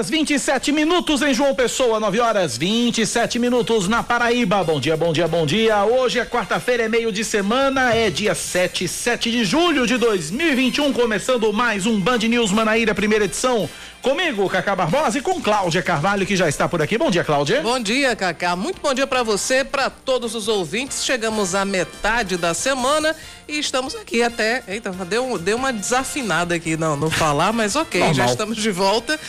Horas 0.00 0.08
27 0.08 0.72
minutos 0.72 1.20
em 1.20 1.34
João 1.34 1.54
Pessoa, 1.54 2.00
9 2.00 2.20
horas 2.20 2.56
27 2.56 3.38
minutos 3.38 3.86
na 3.86 4.02
Paraíba. 4.02 4.64
Bom 4.64 4.80
dia, 4.80 4.96
bom 4.96 5.12
dia, 5.12 5.28
bom 5.28 5.44
dia. 5.44 5.84
Hoje 5.84 6.18
é 6.18 6.24
quarta-feira, 6.24 6.84
é 6.84 6.88
meio 6.88 7.12
de 7.12 7.22
semana, 7.22 7.94
é 7.94 8.08
dia 8.08 8.34
7, 8.34 8.88
7 8.88 9.30
de 9.30 9.44
julho 9.44 9.86
de 9.86 9.98
2021, 9.98 10.94
começando 10.94 11.52
mais 11.52 11.84
um 11.84 12.00
Band 12.00 12.16
News 12.18 12.50
Manaíra, 12.50 12.94
primeira 12.94 13.26
edição. 13.26 13.68
Comigo, 14.02 14.48
Cacá 14.48 14.74
Barbosa 14.74 15.18
e 15.18 15.20
com 15.20 15.42
Cláudia 15.42 15.82
Carvalho, 15.82 16.24
que 16.24 16.34
já 16.34 16.48
está 16.48 16.66
por 16.66 16.80
aqui. 16.80 16.96
Bom 16.96 17.10
dia, 17.10 17.22
Cláudia. 17.22 17.60
Bom 17.60 17.78
dia, 17.78 18.16
Cacá. 18.16 18.56
Muito 18.56 18.80
bom 18.80 18.94
dia 18.94 19.06
para 19.06 19.22
você, 19.22 19.62
para 19.62 19.90
todos 19.90 20.34
os 20.34 20.48
ouvintes. 20.48 21.04
Chegamos 21.04 21.54
à 21.54 21.66
metade 21.66 22.38
da 22.38 22.54
semana 22.54 23.14
e 23.46 23.58
estamos 23.58 23.94
aqui 23.94 24.22
até. 24.22 24.62
Eita, 24.66 24.90
deu, 24.90 25.36
deu 25.36 25.58
uma 25.58 25.70
desafinada 25.70 26.54
aqui 26.54 26.78
não, 26.78 26.96
no 26.96 27.10
falar, 27.10 27.52
mas 27.52 27.76
ok, 27.76 28.00
Normal. 28.00 28.14
já 28.14 28.26
estamos 28.26 28.56
de 28.56 28.70
volta. 28.70 29.20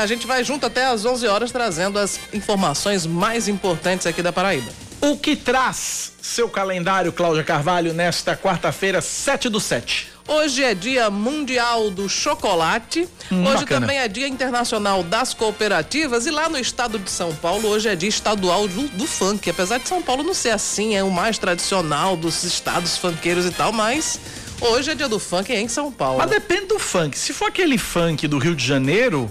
A 0.00 0.06
gente 0.06 0.26
vai 0.26 0.42
junto 0.42 0.66
até 0.66 0.86
às 0.86 1.04
11 1.04 1.28
horas 1.28 1.52
trazendo 1.52 1.96
as 1.96 2.18
informações 2.32 3.06
mais 3.06 3.46
importantes 3.46 4.08
aqui 4.08 4.22
da 4.22 4.32
Paraíba. 4.32 4.72
O 5.00 5.16
que 5.16 5.36
traz 5.36 6.14
seu 6.20 6.48
calendário, 6.48 7.12
Cláudia 7.12 7.44
Carvalho, 7.44 7.92
nesta 7.94 8.36
quarta-feira, 8.36 9.00
7 9.00 9.48
do 9.48 9.60
7? 9.60 10.13
Hoje 10.26 10.62
é 10.62 10.74
Dia 10.74 11.10
Mundial 11.10 11.90
do 11.90 12.08
Chocolate. 12.08 13.06
Hum, 13.30 13.42
hoje 13.44 13.60
bacana. 13.60 13.80
também 13.80 13.98
é 13.98 14.08
Dia 14.08 14.26
Internacional 14.26 15.02
das 15.02 15.34
Cooperativas. 15.34 16.26
E 16.26 16.30
lá 16.30 16.48
no 16.48 16.58
estado 16.58 16.98
de 16.98 17.10
São 17.10 17.34
Paulo, 17.34 17.68
hoje 17.68 17.90
é 17.90 17.94
Dia 17.94 18.08
Estadual 18.08 18.66
do, 18.66 18.88
do 18.88 19.06
Funk. 19.06 19.50
Apesar 19.50 19.78
de 19.78 19.86
São 19.86 20.00
Paulo 20.00 20.22
não 20.22 20.32
ser 20.32 20.50
assim, 20.50 20.94
é 20.94 21.04
o 21.04 21.10
mais 21.10 21.36
tradicional 21.36 22.16
dos 22.16 22.42
estados 22.42 22.96
funkeiros 22.96 23.44
e 23.44 23.50
tal, 23.50 23.72
mas. 23.72 24.18
Hoje 24.60 24.92
é 24.92 24.94
dia 24.94 25.08
do 25.08 25.18
funk 25.18 25.52
em 25.52 25.68
São 25.68 25.92
Paulo. 25.92 26.18
Mas 26.18 26.30
depende 26.30 26.66
do 26.66 26.78
funk. 26.78 27.18
Se 27.18 27.32
for 27.32 27.48
aquele 27.48 27.76
funk 27.76 28.26
do 28.28 28.38
Rio 28.38 28.54
de 28.54 28.64
Janeiro, 28.64 29.30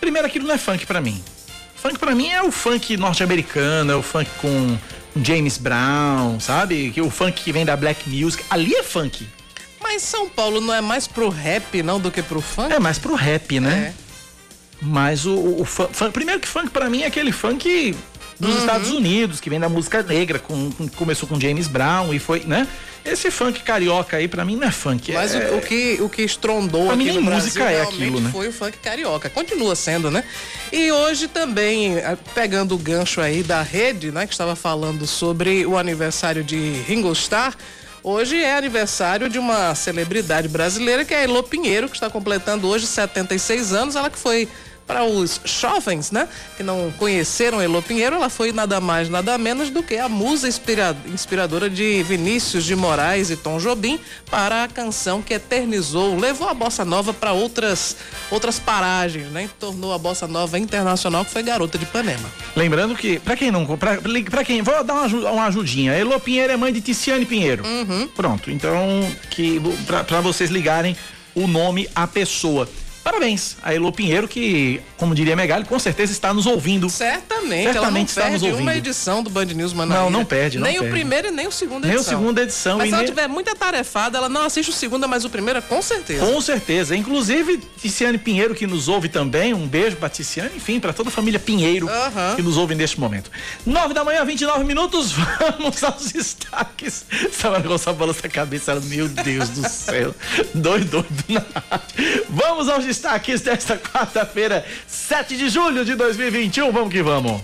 primeiro 0.00 0.26
aquilo 0.26 0.46
não 0.46 0.54
é 0.54 0.58
funk 0.58 0.84
para 0.84 1.00
mim. 1.00 1.22
Funk 1.76 1.98
para 1.98 2.14
mim 2.14 2.28
é 2.28 2.42
o 2.42 2.50
funk 2.50 2.96
norte-americano, 2.96 3.92
é 3.92 3.96
o 3.96 4.02
funk 4.02 4.28
com 4.40 4.76
James 5.22 5.56
Brown, 5.56 6.40
sabe? 6.40 6.90
Que 6.90 7.00
o 7.00 7.08
funk 7.08 7.42
que 7.42 7.52
vem 7.52 7.64
da 7.64 7.76
black 7.76 8.10
music, 8.10 8.44
ali 8.50 8.74
é 8.74 8.82
funk. 8.82 9.26
Mas 9.90 10.02
São 10.02 10.28
Paulo 10.28 10.60
não 10.60 10.74
é 10.74 10.82
mais 10.82 11.06
pro 11.06 11.30
rap, 11.30 11.82
não, 11.82 11.98
do 11.98 12.10
que 12.10 12.22
pro 12.22 12.42
funk? 12.42 12.70
É 12.70 12.78
mais 12.78 12.98
pro 12.98 13.14
rap, 13.14 13.58
né? 13.58 13.94
É. 13.94 14.08
Mas 14.82 15.24
o, 15.24 15.32
o, 15.32 15.62
o 15.62 15.64
funk, 15.64 16.12
primeiro 16.12 16.38
que 16.38 16.46
funk 16.46 16.68
para 16.68 16.90
mim 16.90 17.04
é 17.04 17.06
aquele 17.06 17.32
funk 17.32 17.96
dos 18.38 18.52
uhum. 18.52 18.58
Estados 18.58 18.90
Unidos, 18.90 19.40
que 19.40 19.48
vem 19.48 19.58
da 19.58 19.68
música 19.68 20.02
negra, 20.02 20.38
com, 20.38 20.70
com, 20.72 20.86
começou 20.88 21.26
com 21.26 21.40
James 21.40 21.66
Brown 21.66 22.12
e 22.12 22.18
foi, 22.18 22.40
né? 22.40 22.68
Esse 23.02 23.30
funk 23.30 23.62
carioca 23.62 24.18
aí, 24.18 24.28
para 24.28 24.44
mim, 24.44 24.56
não 24.56 24.68
é 24.68 24.70
funk. 24.70 25.10
Mas 25.10 25.34
é... 25.34 25.52
o, 25.52 25.56
o, 25.56 25.60
que, 25.62 25.96
o 26.02 26.08
que 26.10 26.20
estrondou 26.20 26.84
pra 26.84 26.94
aqui 26.94 27.04
mim, 27.04 27.14
no 27.14 27.22
música 27.22 27.64
Brasil 27.64 27.80
é 27.80 27.82
aquilo, 27.82 28.20
né? 28.20 28.30
foi 28.30 28.48
o 28.48 28.52
funk 28.52 28.76
carioca. 28.76 29.30
Continua 29.30 29.74
sendo, 29.74 30.10
né? 30.10 30.22
E 30.70 30.92
hoje 30.92 31.28
também, 31.28 31.94
pegando 32.34 32.74
o 32.74 32.78
gancho 32.78 33.22
aí 33.22 33.42
da 33.42 33.62
rede, 33.62 34.12
né? 34.12 34.26
Que 34.26 34.34
estava 34.34 34.54
falando 34.54 35.06
sobre 35.06 35.64
o 35.64 35.78
aniversário 35.78 36.44
de 36.44 36.72
Ringo 36.86 37.10
Starr, 37.12 37.56
Hoje 38.02 38.36
é 38.36 38.56
aniversário 38.56 39.28
de 39.28 39.38
uma 39.38 39.74
celebridade 39.74 40.48
brasileira 40.48 41.04
que 41.04 41.12
é 41.12 41.18
a 41.18 41.24
Elô 41.24 41.42
Pinheiro, 41.42 41.88
que 41.88 41.96
está 41.96 42.08
completando 42.08 42.68
hoje 42.68 42.86
76 42.86 43.72
anos. 43.72 43.96
Ela 43.96 44.08
que 44.08 44.18
foi 44.18 44.48
para 44.88 45.04
os 45.04 45.38
jovens, 45.44 46.10
né, 46.10 46.26
que 46.56 46.62
não 46.62 46.90
conheceram 46.92 47.60
Elô 47.60 47.82
Pinheiro, 47.82 48.16
ela 48.16 48.30
foi 48.30 48.52
nada 48.52 48.80
mais, 48.80 49.10
nada 49.10 49.36
menos 49.36 49.68
do 49.68 49.82
que 49.82 49.98
a 49.98 50.08
musa 50.08 50.48
inspira 50.48 50.96
inspiradora 51.06 51.68
de 51.68 52.02
Vinícius 52.02 52.64
de 52.64 52.74
Moraes 52.74 53.28
e 53.28 53.36
Tom 53.36 53.58
Jobim 53.58 54.00
para 54.30 54.64
a 54.64 54.68
canção 54.68 55.20
que 55.20 55.34
eternizou, 55.34 56.18
levou 56.18 56.48
a 56.48 56.54
bossa 56.54 56.86
nova 56.86 57.12
para 57.12 57.32
outras 57.32 57.96
outras 58.30 58.58
paragens, 58.58 59.28
né, 59.28 59.50
tornou 59.60 59.92
a 59.92 59.98
bossa 59.98 60.26
nova 60.26 60.58
internacional 60.58 61.22
que 61.22 61.30
foi 61.30 61.42
Garota 61.42 61.76
de 61.76 61.84
Ipanema. 61.84 62.28
Lembrando 62.56 62.96
que 62.96 63.18
para 63.20 63.36
quem 63.36 63.50
não 63.50 63.66
para 63.66 64.44
quem 64.44 64.62
vou 64.62 64.82
dar 64.82 64.94
uma, 64.94 65.30
uma 65.30 65.46
ajudinha, 65.46 65.92
Elô 65.92 66.18
Pinheiro 66.18 66.50
é 66.50 66.56
mãe 66.56 66.72
de 66.72 66.80
Ticiane 66.80 67.26
Pinheiro. 67.26 67.62
Uhum. 67.66 68.08
Pronto, 68.08 68.50
então 68.50 68.80
que 69.28 69.60
para 69.86 70.22
vocês 70.22 70.50
ligarem 70.50 70.96
o 71.34 71.46
nome 71.46 71.88
à 71.94 72.06
pessoa. 72.06 72.66
Parabéns 73.18 73.56
a 73.64 73.74
Elo 73.74 73.90
Pinheiro, 73.90 74.28
que, 74.28 74.80
como 74.96 75.12
diria 75.12 75.34
Megali, 75.34 75.64
com 75.64 75.76
certeza 75.76 76.12
está 76.12 76.32
nos 76.32 76.46
ouvindo. 76.46 76.88
Certamente, 77.56 78.10
Certamente 78.10 78.18
ela 78.18 78.30
não 78.30 78.30
perde 78.30 78.46
ouvindo. 78.46 78.62
uma 78.62 78.76
edição 78.76 79.22
do 79.22 79.30
Band 79.30 79.46
News 79.46 79.72
Manaíra. 79.72 80.04
Não, 80.04 80.10
não 80.10 80.24
perde, 80.24 80.58
não 80.58 80.64
Nem 80.64 80.74
perde. 80.74 80.88
o 80.88 80.90
primeiro 80.90 81.28
e 81.28 81.30
nem 81.30 81.46
o 81.46 81.52
segundo 81.52 81.84
edição. 81.84 81.90
Nem 81.90 82.00
o 82.00 82.02
segunda 82.02 82.42
edição. 82.42 82.78
Mas 82.78 82.88
se 82.88 82.94
ela 82.94 83.02
nem... 83.02 83.10
tiver 83.10 83.28
muita 83.28 83.54
tarefada, 83.54 84.18
ela 84.18 84.28
não 84.28 84.42
assiste 84.42 84.70
o 84.70 84.72
segundo, 84.72 85.08
mas 85.08 85.24
o 85.24 85.30
primeiro, 85.30 85.60
com 85.62 85.80
certeza. 85.82 86.24
Com 86.24 86.40
certeza. 86.40 86.96
Inclusive, 86.96 87.58
Ticiane 87.80 88.18
Pinheiro, 88.18 88.54
que 88.54 88.66
nos 88.66 88.88
ouve 88.88 89.08
também, 89.08 89.54
um 89.54 89.66
beijo 89.66 89.96
para 89.96 90.08
Ticiane, 90.08 90.50
enfim, 90.56 90.80
para 90.80 90.92
toda 90.92 91.08
a 91.08 91.12
família 91.12 91.38
Pinheiro 91.38 91.86
uhum. 91.86 92.36
que 92.36 92.42
nos 92.42 92.56
ouve 92.56 92.74
neste 92.74 92.98
momento. 92.98 93.30
Nove 93.64 93.94
da 93.94 94.04
manhã, 94.04 94.24
29 94.24 94.64
minutos, 94.64 95.12
vamos 95.58 95.82
aos 95.84 96.12
destaques. 96.12 97.04
Essa 97.10 97.58
negócio 97.58 97.92
balança 97.94 98.26
a 98.26 98.30
cabeça, 98.30 98.74
meu 98.80 99.08
Deus 99.08 99.48
do 99.50 99.68
céu. 99.68 100.14
doido, 100.54 101.04
doido. 101.26 101.46
Vamos 102.28 102.68
aos 102.68 102.84
destaques 102.84 103.40
desta 103.40 103.76
quarta-feira, 103.76 104.64
7 104.86 105.36
de 105.36 105.48
julho 105.48 105.84
de 105.84 105.94
2021. 105.94 106.70
Vamos 106.72 106.90
que 106.90 107.02
vamos. 107.02 107.37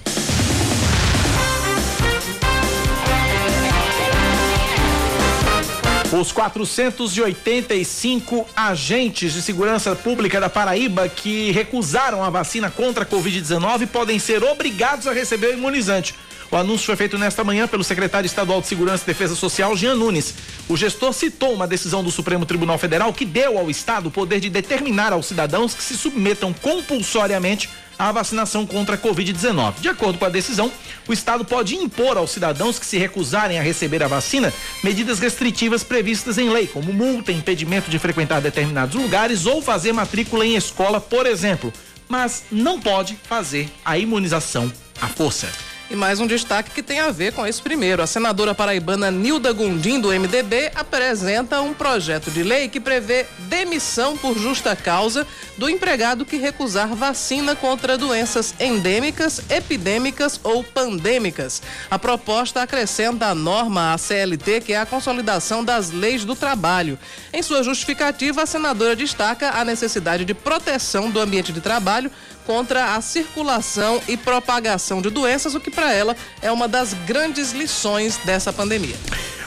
Os 6.21 6.31
485 6.31 8.47
agentes 8.55 9.33
de 9.33 9.43
segurança 9.43 9.97
pública 9.97 10.41
da 10.41 10.49
Paraíba 10.49 11.09
que 11.09 11.51
recusaram 11.51 12.23
a 12.23 12.31
vacina 12.31 12.71
contra 12.71 13.03
a 13.03 13.07
Covid-19 13.07 13.89
podem 13.89 14.21
ser 14.21 14.45
obrigados 14.45 15.09
a 15.09 15.13
receber 15.13 15.49
o 15.49 15.55
imunizante. 15.55 16.15
O 16.55 16.57
anúncio 16.57 16.87
foi 16.87 16.95
feito 16.95 17.19
nesta 17.19 17.43
manhã 17.43 17.67
pelo 17.67 17.83
secretário 17.83 18.29
estadual 18.29 18.61
de 18.61 18.69
Segurança 18.69 19.03
e 19.03 19.07
Defesa 19.09 19.35
Social, 19.35 19.77
Jean 19.77 19.97
Nunes. 19.97 20.33
O 20.69 20.77
gestor 20.77 21.13
citou 21.13 21.53
uma 21.53 21.67
decisão 21.67 22.01
do 22.05 22.13
Supremo 22.13 22.47
Tribunal 22.47 22.79
Federal 22.79 23.13
que 23.13 23.25
deu 23.25 23.59
ao 23.59 23.69
Estado 23.69 24.07
o 24.07 24.11
poder 24.11 24.39
de 24.39 24.49
determinar 24.49 25.13
aos 25.13 25.27
cidadãos 25.27 25.75
que 25.75 25.83
se 25.83 25.99
submetam 25.99 26.53
compulsoriamente 26.53 27.69
à 27.99 28.13
vacinação 28.13 28.65
contra 28.65 28.95
a 28.95 28.99
Covid-19. 28.99 29.81
De 29.81 29.89
acordo 29.89 30.17
com 30.17 30.27
a 30.27 30.29
decisão, 30.29 30.71
o 31.09 31.13
Estado 31.13 31.45
pode 31.45 31.75
impor 31.75 32.17
aos 32.17 32.31
cidadãos 32.31 32.79
que 32.79 32.87
se 32.87 32.99
recusarem 32.99 33.59
a 33.59 33.63
receber 33.63 34.05
a 34.05 34.07
vacina 34.07 34.55
medidas 34.81 35.19
restritivas 35.19 35.83
previstas 35.83 36.39
em 36.39 36.51
lei, 36.51 36.69
como 36.69 36.93
multa, 36.93 37.33
impedimento 37.33 37.91
de 37.91 37.99
frequentar 37.99 38.41
determinados 38.41 38.95
lugares 38.95 39.45
ou 39.45 39.61
fazer 39.61 39.93
matrícula 39.93 40.47
em 40.47 40.55
escola, 40.55 41.01
por 41.01 41.27
exemplo. 41.27 41.73
Mas 42.09 42.45
não 42.49 42.81
pode 42.81 43.19
fazer 43.25 43.69
a 43.85 43.99
imunização 43.99 44.73
à 45.03 45.09
força. 45.09 45.74
E 45.91 45.95
mais 45.95 46.19
um 46.19 46.27
destaque 46.27 46.71
que 46.71 46.83
tem 46.83 46.99
a 46.99 47.11
ver 47.11 47.35
com 47.35 47.47
esse 47.47 47.61
primeiro. 47.61 48.03
A 48.03 48.07
senadora 48.07 48.55
paraibana 48.55 49.11
Nilda 49.11 49.53
Gundim, 49.53 50.01
do 50.01 50.09
MDB, 50.09 50.73
apresenta 50.75 51.61
um 51.61 51.75
projeto 51.75 52.31
de 52.31 52.43
lei 52.43 52.71
que 52.71 52.81
prevê 52.81 53.27
demissão 53.41 54.17
por 54.17 54.39
justa 54.39 54.75
causa 54.75 55.27
do 55.59 55.69
empregado 55.69 56.25
que 56.25 56.39
recusar 56.39 56.95
vacina 56.95 57.55
contra 57.55 57.99
doenças 57.99 58.55
endêmicas, 58.59 59.43
epidêmicas 59.51 60.41
ou 60.43 60.65
pandêmicas. 60.65 61.61
A 61.91 61.99
proposta 61.99 62.63
acrescenta 62.63 63.27
a 63.27 63.35
norma 63.35 63.93
à 63.93 63.99
CLT, 63.99 64.63
que 64.63 64.73
é 64.73 64.79
a 64.79 64.87
consolidação 64.87 65.63
das 65.63 65.91
leis 65.91 66.25
do 66.25 66.35
trabalho. 66.35 66.99
Em 67.31 67.43
sua 67.43 67.63
justificativa, 67.63 68.43
a 68.43 68.47
senadora 68.47 68.97
destaca 68.97 69.51
a 69.51 69.63
necessidade 69.63 70.25
de 70.25 70.33
proteção 70.33 71.11
do 71.11 71.21
ambiente 71.21 71.53
de 71.53 71.61
trabalho 71.61 72.11
contra 72.47 72.95
a 72.95 73.01
circulação 73.01 74.01
e 74.09 74.17
propagação 74.17 75.01
de 75.01 75.11
doenças, 75.11 75.55
o 75.55 75.61
que 75.61 75.71
para 75.71 75.93
ela 75.93 76.17
é 76.43 76.51
uma 76.51 76.69
das 76.69 76.95
grandes 76.95 77.53
lições 77.53 78.17
dessa 78.19 78.53
pandemia. 78.53 78.97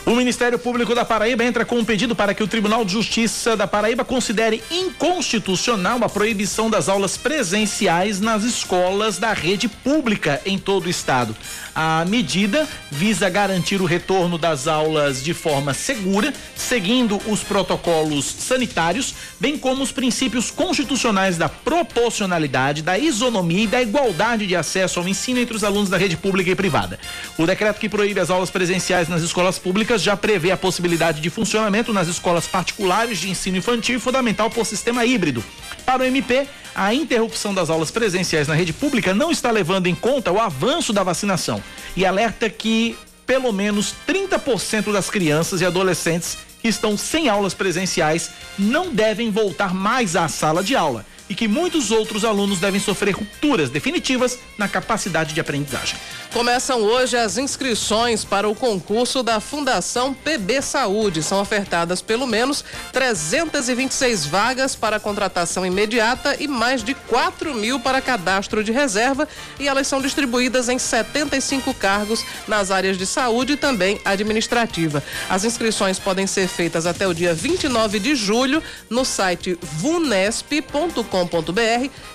O 0.07 0.15
Ministério 0.15 0.57
Público 0.57 0.95
da 0.95 1.03
Paraíba 1.03 1.43
entra 1.43 1.65
com 1.65 1.77
um 1.77 1.83
pedido 1.83 2.15
para 2.15 2.33
que 2.33 2.41
o 2.41 2.47
Tribunal 2.47 2.85
de 2.85 2.93
Justiça 2.93 3.57
da 3.57 3.67
Paraíba 3.67 4.05
considere 4.05 4.63
inconstitucional 4.71 6.01
a 6.01 6.07
proibição 6.07 6.69
das 6.69 6.87
aulas 6.87 7.17
presenciais 7.17 8.21
nas 8.21 8.45
escolas 8.45 9.17
da 9.17 9.33
rede 9.33 9.67
pública 9.67 10.41
em 10.45 10.57
todo 10.57 10.85
o 10.85 10.89
estado. 10.89 11.35
A 11.79 12.03
medida 12.05 12.67
visa 12.89 13.29
garantir 13.29 13.79
o 13.83 13.85
retorno 13.85 14.35
das 14.35 14.67
aulas 14.67 15.23
de 15.23 15.31
forma 15.31 15.75
segura, 15.75 16.33
seguindo 16.55 17.21
os 17.27 17.43
protocolos 17.43 18.25
sanitários, 18.25 19.13
bem 19.39 19.59
como 19.59 19.83
os 19.83 19.91
princípios 19.91 20.49
constitucionais 20.49 21.37
da 21.37 21.47
proporcionalidade, 21.47 22.81
da 22.81 22.97
isonomia 22.97 23.65
e 23.65 23.67
da 23.67 23.79
igualdade 23.79 24.47
de 24.47 24.55
acesso 24.55 24.99
ao 24.99 25.07
ensino 25.07 25.39
entre 25.39 25.55
os 25.55 25.63
alunos 25.63 25.87
da 25.87 25.99
rede 25.99 26.17
pública 26.17 26.49
e 26.49 26.55
privada. 26.55 26.97
O 27.37 27.45
decreto 27.45 27.79
que 27.79 27.87
proíbe 27.87 28.19
as 28.19 28.31
aulas 28.31 28.49
presenciais 28.49 29.07
nas 29.07 29.21
escolas 29.21 29.59
públicas 29.59 30.01
já 30.01 30.17
prevê 30.17 30.49
a 30.49 30.57
possibilidade 30.57 31.21
de 31.21 31.29
funcionamento 31.29 31.93
nas 31.93 32.07
escolas 32.07 32.47
particulares 32.47 33.19
de 33.19 33.29
ensino 33.29 33.57
infantil 33.57 33.97
e 33.97 34.01
fundamental 34.01 34.49
por 34.49 34.65
sistema 34.65 35.05
híbrido. 35.05 35.45
Para 35.85 36.01
o 36.01 36.05
MP, 36.07 36.47
a 36.73 36.91
interrupção 36.93 37.53
das 37.53 37.69
aulas 37.69 37.91
presenciais 37.91 38.47
na 38.47 38.55
rede 38.55 38.73
pública 38.73 39.13
não 39.13 39.31
está 39.31 39.51
levando 39.51 39.85
em 39.85 39.95
conta 39.95 40.31
o 40.31 40.39
avanço 40.39 40.91
da 40.91 41.03
vacinação 41.03 41.61
e 41.95 42.05
alerta 42.05 42.49
que 42.49 42.97
pelo 43.25 43.51
menos 43.51 43.93
30% 44.07 44.91
das 44.91 45.09
crianças 45.09 45.61
e 45.61 45.65
adolescentes 45.65 46.37
que 46.61 46.67
estão 46.67 46.97
sem 46.97 47.29
aulas 47.29 47.53
presenciais 47.53 48.31
não 48.57 48.93
devem 48.93 49.29
voltar 49.29 49.73
mais 49.73 50.15
à 50.15 50.27
sala 50.27 50.63
de 50.63 50.75
aula 50.75 51.05
e 51.29 51.35
que 51.35 51.47
muitos 51.47 51.91
outros 51.91 52.23
alunos 52.23 52.59
devem 52.59 52.79
sofrer 52.79 53.13
rupturas 53.13 53.69
definitivas 53.69 54.39
na 54.57 54.67
capacidade 54.67 55.33
de 55.33 55.41
aprendizagem. 55.41 55.97
Começam 56.33 56.81
hoje 56.81 57.15
as 57.15 57.37
inscrições 57.37 58.23
para 58.25 58.49
o 58.49 58.53
concurso 58.53 59.23
da 59.23 59.39
Fundação 59.39 60.13
PB 60.13 60.61
Saúde. 60.61 61.23
São 61.23 61.39
ofertadas 61.39 62.01
pelo 62.01 62.27
menos 62.27 62.63
326 62.91 64.25
vagas 64.25 64.75
para 64.75 64.99
contratação 64.99 65.65
imediata 65.65 66.35
e 66.39 66.47
mais 66.47 66.83
de 66.83 66.93
4 66.93 67.55
mil 67.55 67.79
para 67.79 68.01
cadastro 68.01 68.63
de 68.63 68.71
reserva. 68.71 69.27
E 69.59 69.67
elas 69.67 69.87
são 69.87 70.01
distribuídas 70.01 70.67
em 70.69 70.77
75 70.77 71.73
cargos 71.73 72.23
nas 72.47 72.71
áreas 72.71 72.97
de 72.97 73.05
saúde 73.05 73.53
e 73.53 73.57
também 73.57 73.99
administrativa. 74.03 75.01
As 75.29 75.45
inscrições 75.45 75.97
podem 75.97 76.27
ser 76.27 76.47
feitas 76.47 76.85
até 76.85 77.07
o 77.07 77.13
dia 77.13 77.33
29 77.33 77.99
de 77.99 78.15
julho 78.15 78.61
no 78.89 79.05
site 79.05 79.57
vunesp.com.br 79.61 81.01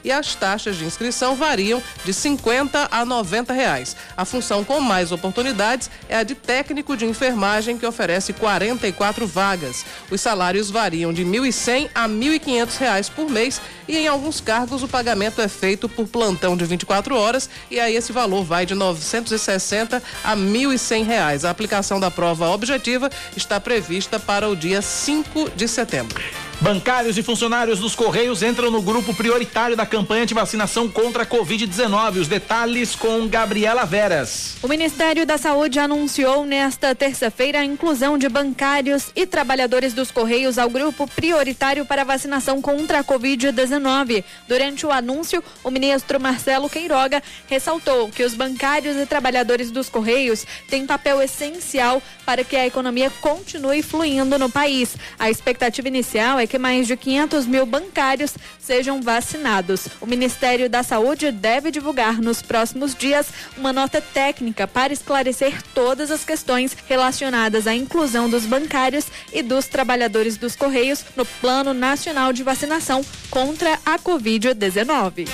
e 0.05 0.13
as 0.13 0.35
taxas 0.35 0.77
de 0.77 0.85
inscrição 0.85 1.35
variam 1.35 1.83
de 2.05 2.13
50 2.13 2.89
a 2.91 3.05
90 3.05 3.53
reais. 3.53 3.97
A 4.17 4.25
função 4.25 4.65
com 4.65 4.81
mais 4.81 5.13
oportunidades 5.13 5.91
é 6.09 6.17
a 6.17 6.23
de 6.23 6.35
técnico 6.35 6.97
de 6.97 7.05
enfermagem, 7.05 7.79
que 7.79 7.87
oferece 7.87 8.33
44 8.33 9.27
vagas. 9.27 9.85
Os 10.11 10.21
salários 10.21 10.71
variam 10.71 11.13
de 11.13 11.23
R$ 11.23 11.31
1.100 11.31 11.91
a 11.95 12.09
1.500 12.09 12.79
reais 12.79 13.09
por 13.09 13.31
mês 13.31 13.61
e 13.89 13.97
em 13.97 14.07
alguns 14.07 14.41
cargos 14.41 14.83
o 14.83 14.89
pagamento 14.89 15.41
é 15.41 15.49
feito 15.49 15.89
por 15.89 16.07
plantão 16.07 16.57
de 16.57 16.65
24 16.65 17.17
horas 17.17 17.49
e 17.71 17.81
aí 17.81 17.97
esse 17.97 18.13
valor 18.13 18.45
vai 18.45 18.67
de 18.67 18.75
960 18.75 20.03
a 20.23 20.37
1.100 20.37 21.05
reais. 21.05 21.45
A 21.45 21.51
aplicação 21.51 21.99
da 21.99 22.11
prova 22.11 22.49
objetiva 22.51 23.11
está 23.37 23.61
prevista 23.61 24.19
para 24.19 24.49
o 24.49 24.57
dia 24.57 24.83
5 24.83 25.51
de 25.51 25.69
setembro. 25.69 26.23
Bancários 26.63 27.19
e 27.19 27.25
funcionários 27.25 27.81
dos 27.81 27.97
Correios 27.97 28.41
entram 28.41 28.71
no 28.71 28.81
grupo 28.81 29.13
prioritário 29.13 29.77
da 29.77 29.85
campanha 29.85 30.25
de 30.25 30.33
vacinação 30.33 30.89
contra 30.89 31.25
a 31.25 31.27
Covid-19. 31.27 32.21
Os 32.21 32.29
detalhes 32.29 32.95
com 32.95 33.27
Gabriela 33.27 33.85
Veras. 33.85 34.55
O 34.63 34.69
Ministério 34.69 35.27
da 35.27 35.37
Saúde 35.37 35.81
anunciou 35.81 36.47
nesta 36.47 36.95
terça-feira 36.95 37.59
a 37.59 37.65
inclusão 37.65 38.17
de 38.17 38.29
bancários 38.29 39.11
e 39.17 39.27
trabalhadores 39.27 39.93
dos 39.93 40.13
Correios 40.13 40.57
ao 40.57 40.71
grupo 40.71 41.09
prioritário 41.09 41.85
para 41.85 42.05
vacinação 42.05 42.63
contra 42.63 43.01
a 43.01 43.05
Covid-19. 43.05 44.23
Durante 44.47 44.87
o 44.87 44.93
anúncio, 44.93 45.43
o 45.65 45.71
ministro 45.71 46.21
Marcelo 46.21 46.71
Queiroga 46.71 47.21
ressaltou 47.49 48.09
que 48.09 48.23
os 48.23 48.35
bancários 48.35 48.97
e 48.97 49.05
trabalhadores 49.05 49.73
dos 49.73 49.89
Correios 49.89 50.47
têm 50.69 50.87
papel 50.87 51.21
essencial 51.21 52.01
para 52.25 52.45
que 52.45 52.55
a 52.55 52.65
economia 52.65 53.11
continue 53.21 53.83
fluindo 53.83 54.39
no 54.39 54.49
país. 54.49 54.97
A 55.19 55.29
expectativa 55.29 55.89
inicial 55.89 56.39
é 56.39 56.47
que 56.52 56.52
mais 56.59 56.87
de 56.87 56.97
500 56.97 57.47
mil 57.47 57.67
bancários 57.67 58.35
sejam 58.59 59.01
vacinados. 59.01 59.89
O 60.01 60.07
Ministério 60.07 60.69
da 60.69 60.83
Saúde 60.83 61.31
deve 61.31 61.71
divulgar 61.71 62.21
nos 62.21 62.43
próximos 62.43 62.95
dias 62.95 63.29
uma 63.57 63.73
nota 63.73 64.01
técnica 64.01 64.67
para 64.67 64.93
esclarecer 64.93 65.63
todas 65.75 66.11
as 66.11 66.25
questões 66.25 66.77
relacionadas 66.89 67.67
à 67.67 67.75
inclusão 67.75 68.29
dos 68.29 68.47
bancários 68.47 69.07
e 69.33 69.43
dos 69.43 69.67
trabalhadores 69.67 70.37
dos 70.37 70.57
Correios 70.57 71.05
no 71.17 71.25
Plano 71.25 71.73
Nacional 71.73 72.33
de 72.33 72.43
Vacinação 72.43 73.05
contra 73.31 73.79
a 73.85 73.99
Covid-19. 73.99 75.29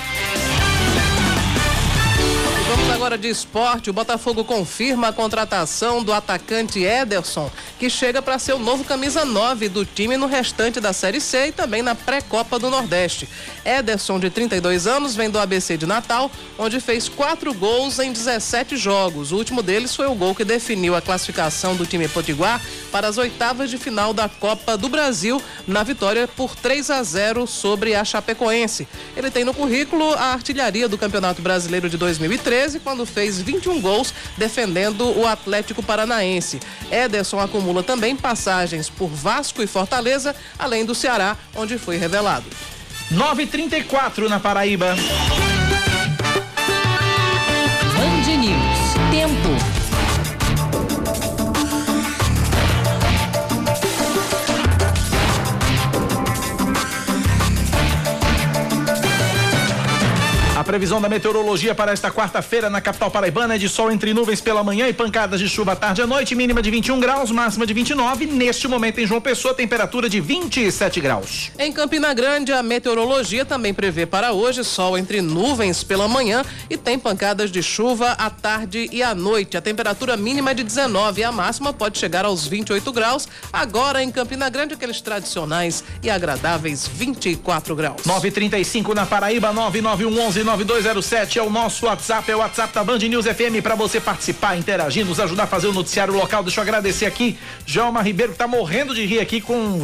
Vamos 2.69 2.87
agora 2.91 3.17
de 3.17 3.27
esporte. 3.27 3.89
O 3.89 3.93
Botafogo 3.93 4.43
confirma 4.43 5.07
a 5.07 5.13
contratação 5.13 6.03
do 6.03 6.13
atacante 6.13 6.83
Ederson, 6.83 7.49
que 7.79 7.89
chega 7.89 8.21
para 8.21 8.37
ser 8.37 8.53
o 8.53 8.59
novo 8.59 8.83
camisa 8.83 9.25
9 9.25 9.69
do 9.69 9.83
time 9.83 10.15
no 10.17 10.27
restante 10.27 10.79
da 10.79 10.93
Série 10.93 11.19
C 11.19 11.47
e 11.47 11.51
também 11.51 11.81
na 11.81 11.95
pré-copa 11.95 12.59
do 12.59 12.69
Nordeste. 12.69 13.27
Ederson, 13.65 14.19
de 14.19 14.29
32 14.29 14.85
anos, 14.85 15.15
vem 15.15 15.31
do 15.31 15.39
ABC 15.39 15.77
de 15.77 15.87
Natal, 15.87 16.29
onde 16.59 16.79
fez 16.79 17.09
quatro 17.09 17.55
gols 17.55 17.97
em 17.97 18.13
17 18.13 18.77
jogos. 18.77 19.31
O 19.31 19.37
último 19.37 19.63
deles 19.63 19.95
foi 19.95 20.05
o 20.05 20.13
gol 20.13 20.35
que 20.35 20.45
definiu 20.45 20.95
a 20.95 21.01
classificação 21.01 21.75
do 21.75 21.87
time 21.87 22.07
potiguar 22.07 22.61
para 22.91 23.07
as 23.07 23.17
oitavas 23.17 23.71
de 23.71 23.79
final 23.79 24.13
da 24.13 24.29
Copa 24.29 24.77
do 24.77 24.89
Brasil, 24.89 25.41
na 25.65 25.81
vitória 25.81 26.27
por 26.27 26.55
3 26.55 26.91
a 26.91 27.01
0 27.01 27.47
sobre 27.47 27.95
a 27.95 28.05
Chapecoense. 28.05 28.87
Ele 29.17 29.31
tem 29.31 29.43
no 29.43 29.55
currículo 29.55 30.13
a 30.13 30.33
artilharia 30.33 30.87
do 30.87 30.99
Campeonato 30.99 31.41
Brasileiro 31.41 31.89
de 31.89 31.97
2013 31.97 32.58
quando 32.79 33.05
fez 33.05 33.39
21 33.39 33.79
gols 33.79 34.13
defendendo 34.37 35.05
o 35.17 35.25
Atlético 35.25 35.83
Paranaense. 35.83 36.59
Ederson 36.91 37.39
acumula 37.39 37.83
também 37.83 38.15
passagens 38.15 38.89
por 38.89 39.07
Vasco 39.07 39.61
e 39.61 39.67
Fortaleza, 39.67 40.35
além 40.57 40.83
do 40.83 40.95
Ceará, 40.95 41.37
onde 41.55 41.77
foi 41.77 41.97
revelado. 41.97 42.49
9:34 43.11 44.27
na 44.27 44.39
Paraíba. 44.39 44.95
Previsão 60.69 61.01
da 61.01 61.09
meteorologia 61.09 61.73
para 61.73 61.91
esta 61.91 62.11
quarta-feira 62.11 62.69
na 62.69 62.79
capital 62.79 63.09
paraibana 63.09 63.55
é 63.55 63.57
de 63.57 63.67
sol 63.67 63.91
entre 63.91 64.13
nuvens 64.13 64.39
pela 64.39 64.63
manhã 64.63 64.87
e 64.87 64.93
pancadas 64.93 65.39
de 65.39 65.49
chuva 65.49 65.71
à 65.71 65.75
tarde 65.75 65.99
à 65.99 66.05
noite, 66.05 66.35
mínima 66.35 66.61
de 66.61 66.69
21 66.69 66.99
graus, 66.99 67.31
máxima 67.31 67.65
de 67.65 67.73
29. 67.73 68.27
Neste 68.27 68.67
momento 68.67 68.99
em 68.99 69.07
João 69.07 69.19
Pessoa, 69.19 69.51
temperatura 69.51 70.07
de 70.07 70.21
27 70.21 71.01
graus. 71.01 71.51
Em 71.57 71.73
Campina 71.73 72.13
Grande, 72.13 72.53
a 72.53 72.61
meteorologia 72.61 73.43
também 73.43 73.73
prevê 73.73 74.05
para 74.05 74.31
hoje 74.31 74.63
sol 74.63 74.95
entre 74.95 75.23
nuvens 75.23 75.83
pela 75.83 76.07
manhã 76.07 76.43
e 76.69 76.77
tem 76.77 76.99
pancadas 76.99 77.51
de 77.51 77.63
chuva 77.63 78.11
à 78.11 78.29
tarde 78.29 78.87
e 78.91 79.01
à 79.01 79.15
noite. 79.15 79.57
A 79.57 79.61
temperatura 79.61 80.15
mínima 80.15 80.51
é 80.51 80.53
de 80.53 80.63
19 80.63 81.21
e 81.21 81.23
a 81.23 81.31
máxima 81.31 81.73
pode 81.73 81.97
chegar 81.97 82.25
aos 82.25 82.45
28 82.45 82.91
graus. 82.93 83.27
Agora 83.51 84.03
em 84.03 84.11
Campina 84.11 84.47
Grande, 84.49 84.75
aqueles 84.75 85.01
tradicionais 85.01 85.83
e 86.03 86.11
agradáveis 86.11 86.87
24 86.87 87.75
graus. 87.75 88.03
9:35 88.03 88.93
na 88.93 89.07
Paraíba, 89.07 89.51
99111 89.51 90.58
9207 90.65 91.39
é 91.39 91.43
o 91.43 91.49
nosso 91.49 91.85
WhatsApp, 91.85 92.29
é 92.31 92.35
o 92.35 92.39
WhatsApp 92.39 92.73
da 92.73 92.83
Band 92.83 92.97
News 92.99 93.25
FM 93.25 93.61
para 93.63 93.75
você 93.75 93.99
participar, 93.99 94.57
interagir, 94.57 95.05
nos 95.05 95.19
ajudar 95.19 95.43
a 95.43 95.47
fazer 95.47 95.67
o 95.67 95.73
noticiário 95.73 96.13
local. 96.13 96.43
Deixa 96.43 96.59
eu 96.59 96.63
agradecer 96.63 97.05
aqui, 97.05 97.37
Joelma 97.65 98.01
Ribeiro, 98.01 98.31
que 98.33 98.37
tá 98.37 98.47
morrendo 98.47 98.93
de 98.93 99.05
rir 99.05 99.19
aqui 99.19 99.41
com 99.41 99.79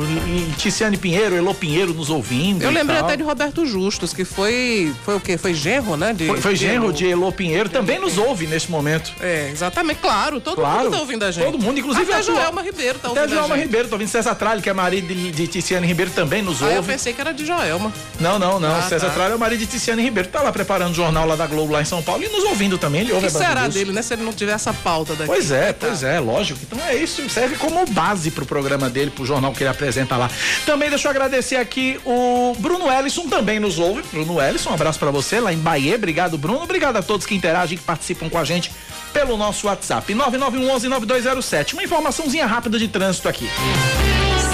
Ticiane 0.58 0.98
Pinheiro, 0.98 1.36
Elô 1.36 1.54
Pinheiro 1.54 1.94
nos 1.94 2.10
ouvindo. 2.10 2.64
Eu 2.64 2.72
lembrei 2.72 2.98
tal. 2.98 3.06
até 3.08 3.18
de 3.18 3.24
Roberto 3.24 3.66
Justus, 3.66 4.14
que 4.14 4.26
foi 4.26 4.94
foi 5.04 5.16
o 5.16 5.20
quê? 5.20 5.38
Foi 5.38 5.54
genro, 5.54 5.96
né? 5.98 6.14
De, 6.14 6.28
Foi, 6.28 6.42
foi 6.42 6.56
genro 6.56 6.92
de 6.94 7.06
Elô 7.06 7.32
Pinheiro, 7.32 7.70
também 7.70 8.00
nos 8.00 8.18
ouve 8.18 8.48
neste 8.48 8.70
momento. 8.72 9.12
É, 9.22 9.50
exatamente, 9.52 10.00
claro, 10.00 10.40
todo 10.40 10.56
Claro. 10.56 10.84
mundo 10.86 10.92
tá 10.94 11.00
ouvindo 11.00 11.24
a 11.24 11.32
gente. 11.32 11.46
Todo 11.46 11.60
mundo, 11.60 11.80
inclusive 11.80 12.12
Até 12.12 12.22
a 12.22 12.24
tua- 12.24 12.36
Joelma 12.36 12.62
Ribeiro 12.62 13.00
tá 13.00 13.08
Até 13.10 13.20
a 13.20 13.22
ouvindo 13.24 13.34
a 13.34 13.38
Joelma 13.40 13.56
gente. 13.56 13.66
Ribeiro, 13.66 13.88
tô 13.88 13.96
ouvindo 13.96 14.08
César 14.10 14.36
Tralho, 14.36 14.62
que 14.62 14.70
é 14.70 14.74
marido 14.74 15.08
de, 15.08 15.32
de 15.32 15.48
Ticiane 15.48 15.86
Ribeiro, 15.88 16.12
também 16.12 16.42
nos 16.42 16.62
Ah, 16.62 16.68
eu 16.72 16.78
ouve. 16.78 16.92
pensei 16.92 17.14
que 17.14 17.22
era 17.22 17.34
de 17.34 17.46
Joelma. 17.46 17.92
Não, 18.20 18.38
não, 18.40 18.60
não. 18.60 18.76
Ah, 18.76 18.82
César 18.84 19.08
tá. 19.08 19.14
Tralho 19.14 19.34
é 19.34 19.36
o 19.36 19.40
marido 19.40 19.60
de 19.60 19.68
Ticiane 19.68 20.02
Ribeiro. 20.02 20.30
Tá 20.30 20.42
lá 20.42 20.52
preparado 20.52 20.65
preparando 20.66 20.92
o 20.92 20.96
jornal 20.96 21.28
lá 21.28 21.36
da 21.36 21.46
Globo 21.46 21.72
lá 21.72 21.82
em 21.82 21.86
São 21.86 22.02
Paulo 22.02 22.24
e 22.24 22.28
nos 22.28 22.44
ouvindo 22.44 22.78
também. 22.78 23.02
Ele 23.02 23.14
ouve 23.14 23.28
O 23.28 23.32
que 23.32 23.38
será 23.38 23.62
News. 23.62 23.74
dele, 23.76 23.92
né? 23.92 24.02
Se 24.02 24.14
ele 24.16 24.24
não 24.24 24.34
tiver 24.34 24.54
essa 24.54 24.74
pauta 24.74 25.14
daqui. 25.14 25.28
Pois 25.28 25.52
é, 25.52 25.72
pois 25.72 26.02
é, 26.04 26.20
lógico. 26.20 26.60
Então 26.64 26.80
é 26.88 26.96
isso, 26.96 27.28
serve 27.30 27.56
como 27.56 27.86
base 27.86 28.32
pro 28.32 28.46
programa 28.46 28.90
dele, 28.90 29.12
pro 29.12 29.24
jornal 29.26 29.54
que 29.54 29.62
ele 29.62 29.70
apresenta 29.70 30.18
lá. 30.18 30.30
Também 30.66 30.90
deixa 30.90 31.08
eu 31.08 31.12
agradecer 31.12 31.58
aqui 31.58 32.00
o 32.04 32.56
Bruno 32.58 32.92
Ellison, 32.92 33.28
também 33.30 33.60
nos 33.60 33.78
ouve. 33.78 34.04
Bruno 34.12 34.42
Ellison, 34.42 34.72
um 34.72 34.74
abraço 34.74 34.98
pra 34.98 35.12
você 35.12 35.40
lá 35.40 35.54
em 35.54 35.58
Bahia. 35.58 35.96
Obrigado, 35.96 36.38
Bruno. 36.38 36.64
Obrigado 36.64 36.98
a 36.98 37.04
todos 37.04 37.26
que 37.28 37.36
interagem, 37.36 37.78
que 37.78 37.84
participam 37.84 38.28
com 38.28 38.38
a 38.40 38.44
gente 38.44 38.72
pelo 39.14 39.38
nosso 39.38 39.68
WhatsApp. 39.68 40.14
9911-9207. 40.14 41.74
Uma 41.74 41.84
informaçãozinha 41.84 42.46
rápida 42.48 42.80
de 42.80 42.88
trânsito 42.88 43.30
aqui. 43.30 43.48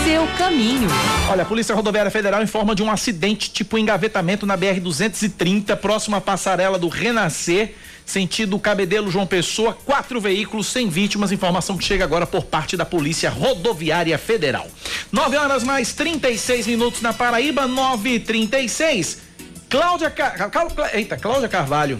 Seu 0.03 0.27
caminho. 0.37 0.89
Olha, 1.29 1.43
a 1.43 1.45
Polícia 1.45 1.75
Rodoviária 1.75 2.09
Federal 2.09 2.41
informa 2.41 2.73
de 2.73 2.81
um 2.81 2.89
acidente 2.89 3.51
tipo 3.51 3.77
engavetamento 3.77 4.45
na 4.45 4.57
BR-230, 4.57 5.75
próximo 5.77 6.15
à 6.15 6.21
passarela 6.21 6.79
do 6.79 6.87
Renascer, 6.87 7.75
sentido 8.05 8.57
Cabedelo 8.59 9.11
João 9.11 9.27
Pessoa, 9.27 9.73
quatro 9.73 10.19
veículos 10.19 10.67
sem 10.67 10.89
vítimas. 10.89 11.31
Informação 11.31 11.77
que 11.77 11.83
chega 11.83 12.03
agora 12.03 12.25
por 12.25 12.43
parte 12.43 12.75
da 12.75 12.85
Polícia 12.85 13.29
Rodoviária 13.29 14.17
Federal. 14.17 14.67
9 15.11 15.37
horas 15.37 15.63
mais 15.63 15.93
36 15.93 16.67
minutos 16.67 17.01
na 17.01 17.13
Paraíba, 17.13 17.67
9 17.67 18.15
e 18.15 18.19
36 18.19 19.31
Cláudia 19.69 20.09
Car... 20.09 20.51
Eita, 20.93 21.15
Cláudia 21.15 21.47
Carvalho. 21.47 21.97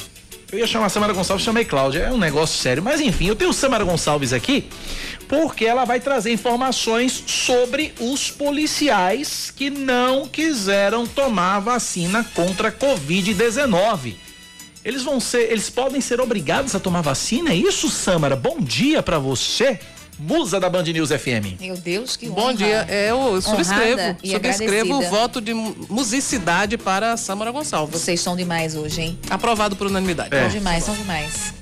Eu 0.52 0.60
ia 0.60 0.68
chamar 0.68 0.88
a 0.88 0.90
Samara 0.90 1.14
Gonçalves, 1.14 1.46
chamei 1.46 1.64
Cláudia. 1.64 2.00
É 2.00 2.12
um 2.12 2.18
negócio 2.18 2.60
sério. 2.60 2.84
Mas 2.84 3.00
enfim, 3.00 3.28
eu 3.28 3.36
tenho 3.36 3.54
Samara 3.54 3.86
Gonçalves 3.86 4.34
aqui 4.34 4.68
porque 5.32 5.64
ela 5.66 5.86
vai 5.86 6.02
trazer 6.02 6.34
informações 6.34 7.24
sobre 7.26 7.94
os 8.02 8.30
policiais 8.30 9.50
que 9.56 9.70
não 9.70 10.28
quiseram 10.28 11.08
tomar 11.08 11.60
vacina 11.60 12.22
contra 12.36 12.68
a 12.68 12.72
Covid-19. 12.72 14.16
Eles 14.84 15.04
vão 15.04 15.22
ser, 15.22 15.50
eles 15.50 15.70
podem 15.70 16.02
ser 16.02 16.20
obrigados 16.20 16.76
a 16.76 16.82
tomar 16.82 17.00
vacina? 17.00 17.52
É 17.52 17.56
isso, 17.56 17.90
Samara? 17.90 18.36
Bom 18.36 18.60
dia 18.60 19.02
pra 19.02 19.20
você, 19.20 19.80
musa 20.22 20.60
da 20.60 20.70
Band 20.70 20.84
News 20.84 21.10
FM. 21.10 21.60
Meu 21.60 21.76
Deus, 21.76 22.16
que 22.16 22.28
Bom 22.30 22.42
honra. 22.44 22.54
dia. 22.54 22.86
É, 22.88 23.10
eu 23.12 23.42
subscrevo. 23.42 24.18
E 24.24 24.32
Subscrevo 24.32 24.98
o 25.00 25.02
voto 25.10 25.42
de 25.42 25.54
mu- 25.54 25.76
musicidade 25.90 26.78
para 26.78 27.18
Samara 27.18 27.52
Gonçalves. 27.52 28.00
Vocês 28.00 28.22
são 28.22 28.36
demais 28.36 28.76
hoje, 28.76 29.02
hein? 29.02 29.20
Aprovado 29.30 29.76
por 29.76 29.88
unanimidade. 29.88 30.34
É. 30.36 30.42
São 30.42 30.50
demais, 30.50 30.84
são 30.84 30.96
demais. 30.96 31.54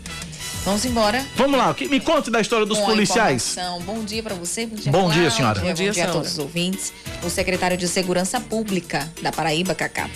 Vamos 0.69 0.85
embora. 0.85 1.25
Vamos 1.35 1.57
lá, 1.57 1.73
que- 1.73 1.87
me 1.87 1.99
conte 1.99 2.29
da 2.29 2.39
história 2.39 2.63
dos 2.63 2.77
com 2.77 2.85
policiais. 2.85 3.55
Bom 3.87 4.03
dia 4.05 4.21
para 4.21 4.35
você, 4.35 4.67
bom 4.67 4.75
dia, 4.75 4.91
Bom 4.91 5.09
dia, 5.09 5.31
senhora. 5.31 5.59
Bom 5.61 5.67
Bom 5.69 5.73
dia, 5.73 5.91
dia, 5.91 6.05
a 6.05 6.11
todos 6.11 6.33
os 6.33 6.37
ouvintes. 6.37 6.93
O 7.23 7.29
secretário 7.29 7.75
de 7.75 7.87
Segurança 7.87 8.39
Pública 8.39 9.11
da 9.19 9.31
Paraíba, 9.31 9.73
Cacá, 9.73 10.07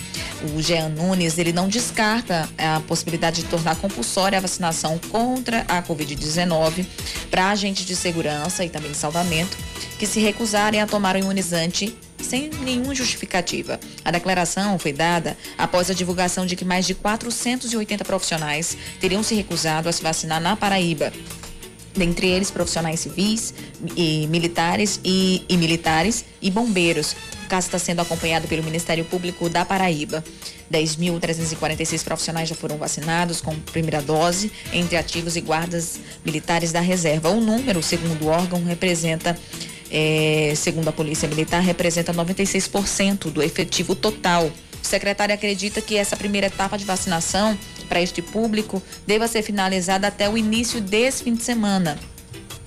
o 0.56 0.62
Jean 0.62 0.90
Nunes, 0.90 1.38
ele 1.38 1.52
não 1.52 1.66
descarta 1.68 2.48
a 2.56 2.78
possibilidade 2.86 3.42
de 3.42 3.48
tornar 3.48 3.74
compulsória 3.74 4.38
a 4.38 4.40
vacinação 4.40 4.96
contra 5.10 5.64
a 5.66 5.82
Covid-19 5.82 6.86
para 7.32 7.50
agentes 7.50 7.84
de 7.84 7.96
segurança 7.96 8.64
e 8.64 8.68
também 8.68 8.92
de 8.92 8.96
salvamento 8.96 9.56
que 9.98 10.06
se 10.06 10.20
recusarem 10.20 10.80
a 10.80 10.86
tomar 10.86 11.16
o 11.16 11.18
imunizante 11.18 11.96
sem 12.24 12.50
nenhuma 12.62 12.94
justificativa. 12.94 13.78
A 14.04 14.10
declaração 14.10 14.78
foi 14.78 14.92
dada 14.92 15.36
após 15.56 15.90
a 15.90 15.94
divulgação 15.94 16.46
de 16.46 16.56
que 16.56 16.64
mais 16.64 16.86
de 16.86 16.94
480 16.94 18.04
profissionais 18.04 18.76
teriam 19.00 19.22
se 19.22 19.34
recusado 19.34 19.88
a 19.88 19.92
se 19.92 20.02
vacinar 20.02 20.40
na 20.40 20.56
Paraíba 20.56 21.12
dentre 21.96 22.26
eles 22.26 22.50
profissionais 22.50 23.00
civis 23.00 23.54
e 23.96 24.26
militares 24.26 25.00
e, 25.04 25.44
e 25.48 25.56
militares 25.56 26.24
e 26.42 26.50
bombeiros. 26.50 27.14
O 27.44 27.48
caso 27.48 27.68
está 27.68 27.78
sendo 27.78 28.00
acompanhado 28.00 28.48
pelo 28.48 28.62
Ministério 28.62 29.04
Público 29.04 29.48
da 29.48 29.64
Paraíba. 29.64 30.24
10.346 30.72 32.02
profissionais 32.02 32.48
já 32.48 32.54
foram 32.54 32.76
vacinados 32.76 33.40
com 33.40 33.54
primeira 33.54 34.00
dose, 34.00 34.50
entre 34.72 34.96
ativos 34.96 35.36
e 35.36 35.40
guardas 35.40 36.00
militares 36.24 36.72
da 36.72 36.80
reserva. 36.80 37.28
O 37.28 37.40
número, 37.40 37.82
segundo 37.82 38.24
o 38.24 38.28
órgão, 38.28 38.64
representa, 38.64 39.38
eh, 39.96 40.52
segundo 40.56 40.88
a 40.88 40.92
Polícia 40.92 41.28
Militar, 41.28 41.62
representa 41.62 42.12
96% 42.12 43.30
do 43.30 43.40
efetivo 43.40 43.94
total. 43.94 44.46
O 44.82 44.86
secretário 44.86 45.32
acredita 45.34 45.80
que 45.80 45.96
essa 45.96 46.16
primeira 46.16 46.48
etapa 46.48 46.76
de 46.76 46.84
vacinação 46.84 47.56
para 47.88 48.02
este 48.02 48.20
público 48.20 48.82
deva 49.06 49.28
ser 49.28 49.42
finalizada 49.42 50.08
até 50.08 50.28
o 50.28 50.36
início 50.36 50.80
desse 50.80 51.22
fim 51.22 51.34
de 51.34 51.44
semana. 51.44 51.96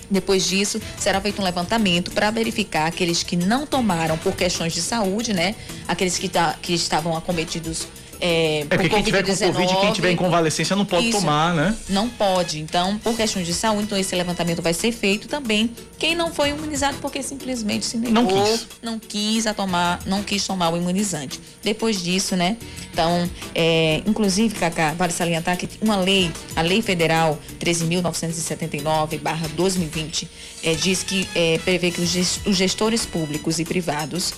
Depois 0.09 0.45
disso, 0.47 0.81
será 0.97 1.19
feito 1.19 1.41
um 1.41 1.43
levantamento 1.43 2.11
para 2.11 2.31
verificar 2.31 2.87
aqueles 2.87 3.23
que 3.23 3.35
não 3.35 3.65
tomaram 3.67 4.17
por 4.17 4.33
questões 4.33 4.71
de 4.73 4.81
saúde, 4.81 5.33
né? 5.33 5.53
Aqueles 5.85 6.17
que, 6.17 6.29
tá- 6.29 6.55
que 6.61 6.73
estavam 6.73 7.15
acometidos 7.17 7.87
é, 8.19 8.61
É 8.61 8.65
por 8.65 8.69
porque 8.77 8.89
quem 8.89 9.03
tiver 9.03 9.23
com 9.23 9.31
Covid-19. 9.31 9.53
Covid, 9.53 9.75
quem 9.81 9.93
tiver 9.93 10.11
em 10.11 10.15
convalescência 10.15 10.75
não 10.75 10.85
pode 10.85 11.09
Isso. 11.09 11.19
tomar, 11.19 11.53
né? 11.53 11.75
Não 11.89 12.09
pode. 12.09 12.59
Então, 12.59 12.97
por 12.99 13.15
questões 13.15 13.45
de 13.45 13.53
saúde, 13.53 13.83
então 13.83 13.97
esse 13.97 14.15
levantamento 14.15 14.61
vai 14.61 14.73
ser 14.73 14.91
feito 14.91 15.27
também. 15.27 15.69
Quem 15.99 16.15
não 16.15 16.33
foi 16.33 16.49
imunizado 16.49 16.97
porque 17.01 17.21
simplesmente 17.23 17.85
se 17.85 17.97
negou, 17.97 18.13
Não 18.23 18.27
quis. 18.27 18.67
não 18.81 18.99
quis 18.99 19.47
a 19.47 19.53
tomar, 19.53 19.99
não 20.05 20.23
quis 20.23 20.45
tomar 20.45 20.69
o 20.71 20.77
imunizante. 20.77 21.39
Depois 21.63 22.01
disso, 22.03 22.35
né? 22.35 22.57
Então, 22.93 23.29
é, 23.53 24.01
inclusive, 24.05 24.55
Cacá, 24.55 24.93
vale 24.93 25.11
salientar 25.13 25.57
que 25.57 25.67
uma 25.81 25.97
lei, 25.97 26.31
a 26.55 26.61
Lei 26.61 26.81
Federal 26.81 27.37
13.979/2020, 27.59 30.27
é, 30.63 30.73
diz 30.75 31.03
que 31.03 31.27
é, 31.35 31.57
prevê 31.59 31.91
que 31.91 32.01
os 32.01 32.09
gestores 32.55 33.05
públicos 33.05 33.59
e 33.59 33.65
privados 33.65 34.33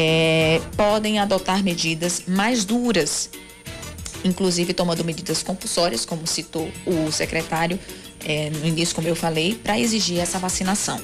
é, 0.00 0.60
podem 0.76 1.18
adotar 1.18 1.60
medidas 1.64 2.22
mais 2.28 2.64
duras 2.64 3.28
inclusive 4.24 4.72
tomando 4.72 5.04
medidas 5.04 5.42
compulsórias, 5.42 6.04
como 6.04 6.26
citou 6.26 6.70
o 6.86 7.10
secretário 7.12 7.78
eh, 8.24 8.50
no 8.50 8.66
início, 8.66 8.94
como 8.94 9.06
eu 9.06 9.16
falei, 9.16 9.54
para 9.54 9.78
exigir 9.78 10.18
essa 10.18 10.38
vacinação. 10.38 11.00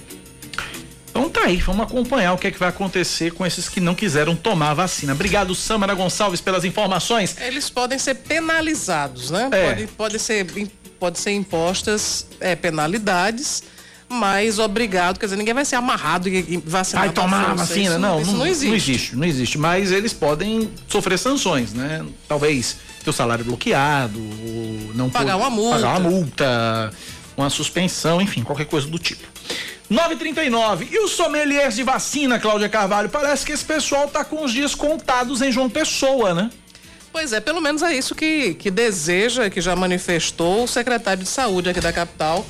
Então 1.10 1.30
tá 1.30 1.42
aí, 1.42 1.58
vamos 1.58 1.86
acompanhar 1.86 2.32
o 2.32 2.38
que 2.38 2.48
é 2.48 2.50
que 2.50 2.58
vai 2.58 2.68
acontecer 2.68 3.32
com 3.32 3.46
esses 3.46 3.68
que 3.68 3.80
não 3.80 3.94
quiseram 3.94 4.34
tomar 4.34 4.70
a 4.70 4.74
vacina. 4.74 5.12
Obrigado, 5.12 5.54
Samara 5.54 5.94
Gonçalves, 5.94 6.40
pelas 6.40 6.64
informações. 6.64 7.36
Eles 7.40 7.70
podem 7.70 7.98
ser 8.00 8.16
penalizados, 8.16 9.30
né? 9.30 9.48
É. 9.52 9.68
Pode, 9.68 9.86
pode, 9.86 10.18
ser, 10.18 10.44
pode 10.98 11.20
ser 11.20 11.30
impostas 11.30 12.26
é, 12.40 12.56
penalidades, 12.56 13.62
mas 14.14 14.58
obrigado, 14.58 15.18
quer 15.18 15.26
dizer, 15.26 15.36
ninguém 15.36 15.52
vai 15.52 15.64
ser 15.64 15.76
amarrado 15.76 16.28
e, 16.28 16.56
vacinado. 16.64 17.06
Vai 17.06 17.14
tomar 17.14 17.50
a 17.50 17.54
vacina? 17.54 17.90
Isso, 17.90 17.98
não, 17.98 18.20
isso 18.20 18.32
não, 18.32 18.46
existe. 18.46 18.68
Não 18.68 18.74
existe, 18.76 19.16
não 19.16 19.24
existe. 19.26 19.58
Mas 19.58 19.92
eles 19.92 20.12
podem 20.12 20.70
sofrer 20.88 21.18
sanções, 21.18 21.72
né? 21.74 22.04
Talvez 22.28 22.76
ter 23.02 23.10
o 23.10 23.12
salário 23.12 23.44
bloqueado, 23.44 24.18
não 24.94 25.10
Pagar 25.10 25.36
uma 25.36 25.50
multa. 25.50 25.76
Pagar 25.76 25.98
uma 25.98 26.10
multa, 26.10 26.92
uma 27.36 27.50
suspensão, 27.50 28.20
enfim, 28.20 28.42
qualquer 28.42 28.66
coisa 28.66 28.86
do 28.86 28.98
tipo. 28.98 29.22
939. 29.90 30.88
E 30.90 30.98
os 31.04 31.12
sommeliers 31.12 31.76
de 31.76 31.82
vacina, 31.82 32.38
Cláudia 32.38 32.68
Carvalho? 32.68 33.08
Parece 33.08 33.44
que 33.44 33.52
esse 33.52 33.64
pessoal 33.64 34.08
tá 34.08 34.24
com 34.24 34.44
os 34.44 34.52
dias 34.52 34.74
contados 34.74 35.42
em 35.42 35.52
João 35.52 35.68
Pessoa, 35.68 36.34
né? 36.34 36.50
Pois 37.12 37.32
é, 37.32 37.38
pelo 37.38 37.60
menos 37.60 37.80
é 37.82 37.94
isso 37.94 38.12
que, 38.12 38.54
que 38.54 38.72
deseja, 38.72 39.48
que 39.48 39.60
já 39.60 39.76
manifestou 39.76 40.64
o 40.64 40.66
secretário 40.66 41.22
de 41.22 41.28
saúde 41.28 41.70
aqui 41.70 41.80
da 41.80 41.92
capital, 41.92 42.44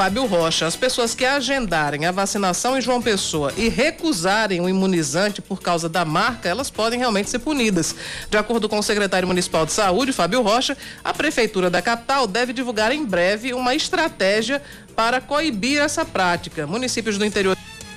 Fábio 0.00 0.24
Rocha. 0.24 0.66
As 0.66 0.76
pessoas 0.76 1.14
que 1.14 1.26
agendarem 1.26 2.06
a 2.06 2.10
vacinação 2.10 2.74
em 2.74 2.80
João 2.80 3.02
Pessoa 3.02 3.52
e 3.54 3.68
recusarem 3.68 4.58
o 4.58 4.66
imunizante 4.66 5.42
por 5.42 5.60
causa 5.60 5.90
da 5.90 6.06
marca, 6.06 6.48
elas 6.48 6.70
podem 6.70 6.98
realmente 6.98 7.28
ser 7.28 7.40
punidas. 7.40 7.94
De 8.30 8.38
acordo 8.38 8.66
com 8.66 8.78
o 8.78 8.82
secretário 8.82 9.28
municipal 9.28 9.66
de 9.66 9.74
saúde, 9.74 10.14
Fábio 10.14 10.40
Rocha, 10.40 10.74
a 11.04 11.12
prefeitura 11.12 11.68
da 11.68 11.82
capital 11.82 12.26
deve 12.26 12.54
divulgar 12.54 12.92
em 12.92 13.04
breve 13.04 13.52
uma 13.52 13.74
estratégia 13.74 14.62
para 14.96 15.20
coibir 15.20 15.82
essa 15.82 16.02
prática. 16.02 16.66
Municípios 16.66 17.18
do 17.18 17.24
interior 17.26 17.54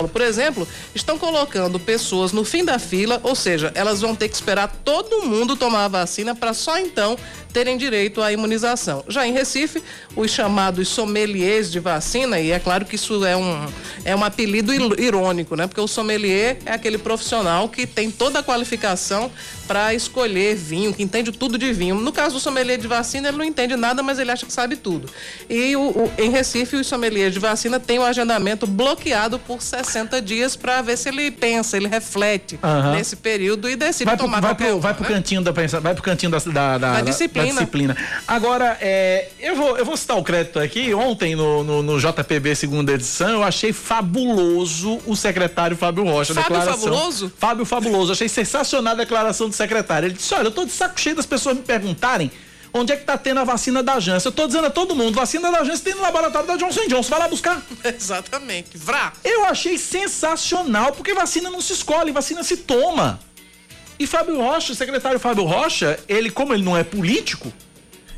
Por 0.08 0.20
exemplo, 0.20 0.66
estão 0.94 1.18
colocando 1.18 1.78
pessoas 1.78 2.32
no 2.32 2.44
fim 2.44 2.64
da 2.64 2.78
fila, 2.78 3.20
ou 3.22 3.34
seja, 3.34 3.72
elas 3.74 4.00
vão 4.00 4.14
ter 4.14 4.28
que 4.28 4.34
esperar 4.34 4.68
todo 4.84 5.22
mundo 5.22 5.56
tomar 5.56 5.84
a 5.84 5.88
vacina 5.88 6.34
para 6.34 6.54
só 6.54 6.78
então 6.78 7.16
terem 7.52 7.78
direito 7.78 8.20
à 8.20 8.32
imunização. 8.32 9.04
Já 9.06 9.26
em 9.26 9.32
Recife, 9.32 9.82
os 10.16 10.30
chamados 10.30 10.88
sommeliers 10.88 11.70
de 11.70 11.78
vacina, 11.78 12.40
e 12.40 12.50
é 12.50 12.58
claro 12.58 12.84
que 12.84 12.96
isso 12.96 13.24
é 13.24 13.36
um, 13.36 13.66
é 14.04 14.14
um 14.16 14.24
apelido 14.24 14.72
irônico, 15.00 15.54
né? 15.54 15.68
Porque 15.68 15.80
o 15.80 15.86
sommelier 15.86 16.58
é 16.66 16.72
aquele 16.72 16.98
profissional 16.98 17.68
que 17.68 17.86
tem 17.86 18.10
toda 18.10 18.40
a 18.40 18.42
qualificação 18.42 19.30
para 19.66 19.94
escolher 19.94 20.54
vinho, 20.54 20.92
que 20.92 21.02
entende 21.02 21.32
tudo 21.32 21.56
de 21.58 21.72
vinho. 21.72 21.94
No 21.96 22.12
caso 22.12 22.34
do 22.34 22.40
sommelier 22.40 22.78
de 22.78 22.86
vacina, 22.86 23.28
ele 23.28 23.36
não 23.38 23.44
entende 23.44 23.76
nada, 23.76 24.02
mas 24.02 24.18
ele 24.18 24.30
acha 24.30 24.44
que 24.46 24.52
sabe 24.52 24.76
tudo. 24.76 25.08
E 25.48 25.74
o, 25.76 25.80
o- 25.82 26.12
em 26.18 26.30
Recife, 26.30 26.76
os 26.76 26.86
sommeliers 26.86 27.32
de 27.32 27.38
vacina 27.40 27.80
têm 27.80 27.98
o 27.98 28.04
agendamento 28.04 28.66
bloqueado 28.66 29.38
por 29.38 29.62
60 29.62 30.20
dias 30.20 30.54
para 30.56 30.82
ver 30.82 30.96
se 30.98 31.08
ele 31.08 31.30
pensa, 31.30 31.76
ele 31.76 31.88
reflete 31.88 32.58
Aham. 32.62 32.92
nesse 32.92 33.16
período 33.16 33.68
e 33.68 33.76
decide 33.76 34.04
Vai 34.04 34.16
pro, 34.16 34.26
tomar 34.26 34.40
vai 34.40 34.50
qualquer 34.50 34.64
pro, 34.66 34.74
uma, 34.74 34.80
vai 34.80 34.94
pro 34.94 35.02
né? 35.04 35.08
cantinho 35.08 35.42
da 35.42 35.52
pensa- 35.52 35.80
vai 35.80 35.94
pro 35.94 36.02
cantinho 36.02 36.30
da, 36.30 36.38
da, 36.38 36.78
da, 36.78 36.92
Da 36.94 37.00
disciplina. 37.00 37.46
disciplina. 37.52 37.96
Agora, 38.28 38.76
é, 38.80 39.28
eu, 39.40 39.56
vou, 39.56 39.76
eu 39.78 39.84
vou 39.84 39.96
citar 39.96 40.16
o 40.18 40.22
crédito 40.22 40.58
aqui. 40.58 40.92
Ontem, 40.94 41.34
no, 41.34 41.64
no, 41.64 41.82
no 41.82 41.98
JPB 42.00 42.54
segunda 42.54 42.92
edição, 42.92 43.28
eu 43.30 43.42
achei 43.42 43.72
fabuloso 43.72 45.00
o 45.06 45.16
secretário 45.16 45.76
Fábio 45.76 46.04
Rocha. 46.04 46.34
Fábio 46.34 46.50
declaração. 46.58 46.82
Fabuloso? 46.82 47.32
Fábio 47.38 47.64
Fabuloso. 47.64 48.12
Achei 48.12 48.28
sensacional 48.28 48.92
a 48.94 48.96
declaração 48.96 49.48
do 49.48 49.53
secretário. 49.56 50.06
Ele 50.06 50.14
disse: 50.14 50.34
Olha, 50.34 50.46
eu 50.46 50.52
tô 50.52 50.64
de 50.64 50.72
saco 50.72 50.98
cheio 51.00 51.16
das 51.16 51.26
pessoas 51.26 51.56
me 51.56 51.62
perguntarem 51.62 52.30
Onde 52.76 52.92
é 52.92 52.96
que 52.96 53.04
tá 53.04 53.16
tendo 53.16 53.38
a 53.38 53.44
vacina 53.44 53.84
da 53.84 54.00
Janssen? 54.00 54.28
Eu 54.28 54.34
tô 54.34 54.48
dizendo 54.48 54.66
a 54.66 54.70
todo 54.70 54.96
mundo, 54.96 55.14
vacina 55.14 55.48
da 55.48 55.62
Janssen 55.62 55.84
tem 55.84 55.94
no 55.94 56.02
laboratório 56.02 56.48
da 56.48 56.56
Johnson 56.56 56.88
Johnson. 56.88 57.08
Vai 57.08 57.18
lá 57.20 57.28
buscar. 57.28 57.62
Exatamente. 57.84 58.76
Vrá. 58.76 59.12
Eu 59.22 59.44
achei 59.44 59.78
sensacional, 59.78 60.90
porque 60.90 61.14
vacina 61.14 61.48
não 61.50 61.60
se 61.60 61.72
escolhe, 61.72 62.10
vacina 62.10 62.42
se 62.42 62.56
toma. 62.56 63.20
E 63.96 64.08
Fábio 64.08 64.40
Rocha, 64.40 64.72
o 64.72 64.74
secretário 64.74 65.20
Fábio 65.20 65.44
Rocha, 65.44 66.00
ele, 66.08 66.32
como 66.32 66.52
ele 66.52 66.64
não 66.64 66.76
é 66.76 66.82
político, 66.82 67.52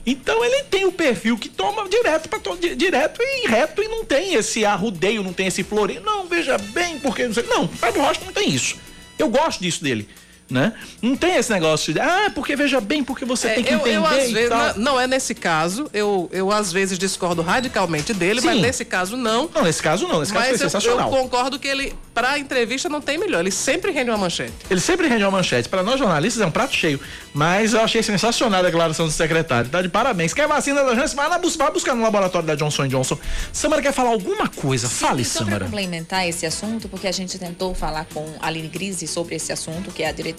então 0.06 0.42
ele 0.42 0.62
tem 0.64 0.86
o 0.86 0.92
perfil 0.92 1.36
que 1.36 1.50
toma 1.50 1.86
direto 1.86 2.26
para 2.30 2.40
direto 2.74 3.20
e 3.20 3.46
reto 3.46 3.82
e 3.82 3.88
não 3.88 4.06
tem 4.06 4.32
esse 4.32 4.64
arrudeio, 4.64 5.22
não 5.22 5.34
tem 5.34 5.48
esse 5.48 5.62
floreio. 5.62 6.00
Não, 6.00 6.26
veja 6.26 6.56
bem, 6.56 6.98
porque 6.98 7.26
não 7.26 7.34
sei. 7.34 7.42
Não, 7.42 7.68
Fábio 7.68 8.00
Rocha 8.00 8.22
não 8.24 8.32
tem 8.32 8.48
isso. 8.48 8.76
Eu 9.18 9.28
gosto 9.28 9.60
disso 9.60 9.84
dele 9.84 10.08
né? 10.48 10.72
Não 11.02 11.16
tem 11.16 11.36
esse 11.36 11.50
negócio 11.50 11.92
de, 11.92 12.00
ah, 12.00 12.30
porque 12.34 12.54
veja 12.54 12.80
bem, 12.80 13.02
porque 13.02 13.24
você 13.24 13.48
é, 13.48 13.54
tem 13.54 13.64
que 13.64 13.74
eu, 13.74 13.78
entender 13.78 13.96
eu, 13.96 14.06
às 14.06 14.30
vezes, 14.30 14.50
não, 14.50 14.74
não, 14.76 15.00
é 15.00 15.06
nesse 15.06 15.34
caso, 15.34 15.90
eu, 15.92 16.28
eu 16.32 16.52
às 16.52 16.72
vezes 16.72 16.98
discordo 16.98 17.42
radicalmente 17.42 18.14
dele, 18.14 18.40
Sim. 18.40 18.46
mas 18.46 18.60
nesse 18.60 18.84
caso 18.84 19.16
não. 19.16 19.50
Não, 19.52 19.64
nesse 19.64 19.82
caso 19.82 20.06
não, 20.06 20.20
nesse 20.20 20.32
caso 20.32 20.48
foi 20.48 20.58
sensacional. 20.58 21.10
Eu 21.10 21.16
concordo 21.18 21.58
que 21.58 21.66
ele, 21.66 21.94
pra 22.14 22.38
entrevista 22.38 22.88
não 22.88 23.00
tem 23.00 23.18
melhor, 23.18 23.40
ele 23.40 23.50
sempre 23.50 23.90
rende 23.90 24.10
uma 24.10 24.18
manchete. 24.18 24.52
Ele 24.70 24.80
sempre 24.80 25.08
rende 25.08 25.24
uma 25.24 25.32
manchete, 25.32 25.68
para 25.68 25.82
nós 25.82 25.98
jornalistas 25.98 26.40
é 26.40 26.46
um 26.46 26.50
prato 26.50 26.74
cheio, 26.74 27.00
mas 27.34 27.74
eu 27.74 27.80
achei 27.80 28.02
sensacional 28.02 28.60
a 28.60 28.62
declaração 28.62 29.06
do 29.06 29.12
secretário, 29.12 29.68
tá 29.68 29.82
de 29.82 29.88
parabéns. 29.88 30.32
Quer 30.32 30.46
vacina 30.46 30.84
da 30.84 30.94
Janssen? 30.94 31.16
Vai 31.16 31.28
lá 31.28 31.38
buscar, 31.38 31.64
vai 31.64 31.72
buscar 31.72 31.94
no 31.94 32.02
laboratório 32.02 32.46
da 32.46 32.54
Johnson 32.54 32.86
Johnson. 32.86 33.18
Samara 33.52 33.82
quer 33.82 33.92
falar 33.92 34.10
alguma 34.10 34.48
coisa? 34.48 34.86
Sim, 34.86 34.94
Fale, 34.94 35.24
só 35.24 35.40
Samara. 35.40 35.64
Complementar 35.64 36.28
esse 36.28 36.46
assunto, 36.46 36.88
porque 36.88 37.08
a 37.08 37.12
gente 37.12 37.36
tentou 37.36 37.74
falar 37.74 38.06
com 38.14 38.24
a 38.40 38.46
Aline 38.46 38.68
Grise 38.68 39.08
sobre 39.08 39.34
esse 39.34 39.52
assunto, 39.52 39.90
que 39.90 40.02
é 40.02 40.08
a 40.08 40.12
diretora 40.12 40.35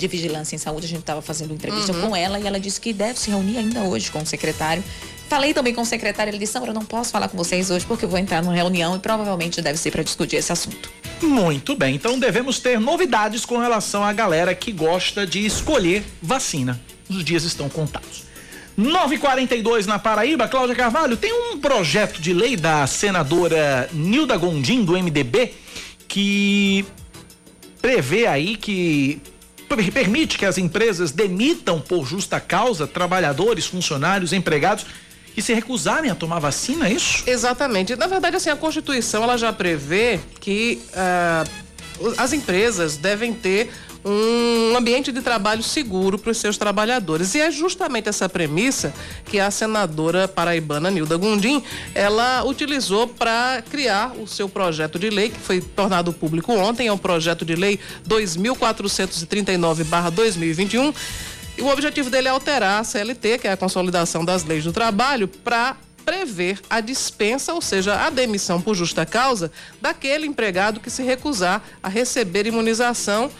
de 0.00 0.08
Vigilância 0.08 0.56
em 0.56 0.58
Saúde, 0.58 0.86
a 0.86 0.88
gente 0.88 1.00
estava 1.00 1.20
fazendo 1.20 1.52
entrevista 1.52 1.92
uhum. 1.92 2.08
com 2.08 2.16
ela 2.16 2.40
e 2.40 2.46
ela 2.46 2.58
disse 2.58 2.80
que 2.80 2.92
deve 2.92 3.18
se 3.18 3.30
reunir 3.30 3.58
ainda 3.58 3.82
hoje 3.82 4.10
com 4.10 4.20
o 4.20 4.26
secretário. 4.26 4.82
Falei 5.28 5.54
também 5.54 5.72
com 5.72 5.82
o 5.82 5.86
secretário, 5.86 6.30
ele 6.30 6.38
disse: 6.38 6.54
Sandra, 6.54 6.70
eu 6.70 6.74
não 6.74 6.84
posso 6.84 7.12
falar 7.12 7.28
com 7.28 7.36
vocês 7.36 7.70
hoje 7.70 7.86
porque 7.86 8.04
eu 8.04 8.08
vou 8.08 8.18
entrar 8.18 8.42
numa 8.42 8.54
reunião 8.54 8.96
e 8.96 8.98
provavelmente 8.98 9.62
deve 9.62 9.78
ser 9.78 9.90
para 9.90 10.02
discutir 10.02 10.36
esse 10.36 10.50
assunto. 10.50 10.90
Muito 11.22 11.76
bem, 11.76 11.94
então 11.94 12.18
devemos 12.18 12.58
ter 12.58 12.80
novidades 12.80 13.44
com 13.44 13.58
relação 13.58 14.02
à 14.02 14.12
galera 14.12 14.54
que 14.54 14.72
gosta 14.72 15.26
de 15.26 15.44
escolher 15.44 16.02
vacina. 16.20 16.80
Os 17.08 17.22
dias 17.22 17.44
estão 17.44 17.68
contados. 17.68 18.24
942 18.76 19.86
na 19.86 19.98
Paraíba, 19.98 20.48
Cláudia 20.48 20.74
Carvalho, 20.74 21.16
tem 21.16 21.32
um 21.32 21.58
projeto 21.58 22.20
de 22.20 22.32
lei 22.32 22.56
da 22.56 22.86
senadora 22.86 23.88
Nilda 23.92 24.36
Gondim, 24.36 24.82
do 24.82 24.92
MDB, 24.92 25.52
que 26.08 26.86
prevê 27.80 28.26
aí 28.26 28.56
que 28.56 29.20
permite 29.92 30.36
que 30.36 30.44
as 30.44 30.58
empresas 30.58 31.12
demitam 31.12 31.80
por 31.80 32.04
justa 32.04 32.40
causa 32.40 32.86
trabalhadores, 32.86 33.66
funcionários, 33.66 34.32
empregados 34.32 34.84
que 35.34 35.40
se 35.40 35.54
recusarem 35.54 36.10
a 36.10 36.14
tomar 36.14 36.40
vacina, 36.40 36.88
é 36.88 36.92
isso? 36.92 37.22
Exatamente. 37.26 37.94
Na 37.94 38.08
verdade, 38.08 38.36
assim, 38.36 38.50
a 38.50 38.56
Constituição 38.56 39.22
ela 39.22 39.36
já 39.36 39.52
prevê 39.52 40.18
que 40.40 40.82
uh, 40.90 42.14
as 42.18 42.32
empresas 42.32 42.96
devem 42.96 43.32
ter 43.32 43.70
um 44.04 44.76
ambiente 44.76 45.10
de 45.12 45.20
trabalho 45.20 45.62
seguro 45.62 46.18
para 46.18 46.30
os 46.30 46.38
seus 46.38 46.56
trabalhadores. 46.56 47.34
E 47.34 47.40
é 47.40 47.50
justamente 47.50 48.08
essa 48.08 48.26
premissa 48.28 48.94
que 49.24 49.38
a 49.38 49.50
senadora 49.50 50.26
paraibana 50.26 50.90
Nilda 50.90 51.16
Gundim, 51.16 51.62
ela 51.94 52.42
utilizou 52.44 53.06
para 53.06 53.62
criar 53.70 54.12
o 54.16 54.26
seu 54.26 54.48
projeto 54.48 54.98
de 54.98 55.10
lei, 55.10 55.28
que 55.30 55.38
foi 55.38 55.60
tornado 55.60 56.12
público 56.12 56.52
ontem, 56.52 56.88
é 56.88 56.92
um 56.92 56.98
projeto 56.98 57.44
de 57.44 57.54
lei 57.54 57.78
2439/2021. 58.06 60.94
E 61.58 61.62
o 61.62 61.68
objetivo 61.68 62.08
dele 62.08 62.28
é 62.28 62.30
alterar 62.30 62.80
a 62.80 62.84
CLT, 62.84 63.38
que 63.38 63.48
é 63.48 63.52
a 63.52 63.56
consolidação 63.56 64.24
das 64.24 64.44
leis 64.44 64.64
do 64.64 64.72
trabalho, 64.72 65.28
para 65.28 65.76
prever 66.04 66.60
a 66.68 66.80
dispensa, 66.80 67.52
ou 67.52 67.60
seja, 67.60 68.06
a 68.06 68.10
demissão 68.10 68.60
por 68.60 68.74
justa 68.74 69.04
causa, 69.04 69.50
daquele 69.80 70.26
empregado 70.26 70.80
que 70.80 70.90
se 70.90 71.02
recusar 71.02 71.62
a 71.82 71.88
receber 71.88 72.46
imunização 72.46 73.30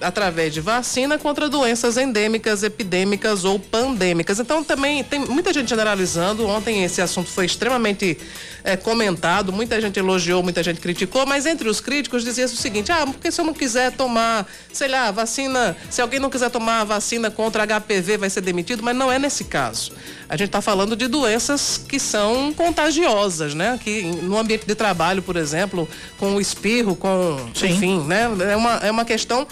através 0.00 0.54
de 0.54 0.60
vacina 0.60 1.18
contra 1.18 1.48
doenças 1.48 1.96
endêmicas, 1.96 2.62
epidêmicas 2.62 3.44
ou 3.44 3.58
pandêmicas. 3.58 4.40
Então 4.40 4.64
também 4.64 5.04
tem 5.04 5.20
muita 5.20 5.52
gente 5.52 5.68
generalizando. 5.68 6.46
Ontem 6.46 6.84
esse 6.84 7.02
assunto 7.02 7.28
foi 7.28 7.44
extremamente 7.44 8.16
é, 8.64 8.76
comentado, 8.76 9.52
muita 9.52 9.80
gente 9.80 9.98
elogiou, 9.98 10.42
muita 10.42 10.62
gente 10.62 10.80
criticou, 10.80 11.26
mas 11.26 11.46
entre 11.46 11.68
os 11.68 11.80
críticos 11.80 12.24
dizia 12.24 12.46
o 12.46 12.48
seguinte: 12.48 12.90
ah, 12.90 13.06
porque 13.06 13.30
se 13.30 13.40
eu 13.40 13.44
não 13.44 13.54
quiser 13.54 13.92
tomar, 13.92 14.46
sei 14.72 14.88
lá, 14.88 15.10
vacina, 15.10 15.76
se 15.90 16.00
alguém 16.00 16.18
não 16.18 16.30
quiser 16.30 16.50
tomar 16.50 16.80
a 16.80 16.84
vacina 16.84 17.30
contra 17.30 17.66
HPV 17.66 18.16
vai 18.16 18.30
ser 18.30 18.40
demitido, 18.40 18.82
mas 18.82 18.96
não 18.96 19.12
é 19.12 19.18
nesse 19.18 19.44
caso. 19.44 19.92
A 20.28 20.36
gente 20.36 20.48
está 20.48 20.62
falando 20.62 20.94
de 20.94 21.08
doenças 21.08 21.76
que 21.76 21.98
são 21.98 22.52
contagiosas, 22.54 23.54
né? 23.54 23.78
Que 23.82 24.02
no 24.02 24.38
ambiente 24.38 24.66
de 24.66 24.74
trabalho, 24.74 25.22
por 25.22 25.36
exemplo, 25.36 25.88
com 26.18 26.36
o 26.36 26.40
espirro, 26.40 26.94
com, 26.94 27.50
Sim. 27.54 27.68
enfim, 27.68 28.00
né? 28.04 28.30
É 28.52 28.56
uma, 28.56 28.74
é 28.76 28.90
uma 28.90 29.04
questão 29.04 29.46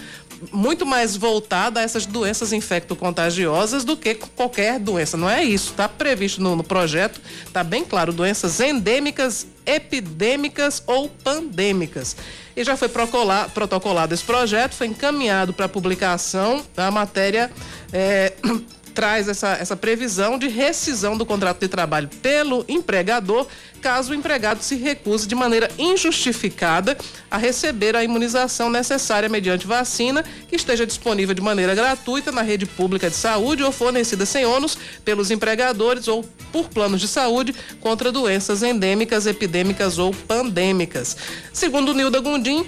muito 0.52 0.86
mais 0.86 1.16
voltada 1.16 1.80
a 1.80 1.82
essas 1.82 2.06
doenças 2.06 2.52
infecto-contagiosas 2.52 3.84
do 3.84 3.96
que 3.96 4.14
qualquer 4.14 4.78
doença. 4.78 5.16
Não 5.16 5.28
é 5.28 5.42
isso, 5.42 5.70
está 5.70 5.88
previsto 5.88 6.40
no, 6.42 6.56
no 6.56 6.64
projeto, 6.64 7.20
está 7.46 7.64
bem 7.64 7.84
claro, 7.84 8.12
doenças 8.12 8.60
endêmicas, 8.60 9.46
epidêmicas 9.66 10.82
ou 10.86 11.08
pandêmicas. 11.08 12.16
E 12.56 12.64
já 12.64 12.76
foi 12.76 12.88
protocolado 12.88 14.14
esse 14.14 14.24
projeto, 14.24 14.74
foi 14.74 14.88
encaminhado 14.88 15.52
para 15.52 15.68
publicação 15.68 16.64
a 16.76 16.90
matéria. 16.90 17.50
É, 17.92 18.32
traz 18.98 19.28
essa, 19.28 19.50
essa 19.50 19.76
previsão 19.76 20.36
de 20.36 20.48
rescisão 20.48 21.16
do 21.16 21.24
contrato 21.24 21.60
de 21.60 21.68
trabalho 21.68 22.10
pelo 22.20 22.64
empregador, 22.68 23.46
caso 23.80 24.10
o 24.10 24.14
empregado 24.14 24.60
se 24.60 24.74
recuse 24.74 25.24
de 25.24 25.36
maneira 25.36 25.70
injustificada 25.78 26.98
a 27.30 27.36
receber 27.36 27.94
a 27.94 28.02
imunização 28.02 28.68
necessária 28.68 29.28
mediante 29.28 29.68
vacina 29.68 30.24
que 30.48 30.56
esteja 30.56 30.84
disponível 30.84 31.32
de 31.32 31.40
maneira 31.40 31.76
gratuita 31.76 32.32
na 32.32 32.42
rede 32.42 32.66
pública 32.66 33.08
de 33.08 33.14
saúde 33.14 33.62
ou 33.62 33.70
fornecida 33.70 34.26
sem 34.26 34.44
ônus 34.44 34.76
pelos 35.04 35.30
empregadores 35.30 36.08
ou 36.08 36.24
por 36.50 36.68
planos 36.68 37.00
de 37.00 37.06
saúde 37.06 37.54
contra 37.80 38.10
doenças 38.10 38.64
endêmicas, 38.64 39.28
epidêmicas 39.28 39.96
ou 39.96 40.12
pandêmicas. 40.12 41.16
Segundo 41.52 41.94
Nilda 41.94 42.18
Gundim, 42.18 42.66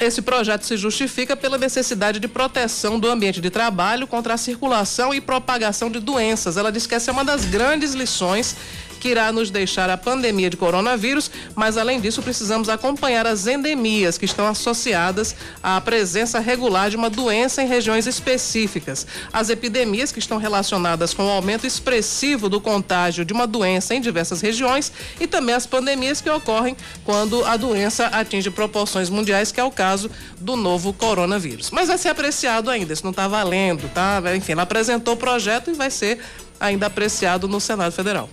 esse 0.00 0.22
projeto 0.22 0.62
se 0.64 0.76
justifica 0.76 1.36
pela 1.36 1.58
necessidade 1.58 2.20
de 2.20 2.28
proteção 2.28 2.98
do 2.98 3.08
ambiente 3.08 3.40
de 3.40 3.50
trabalho 3.50 4.06
contra 4.06 4.34
a 4.34 4.36
circulação 4.36 5.12
e 5.12 5.20
propagação 5.20 5.90
de 5.90 5.98
doenças. 5.98 6.56
Ela 6.56 6.70
diz 6.70 6.86
que 6.86 6.94
essa 6.94 7.10
é 7.10 7.12
uma 7.12 7.24
das 7.24 7.44
grandes 7.44 7.94
lições 7.94 8.56
que 8.98 9.08
irá 9.08 9.32
nos 9.32 9.50
deixar 9.50 9.88
a 9.90 9.96
pandemia 9.96 10.50
de 10.50 10.56
coronavírus, 10.56 11.30
mas 11.54 11.76
além 11.76 12.00
disso 12.00 12.22
precisamos 12.22 12.68
acompanhar 12.68 13.26
as 13.26 13.46
endemias 13.46 14.18
que 14.18 14.24
estão 14.24 14.46
associadas 14.46 15.34
à 15.62 15.80
presença 15.80 16.38
regular 16.38 16.90
de 16.90 16.96
uma 16.96 17.08
doença 17.08 17.62
em 17.62 17.66
regiões 17.66 18.06
específicas, 18.06 19.06
as 19.32 19.50
epidemias 19.50 20.12
que 20.12 20.18
estão 20.18 20.38
relacionadas 20.38 21.14
com 21.14 21.24
o 21.26 21.30
aumento 21.30 21.66
expressivo 21.66 22.48
do 22.48 22.60
contágio 22.60 23.24
de 23.24 23.32
uma 23.32 23.46
doença 23.46 23.94
em 23.94 24.00
diversas 24.00 24.40
regiões 24.40 24.92
e 25.20 25.26
também 25.26 25.54
as 25.54 25.66
pandemias 25.66 26.20
que 26.20 26.30
ocorrem 26.30 26.76
quando 27.04 27.44
a 27.44 27.56
doença 27.56 28.06
atinge 28.06 28.50
proporções 28.50 29.08
mundiais, 29.08 29.52
que 29.52 29.60
é 29.60 29.64
o 29.64 29.70
caso 29.70 30.10
do 30.38 30.56
novo 30.56 30.92
coronavírus. 30.92 31.70
Mas 31.70 31.88
vai 31.88 31.98
ser 31.98 32.08
apreciado 32.08 32.70
ainda, 32.70 32.92
isso 32.92 33.04
não 33.04 33.10
está 33.10 33.28
valendo, 33.28 33.88
tá? 33.92 34.22
Enfim, 34.36 34.52
ela 34.52 34.62
apresentou 34.62 35.14
o 35.14 35.16
projeto 35.16 35.70
e 35.70 35.74
vai 35.74 35.90
ser 35.90 36.18
ainda 36.60 36.86
apreciado 36.86 37.46
no 37.48 37.60
Senado 37.60 37.92
Federal. 37.92 38.28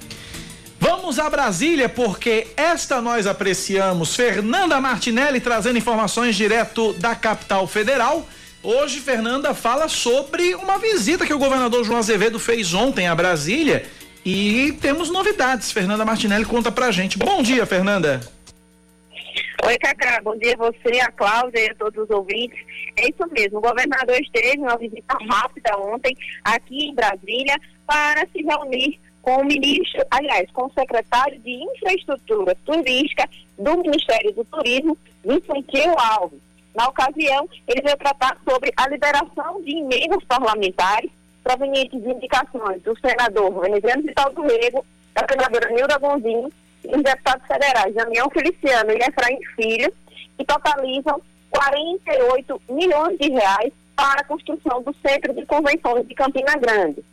Vamos 0.79 1.19
a 1.19 1.29
Brasília 1.29 1.88
porque 1.88 2.47
esta 2.57 3.01
nós 3.01 3.27
apreciamos. 3.27 4.15
Fernanda 4.15 4.79
Martinelli 4.79 5.39
trazendo 5.39 5.77
informações 5.77 6.35
direto 6.35 6.93
da 6.93 7.15
capital 7.15 7.65
federal. 7.67 8.27
Hoje, 8.61 8.99
Fernanda 8.99 9.53
fala 9.53 9.88
sobre 9.88 10.55
uma 10.55 10.77
visita 10.77 11.25
que 11.25 11.33
o 11.33 11.39
governador 11.39 11.83
João 11.83 11.99
Azevedo 11.99 12.39
fez 12.39 12.73
ontem 12.73 13.07
a 13.07 13.15
Brasília 13.15 13.85
e 14.25 14.75
temos 14.81 15.09
novidades. 15.11 15.71
Fernanda 15.71 16.03
Martinelli 16.03 16.45
conta 16.45 16.71
pra 16.71 16.91
gente. 16.91 17.17
Bom 17.17 17.43
dia, 17.43 17.65
Fernanda. 17.65 18.21
Oi, 19.65 19.77
Cacá. 19.77 20.19
Bom 20.23 20.38
dia 20.38 20.53
a 20.53 20.57
você, 20.57 20.99
a 20.99 21.11
Cláudia 21.11 21.59
e 21.59 21.69
a 21.69 21.75
todos 21.75 22.03
os 22.03 22.09
ouvintes. 22.09 22.59
É 22.97 23.09
isso 23.09 23.25
mesmo. 23.31 23.59
O 23.59 23.61
governador 23.61 24.19
esteve 24.19 24.59
uma 24.59 24.77
visita 24.77 25.17
rápida 25.29 25.77
ontem 25.77 26.15
aqui 26.43 26.88
em 26.88 26.95
Brasília 26.95 27.55
para 27.85 28.27
se 28.31 28.43
reunir 28.43 28.99
com 29.25 29.38
o 29.38 29.43
ministro, 29.43 30.05
aliás, 30.11 30.47
com 30.51 30.67
o 30.67 30.71
secretário 30.71 31.39
de 31.39 31.51
Infraestrutura 31.51 32.55
Turística 32.63 33.27
do 33.57 33.77
Ministério 33.77 34.31
do 34.33 34.45
Turismo, 34.45 34.95
Vicentino 35.25 35.95
Alves. 35.97 36.39
Na 36.75 36.88
ocasião, 36.88 37.49
ele 37.67 37.81
veio 37.81 37.97
tratar 37.97 38.38
sobre 38.47 38.71
a 38.77 38.88
liberação 38.88 39.63
de 39.63 39.77
emendas 39.77 40.23
parlamentares 40.25 41.09
provenientes 41.43 41.99
de 42.03 42.07
indicações 42.07 42.83
do 42.83 42.95
senador 42.99 43.61
Veneziano 43.61 44.03
Vital 44.03 44.31
do 44.31 44.43
Rego, 44.43 44.85
da 45.15 45.25
senadora 45.27 45.71
Nilda 45.71 45.97
Gondim 45.97 46.51
e 46.83 46.95
os 46.95 47.01
deputados 47.01 47.47
federais 47.47 47.95
Damião 47.95 48.29
Feliciano 48.29 48.91
e 48.91 48.97
Efraim 48.97 49.39
Filho, 49.55 49.91
que 50.38 50.45
totalizam 50.45 51.19
48 51.49 52.61
milhões 52.69 53.17
de 53.17 53.31
reais 53.31 53.73
para 53.95 54.21
a 54.21 54.25
construção 54.25 54.83
do 54.83 54.93
Centro 55.01 55.33
de 55.33 55.43
Convenções 55.47 56.07
de 56.07 56.13
Campina 56.13 56.55
Grande. 56.57 57.03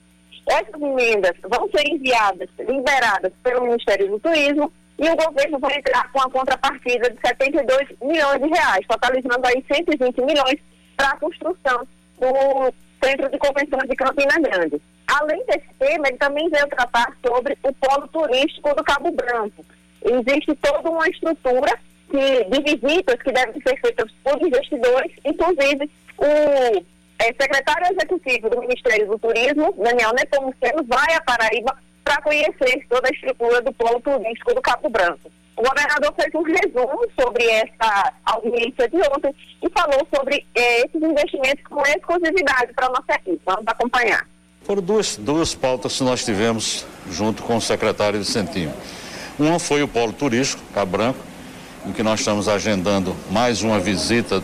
Essas 0.49 0.81
emendas 0.81 1.33
vão 1.43 1.69
ser 1.71 1.89
enviadas, 1.89 2.49
liberadas 2.59 3.33
pelo 3.43 3.63
Ministério 3.63 4.09
do 4.09 4.19
Turismo 4.19 4.73
e 4.99 5.09
o 5.09 5.17
governo 5.17 5.59
vai 5.59 5.77
entrar 5.77 6.11
com 6.13 6.21
a 6.21 6.31
contrapartida 6.31 7.11
de 7.11 7.19
72 7.27 7.89
milhões 8.03 8.41
de 8.41 8.49
reais, 8.49 8.87
totalizando 8.87 9.47
aí 9.47 9.65
120 9.73 10.21
milhões 10.21 10.59
para 10.97 11.11
a 11.11 11.17
construção 11.17 11.87
do 12.19 12.73
Centro 13.05 13.29
de 13.31 13.39
Convenções 13.39 13.89
de 13.89 13.97
Campina 13.97 14.39
Grande. 14.41 14.81
Além 15.09 15.45
desse 15.47 15.69
tema, 15.79 16.09
ele 16.09 16.19
também 16.19 16.49
veio 16.49 16.69
tratar 16.69 17.17
sobre 17.25 17.57
o 17.63 17.73
polo 17.75 18.07
turístico 18.09 18.75
do 18.75 18.85
Cabo 18.85 19.11
Branco. 19.11 19.65
Existe 20.05 20.55
toda 20.57 20.91
uma 20.91 21.09
estrutura 21.09 21.79
que, 22.11 22.45
de 22.45 22.63
visitas 22.63 23.23
que 23.23 23.33
devem 23.33 23.61
ser 23.61 23.81
feitas 23.81 24.11
por 24.23 24.41
investidores, 24.41 25.13
inclusive 25.25 25.91
o 26.19 26.92
é, 27.23 27.27
secretário 27.41 27.87
executivo 27.93 28.51
do 28.51 28.61
Ministério 28.61 29.07
do 29.07 29.19
Turismo, 29.19 29.73
Daniel 29.79 30.13
Nepomuceno, 30.13 30.85
vai 30.89 31.15
a 31.15 31.21
Paraíba 31.23 31.77
para 32.03 32.21
conhecer 32.21 32.85
toda 32.89 33.09
a 33.09 33.13
estrutura 33.13 33.63
do 33.63 33.73
polo 33.75 34.01
turístico 34.01 34.55
do 34.55 34.61
Cabo 34.61 34.89
Branco. 34.89 35.31
O 35.57 35.63
governador 35.63 36.13
fez 36.17 36.35
um 36.35 36.43
resumo 36.43 37.07
sobre 37.21 37.45
essa 37.45 38.13
audiência 38.25 38.89
de 38.89 38.97
ontem 38.97 39.35
e 39.63 39.71
falou 39.71 40.07
sobre 40.13 40.45
eh, 40.55 40.85
esses 40.85 41.01
investimentos 41.01 41.63
com 41.69 41.81
exclusividade 41.83 42.73
para 42.75 42.87
a 42.87 42.91
nossa 42.91 43.13
equipe. 43.15 43.41
Vamos 43.45 43.65
acompanhar. 43.67 44.27
Foram 44.63 44.83
duas, 44.83 45.17
duas 45.17 45.55
pautas 45.55 45.99
que 45.99 46.03
nós 46.03 46.25
tivemos 46.25 46.85
junto 47.09 47.43
com 47.43 47.57
o 47.57 47.61
secretário 47.61 48.19
de 48.19 48.25
Centinho. 48.25 48.73
Uma 49.39 49.61
foi 49.61 49.83
o 49.83 49.89
polo 49.89 50.13
turístico, 50.13 50.63
Cabo 50.75 50.97
Branco, 50.97 51.21
em 51.87 51.93
que 51.93 52.03
nós 52.03 52.21
estamos 52.21 52.49
agendando 52.49 53.15
mais 53.31 53.63
uma 53.63 53.79
visita 53.79 54.43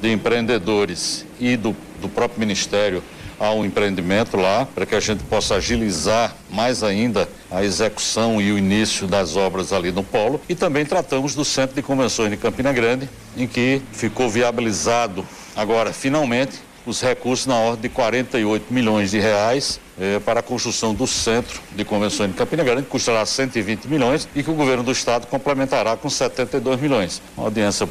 de 0.00 0.12
empreendedores 0.12 1.26
e 1.38 1.56
do, 1.56 1.76
do 2.00 2.08
próprio 2.08 2.40
Ministério 2.40 3.02
ao 3.38 3.64
empreendimento 3.64 4.36
lá, 4.36 4.66
para 4.66 4.84
que 4.84 4.94
a 4.94 5.00
gente 5.00 5.24
possa 5.24 5.54
agilizar 5.54 6.36
mais 6.50 6.82
ainda 6.82 7.26
a 7.50 7.64
execução 7.64 8.38
e 8.38 8.52
o 8.52 8.58
início 8.58 9.06
das 9.06 9.34
obras 9.34 9.72
ali 9.72 9.90
no 9.90 10.04
polo. 10.04 10.38
E 10.46 10.54
também 10.54 10.84
tratamos 10.84 11.34
do 11.34 11.42
Centro 11.42 11.74
de 11.74 11.80
Convenções 11.80 12.30
de 12.30 12.36
Campina 12.36 12.70
Grande, 12.70 13.08
em 13.34 13.46
que 13.46 13.80
ficou 13.92 14.28
viabilizado 14.28 15.26
agora, 15.56 15.90
finalmente, 15.90 16.60
os 16.84 17.00
recursos 17.00 17.46
na 17.46 17.56
ordem 17.56 17.82
de 17.82 17.88
48 17.88 18.72
milhões 18.72 19.10
de 19.10 19.18
reais 19.18 19.80
eh, 19.98 20.18
para 20.20 20.40
a 20.40 20.42
construção 20.42 20.94
do 20.94 21.06
Centro 21.06 21.60
de 21.72 21.84
Convenções 21.84 22.30
de 22.30 22.36
Campina 22.36 22.64
Grande, 22.64 22.82
que 22.82 22.88
custará 22.88 23.24
120 23.24 23.86
milhões 23.86 24.28
e 24.34 24.42
que 24.42 24.50
o 24.50 24.54
governo 24.54 24.82
do 24.82 24.92
estado 24.92 25.26
complementará 25.26 25.96
com 25.96 26.10
72 26.10 26.80
milhões. 26.80 27.22
Uma 27.36 27.46
audiência 27.46 27.88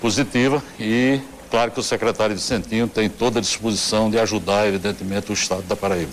positiva 0.00 0.62
e 0.78 1.20
Claro 1.50 1.70
que 1.70 1.80
o 1.80 1.82
secretário 1.82 2.34
Vicentinho 2.34 2.86
tem 2.86 3.08
toda 3.08 3.38
a 3.38 3.42
disposição 3.42 4.10
de 4.10 4.18
ajudar, 4.18 4.66
evidentemente, 4.66 5.30
o 5.30 5.34
Estado 5.34 5.62
da 5.62 5.74
Paraíba. 5.74 6.12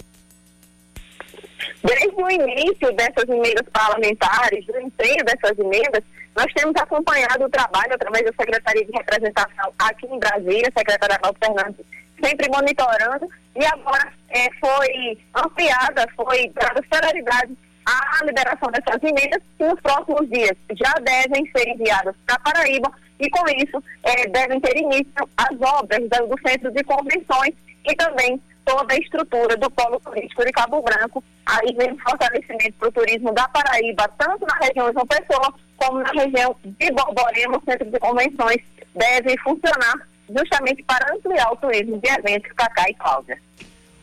Desde 1.83 2.15
o 2.15 2.29
início 2.29 2.91
dessas 2.93 3.27
emendas 3.27 3.67
parlamentares, 3.71 4.65
do 4.65 4.79
empenho 4.79 5.23
dessas 5.25 5.57
emendas, 5.59 6.03
nós 6.35 6.51
temos 6.53 6.75
acompanhado 6.75 7.45
o 7.45 7.49
trabalho 7.49 7.93
através 7.93 8.25
da 8.25 8.31
Secretaria 8.39 8.85
de 8.85 8.91
Representação 8.91 9.71
aqui 9.79 10.07
em 10.07 10.19
Brasília, 10.19 10.71
secretária 10.75 11.19
Val 11.21 11.35
Fernandes, 11.39 11.85
sempre 12.23 12.49
monitorando, 12.49 13.29
e 13.55 13.65
agora 13.65 14.11
é, 14.29 14.49
foi 14.59 15.17
ampliada, 15.35 16.07
foi 16.15 16.51
dada 16.55 16.81
celeridade 16.91 17.55
à 17.85 18.25
liberação 18.25 18.71
dessas 18.71 19.03
emendas, 19.03 19.41
que 19.57 19.65
nos 19.65 19.79
próximos 19.81 20.27
dias 20.29 20.57
já 20.73 20.93
devem 21.01 21.49
ser 21.55 21.67
enviadas 21.67 22.15
para 22.25 22.39
Paraíba 22.39 22.91
e 23.19 23.29
com 23.29 23.43
isso 23.49 23.83
é, 24.03 24.27
devem 24.27 24.59
ter 24.59 24.77
início 24.77 25.29
as 25.37 25.61
obras 25.61 26.01
do 26.09 26.47
Centro 26.47 26.71
de 26.71 26.83
Convenções 26.83 27.53
e 27.87 27.95
também 27.95 28.41
toda 28.65 28.93
a 28.93 28.97
estrutura 28.97 29.55
do 29.55 29.69
Polo 29.71 29.99
Turístico 29.99 30.43
de 30.43 30.51
Cabo 30.51 30.81
Branco. 30.81 31.23
Aí 31.45 31.73
vem 31.77 31.91
o 31.93 31.99
fortalecimento 31.99 32.73
para 32.79 32.89
o 32.89 32.91
turismo 32.91 33.31
da 33.33 33.47
Paraíba, 33.47 34.09
tanto 34.17 34.45
na 34.45 34.65
região 34.65 34.87
de 34.87 34.93
João 34.93 35.07
Pessoa 35.07 35.53
como 35.77 35.99
na 35.99 36.11
região 36.11 36.55
de 36.63 36.91
Borborema, 36.91 37.57
o 37.57 37.63
Centro 37.69 37.89
de 37.89 37.99
Convenções 37.99 38.57
deve 38.95 39.37
funcionar 39.39 40.07
justamente 40.29 40.83
para 40.83 41.13
ampliar 41.13 41.51
o 41.51 41.57
turismo 41.57 41.99
de 41.99 42.09
eventos 42.09 42.51
Cacá 42.53 42.85
e 42.89 42.93
Cláudia. 42.95 43.37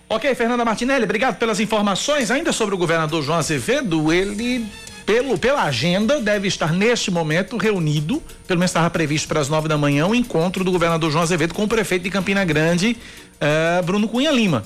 Ok, 0.08 0.34
Fernanda 0.34 0.64
Martinelli, 0.64 1.04
obrigado 1.04 1.38
pelas 1.38 1.58
informações. 1.58 2.30
Ainda 2.30 2.52
sobre 2.52 2.74
o 2.74 2.78
governador 2.78 3.22
João 3.22 3.38
Azevedo, 3.38 4.12
ele 4.12 4.66
pelo, 5.04 5.36
pela 5.38 5.64
agenda, 5.64 6.20
deve 6.20 6.48
estar 6.48 6.72
neste 6.72 7.10
momento 7.10 7.56
reunido, 7.56 8.22
pelo 8.46 8.58
menos 8.58 8.70
estava 8.70 8.88
previsto 8.90 9.28
para 9.28 9.40
as 9.40 9.48
nove 9.48 9.68
da 9.68 9.76
manhã, 9.76 10.06
o 10.06 10.10
um 10.10 10.14
encontro 10.14 10.64
do 10.64 10.72
governador 10.72 11.10
João 11.10 11.22
Azevedo 11.22 11.54
com 11.54 11.64
o 11.64 11.68
prefeito 11.68 12.02
de 12.02 12.10
Campina 12.10 12.44
Grande, 12.44 12.96
uh, 13.40 13.82
Bruno 13.82 14.08
Cunha 14.08 14.30
Lima. 14.30 14.64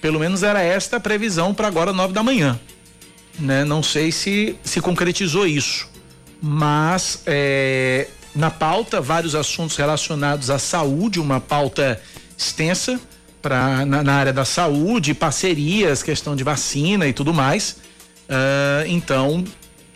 Pelo 0.00 0.18
menos 0.20 0.42
era 0.42 0.62
esta 0.62 0.98
a 0.98 1.00
previsão 1.00 1.52
para 1.52 1.66
agora, 1.66 1.92
nove 1.92 2.12
da 2.12 2.22
manhã. 2.22 2.58
Né? 3.38 3.64
Não 3.64 3.82
sei 3.82 4.12
se 4.12 4.56
se 4.62 4.80
concretizou 4.80 5.46
isso, 5.46 5.88
mas 6.40 7.22
é, 7.26 8.08
na 8.34 8.50
pauta, 8.50 9.00
vários 9.00 9.34
assuntos 9.34 9.76
relacionados 9.76 10.50
à 10.50 10.58
saúde, 10.58 11.18
uma 11.18 11.40
pauta 11.40 12.00
extensa 12.36 13.00
pra, 13.42 13.84
na, 13.86 14.02
na 14.02 14.14
área 14.14 14.32
da 14.32 14.44
saúde, 14.44 15.14
parcerias, 15.14 16.02
questão 16.02 16.36
de 16.36 16.44
vacina 16.44 17.06
e 17.06 17.12
tudo 17.12 17.32
mais. 17.32 17.76
Uh, 18.28 18.86
então, 18.86 19.44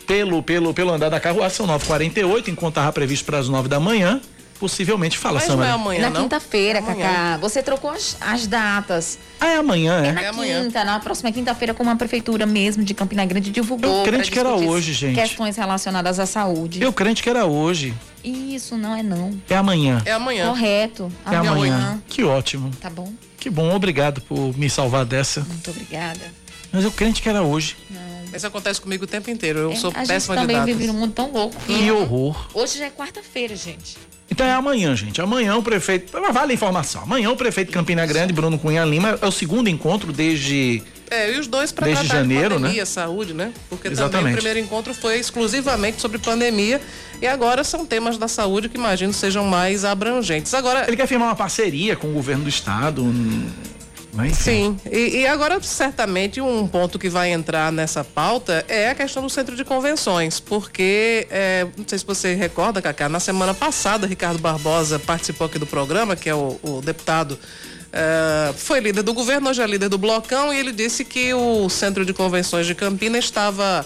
pelo, 0.07 0.43
pelo, 0.43 0.73
pelo 0.73 0.91
andar 0.91 1.09
da 1.09 1.19
carruagem, 1.19 1.55
são 1.55 1.67
9h48, 1.67 2.49
enquanto 2.49 2.73
estava 2.73 2.91
previsto 2.91 3.25
para 3.25 3.37
as 3.37 3.47
9 3.47 3.67
da 3.67 3.79
manhã. 3.79 4.21
Possivelmente 4.59 5.17
fala, 5.17 5.39
Mas 5.39 5.47
não 5.47 5.63
é 5.63 5.71
amanhã, 5.71 6.07
Na 6.07 6.21
quinta-feira, 6.21 6.77
é 6.77 6.81
Cacá. 6.83 7.37
Você 7.37 7.63
trocou 7.63 7.89
as, 7.89 8.15
as 8.21 8.45
datas. 8.45 9.17
Ah, 9.39 9.53
é 9.53 9.55
amanhã, 9.55 10.03
é? 10.03 10.09
É 10.09 10.11
na 10.11 10.21
é 10.21 10.61
quinta, 10.61 10.83
na 10.83 10.99
próxima 10.99 11.31
quinta-feira, 11.31 11.73
como 11.73 11.89
a 11.89 11.95
prefeitura 11.95 12.45
mesmo 12.45 12.83
de 12.83 12.93
Campina 12.93 13.25
Grande 13.25 13.49
divulgou. 13.49 13.99
Eu 13.99 14.03
crente 14.03 14.29
que 14.29 14.37
era 14.37 14.53
hoje, 14.53 14.93
gente. 14.93 15.15
Questões 15.15 15.57
relacionadas 15.57 16.19
à 16.19 16.27
saúde. 16.27 16.79
Eu 16.79 16.93
crente 16.93 17.23
que 17.23 17.29
era 17.29 17.47
hoje. 17.47 17.91
Isso, 18.23 18.77
não 18.77 18.95
é 18.95 19.01
não. 19.01 19.35
É 19.49 19.55
amanhã. 19.55 19.99
É 20.05 20.11
amanhã. 20.11 20.49
Correto. 20.49 21.11
É 21.25 21.35
amanhã. 21.37 21.51
amanhã. 21.53 22.03
Que 22.07 22.23
ótimo. 22.23 22.69
Tá 22.79 22.89
bom. 22.91 23.11
Que 23.39 23.49
bom, 23.49 23.73
obrigado 23.73 24.21
por 24.21 24.55
me 24.55 24.69
salvar 24.69 25.05
dessa. 25.05 25.41
Muito 25.41 25.71
obrigada. 25.71 26.21
Mas 26.71 26.83
eu 26.83 26.91
crente 26.91 27.19
que 27.19 27.27
era 27.27 27.41
hoje. 27.41 27.75
Não. 27.89 28.10
Isso 28.33 28.47
acontece 28.47 28.79
comigo 28.79 29.03
o 29.03 29.07
tempo 29.07 29.29
inteiro. 29.29 29.59
Eu 29.59 29.71
é, 29.71 29.75
sou 29.75 29.91
péssima. 29.91 30.35
A 30.35 30.39
gente 30.39 30.47
também 30.47 30.63
vive 30.65 30.87
num 30.87 30.93
mundo 30.93 31.13
tão 31.13 31.31
louco. 31.31 31.55
Que 31.65 31.91
horror. 31.91 32.47
Hoje 32.53 32.79
já 32.79 32.85
é 32.85 32.89
quarta-feira, 32.89 33.55
gente. 33.55 33.97
Então 34.29 34.45
é 34.45 34.53
amanhã, 34.53 34.95
gente. 34.95 35.21
Amanhã 35.21 35.57
o 35.57 35.61
prefeito. 35.61 36.17
Vale 36.31 36.51
a 36.51 36.55
informação. 36.55 37.03
Amanhã 37.03 37.29
o 37.29 37.35
prefeito 37.35 37.67
de 37.67 37.73
Campina 37.73 38.05
Grande, 38.05 38.31
Bruno 38.31 38.57
Cunha 38.57 38.85
Lima, 38.85 39.19
é 39.21 39.27
o 39.27 39.31
segundo 39.31 39.67
encontro 39.69 40.13
desde. 40.13 40.81
É, 41.09 41.33
e 41.33 41.37
os 41.37 41.45
dois 41.47 41.73
para 41.73 41.87
desde 41.87 42.07
janeiro, 42.07 42.55
de 42.55 42.61
pandemia, 42.61 42.81
né? 42.81 42.85
saúde, 42.85 43.33
né? 43.33 43.51
Porque 43.69 43.89
Exatamente. 43.89 44.17
também 44.17 44.33
o 44.33 44.35
primeiro 44.37 44.59
encontro 44.59 44.93
foi 44.93 45.19
exclusivamente 45.19 45.99
sobre 45.99 46.17
pandemia 46.17 46.79
e 47.21 47.27
agora 47.27 47.65
são 47.65 47.85
temas 47.85 48.17
da 48.17 48.29
saúde 48.29 48.69
que 48.69 48.77
imagino 48.77 49.11
sejam 49.11 49.43
mais 49.43 49.83
abrangentes. 49.83 50.53
Agora 50.53 50.85
ele 50.87 50.95
quer 50.95 51.07
firmar 51.07 51.27
uma 51.27 51.35
parceria 51.35 51.97
com 51.97 52.07
o 52.07 52.13
governo 52.13 52.43
do 52.43 52.49
estado. 52.49 53.03
Um 53.03 53.51
Sim, 54.33 54.77
e, 54.91 55.19
e, 55.19 55.27
agora 55.27 55.61
certamente 55.61 56.41
um 56.41 56.67
ponto 56.67 56.99
que 56.99 57.07
vai 57.07 57.31
entrar 57.31 57.71
nessa 57.71 58.03
pauta 58.03 58.65
é 58.67 58.89
a 58.89 58.95
questão 58.95 59.23
do 59.23 59.29
centro 59.29 59.55
de 59.55 59.63
convenções, 59.63 60.39
porque 60.39 61.27
é, 61.29 61.65
não 61.77 61.85
sei 61.87 61.97
se 61.99 62.05
você 62.05 62.35
recorda, 62.35 62.81
Cacá, 62.81 63.07
na 63.07 63.21
semana 63.21 63.53
passada 63.53 64.05
Ricardo 64.05 64.39
Barbosa 64.39 64.99
participou 64.99 65.47
aqui 65.47 65.57
do 65.57 65.65
programa, 65.65 66.15
que 66.15 66.29
é 66.29 66.35
o, 66.35 66.59
o 66.61 66.81
deputado 66.81 67.39
Uh, 67.91 68.53
foi 68.53 68.79
líder 68.79 69.03
do 69.03 69.13
governo, 69.13 69.49
hoje 69.49 69.61
é 69.61 69.67
líder 69.67 69.89
do 69.89 69.97
Blocão, 69.97 70.53
e 70.53 70.57
ele 70.57 70.71
disse 70.71 71.03
que 71.03 71.33
o 71.33 71.67
Centro 71.67 72.05
de 72.05 72.13
Convenções 72.13 72.65
de 72.65 72.73
Campina 72.73 73.17
estava 73.17 73.85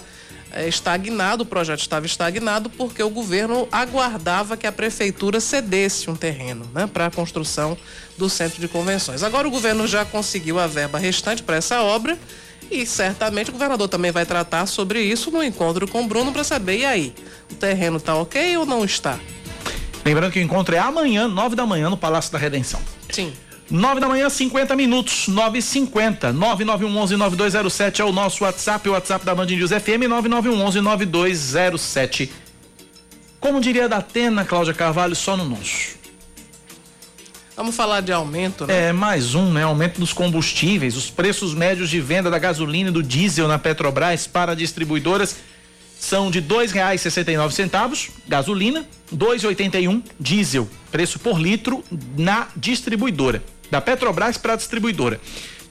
estagnado, 0.66 1.42
o 1.42 1.46
projeto 1.46 1.80
estava 1.80 2.06
estagnado 2.06 2.70
porque 2.70 3.02
o 3.02 3.10
governo 3.10 3.68
aguardava 3.70 4.56
que 4.56 4.66
a 4.66 4.72
prefeitura 4.72 5.40
cedesse 5.40 6.08
um 6.08 6.16
terreno 6.16 6.68
né, 6.72 6.86
para 6.86 7.06
a 7.06 7.10
construção 7.10 7.76
do 8.16 8.28
centro 8.28 8.60
de 8.60 8.68
convenções. 8.68 9.22
Agora 9.22 9.46
o 9.46 9.50
governo 9.50 9.86
já 9.86 10.04
conseguiu 10.04 10.58
a 10.58 10.66
verba 10.66 10.98
restante 10.98 11.42
para 11.42 11.56
essa 11.56 11.82
obra 11.82 12.18
e 12.70 12.84
certamente 12.86 13.50
o 13.50 13.52
governador 13.52 13.88
também 13.88 14.10
vai 14.10 14.26
tratar 14.26 14.66
sobre 14.66 15.00
isso 15.00 15.30
no 15.30 15.42
encontro 15.42 15.86
com 15.86 16.02
o 16.02 16.06
Bruno 16.06 16.32
para 16.32 16.42
saber, 16.42 16.78
e 16.78 16.84
aí, 16.84 17.14
o 17.50 17.54
terreno 17.54 17.98
está 17.98 18.14
ok 18.16 18.56
ou 18.56 18.66
não 18.66 18.84
está? 18.84 19.18
Lembrando 20.04 20.32
que 20.32 20.38
o 20.38 20.42
encontro 20.42 20.74
é 20.74 20.78
amanhã, 20.78 21.28
nove 21.28 21.56
da 21.56 21.66
manhã, 21.66 21.90
no 21.90 21.96
Palácio 21.96 22.32
da 22.32 22.38
Redenção. 22.38 22.80
Sim. 23.10 23.32
9 23.70 24.00
da 24.00 24.08
manhã, 24.08 24.30
50 24.30 24.76
minutos, 24.76 25.26
9 25.26 25.60
50 25.60 26.32
9911 26.32 27.16
9207 27.16 28.00
é 28.00 28.04
o 28.04 28.12
nosso 28.12 28.44
WhatsApp, 28.44 28.88
o 28.88 28.92
WhatsApp 28.92 29.26
da 29.26 29.34
Band 29.34 29.46
News 29.46 29.70
FM, 29.70 30.06
9911 30.08 30.80
9207. 30.80 32.32
Como 33.40 33.60
diria 33.60 33.88
da 33.88 33.96
Atena, 33.96 34.44
Cláudia 34.44 34.72
Carvalho, 34.72 35.16
só 35.16 35.36
no 35.36 35.44
nosso. 35.44 35.96
Vamos 37.56 37.74
falar 37.74 38.02
de 38.02 38.12
aumento, 38.12 38.66
né? 38.66 38.88
É, 38.88 38.92
mais 38.92 39.34
um, 39.34 39.52
né? 39.52 39.64
Aumento 39.64 39.98
dos 39.98 40.12
combustíveis, 40.12 40.96
os 40.96 41.10
preços 41.10 41.52
médios 41.52 41.90
de 41.90 42.00
venda 42.00 42.30
da 42.30 42.38
gasolina 42.38 42.90
e 42.90 42.92
do 42.92 43.02
diesel 43.02 43.48
na 43.48 43.58
Petrobras 43.58 44.28
para 44.28 44.54
distribuidoras 44.54 45.36
são 45.98 46.30
de 46.30 46.40
dois 46.40 46.70
reais 46.70 47.00
sessenta 47.00 47.32
e 47.32 47.36
nove 47.36 47.54
centavos, 47.54 48.10
gasolina, 48.28 48.86
dois 49.10 49.42
oitenta 49.42 49.80
e 49.80 49.88
um, 49.88 50.02
diesel, 50.20 50.68
preço 50.92 51.18
por 51.18 51.40
litro 51.40 51.82
na 52.16 52.48
distribuidora 52.54 53.42
da 53.70 53.80
Petrobras 53.80 54.36
para 54.36 54.54
a 54.54 54.56
distribuidora. 54.56 55.20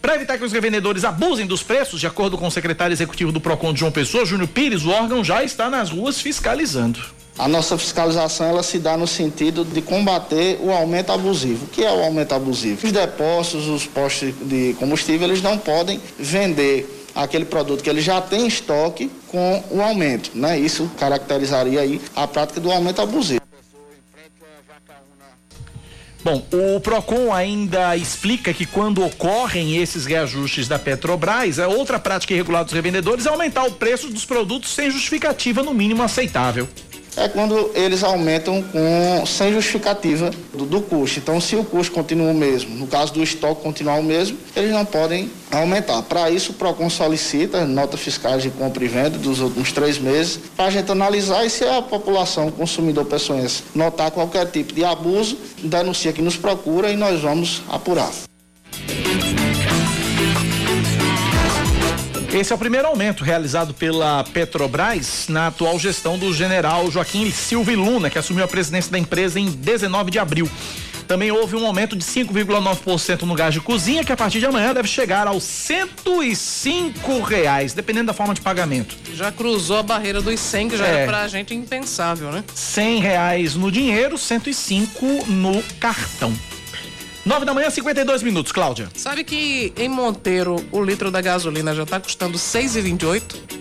Para 0.02 0.16
evitar 0.16 0.38
que 0.38 0.46
os 0.46 0.52
revendedores 0.52 1.04
abusem 1.04 1.48
dos 1.48 1.64
preços, 1.64 2.00
de 2.00 2.06
acordo 2.06 2.38
com 2.38 2.46
o 2.46 2.52
secretário 2.52 2.94
executivo 2.94 3.32
do 3.32 3.42
PROCON 3.42 3.74
de 3.74 3.80
João 3.80 3.92
Pessoa, 3.92 4.26
Júnior 4.26 4.48
Pires, 4.50 4.86
o 4.86 4.90
órgão 4.90 5.24
já 5.24 5.44
está 5.44 5.70
nas 5.70 5.90
ruas 5.90 6.22
fiscalizando. 6.22 7.00
A 7.38 7.48
nossa 7.48 7.78
fiscalização 7.78 8.48
ela 8.48 8.64
se 8.64 8.80
dá 8.80 8.96
no 8.96 9.08
sentido 9.08 9.66
de 9.66 9.82
combater 9.82 10.58
o 10.62 10.72
aumento 10.72 11.12
abusivo. 11.12 11.66
O 11.66 11.68
que 11.68 11.84
é 11.84 11.92
o 11.92 12.04
aumento 12.04 12.34
abusivo? 12.34 12.86
Os 12.86 12.92
depósitos, 12.94 13.68
os 13.68 13.86
postos 13.86 14.34
de 14.44 14.76
combustível, 14.80 15.28
eles 15.28 15.42
não 15.42 15.58
podem 15.58 16.00
vender 16.18 17.10
aquele 17.16 17.46
produto 17.46 17.84
que 17.84 17.90
ele 17.90 18.02
já 18.02 18.22
tem 18.22 18.42
em 18.42 18.48
estoque 18.48 19.10
com 19.28 19.64
o 19.72 19.82
aumento, 19.82 20.32
né? 20.36 20.60
Isso 20.60 20.90
caracterizaria 20.98 21.82
aí 21.82 22.00
a 22.16 22.28
prática 22.28 22.60
do 22.60 22.72
aumento 22.72 23.02
abusivo. 23.02 23.42
Bom, 26.26 26.44
o 26.52 26.80
Procon 26.80 27.32
ainda 27.32 27.96
explica 27.96 28.52
que 28.52 28.66
quando 28.66 29.06
ocorrem 29.06 29.78
esses 29.78 30.08
reajustes 30.08 30.68
da 30.68 30.80
Petrobras, 30.80 31.60
a 31.60 31.68
outra 31.68 32.00
prática 32.00 32.34
irregular 32.34 32.64
dos 32.64 32.74
revendedores 32.74 33.28
é 33.28 33.30
aumentar 33.30 33.64
o 33.66 33.74
preço 33.74 34.10
dos 34.10 34.26
produtos 34.26 34.74
sem 34.74 34.90
justificativa 34.90 35.62
no 35.62 35.72
mínimo 35.72 36.02
aceitável 36.02 36.68
é 37.18 37.28
quando 37.28 37.72
eles 37.74 38.04
aumentam 38.04 38.62
com, 38.62 39.26
sem 39.26 39.54
justificativa 39.54 40.32
do, 40.54 40.66
do, 40.66 40.82
custo. 40.82 41.20
Então, 41.20 41.40
se 41.40 41.56
o 41.56 41.64
custo 41.64 41.94
continua 41.94 42.32
o 42.32 42.34
mesmo, 42.34 42.76
no 42.76 42.88
caso 42.88 43.14
do 43.14 43.24
estoque 43.24 43.62
continuar 43.62 44.00
o 44.00 44.04
mesmo, 44.04 44.38
eles 44.56 44.72
não 44.72 44.86
podem 44.86 45.30
aumentar. 45.52 46.02
Para 46.04 46.30
isso, 46.30 46.52
o 46.52 46.56
PROCON 46.56 46.90
solicita 46.90 47.66
nota 47.66 47.98
fiscal 47.98 48.38
de 48.38 48.50
compra 48.50 48.84
e 48.84 48.88
venda 48.88 49.18
dos 49.18 49.40
últimos 49.40 49.72
três 49.72 49.98
meses, 49.98 50.40
para 50.56 50.66
a 50.66 50.70
gente 50.70 50.92
analisar 50.92 51.46
e 51.46 51.50
se 51.50 51.64
a 51.64 51.82
população, 51.82 52.48
o 52.48 52.52
consumidor 52.52 53.06
pessoense, 53.06 53.64
notar 53.74 54.12
qualquer 54.12 54.46
tipo 54.52 54.74
de 54.74 54.84
abuso, 54.84 55.38
denuncia 55.64 56.12
que 56.12 56.22
nos 56.22 56.36
procura 56.36 56.92
e 56.92 56.98
nós 56.98 57.22
vamos 57.22 57.62
apurar. 57.70 58.12
Esse 62.36 62.52
é 62.52 62.56
o 62.56 62.60
primeiro 62.60 62.86
aumento 62.86 63.24
realizado 63.24 63.74
pela 63.74 64.22
Petrobras 64.26 65.28
na 65.30 65.48
atual 65.48 65.80
gestão 65.80 66.20
do 66.20 66.34
general 66.34 66.92
Joaquim 66.92 67.32
Silva 67.32 67.72
Luna, 67.72 68.10
que 68.10 68.20
assumiu 68.20 68.44
a 68.44 68.48
presidência 68.48 68.92
da 68.92 69.00
empresa 69.00 69.40
em 69.40 69.46
19 69.46 70.12
de 70.12 70.20
abril. 70.20 70.52
Também 71.08 71.32
houve 71.32 71.56
um 71.56 71.66
aumento 71.66 71.96
de 71.96 72.04
5,9% 72.04 73.22
no 73.22 73.36
gás 73.36 73.54
de 73.54 73.62
cozinha, 73.62 74.04
que 74.04 74.12
a 74.12 74.18
partir 74.18 74.40
de 74.40 74.46
amanhã 74.48 74.74
deve 74.74 74.90
chegar 74.90 75.28
aos 75.28 75.44
105 75.46 77.22
reais, 77.22 77.72
dependendo 77.72 78.08
da 78.08 78.14
forma 78.14 78.34
de 78.34 78.42
pagamento. 78.42 78.98
Já 79.14 79.32
cruzou 79.32 79.78
a 79.78 79.84
barreira 79.84 80.22
dos 80.22 80.38
100, 80.38 80.68
que 80.68 80.78
já 80.78 80.88
é. 80.88 80.94
era 80.94 81.08
pra 81.10 81.28
gente 81.30 81.56
impensável, 81.56 82.34
né? 82.34 82.44
100 82.54 83.00
reais 83.00 83.56
no 83.56 83.72
dinheiro, 83.72 84.18
105 84.18 85.26
no 85.28 85.64
cartão. 85.80 86.34
9 87.26 87.44
da 87.44 87.54
manhã, 87.56 87.70
52 87.72 88.22
minutos, 88.22 88.52
Cláudia. 88.52 88.88
Sabe 88.96 89.24
que 89.24 89.74
em 89.76 89.90
Monteiro 89.90 90.64
o 90.72 90.84
litro 90.84 91.10
da 91.10 91.22
gasolina 91.22 91.74
já 91.74 91.86
tá 91.86 92.00
custando 92.00 92.38
6,28? 92.38 93.56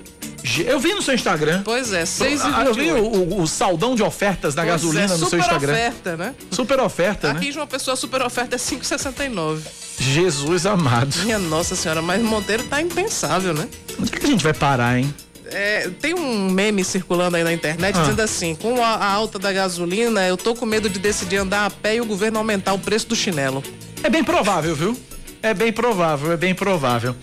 Eu 0.66 0.79
vi 0.79 0.92
no 0.92 1.00
seu 1.00 1.14
Instagram. 1.14 1.62
Pois 1.64 1.90
é, 1.90 2.05
6 2.05 2.42
ah, 2.44 2.64
Eu 2.66 2.74
vi 2.74 2.90
o, 2.92 3.03
o, 3.03 3.40
o, 3.40 3.46
saldão 3.46 3.94
de 3.94 4.03
ofertas 4.03 4.55
da 4.55 4.61
pois 4.61 4.68
é, 4.68 4.72
gasolina 4.74 5.14
é, 5.14 5.16
no 5.16 5.27
seu 5.27 5.38
Instagram. 5.38 5.72
Super 5.72 5.88
oferta, 5.88 6.16
né? 6.16 6.35
Super 6.50 6.81
oferta, 6.81 7.31
Aqui 7.31 7.46
né? 7.46 7.53
de 7.53 7.59
uma 7.59 7.66
pessoa 7.66 7.96
super 7.96 8.20
oferta 8.20 8.55
é 8.55 8.59
5,69. 8.59 9.61
Jesus 9.98 10.66
amado. 10.66 11.16
Minha 11.20 11.38
nossa 11.38 11.74
senhora, 11.74 12.03
mas 12.03 12.22
Monteiro 12.22 12.64
tá 12.64 12.83
impensável, 12.83 13.55
né? 13.55 13.66
Onde 13.98 14.11
que 14.11 14.27
a 14.27 14.29
gente 14.29 14.44
vai 14.44 14.53
parar, 14.53 14.98
hein? 14.98 15.14
É, 15.46 15.90
tem 16.00 16.14
um 16.14 16.50
meme 16.50 16.85
circulando 16.85 17.37
aí 17.37 17.44
na 17.44 17.52
internet 17.52 17.96
ah. 17.96 18.00
dizendo 18.00 18.20
assim: 18.20 18.54
com 18.54 18.83
a, 18.83 18.94
a, 18.94 19.11
alta 19.12 19.38
da 19.38 19.52
gasolina, 19.52 20.26
eu 20.26 20.37
tô 20.37 20.54
com 20.54 20.64
medo 20.64 20.88
de 20.88 20.98
decidir 20.98 21.37
andar 21.37 21.66
a 21.66 21.70
pé 21.70 21.96
e 21.96 22.00
o 22.00 22.07
governo 22.07 22.38
aumentar 22.38 22.72
o 22.72 22.78
preço 22.78 23.09
do 23.09 23.16
chinelo. 23.16 23.62
É 24.02 24.09
bem 24.09 24.24
provável, 24.24 24.74
viu? 24.74 24.96
É 25.42 25.52
bem 25.52 25.72
provável, 25.72 26.33
é 26.33 26.37
bem 26.37 26.54
provável. 26.54 27.14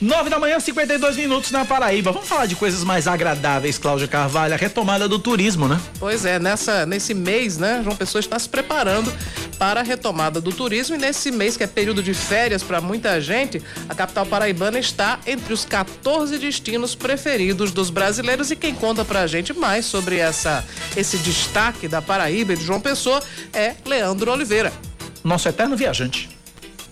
9 0.00 0.28
da 0.28 0.38
manhã, 0.38 0.60
52 0.60 1.16
minutos 1.16 1.50
na 1.50 1.64
Paraíba. 1.64 2.12
Vamos 2.12 2.28
falar 2.28 2.44
de 2.44 2.54
coisas 2.54 2.84
mais 2.84 3.08
agradáveis, 3.08 3.78
Cláudia 3.78 4.06
Carvalho, 4.06 4.52
a 4.52 4.56
retomada 4.56 5.08
do 5.08 5.18
turismo, 5.18 5.66
né? 5.66 5.80
Pois 5.98 6.26
é, 6.26 6.38
nessa, 6.38 6.84
nesse 6.84 7.14
mês, 7.14 7.56
né, 7.56 7.80
João 7.82 7.96
Pessoa 7.96 8.20
está 8.20 8.38
se 8.38 8.46
preparando 8.46 9.10
para 9.58 9.80
a 9.80 9.82
retomada 9.82 10.38
do 10.38 10.52
turismo 10.52 10.96
e 10.96 10.98
nesse 10.98 11.30
mês, 11.30 11.56
que 11.56 11.64
é 11.64 11.66
período 11.66 12.02
de 12.02 12.12
férias 12.12 12.62
para 12.62 12.78
muita 12.78 13.18
gente, 13.22 13.62
a 13.88 13.94
capital 13.94 14.26
paraibana 14.26 14.78
está 14.78 15.18
entre 15.26 15.54
os 15.54 15.64
14 15.64 16.36
destinos 16.36 16.94
preferidos 16.94 17.72
dos 17.72 17.88
brasileiros 17.88 18.50
e 18.50 18.56
quem 18.56 18.74
conta 18.74 19.02
para 19.02 19.22
a 19.22 19.26
gente 19.26 19.54
mais 19.54 19.86
sobre 19.86 20.18
essa, 20.18 20.62
esse 20.94 21.16
destaque 21.18 21.88
da 21.88 22.02
Paraíba 22.02 22.52
e 22.52 22.56
de 22.56 22.64
João 22.64 22.80
Pessoa 22.80 23.22
é 23.50 23.74
Leandro 23.86 24.30
Oliveira. 24.30 24.70
Nosso 25.24 25.48
eterno 25.48 25.74
viajante. 25.74 26.35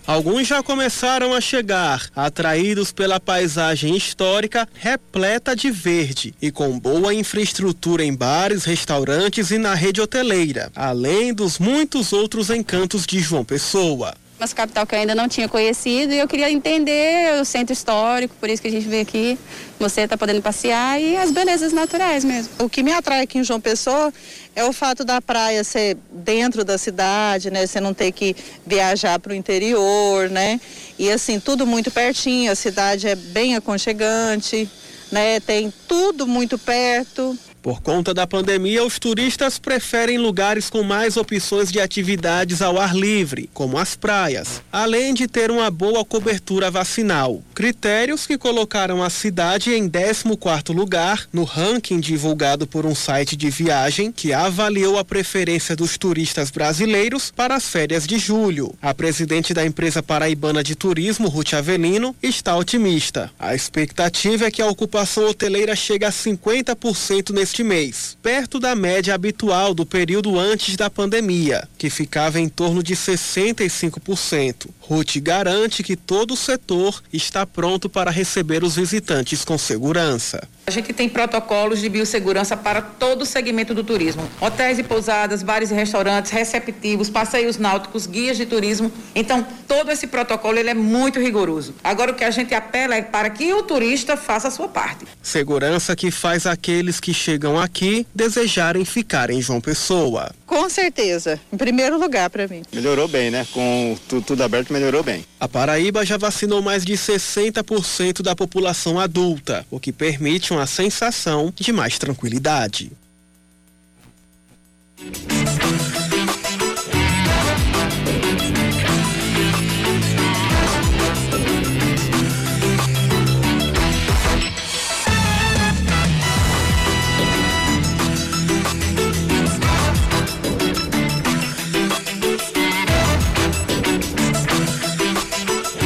Alguns 0.07 0.47
já 0.47 0.61
começaram 0.61 1.33
a 1.33 1.41
chegar, 1.41 2.09
atraídos 2.15 2.91
pela 2.91 3.19
paisagem 3.19 3.97
histórica 3.97 4.69
repleta 4.75 5.55
de 5.55 5.71
verde 5.71 6.33
e 6.39 6.51
com 6.51 6.79
boa 6.79 7.11
infraestrutura 7.11 8.03
em 8.03 8.13
bares, 8.13 8.65
restaurantes 8.65 9.49
e 9.49 9.57
na 9.57 9.73
rede 9.73 9.99
hoteleira, 9.99 10.71
além 10.75 11.33
dos 11.33 11.57
muitos 11.57 12.13
outros 12.13 12.51
encantos 12.51 13.03
de 13.07 13.19
João 13.19 13.43
Pessoa 13.43 14.13
uma 14.37 14.47
capital 14.49 14.85
que 14.85 14.93
eu 14.93 14.99
ainda 14.99 15.15
não 15.15 15.27
tinha 15.27 15.47
conhecido 15.47 16.13
e 16.13 16.19
eu 16.19 16.27
queria 16.27 16.51
entender 16.51 17.39
o 17.39 17.45
centro 17.45 17.71
histórico, 17.73 18.35
por 18.39 18.49
isso 18.49 18.61
que 18.61 18.67
a 18.67 18.71
gente 18.71 18.87
veio 18.87 19.01
aqui. 19.01 19.37
Você 19.79 20.01
está 20.01 20.17
podendo 20.17 20.41
passear 20.41 21.01
e 21.01 21.17
as 21.17 21.31
belezas 21.31 21.71
naturais 21.73 22.23
mesmo. 22.23 22.51
O 22.59 22.69
que 22.69 22.83
me 22.83 22.91
atrai 22.91 23.21
aqui 23.21 23.37
em 23.37 23.43
João 23.43 23.59
Pessoa 23.59 24.13
é 24.55 24.63
o 24.63 24.73
fato 24.73 25.03
da 25.03 25.21
praia 25.21 25.63
ser 25.63 25.97
dentro 26.11 26.63
da 26.63 26.77
cidade, 26.77 27.49
né? 27.49 27.65
Você 27.65 27.79
não 27.79 27.93
ter 27.93 28.11
que 28.11 28.35
viajar 28.65 29.19
para 29.19 29.31
o 29.31 29.35
interior, 29.35 30.29
né? 30.29 30.59
E 30.97 31.09
assim, 31.09 31.39
tudo 31.39 31.65
muito 31.65 31.91
pertinho, 31.91 32.51
a 32.51 32.55
cidade 32.55 33.07
é 33.07 33.15
bem 33.15 33.55
aconchegante, 33.55 34.69
né? 35.11 35.39
Tem 35.39 35.73
tudo 35.87 36.25
muito 36.25 36.57
perto. 36.57 37.37
Por 37.65 37.81
conta 37.81 38.13
da 38.13 38.27
pandemia, 38.27 38.83
os 38.83 38.99
turistas 38.99 39.57
preferem 39.57 40.19
lugares 40.19 40.69
com 40.69 40.83
mais 40.83 41.17
opções 41.17 41.71
de 41.71 41.79
atividades 41.79 42.61
ao 42.61 42.79
ar 42.79 42.95
livre, 42.95 43.49
como 43.55 43.79
as 43.79 43.95
praias, 43.95 44.61
além 44.71 45.15
de 45.15 45.27
ter 45.27 45.49
uma 45.49 45.71
boa 45.71 46.05
cobertura 46.05 46.69
vacinal. 46.69 47.41
Critérios 47.55 48.27
que 48.27 48.37
colocaram 48.37 49.01
a 49.01 49.09
cidade 49.09 49.73
em 49.73 49.89
14º 49.89 50.75
lugar 50.75 51.27
no 51.33 51.43
ranking 51.43 51.99
divulgado 51.99 52.67
por 52.67 52.85
um 52.85 52.93
site 52.93 53.35
de 53.35 53.49
viagem 53.49 54.11
que 54.11 54.31
avaliou 54.31 54.99
a 54.99 55.03
preferência 55.03 55.75
dos 55.75 55.97
turistas 55.97 56.51
brasileiros 56.51 57.31
para 57.35 57.55
as 57.55 57.67
férias 57.67 58.05
de 58.05 58.19
julho. 58.19 58.75
A 58.79 58.93
presidente 58.93 59.55
da 59.55 59.65
empresa 59.65 60.03
paraibana 60.03 60.63
de 60.63 60.75
turismo, 60.75 61.29
Ruth 61.29 61.55
Avelino, 61.55 62.15
está 62.21 62.55
otimista. 62.55 63.31
A 63.39 63.55
expectativa 63.55 64.45
é 64.45 64.51
que 64.51 64.61
a 64.61 64.67
ocupação 64.67 65.27
hoteleira 65.27 65.75
chegue 65.75 66.05
a 66.05 66.11
50% 66.11 67.33
neste 67.33 67.54
neste 67.55 67.63
mês, 67.63 68.17
perto 68.21 68.59
da 68.59 68.75
média 68.75 69.15
habitual 69.15 69.73
do 69.73 69.85
período 69.85 70.37
antes 70.37 70.75
da 70.75 70.89
pandemia, 70.89 71.67
que 71.77 71.89
ficava 71.89 72.37
em 72.39 72.49
torno 72.49 72.83
de 72.83 72.95
65%. 72.95 74.67
Ruth 74.81 75.17
garante 75.21 75.81
que 75.81 75.95
todo 75.95 76.33
o 76.33 76.37
setor 76.37 77.01
está 77.13 77.45
pronto 77.45 77.87
para 77.87 78.11
receber 78.11 78.63
os 78.63 78.75
visitantes 78.75 79.45
com 79.45 79.57
segurança. 79.57 80.45
A 80.67 80.71
gente 80.71 80.91
tem 80.93 81.07
protocolos 81.07 81.79
de 81.79 81.87
biossegurança 81.87 82.57
para 82.57 82.81
todo 82.81 83.21
o 83.21 83.25
segmento 83.25 83.71
do 83.71 83.83
turismo. 83.83 84.27
Hotéis 84.41 84.79
e 84.79 84.83
pousadas, 84.83 85.43
bares 85.43 85.69
e 85.69 85.75
restaurantes, 85.75 86.31
receptivos, 86.31 87.07
passeios 87.07 87.57
náuticos, 87.57 88.07
guias 88.07 88.35
de 88.35 88.47
turismo. 88.47 88.91
Então, 89.13 89.45
todo 89.67 89.91
esse 89.91 90.07
protocolo 90.07 90.57
ele 90.57 90.71
é 90.71 90.73
muito 90.73 91.19
rigoroso. 91.19 91.75
Agora, 91.83 92.11
o 92.11 92.15
que 92.15 92.23
a 92.23 92.31
gente 92.31 92.55
apela 92.55 92.95
é 92.95 93.03
para 93.03 93.29
que 93.29 93.53
o 93.53 93.61
turista 93.61 94.17
faça 94.17 94.47
a 94.47 94.51
sua 94.51 94.67
parte. 94.67 95.05
Segurança 95.21 95.95
que 95.95 96.09
faz 96.09 96.47
aqueles 96.47 96.99
que 96.99 97.13
chegam 97.13 97.59
aqui 97.59 98.07
desejarem 98.15 98.83
ficar 98.85 99.29
em 99.29 99.43
João 99.43 99.61
Pessoa. 99.61 100.31
Com 100.47 100.67
certeza. 100.67 101.39
Em 101.53 101.57
primeiro 101.57 101.99
lugar 101.99 102.29
para 102.31 102.47
mim. 102.47 102.63
Melhorou 102.73 103.07
bem, 103.07 103.29
né? 103.29 103.45
Com 103.51 103.95
tudo, 104.07 104.23
tudo 104.23 104.43
aberto, 104.43 104.73
melhorou 104.73 105.03
bem. 105.03 105.25
A 105.39 105.47
Paraíba 105.47 106.03
já 106.03 106.17
vacinou 106.17 106.61
mais 106.61 106.83
de 106.83 106.93
60% 106.93 108.23
da 108.23 108.35
população 108.35 108.99
adulta, 108.99 109.63
o 109.69 109.79
que 109.79 109.91
permite 109.91 110.54
uma 110.55 110.65
sensação 110.67 111.53
de 111.55 111.71
mais 111.71 111.97
tranquilidade. 111.97 112.91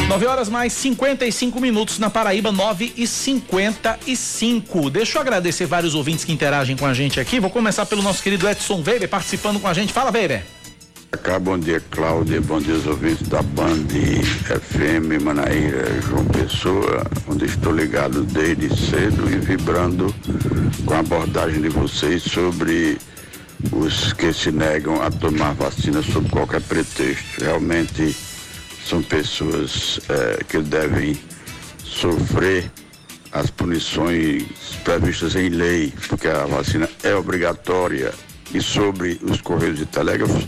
9 0.10 0.26
horas 0.26 0.50
mais 0.50 0.74
55 0.74 1.62
minutos 1.62 2.00
na 2.00 2.10
Paraíba, 2.10 2.52
9 2.52 2.94
e 2.98 3.06
55. 3.06 4.90
Deixa 4.90 5.20
eu 5.20 5.22
agradecer 5.22 5.68
vários 5.68 5.94
ouvintes 5.94 6.26
que 6.26 6.32
interagem 6.32 6.76
com 6.76 6.88
a 6.88 6.96
gente 6.96 7.20
aqui. 7.20 7.40
Vou 7.40 7.52
começar 7.52 7.86
pelo 7.86 8.02
nosso 8.02 8.24
querido 8.24 8.50
Edson 8.50 8.82
Weber 8.84 9.08
participando 9.08 9.60
com 9.60 9.68
a 9.68 9.74
gente. 9.74 9.94
Fala, 9.94 10.10
Weber. 10.10 10.44
Cá, 11.22 11.38
bom 11.38 11.60
dia, 11.60 11.80
Cláudia. 11.92 12.42
Bom 12.42 12.60
dia, 12.60 12.74
os 12.74 12.88
ouvintes 12.88 13.28
da 13.28 13.44
Band 13.44 13.86
FM 14.46 15.22
Manaíra 15.22 16.02
João 16.02 16.26
Pessoa, 16.26 17.06
onde 17.28 17.46
estou 17.46 17.72
ligado 17.72 18.24
desde 18.24 18.68
cedo 18.76 19.30
e 19.32 19.38
vibrando 19.38 20.14
com 20.88 20.94
a 20.96 21.00
abordagem 21.00 21.62
de 21.62 21.70
vocês 21.70 22.24
sobre 22.24 22.98
os 23.72 24.12
que 24.14 24.34
se 24.34 24.52
negam 24.52 25.04
a 25.04 25.12
tomar 25.12 25.54
vacina 25.54 26.02
sob 26.02 26.28
qualquer 26.30 26.62
pretexto. 26.62 27.44
Realmente 27.44 28.16
são 28.90 29.04
pessoas 29.04 30.00
eh, 30.10 30.40
que 30.50 30.58
devem 30.58 31.16
sofrer 31.84 32.72
as 33.32 33.52
punições 33.52 34.44
previstas 34.84 35.36
em 35.36 35.50
lei, 35.50 35.94
porque 36.08 36.28
a 36.28 36.48
vacina 36.48 36.90
é 37.04 37.14
obrigatória. 37.14 38.12
E 38.52 38.60
sobre 38.60 39.20
os 39.22 39.42
Correios 39.42 39.80
e 39.80 39.86
Telégrafos, 39.86 40.48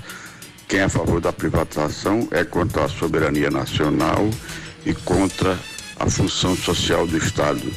quem 0.68 0.80
é 0.80 0.86
a 0.86 0.90
favor 0.90 1.22
da 1.22 1.32
privatização 1.32 2.28
é 2.32 2.44
contra 2.44 2.86
a 2.86 2.90
soberania 2.90 3.52
nacional 3.52 4.28
e 4.88 4.94
contra 4.96 5.56
a 6.00 6.10
função 6.10 6.56
social 6.56 7.06
do 7.06 7.18
Estado, 7.18 7.72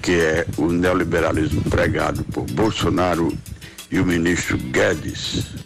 que 0.00 0.12
é 0.12 0.46
o 0.56 0.70
neoliberalismo 0.70 1.62
pregado 1.62 2.22
por 2.26 2.44
Bolsonaro 2.44 3.36
e 3.90 3.98
o 3.98 4.06
ministro 4.06 4.56
Guedes. 4.56 5.65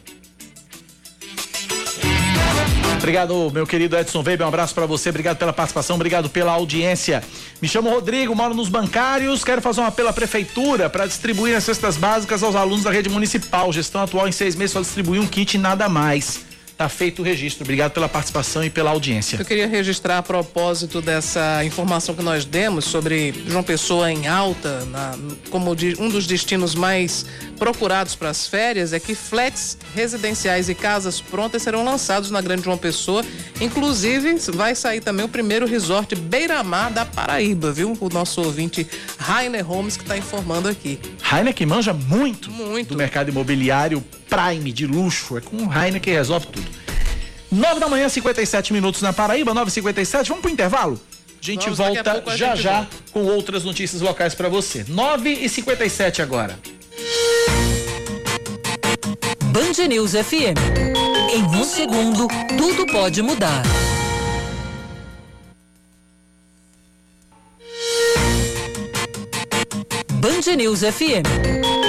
Obrigado, 3.01 3.51
meu 3.51 3.67
querido 3.67 3.97
Edson 3.97 4.23
Weber. 4.23 4.45
Um 4.45 4.49
abraço 4.49 4.75
para 4.75 4.85
você. 4.85 5.09
Obrigado 5.09 5.39
pela 5.39 5.55
participação, 5.55 5.97
obrigado 5.97 6.29
pela 6.29 6.53
audiência. 6.53 7.23
Me 7.61 7.67
chamo 7.67 7.89
Rodrigo, 7.89 8.37
moro 8.37 8.53
nos 8.53 8.69
bancários. 8.69 9.43
Quero 9.43 9.63
fazer 9.63 9.81
um 9.81 9.87
apelo 9.87 10.11
à 10.11 10.13
prefeitura 10.13 10.91
para 10.91 11.07
distribuir 11.07 11.57
as 11.57 11.65
cestas 11.65 11.97
básicas 11.97 12.43
aos 12.43 12.55
alunos 12.55 12.85
da 12.85 12.91
rede 12.91 13.09
municipal. 13.09 13.73
Gestão 13.73 14.03
atual 14.03 14.29
em 14.29 14.33
seis 14.33 14.55
meses 14.55 14.73
só 14.73 14.81
distribuir 14.83 15.19
um 15.19 15.27
kit 15.27 15.55
e 15.55 15.59
nada 15.59 15.89
mais. 15.89 16.50
Tá 16.81 16.89
feito 16.89 17.21
o 17.21 17.23
registro. 17.23 17.63
Obrigado 17.63 17.93
pela 17.93 18.09
participação 18.09 18.65
e 18.65 18.71
pela 18.71 18.89
audiência. 18.89 19.37
Eu 19.39 19.45
queria 19.45 19.67
registrar 19.67 20.17
a 20.17 20.23
propósito 20.23 21.03
dessa 21.03 21.63
informação 21.63 22.15
que 22.15 22.23
nós 22.23 22.47
demos 22.47 22.87
sobre 22.87 23.35
João 23.47 23.63
Pessoa 23.63 24.11
em 24.11 24.27
alta, 24.27 24.87
na, 24.87 25.15
como 25.51 25.73
um 25.99 26.09
dos 26.09 26.27
destinos 26.27 26.75
mais 26.75 27.27
procurados 27.59 28.15
para 28.15 28.31
as 28.31 28.47
férias, 28.47 28.95
é 28.95 28.99
que 28.99 29.15
flats 29.15 29.77
residenciais 29.95 30.71
e 30.71 30.75
casas 30.75 31.21
prontas 31.21 31.61
serão 31.61 31.85
lançados 31.85 32.31
na 32.31 32.41
Grande 32.41 32.63
João 32.63 32.79
Pessoa. 32.79 33.23
Inclusive, 33.61 34.37
vai 34.55 34.75
sair 34.75 35.03
também 35.03 35.27
o 35.27 35.29
primeiro 35.29 35.67
resort 35.67 36.15
Beira-Mar 36.15 36.91
da 36.91 37.05
Paraíba, 37.05 37.71
viu? 37.71 37.95
O 38.01 38.09
nosso 38.09 38.41
ouvinte 38.41 38.89
Rainer 39.19 39.67
Holmes 39.67 39.99
que 39.99 40.03
está 40.03 40.17
informando 40.17 40.67
aqui. 40.67 40.99
Rainer 41.21 41.53
que 41.53 41.67
manja 41.67 41.93
muito, 41.93 42.51
muito 42.51 42.95
do 42.95 42.97
mercado 42.97 43.29
imobiliário 43.29 44.03
Prime 44.31 44.73
de 44.73 44.87
luxo. 44.87 45.37
É 45.37 45.41
com 45.41 45.57
o 45.57 45.67
Rainer 45.67 46.01
que 46.01 46.11
resolve 46.11 46.47
tudo. 46.47 46.67
9 47.51 47.81
da 47.81 47.89
manhã, 47.89 48.09
57 48.09 48.73
minutos 48.73 49.03
na 49.03 49.13
Paraíba, 49.13 49.53
9h57. 49.53 50.29
Vamos 50.29 50.41
pro 50.43 50.51
intervalo? 50.51 51.01
A 51.43 51.45
gente 51.45 51.65
Vamos, 51.65 51.81
a 51.81 51.85
volta 51.85 52.23
a 52.27 52.37
já 52.37 52.51
gente 52.55 52.63
já 52.63 52.73
volta. 52.83 52.97
com 53.13 53.25
outras 53.25 53.65
notícias 53.65 54.01
locais 54.03 54.35
para 54.35 54.49
você. 54.49 54.85
9h57 54.85 56.21
agora. 56.23 56.59
Band 59.47 59.89
News 59.89 60.13
FM. 60.13 60.57
Em 61.35 61.43
um 61.43 61.65
segundo, 61.65 62.29
tudo 62.57 62.87
pode 62.93 63.23
mudar. 63.23 63.63
Band 70.21 70.55
News 70.55 70.81
FM. 70.81 71.25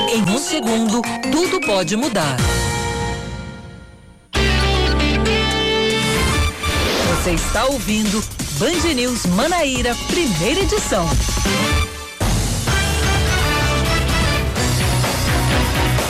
Em 0.10 0.22
um 0.32 0.38
segundo, 0.38 1.02
tudo 1.30 1.60
pode 1.66 1.98
mudar. 1.98 2.38
Você 7.10 7.32
está 7.32 7.66
ouvindo 7.66 8.24
Band 8.58 8.94
News 8.94 9.26
Manaíra, 9.26 9.94
primeira 10.08 10.62
edição. 10.62 11.06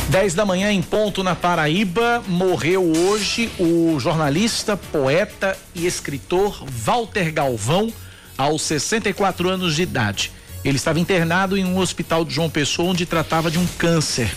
Dez 0.09 0.35
da 0.35 0.45
manhã 0.45 0.71
em 0.71 0.83
ponto 0.83 1.23
na 1.23 1.33
Paraíba, 1.33 2.21
morreu 2.27 2.83
hoje 2.83 3.49
o 3.59 3.99
jornalista, 3.99 4.77
poeta 4.77 5.57
e 5.73 5.87
escritor 5.87 6.63
Walter 6.69 7.33
Galvão, 7.33 7.91
aos 8.37 8.61
64 8.61 9.49
anos 9.49 9.75
de 9.75 9.81
idade. 9.81 10.31
Ele 10.63 10.77
estava 10.77 10.99
internado 10.99 11.57
em 11.57 11.65
um 11.65 11.77
hospital 11.77 12.23
de 12.23 12.33
João 12.33 12.49
Pessoa, 12.49 12.89
onde 12.89 13.05
tratava 13.05 13.49
de 13.49 13.57
um 13.57 13.65
câncer. 13.77 14.31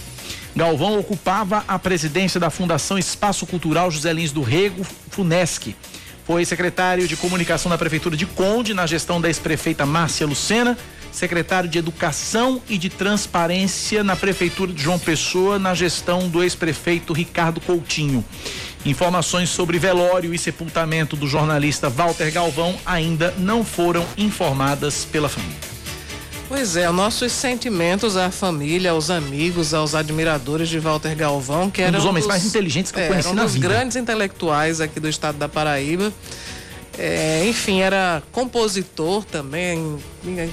Galvão 0.57 0.99
ocupava 0.99 1.65
a 1.67 1.79
presidência 1.79 2.39
da 2.39 2.49
Fundação 2.49 2.97
Espaço 2.97 3.47
Cultural 3.47 3.91
José 3.91 4.13
Lins 4.13 4.33
do 4.33 4.41
Rego, 4.41 4.87
FUNESC. 5.11 5.75
Foi 6.25 6.45
secretário 6.45 7.07
de 7.07 7.17
comunicação 7.17 7.69
da 7.69 7.77
Prefeitura 7.77 8.17
de 8.17 8.25
Conde, 8.25 8.73
na 8.73 8.87
gestão 8.87 9.21
da 9.21 9.29
ex-prefeita 9.29 9.85
Márcia 9.85 10.27
Lucena, 10.27 10.79
secretário 11.13 11.69
de 11.69 11.79
Educação 11.79 12.63
e 12.69 12.79
de 12.79 12.89
Transparência 12.89 14.03
na 14.03 14.17
Prefeitura 14.17 14.73
de 14.73 14.83
João 14.83 14.99
Pessoa, 14.99 15.59
na 15.59 15.75
gestão 15.75 16.29
do 16.29 16.43
ex-prefeito 16.43 17.13
Ricardo 17.13 17.61
Coutinho. 17.61 18.25
Informações 18.87 19.51
sobre 19.51 19.79
velório 19.79 20.33
e 20.33 20.39
sepultamento 20.39 21.17
do 21.17 21.27
jornalista 21.27 21.91
Walter 21.91 22.31
Galvão 22.31 22.75
ainda 22.87 23.35
não 23.37 23.65
foram 23.65 24.07
informadas 24.17 25.05
pela 25.05 25.29
família. 25.29 25.74
Pois 26.49 26.77
é, 26.77 26.89
nossos 26.91 27.33
sentimentos 27.33 28.17
à 28.17 28.31
família, 28.31 28.91
aos 28.91 29.11
amigos, 29.11 29.73
aos 29.73 29.95
admiradores 29.95 30.69
de 30.69 30.79
Walter 30.79 31.15
Galvão, 31.17 31.71
que 31.71 31.81
Um 31.83 31.87
era 31.87 31.97
dos 31.97 32.07
homens 32.07 32.27
mais 32.27 32.45
inteligentes 32.45 32.93
que 32.93 32.99
eu 32.99 33.05
é, 33.05 33.09
conheci 33.09 33.29
um 33.29 33.35
na 33.35 33.45
dos 33.45 33.55
vida. 33.55 33.67
grandes 33.67 33.97
intelectuais 33.97 34.81
aqui 34.81 35.01
do 35.01 35.09
estado 35.09 35.39
da 35.39 35.49
Paraíba. 35.49 36.13
É, 36.99 37.45
enfim, 37.47 37.81
era 37.81 38.23
compositor 38.31 39.25
também. 39.25 39.99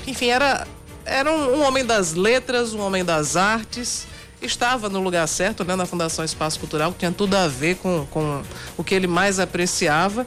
Enfim, 0.07 0.27
era, 0.27 0.65
era 1.05 1.31
um, 1.31 1.57
um 1.57 1.63
homem 1.63 1.85
das 1.85 2.13
letras, 2.13 2.73
um 2.73 2.79
homem 2.81 3.03
das 3.03 3.35
artes. 3.35 4.07
Estava 4.41 4.89
no 4.89 4.99
lugar 5.01 5.27
certo, 5.27 5.63
né, 5.63 5.75
na 5.75 5.85
Fundação 5.85 6.25
Espaço 6.25 6.59
Cultural, 6.59 6.91
que 6.93 6.99
tinha 6.99 7.11
tudo 7.11 7.35
a 7.35 7.47
ver 7.47 7.75
com, 7.75 8.07
com 8.09 8.41
o 8.75 8.83
que 8.83 8.95
ele 8.95 9.05
mais 9.05 9.39
apreciava. 9.39 10.25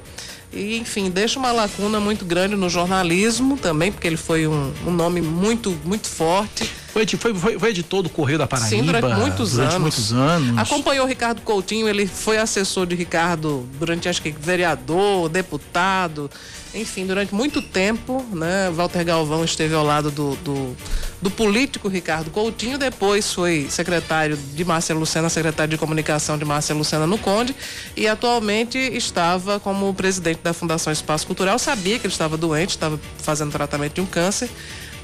E, 0.55 0.77
enfim, 0.79 1.11
deixa 1.11 1.39
uma 1.39 1.51
lacuna 1.51 1.99
muito 1.99 2.25
grande 2.25 2.55
no 2.55 2.69
jornalismo 2.71 3.57
também, 3.57 3.91
porque 3.91 4.07
ele 4.07 4.17
foi 4.17 4.47
um, 4.47 4.73
um 4.87 4.91
nome 4.93 5.21
muito, 5.21 5.77
muito 5.85 6.07
forte. 6.07 6.71
Foi, 6.95 7.05
foi, 7.05 7.35
foi, 7.35 7.59
foi 7.59 7.71
editor 7.71 8.05
do 8.05 8.09
Correio 8.09 8.39
da 8.39 8.47
Paraíba. 8.47 8.71
Sim, 8.71 8.85
durante 8.85 9.19
muitos 9.19 9.51
durante 9.51 9.71
anos. 9.71 9.83
muitos 9.83 10.13
anos. 10.13 10.59
Acompanhou 10.59 11.05
o 11.05 11.09
Ricardo 11.09 11.41
Coutinho, 11.41 11.89
ele 11.89 12.07
foi 12.07 12.39
assessor 12.39 12.87
de 12.87 12.95
Ricardo 12.95 13.69
durante, 13.81 14.09
acho 14.09 14.23
que, 14.23 14.31
vereador, 14.31 15.29
deputado, 15.29 16.31
enfim, 16.73 17.05
durante 17.05 17.35
muito 17.35 17.61
tempo, 17.61 18.25
né? 18.31 18.71
Walter 18.73 19.05
Galvão 19.05 19.45
esteve 19.45 19.75
ao 19.75 19.85
lado 19.85 20.13
do, 20.13 20.37
do, 20.37 20.77
do 21.21 21.31
político 21.33 21.89
Ricardo 21.89 22.31
Coutinho, 22.31 22.79
depois 22.79 23.33
foi 23.33 23.67
secretário 23.69 24.37
de 24.37 24.65
Márcia 24.65 24.95
Lucena, 24.95 25.29
secretário 25.29 25.73
de 25.73 25.77
comunicação 25.77 26.39
de 26.39 26.45
Márcia 26.45 26.77
Lucena 26.77 27.09
no 27.09 27.19
Conde, 27.19 27.57
e 27.97 28.07
atualmente 28.07 28.79
estava 28.79 29.59
como 29.59 29.93
presidente 29.95 30.39
da 30.45 30.53
Fundação 30.53 30.93
Espaço 30.93 31.27
Cultural. 31.27 31.59
Sabia 31.59 31.99
que 31.99 32.07
ele 32.07 32.13
estava 32.13 32.37
doente, 32.37 32.71
estava 32.71 33.01
fazendo 33.19 33.51
tratamento 33.51 33.95
de 33.95 34.01
um 34.01 34.07
câncer 34.07 34.49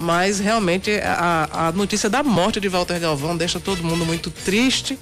mas 0.01 0.41
realmente 0.41 0.91
a, 1.05 1.69
a 1.69 1.73
notícia 1.73 2.09
da 2.09 2.23
morte 2.23 2.59
de 2.59 2.69
Walter 2.69 2.99
Galvão 2.99 3.37
deixa 3.37 3.61
todo 3.61 3.85
mundo 3.85 4.07
muito 4.07 4.31
triste 4.31 4.99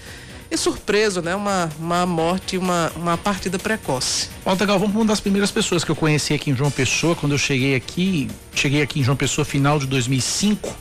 e 0.50 0.56
surpreso, 0.56 1.22
né? 1.22 1.36
Uma, 1.36 1.70
uma 1.78 2.04
morte, 2.04 2.58
uma, 2.58 2.90
uma 2.96 3.16
partida 3.16 3.58
precoce. 3.58 4.28
Walter 4.44 4.66
Galvão 4.66 4.88
foi 4.90 5.00
uma 5.00 5.06
das 5.06 5.20
primeiras 5.20 5.52
pessoas 5.52 5.84
que 5.84 5.90
eu 5.90 5.94
conheci 5.94 6.34
aqui 6.34 6.50
em 6.50 6.56
João 6.56 6.70
Pessoa, 6.70 7.14
quando 7.14 7.32
eu 7.32 7.38
cheguei 7.38 7.76
aqui, 7.76 8.28
cheguei 8.54 8.82
aqui 8.82 8.98
em 8.98 9.04
João 9.04 9.16
Pessoa 9.16 9.44
final 9.44 9.78
de 9.78 9.86
2005 9.86 10.74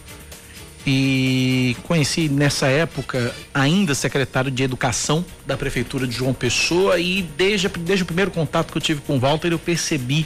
e 0.89 1.75
conheci 1.83 2.27
nessa 2.27 2.67
época 2.67 3.35
ainda 3.53 3.93
secretário 3.93 4.49
de 4.49 4.63
Educação 4.63 5.23
da 5.45 5.57
Prefeitura 5.57 6.07
de 6.07 6.15
João 6.15 6.33
Pessoa 6.33 6.97
e 6.97 7.21
desde, 7.21 7.67
desde 7.67 8.03
o 8.03 8.05
primeiro 8.05 8.31
contato 8.31 8.71
que 8.71 8.77
eu 8.77 8.81
tive 8.81 9.01
com 9.01 9.17
o 9.17 9.19
Walter 9.19 9.51
eu 9.51 9.59
percebi 9.59 10.25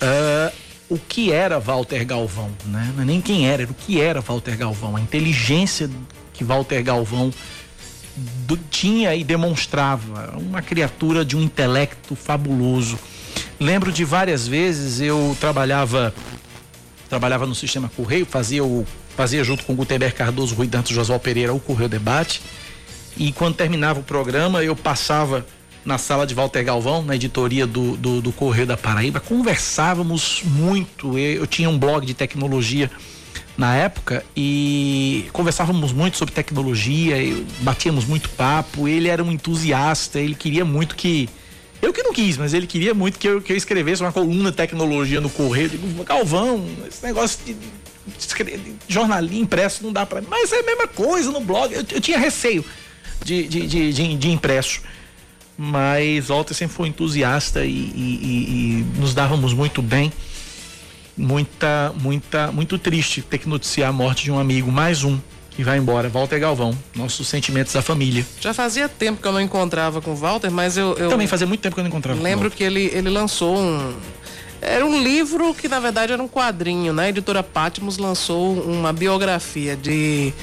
ah, 0.00 0.52
o 0.88 0.98
que 0.98 1.32
era 1.32 1.58
Walter 1.58 2.04
Galvão, 2.04 2.50
né? 2.66 2.92
Não 2.94 3.02
é 3.02 3.06
nem 3.06 3.20
quem 3.20 3.48
era, 3.48 3.62
era 3.62 3.70
o 3.70 3.74
que 3.74 4.00
era 4.00 4.20
Walter 4.20 4.56
Galvão, 4.56 4.96
a 4.96 5.00
inteligência 5.00 5.90
que 6.32 6.44
Walter 6.44 6.82
Galvão 6.82 7.32
do- 8.46 8.56
tinha 8.70 9.14
e 9.14 9.24
demonstrava 9.24 10.36
uma 10.38 10.62
criatura 10.62 11.24
de 11.24 11.36
um 11.36 11.42
intelecto 11.42 12.14
fabuloso. 12.14 12.98
Lembro 13.58 13.90
de 13.90 14.04
várias 14.04 14.46
vezes 14.46 15.00
eu 15.00 15.36
trabalhava 15.40 16.14
trabalhava 17.08 17.46
no 17.46 17.54
sistema 17.54 17.90
Correio, 17.94 18.26
fazia 18.26 18.64
o 18.64 18.86
fazia 19.16 19.42
junto 19.42 19.64
com 19.64 19.74
Gutenberg 19.74 20.14
Cardoso, 20.14 20.54
Rui 20.54 20.66
Dantas 20.66 20.90
Josual 20.90 21.18
Pereira 21.18 21.54
o 21.54 21.60
Correio 21.60 21.88
Debate. 21.88 22.42
E 23.16 23.32
quando 23.32 23.54
terminava 23.56 23.98
o 24.00 24.02
programa, 24.02 24.62
eu 24.62 24.76
passava 24.76 25.46
na 25.86 25.96
sala 25.98 26.26
de 26.26 26.34
Walter 26.34 26.64
Galvão, 26.64 27.00
na 27.02 27.14
editoria 27.14 27.66
do, 27.66 27.96
do, 27.96 28.20
do 28.20 28.32
Correio 28.32 28.66
da 28.66 28.76
Paraíba, 28.76 29.20
conversávamos 29.20 30.42
muito. 30.44 31.16
Eu, 31.16 31.46
tinha 31.46 31.70
um 31.70 31.78
blog 31.78 32.04
de 32.04 32.12
tecnologia 32.12 32.90
na 33.56 33.74
época 33.74 34.24
e 34.36 35.26
conversávamos 35.32 35.92
muito 35.92 36.18
sobre 36.18 36.34
tecnologia, 36.34 37.16
batíamos 37.60 38.04
muito 38.04 38.28
papo. 38.30 38.88
Ele 38.88 39.08
era 39.08 39.22
um 39.22 39.30
entusiasta, 39.30 40.18
ele 40.18 40.34
queria 40.34 40.64
muito 40.64 40.96
que 40.96 41.28
Eu 41.80 41.92
que 41.92 42.02
não 42.02 42.12
quis, 42.12 42.36
mas 42.36 42.52
ele 42.52 42.66
queria 42.66 42.92
muito 42.92 43.18
que 43.18 43.28
eu, 43.28 43.40
que 43.40 43.52
eu 43.52 43.56
escrevesse 43.56 44.02
uma 44.02 44.12
coluna 44.12 44.50
de 44.50 44.56
tecnologia 44.56 45.20
no 45.20 45.30
correio. 45.30 45.66
Eu 45.72 45.78
digo, 45.78 46.04
Galvão, 46.04 46.66
esse 46.88 47.04
negócio 47.06 47.38
de, 47.46 47.54
de, 47.54 49.28
de 49.28 49.38
impresso 49.38 49.84
não 49.84 49.92
dá 49.92 50.04
pra 50.04 50.20
mim. 50.20 50.26
Mas 50.28 50.52
é 50.52 50.58
a 50.58 50.62
mesma 50.64 50.88
coisa 50.88 51.30
no 51.30 51.40
blog. 51.40 51.72
Eu, 51.72 51.84
eu 51.92 52.00
tinha 52.00 52.18
receio 52.18 52.64
de, 53.24 53.46
de, 53.46 53.92
de- 53.92 54.16
de 54.16 54.30
impresso. 54.30 54.80
Mas 55.58 56.26
Walter 56.28 56.54
sempre 56.54 56.76
foi 56.76 56.88
entusiasta 56.88 57.64
e, 57.64 57.70
e- 57.70 58.18
e- 58.22 58.86
e 58.96 59.00
nos 59.00 59.14
dávamos 59.14 59.52
muito 59.54 59.80
bem. 59.80 60.12
Muita, 61.16 61.94
muita, 61.98 62.52
muito 62.52 62.78
triste 62.78 63.22
ter 63.22 63.38
que 63.38 63.48
noticiar 63.48 63.88
a 63.88 63.92
morte 63.92 64.24
de 64.24 64.30
um 64.30 64.38
amigo, 64.38 64.70
mais 64.70 65.02
um, 65.02 65.18
que 65.50 65.64
vai 65.64 65.78
embora, 65.78 66.10
Walter 66.10 66.38
Galvão. 66.38 66.76
Nossos 66.94 67.26
sentimentos 67.26 67.74
à 67.74 67.80
família. 67.80 68.26
Já 68.38 68.52
fazia 68.52 68.86
tempo 68.86 69.22
que 69.22 69.26
eu 69.26 69.32
não 69.32 69.40
encontrava 69.40 70.02
com 70.02 70.10
o 70.10 70.14
Walter, 70.16 70.50
mas 70.50 70.76
eu. 70.76 70.94
eu 70.98 71.08
Também 71.08 71.26
fazia 71.26 71.46
muito 71.46 71.62
tempo 71.62 71.74
que 71.74 71.80
eu 71.80 71.84
não 71.84 71.88
encontrava. 71.88 72.20
Lembro 72.20 72.50
que 72.50 72.62
ele, 72.62 72.90
ele 72.92 73.08
lançou 73.08 73.56
um. 73.56 73.94
Era 74.60 74.84
um 74.84 75.02
livro 75.02 75.54
que 75.54 75.68
na 75.68 75.80
verdade 75.80 76.12
era 76.12 76.22
um 76.22 76.28
quadrinho, 76.28 76.92
né? 76.92 77.04
A 77.04 77.08
editora 77.08 77.42
Patmos 77.42 77.96
lançou 77.96 78.54
uma 78.62 78.92
biografia 78.92 79.74
de 79.74 80.34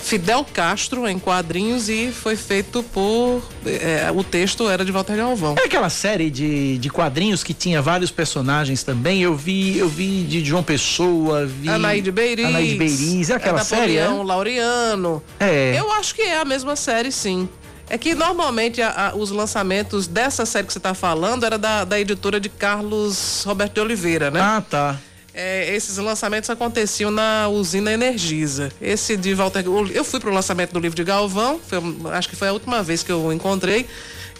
Fidel 0.00 0.44
Castro 0.52 1.06
em 1.06 1.18
quadrinhos 1.18 1.88
e 1.88 2.10
foi 2.10 2.34
feito 2.34 2.82
por. 2.82 3.42
é, 3.66 4.10
o 4.14 4.24
texto 4.24 4.68
era 4.68 4.84
de 4.84 4.90
Walter 4.90 5.16
Galvão. 5.16 5.54
É 5.60 5.64
aquela 5.66 5.90
série 5.90 6.30
de, 6.30 6.78
de 6.78 6.88
quadrinhos 6.90 7.44
que 7.44 7.52
tinha 7.54 7.80
vários 7.82 8.10
personagens 8.10 8.82
também. 8.82 9.22
Eu 9.22 9.36
vi, 9.36 9.76
eu 9.78 9.88
vi 9.88 10.22
de 10.24 10.44
João 10.44 10.62
Pessoa, 10.62 11.46
vi. 11.46 11.68
Anaíde 11.68 12.10
Beiriz. 12.10 12.46
Anaíde 12.46 12.74
Beiriz, 12.76 13.30
é 13.30 13.34
aquela 13.34 13.62
série, 13.62 13.96
é? 13.98 14.08
Laureano. 14.08 15.22
É. 15.38 15.74
Eu 15.78 15.92
acho 15.92 16.14
que 16.14 16.22
é 16.22 16.40
a 16.40 16.44
mesma 16.44 16.74
série, 16.76 17.12
sim. 17.12 17.48
É 17.88 17.98
que 17.98 18.14
normalmente 18.14 18.80
a- 18.80 19.08
a- 19.12 19.16
os 19.16 19.30
lançamentos 19.30 20.06
dessa 20.06 20.46
série 20.46 20.66
que 20.66 20.72
você 20.72 20.78
está 20.78 20.94
falando 20.94 21.44
era 21.44 21.58
da, 21.58 21.84
da 21.84 21.98
editora 22.00 22.38
de 22.38 22.48
Carlos 22.48 23.42
Roberto 23.44 23.74
de 23.74 23.80
Oliveira, 23.80 24.30
né? 24.30 24.40
Ah, 24.40 24.62
tá. 24.68 24.96
É, 25.32 25.74
esses 25.74 25.96
lançamentos 25.98 26.50
aconteciam 26.50 27.10
na 27.10 27.48
usina 27.48 27.92
Energisa. 27.92 28.70
Esse 28.80 29.16
de 29.16 29.32
Walter. 29.34 29.64
Eu 29.92 30.04
fui 30.04 30.18
para 30.18 30.28
o 30.30 30.34
lançamento 30.34 30.72
do 30.72 30.80
livro 30.80 30.96
de 30.96 31.04
Galvão, 31.04 31.60
foi- 31.66 31.78
acho 32.12 32.28
que 32.28 32.34
foi 32.36 32.48
a 32.48 32.52
última 32.52 32.82
vez 32.82 33.02
que 33.02 33.12
eu 33.12 33.32
encontrei. 33.32 33.86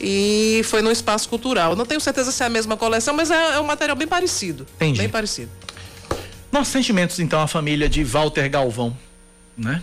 E 0.01 0.63
foi 0.65 0.81
no 0.83 0.91
espaço 0.91 1.29
cultural. 1.29 1.77
Não 1.77 1.85
tenho 1.87 2.01
certeza 2.01 2.33
se 2.33 2.43
é 2.43 2.47
a 2.47 2.49
mesma 2.49 2.77
coleção, 2.77 3.15
mas 3.15 3.31
é, 3.31 3.35
é 3.57 3.61
um 3.61 3.65
material 3.65 3.95
bem 3.97 4.09
parecido. 4.09 4.67
Entendi. 4.77 4.99
Bem 4.99 5.09
parecido. 5.09 5.51
Nossos 6.51 6.73
sentimentos, 6.73 7.19
então, 7.21 7.41
à 7.41 7.47
família 7.47 7.89
de 7.89 8.03
Walter 8.03 8.49
Galvão, 8.49 8.97
né? 9.57 9.83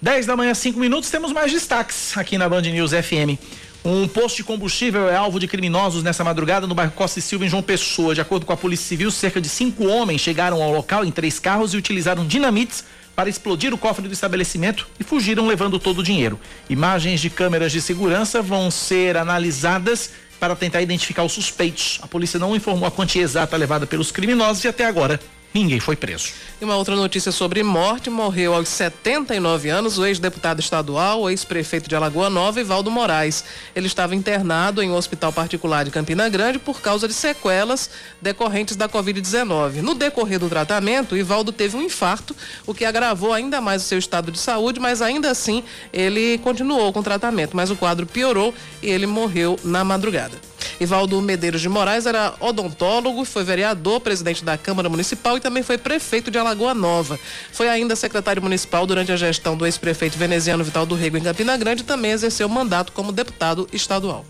10 0.00 0.26
da 0.26 0.34
manhã, 0.36 0.52
5 0.54 0.80
minutos, 0.80 1.10
temos 1.10 1.32
mais 1.32 1.52
destaques 1.52 2.16
aqui 2.16 2.36
na 2.36 2.48
Band 2.48 2.62
News 2.62 2.90
FM. 2.90 3.38
Um 3.84 4.06
posto 4.06 4.36
de 4.36 4.44
combustível 4.44 5.08
é 5.08 5.16
alvo 5.16 5.40
de 5.40 5.48
criminosos 5.48 6.04
nessa 6.04 6.22
madrugada 6.22 6.68
no 6.68 6.74
bairro 6.74 6.92
Costa 6.92 7.18
e 7.18 7.22
Silva, 7.22 7.44
em 7.44 7.48
João 7.48 7.64
Pessoa. 7.64 8.14
De 8.14 8.20
acordo 8.20 8.46
com 8.46 8.52
a 8.52 8.56
Polícia 8.56 8.86
Civil, 8.86 9.10
cerca 9.10 9.40
de 9.40 9.48
cinco 9.48 9.88
homens 9.88 10.20
chegaram 10.20 10.62
ao 10.62 10.70
local 10.70 11.04
em 11.04 11.10
três 11.10 11.40
carros 11.40 11.74
e 11.74 11.76
utilizaram 11.76 12.24
dinamites 12.24 12.84
para 13.16 13.28
explodir 13.28 13.74
o 13.74 13.78
cofre 13.78 14.06
do 14.06 14.14
estabelecimento 14.14 14.86
e 15.00 15.04
fugiram 15.04 15.48
levando 15.48 15.80
todo 15.80 15.98
o 15.98 16.02
dinheiro. 16.02 16.38
Imagens 16.70 17.20
de 17.20 17.28
câmeras 17.28 17.72
de 17.72 17.80
segurança 17.80 18.40
vão 18.40 18.70
ser 18.70 19.16
analisadas 19.16 20.12
para 20.38 20.54
tentar 20.54 20.80
identificar 20.80 21.24
os 21.24 21.32
suspeitos. 21.32 21.98
A 22.02 22.06
polícia 22.06 22.38
não 22.38 22.54
informou 22.54 22.86
a 22.86 22.90
quantia 22.90 23.22
exata 23.22 23.56
levada 23.56 23.84
pelos 23.84 24.12
criminosos 24.12 24.62
e 24.62 24.68
até 24.68 24.86
agora 24.86 25.18
ninguém 25.52 25.80
foi 25.80 25.96
preso. 25.96 26.32
E 26.60 26.64
uma 26.64 26.76
outra 26.76 26.94
notícia 26.96 27.32
sobre 27.32 27.62
morte: 27.62 28.08
morreu 28.10 28.54
aos 28.54 28.68
79 28.68 29.68
anos 29.68 29.98
o 29.98 30.06
ex-deputado 30.06 30.60
estadual, 30.60 31.28
ex-prefeito 31.28 31.88
de 31.88 31.96
Alagoa 31.96 32.30
Nova, 32.30 32.60
Ivaldo 32.60 32.90
Moraes. 32.90 33.44
Ele 33.74 33.86
estava 33.86 34.14
internado 34.14 34.82
em 34.82 34.90
um 34.90 34.94
hospital 34.94 35.32
particular 35.32 35.84
de 35.84 35.90
Campina 35.90 36.28
Grande 36.28 36.58
por 36.58 36.80
causa 36.80 37.08
de 37.08 37.14
sequelas 37.14 37.90
decorrentes 38.20 38.76
da 38.76 38.88
Covid-19. 38.88 39.82
No 39.82 39.94
decorrer 39.94 40.38
do 40.38 40.48
tratamento, 40.48 41.16
Ivaldo 41.16 41.52
teve 41.52 41.76
um 41.76 41.82
infarto, 41.82 42.36
o 42.66 42.74
que 42.74 42.84
agravou 42.84 43.32
ainda 43.32 43.60
mais 43.60 43.82
o 43.82 43.86
seu 43.86 43.98
estado 43.98 44.30
de 44.30 44.38
saúde, 44.38 44.78
mas 44.78 45.02
ainda 45.02 45.30
assim 45.30 45.64
ele 45.92 46.38
continuou 46.38 46.92
com 46.92 47.00
o 47.00 47.02
tratamento. 47.02 47.56
Mas 47.56 47.70
o 47.70 47.76
quadro 47.76 48.06
piorou 48.06 48.54
e 48.82 48.88
ele 48.88 49.06
morreu 49.06 49.58
na 49.64 49.84
madrugada. 49.84 50.51
Ivaldo 50.82 51.20
Medeiros 51.22 51.60
de 51.60 51.68
Moraes 51.68 52.06
era 52.06 52.34
odontólogo, 52.40 53.24
foi 53.24 53.44
vereador, 53.44 54.00
presidente 54.00 54.44
da 54.44 54.58
Câmara 54.58 54.88
Municipal 54.88 55.36
e 55.36 55.40
também 55.40 55.62
foi 55.62 55.78
prefeito 55.78 56.30
de 56.30 56.38
Alagoa 56.38 56.74
Nova. 56.74 57.18
Foi 57.52 57.68
ainda 57.68 57.94
secretário 57.94 58.42
municipal 58.42 58.86
durante 58.86 59.12
a 59.12 59.16
gestão 59.16 59.56
do 59.56 59.64
ex-prefeito 59.64 60.18
veneziano 60.18 60.64
Vital 60.64 60.84
do 60.84 60.94
Rego 60.94 61.16
em 61.16 61.22
Campina 61.22 61.56
Grande 61.56 61.82
e 61.82 61.86
também 61.86 62.10
exerceu 62.10 62.48
mandato 62.48 62.92
como 62.92 63.12
deputado 63.12 63.68
estadual. 63.72 64.24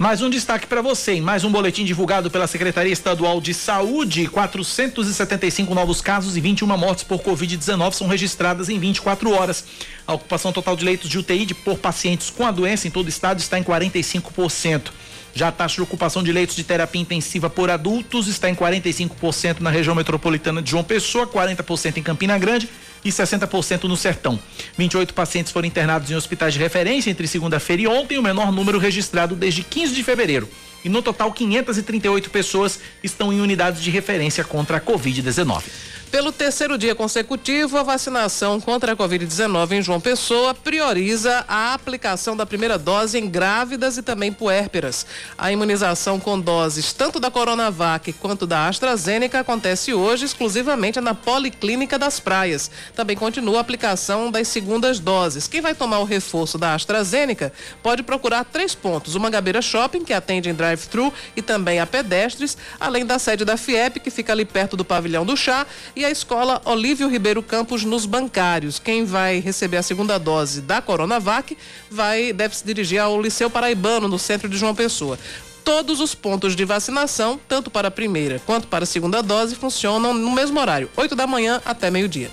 Mais 0.00 0.22
um 0.22 0.30
destaque 0.30 0.66
para 0.66 0.80
você. 0.80 1.12
Em 1.12 1.20
mais 1.20 1.44
um 1.44 1.52
boletim 1.52 1.84
divulgado 1.84 2.30
pela 2.30 2.46
Secretaria 2.46 2.90
Estadual 2.90 3.38
de 3.38 3.52
Saúde, 3.52 4.26
475 4.28 5.74
novos 5.74 6.00
casos 6.00 6.38
e 6.38 6.40
21 6.40 6.66
mortes 6.78 7.04
por 7.04 7.20
Covid-19 7.20 7.92
são 7.92 8.06
registradas 8.06 8.70
em 8.70 8.78
24 8.78 9.30
horas. 9.30 9.62
A 10.06 10.14
ocupação 10.14 10.52
total 10.52 10.74
de 10.74 10.86
leitos 10.86 11.10
de 11.10 11.18
UTI 11.18 11.52
por 11.52 11.76
pacientes 11.76 12.30
com 12.30 12.46
a 12.46 12.50
doença 12.50 12.88
em 12.88 12.90
todo 12.90 13.06
o 13.06 13.08
estado 13.10 13.40
está 13.40 13.58
em 13.58 13.62
45%. 13.62 14.90
Já 15.34 15.48
a 15.48 15.52
taxa 15.52 15.76
de 15.76 15.82
ocupação 15.82 16.22
de 16.22 16.32
leitos 16.32 16.56
de 16.56 16.64
terapia 16.64 17.00
intensiva 17.00 17.48
por 17.48 17.70
adultos 17.70 18.26
está 18.26 18.50
em 18.50 18.54
45% 18.54 19.60
na 19.60 19.70
região 19.70 19.94
metropolitana 19.94 20.60
de 20.60 20.70
João 20.70 20.84
Pessoa, 20.84 21.26
40% 21.26 21.96
em 21.96 22.02
Campina 22.02 22.38
Grande 22.38 22.68
e 23.04 23.10
60% 23.10 23.84
no 23.84 23.96
Sertão. 23.96 24.38
28 24.76 25.14
pacientes 25.14 25.52
foram 25.52 25.66
internados 25.66 26.10
em 26.10 26.14
hospitais 26.14 26.54
de 26.54 26.58
referência 26.58 27.10
entre 27.10 27.26
segunda-feira 27.26 27.82
e 27.82 27.86
ontem, 27.86 28.18
o 28.18 28.22
menor 28.22 28.52
número 28.52 28.78
registrado 28.78 29.34
desde 29.34 29.62
15 29.62 29.94
de 29.94 30.02
fevereiro. 30.02 30.48
E 30.84 30.88
no 30.88 31.02
total, 31.02 31.32
538 31.32 32.30
pessoas 32.30 32.80
estão 33.02 33.32
em 33.32 33.40
unidades 33.40 33.82
de 33.82 33.90
referência 33.90 34.42
contra 34.42 34.78
a 34.78 34.80
Covid-19. 34.80 35.62
Pelo 36.10 36.32
terceiro 36.32 36.76
dia 36.76 36.92
consecutivo, 36.92 37.78
a 37.78 37.84
vacinação 37.84 38.60
contra 38.60 38.94
a 38.94 38.96
Covid-19 38.96 39.70
em 39.70 39.82
João 39.82 40.00
Pessoa 40.00 40.52
prioriza 40.52 41.44
a 41.46 41.72
aplicação 41.72 42.36
da 42.36 42.44
primeira 42.44 42.76
dose 42.76 43.16
em 43.16 43.28
grávidas 43.28 43.96
e 43.96 44.02
também 44.02 44.32
puérperas. 44.32 45.06
A 45.38 45.52
imunização 45.52 46.18
com 46.18 46.38
doses 46.40 46.92
tanto 46.92 47.20
da 47.20 47.30
Coronavac 47.30 48.12
quanto 48.14 48.44
da 48.44 48.66
AstraZeneca 48.66 49.38
acontece 49.38 49.94
hoje 49.94 50.24
exclusivamente 50.24 51.00
na 51.00 51.14
Policlínica 51.14 51.96
das 51.96 52.18
Praias. 52.18 52.72
Também 52.96 53.16
continua 53.16 53.58
a 53.58 53.60
aplicação 53.60 54.32
das 54.32 54.48
segundas 54.48 54.98
doses. 54.98 55.46
Quem 55.46 55.60
vai 55.60 55.76
tomar 55.76 56.00
o 56.00 56.04
reforço 56.04 56.58
da 56.58 56.74
AstraZeneca 56.74 57.52
pode 57.84 58.02
procurar 58.02 58.44
três 58.44 58.74
pontos: 58.74 59.14
uma 59.14 59.30
Gabeira 59.30 59.62
Shopping, 59.62 60.04
que 60.04 60.12
atende 60.12 60.50
em 60.50 60.54
drive-thru 60.54 61.12
e 61.36 61.40
também 61.40 61.78
a 61.78 61.86
pedestres, 61.86 62.58
além 62.80 63.06
da 63.06 63.16
sede 63.16 63.44
da 63.44 63.56
FIEP, 63.56 64.00
que 64.00 64.10
fica 64.10 64.32
ali 64.32 64.44
perto 64.44 64.76
do 64.76 64.84
pavilhão 64.84 65.24
do 65.24 65.36
chá, 65.36 65.64
a 66.04 66.10
escola 66.10 66.60
Olívio 66.64 67.08
Ribeiro 67.08 67.42
Campos 67.42 67.84
nos 67.84 68.06
bancários. 68.06 68.78
Quem 68.78 69.04
vai 69.04 69.38
receber 69.40 69.76
a 69.78 69.82
segunda 69.82 70.18
dose 70.18 70.60
da 70.60 70.80
Coronavac 70.82 71.56
vai 71.90 72.32
deve 72.32 72.56
se 72.56 72.64
dirigir 72.64 72.98
ao 73.00 73.20
Liceu 73.20 73.48
Paraibano, 73.50 74.08
no 74.08 74.18
centro 74.18 74.48
de 74.48 74.56
João 74.56 74.74
Pessoa. 74.74 75.18
Todos 75.64 76.00
os 76.00 76.14
pontos 76.14 76.56
de 76.56 76.64
vacinação, 76.64 77.38
tanto 77.48 77.70
para 77.70 77.88
a 77.88 77.90
primeira 77.90 78.40
quanto 78.46 78.66
para 78.66 78.84
a 78.84 78.86
segunda 78.86 79.22
dose, 79.22 79.54
funcionam 79.54 80.14
no 80.14 80.30
mesmo 80.32 80.58
horário, 80.58 80.90
8 80.96 81.14
da 81.14 81.26
manhã 81.26 81.60
até 81.64 81.90
meio-dia. 81.90 82.30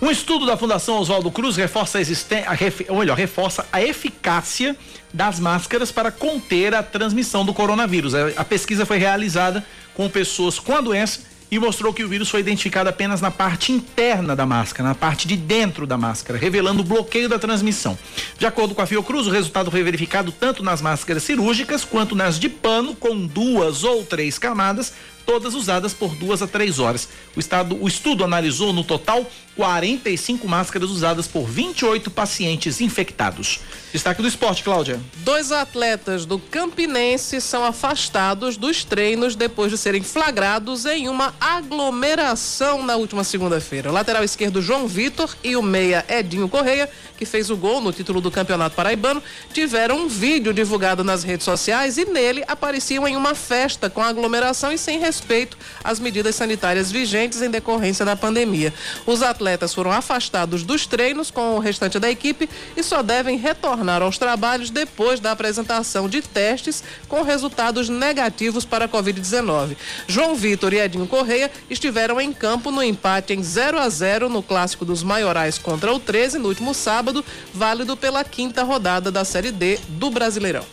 Um 0.00 0.10
estudo 0.10 0.46
da 0.46 0.56
Fundação 0.56 0.96
Oswaldo 0.98 1.30
Cruz 1.30 1.56
reforça 1.56 1.98
a, 1.98 2.00
existen- 2.00 2.44
a 2.46 2.52
ref- 2.52 2.86
ou 2.88 2.98
melhor, 3.00 3.18
reforça 3.18 3.66
a 3.70 3.82
eficácia 3.82 4.74
das 5.12 5.38
máscaras 5.38 5.92
para 5.92 6.10
conter 6.10 6.74
a 6.74 6.82
transmissão 6.82 7.44
do 7.44 7.52
coronavírus. 7.52 8.14
A 8.14 8.44
pesquisa 8.44 8.86
foi 8.86 8.96
realizada 8.96 9.62
com 9.94 10.08
pessoas 10.08 10.58
com 10.58 10.74
a 10.74 10.80
doença 10.80 11.20
e 11.50 11.58
mostrou 11.58 11.92
que 11.92 12.04
o 12.04 12.08
vírus 12.08 12.28
foi 12.28 12.40
identificado 12.40 12.88
apenas 12.88 13.20
na 13.20 13.30
parte 13.30 13.72
interna 13.72 14.36
da 14.36 14.46
máscara, 14.46 14.88
na 14.88 14.94
parte 14.94 15.26
de 15.26 15.36
dentro 15.36 15.86
da 15.86 15.98
máscara, 15.98 16.38
revelando 16.38 16.82
o 16.82 16.84
bloqueio 16.84 17.28
da 17.28 17.38
transmissão. 17.38 17.98
De 18.38 18.46
acordo 18.46 18.74
com 18.74 18.82
a 18.82 18.86
Fiocruz, 18.86 19.26
o 19.26 19.30
resultado 19.30 19.70
foi 19.70 19.82
verificado 19.82 20.30
tanto 20.30 20.62
nas 20.62 20.80
máscaras 20.80 21.24
cirúrgicas 21.24 21.84
quanto 21.84 22.14
nas 22.14 22.38
de 22.38 22.48
pano 22.48 22.94
com 22.94 23.26
duas 23.26 23.82
ou 23.82 24.04
três 24.04 24.38
camadas, 24.38 24.92
todas 25.24 25.54
usadas 25.54 25.92
por 25.92 26.14
duas 26.14 26.42
a 26.42 26.46
três 26.46 26.78
horas. 26.78 27.08
O, 27.36 27.40
estado, 27.40 27.76
o 27.80 27.86
estudo 27.86 28.24
analisou 28.24 28.72
no 28.72 28.82
total 28.82 29.26
45 29.56 30.48
máscaras 30.48 30.90
usadas 30.90 31.26
por 31.28 31.46
28 31.46 32.10
pacientes 32.10 32.80
infectados. 32.80 33.60
Destaque 33.92 34.22
do 34.22 34.28
esporte, 34.28 34.62
Cláudia. 34.62 35.00
Dois 35.18 35.50
atletas 35.50 36.24
do 36.24 36.38
Campinense 36.38 37.40
são 37.40 37.64
afastados 37.64 38.56
dos 38.56 38.84
treinos 38.84 39.34
depois 39.34 39.70
de 39.70 39.76
serem 39.76 40.02
flagrados 40.02 40.86
em 40.86 41.08
uma 41.08 41.34
aglomeração 41.40 42.84
na 42.84 42.96
última 42.96 43.24
segunda-feira. 43.24 43.90
O 43.90 43.92
lateral 43.92 44.22
esquerdo 44.22 44.62
João 44.62 44.86
Vitor 44.86 45.36
e 45.42 45.56
o 45.56 45.62
meia 45.62 46.04
Edinho 46.08 46.48
Correia, 46.48 46.88
que 47.20 47.26
fez 47.26 47.50
o 47.50 47.56
gol 47.56 47.82
no 47.82 47.92
título 47.92 48.18
do 48.18 48.30
Campeonato 48.30 48.74
Paraibano, 48.74 49.22
tiveram 49.52 49.98
um 49.98 50.08
vídeo 50.08 50.54
divulgado 50.54 51.04
nas 51.04 51.22
redes 51.22 51.44
sociais 51.44 51.98
e 51.98 52.06
nele 52.06 52.42
apareciam 52.48 53.06
em 53.06 53.14
uma 53.14 53.34
festa 53.34 53.90
com 53.90 54.02
aglomeração 54.02 54.72
e 54.72 54.78
sem 54.78 54.98
respeito 54.98 55.58
às 55.84 56.00
medidas 56.00 56.34
sanitárias 56.34 56.90
vigentes 56.90 57.42
em 57.42 57.50
decorrência 57.50 58.06
da 58.06 58.16
pandemia. 58.16 58.72
Os 59.04 59.22
atletas 59.22 59.74
foram 59.74 59.92
afastados 59.92 60.62
dos 60.62 60.86
treinos 60.86 61.30
com 61.30 61.56
o 61.56 61.58
restante 61.58 61.98
da 61.98 62.10
equipe 62.10 62.48
e 62.74 62.82
só 62.82 63.02
devem 63.02 63.36
retornar 63.36 64.00
aos 64.00 64.16
trabalhos 64.16 64.70
depois 64.70 65.20
da 65.20 65.32
apresentação 65.32 66.08
de 66.08 66.22
testes 66.22 66.82
com 67.06 67.20
resultados 67.20 67.90
negativos 67.90 68.64
para 68.64 68.86
a 68.86 68.88
Covid-19. 68.88 69.76
João 70.08 70.34
Vitor 70.34 70.72
e 70.72 70.78
Edinho 70.78 71.06
Correia 71.06 71.50
estiveram 71.68 72.18
em 72.18 72.32
campo 72.32 72.70
no 72.70 72.82
empate 72.82 73.34
em 73.34 73.42
0 73.42 73.78
a 73.78 73.90
0 73.90 74.30
no 74.30 74.42
clássico 74.42 74.86
dos 74.86 75.02
maiorais 75.02 75.58
contra 75.58 75.92
o 75.92 76.00
13 76.00 76.38
no 76.38 76.48
último 76.48 76.72
sábado, 76.72 77.09
válido 77.52 77.96
pela 77.96 78.24
quinta 78.24 78.62
rodada 78.62 79.10
da 79.10 79.24
Série 79.24 79.52
D 79.52 79.78
do 79.88 80.10
Brasileirão. 80.10 80.64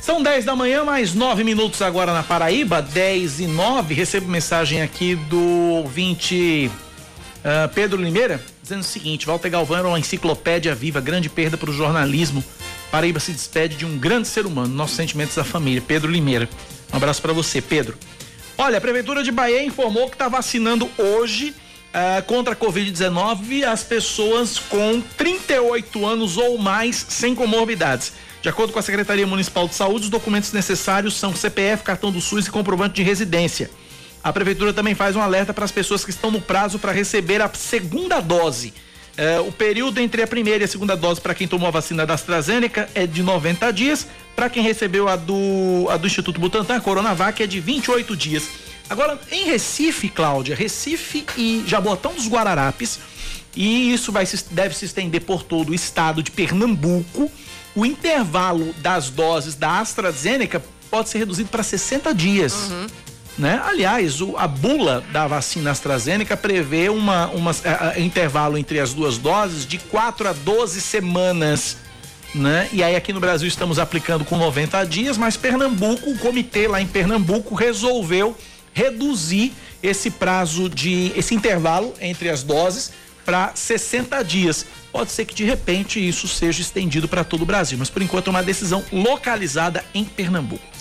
São 0.00 0.22
10 0.22 0.44
da 0.44 0.56
manhã, 0.56 0.84
mais 0.84 1.12
9 1.12 1.44
minutos 1.44 1.82
agora 1.82 2.12
na 2.12 2.22
Paraíba, 2.22 2.80
10 2.80 3.40
e 3.40 3.46
9. 3.46 3.94
Recebo 3.94 4.26
mensagem 4.26 4.80
aqui 4.80 5.14
do 5.14 5.38
ouvinte 5.72 6.70
uh, 7.38 7.68
Pedro 7.74 8.00
Limeira, 8.00 8.42
dizendo 8.62 8.80
o 8.80 8.84
seguinte: 8.84 9.26
Walter 9.26 9.50
Galvão 9.50 9.76
era 9.76 9.88
uma 9.88 9.98
enciclopédia 9.98 10.74
viva, 10.74 11.00
grande 11.00 11.28
perda 11.28 11.56
para 11.56 11.68
o 11.68 11.74
jornalismo. 11.74 12.42
Paraíba 12.90 13.20
se 13.20 13.32
despede 13.32 13.76
de 13.76 13.84
um 13.84 13.98
grande 13.98 14.28
ser 14.28 14.46
humano. 14.46 14.74
Nossos 14.74 14.96
sentimentos 14.96 15.36
da 15.36 15.44
família. 15.44 15.82
Pedro 15.86 16.10
Limeira. 16.10 16.48
Um 16.92 16.96
abraço 16.96 17.20
para 17.20 17.34
você, 17.34 17.60
Pedro. 17.60 17.98
Olha, 18.56 18.78
a 18.78 18.80
Prefeitura 18.80 19.22
de 19.22 19.30
Bahia 19.30 19.62
informou 19.62 20.08
que 20.08 20.14
está 20.14 20.28
vacinando 20.28 20.90
hoje 20.96 21.54
uh, 21.88 22.22
contra 22.24 22.52
a 22.52 22.56
Covid-19 22.56 23.64
as 23.64 23.82
pessoas 23.82 24.58
com 24.58 25.00
38 25.16 26.06
anos 26.06 26.36
ou 26.36 26.58
mais 26.58 27.06
sem 27.08 27.34
comorbidades. 27.34 28.12
De 28.42 28.48
acordo 28.48 28.72
com 28.72 28.78
a 28.78 28.82
Secretaria 28.82 29.26
Municipal 29.26 29.66
de 29.66 29.74
Saúde, 29.74 30.04
os 30.04 30.10
documentos 30.10 30.52
necessários 30.52 31.16
são 31.16 31.34
CPF, 31.34 31.82
cartão 31.82 32.12
do 32.12 32.20
SUS 32.20 32.46
e 32.46 32.50
comprovante 32.50 32.94
de 32.94 33.02
residência. 33.02 33.70
A 34.22 34.32
Prefeitura 34.32 34.72
também 34.72 34.94
faz 34.94 35.16
um 35.16 35.22
alerta 35.22 35.52
para 35.52 35.64
as 35.64 35.72
pessoas 35.72 36.04
que 36.04 36.10
estão 36.10 36.30
no 36.30 36.40
prazo 36.40 36.78
para 36.78 36.92
receber 36.92 37.40
a 37.40 37.50
segunda 37.52 38.20
dose. 38.20 38.72
Uh, 39.18 39.48
o 39.48 39.52
período 39.52 39.98
entre 39.98 40.22
a 40.22 40.26
primeira 40.28 40.62
e 40.62 40.64
a 40.64 40.68
segunda 40.68 40.96
dose 40.96 41.20
para 41.20 41.34
quem 41.34 41.48
tomou 41.48 41.66
a 41.66 41.72
vacina 41.72 42.06
da 42.06 42.14
AstraZeneca 42.14 42.88
é 42.94 43.04
de 43.04 43.20
90 43.20 43.72
dias 43.72 44.06
para 44.36 44.48
quem 44.48 44.62
recebeu 44.62 45.08
a 45.08 45.16
do, 45.16 45.88
a 45.90 45.96
do 45.96 46.06
Instituto 46.06 46.40
Butantan, 46.40 46.76
a 46.76 46.80
Coronavac, 46.80 47.42
é 47.42 47.46
de 47.46 47.58
28 47.58 48.16
dias. 48.16 48.67
Agora, 48.90 49.18
em 49.30 49.44
Recife, 49.44 50.08
Cláudia, 50.08 50.56
Recife 50.56 51.26
e 51.36 51.62
Jabotão 51.66 52.14
dos 52.14 52.26
Guararapes, 52.26 52.98
e 53.54 53.92
isso 53.92 54.12
vai, 54.12 54.26
deve 54.50 54.74
se 54.74 54.84
estender 54.84 55.22
por 55.22 55.42
todo 55.42 55.70
o 55.70 55.74
estado 55.74 56.22
de 56.22 56.30
Pernambuco, 56.30 57.30
o 57.74 57.84
intervalo 57.84 58.72
das 58.78 59.10
doses 59.10 59.54
da 59.54 59.80
AstraZeneca 59.80 60.62
pode 60.90 61.08
ser 61.08 61.18
reduzido 61.18 61.48
para 61.48 61.62
60 61.62 62.14
dias. 62.14 62.54
Uhum. 62.70 62.86
Né? 63.38 63.60
Aliás, 63.64 64.20
o, 64.20 64.36
a 64.36 64.48
bula 64.48 65.04
da 65.12 65.26
vacina 65.26 65.70
AstraZeneca 65.70 66.36
prevê 66.36 66.88
uma, 66.88 67.26
uma 67.28 67.52
a, 67.64 67.90
a, 67.90 68.00
intervalo 68.00 68.58
entre 68.58 68.80
as 68.80 68.92
duas 68.92 69.16
doses 69.16 69.66
de 69.66 69.78
4 69.78 70.28
a 70.28 70.32
12 70.32 70.80
semanas 70.80 71.76
né? 72.34 72.68
E 72.72 72.82
aí 72.82 72.94
aqui 72.94 73.12
no 73.12 73.20
Brasil 73.20 73.48
estamos 73.48 73.78
aplicando 73.78 74.24
com 74.24 74.36
90 74.36 74.84
dias, 74.84 75.16
mas 75.16 75.36
Pernambuco, 75.36 76.10
o 76.10 76.18
comitê 76.18 76.68
lá 76.68 76.80
em 76.80 76.86
Pernambuco 76.86 77.54
resolveu 77.54 78.36
reduzir 78.78 79.52
esse 79.82 80.08
prazo 80.08 80.68
de 80.68 81.12
esse 81.16 81.34
intervalo 81.34 81.92
entre 82.00 82.28
as 82.28 82.44
doses 82.44 82.92
para 83.24 83.50
60 83.52 84.22
dias. 84.22 84.64
Pode 84.92 85.10
ser 85.10 85.24
que 85.24 85.34
de 85.34 85.44
repente 85.44 85.98
isso 85.98 86.28
seja 86.28 86.62
estendido 86.62 87.08
para 87.08 87.24
todo 87.24 87.42
o 87.42 87.46
Brasil, 87.46 87.76
mas 87.76 87.90
por 87.90 88.02
enquanto 88.02 88.28
é 88.28 88.30
uma 88.30 88.42
decisão 88.42 88.84
localizada 88.92 89.84
em 89.92 90.04
Pernambuco 90.04 90.77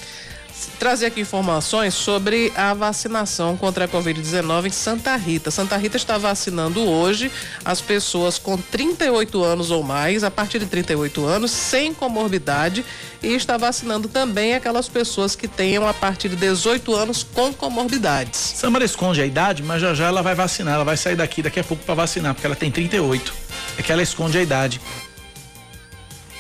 trazer 0.78 1.07
aqui 1.07 1.21
informações 1.21 1.93
sobre 1.93 2.51
a 2.55 2.73
vacinação 2.73 3.57
contra 3.57 3.86
a 3.86 3.88
Covid-19 3.88 4.67
em 4.67 4.71
Santa 4.71 5.15
Rita. 5.15 5.51
Santa 5.51 5.75
Rita 5.78 5.97
está 5.97 6.17
vacinando 6.17 6.82
hoje 6.82 7.32
as 7.65 7.82
pessoas 7.82 8.38
com 8.38 8.57
38 8.57 9.43
anos 9.43 9.71
ou 9.71 9.84
mais, 9.84 10.23
a 10.23 10.32
partir 10.32 10.59
de 10.59 10.65
38 10.67 11.25
anos, 11.25 11.51
sem 11.51 11.93
comorbidade, 11.93 12.86
e 13.21 13.34
está 13.34 13.57
vacinando 13.57 14.07
também 14.07 14.53
aquelas 14.53 14.88
pessoas 14.88 15.36
que 15.36 15.47
tenham 15.47 15.88
a 15.88 15.93
partir 15.93 16.30
de 16.30 16.36
18 16.36 16.95
anos 16.95 17.23
com 17.23 17.53
comorbidades. 17.53 18.39
Samara 18.55 18.86
esconde 18.86 19.21
a 19.21 19.25
idade, 19.25 19.63
mas 19.63 19.82
já 19.82 19.93
já 19.93 20.07
ela 20.07 20.21
vai 20.21 20.36
vacinar, 20.36 20.75
ela 20.75 20.84
vai 20.84 20.97
sair 20.97 21.15
daqui 21.15 21.41
daqui 21.41 21.59
a 21.59 21.63
pouco 21.63 21.84
para 21.84 21.95
vacinar, 21.95 22.34
porque 22.34 22.45
ela 22.45 22.55
tem 22.55 22.71
38. 22.71 23.34
É 23.78 23.82
que 23.82 23.91
ela 23.91 24.01
esconde 24.01 24.38
a 24.38 24.41
idade. 24.41 24.80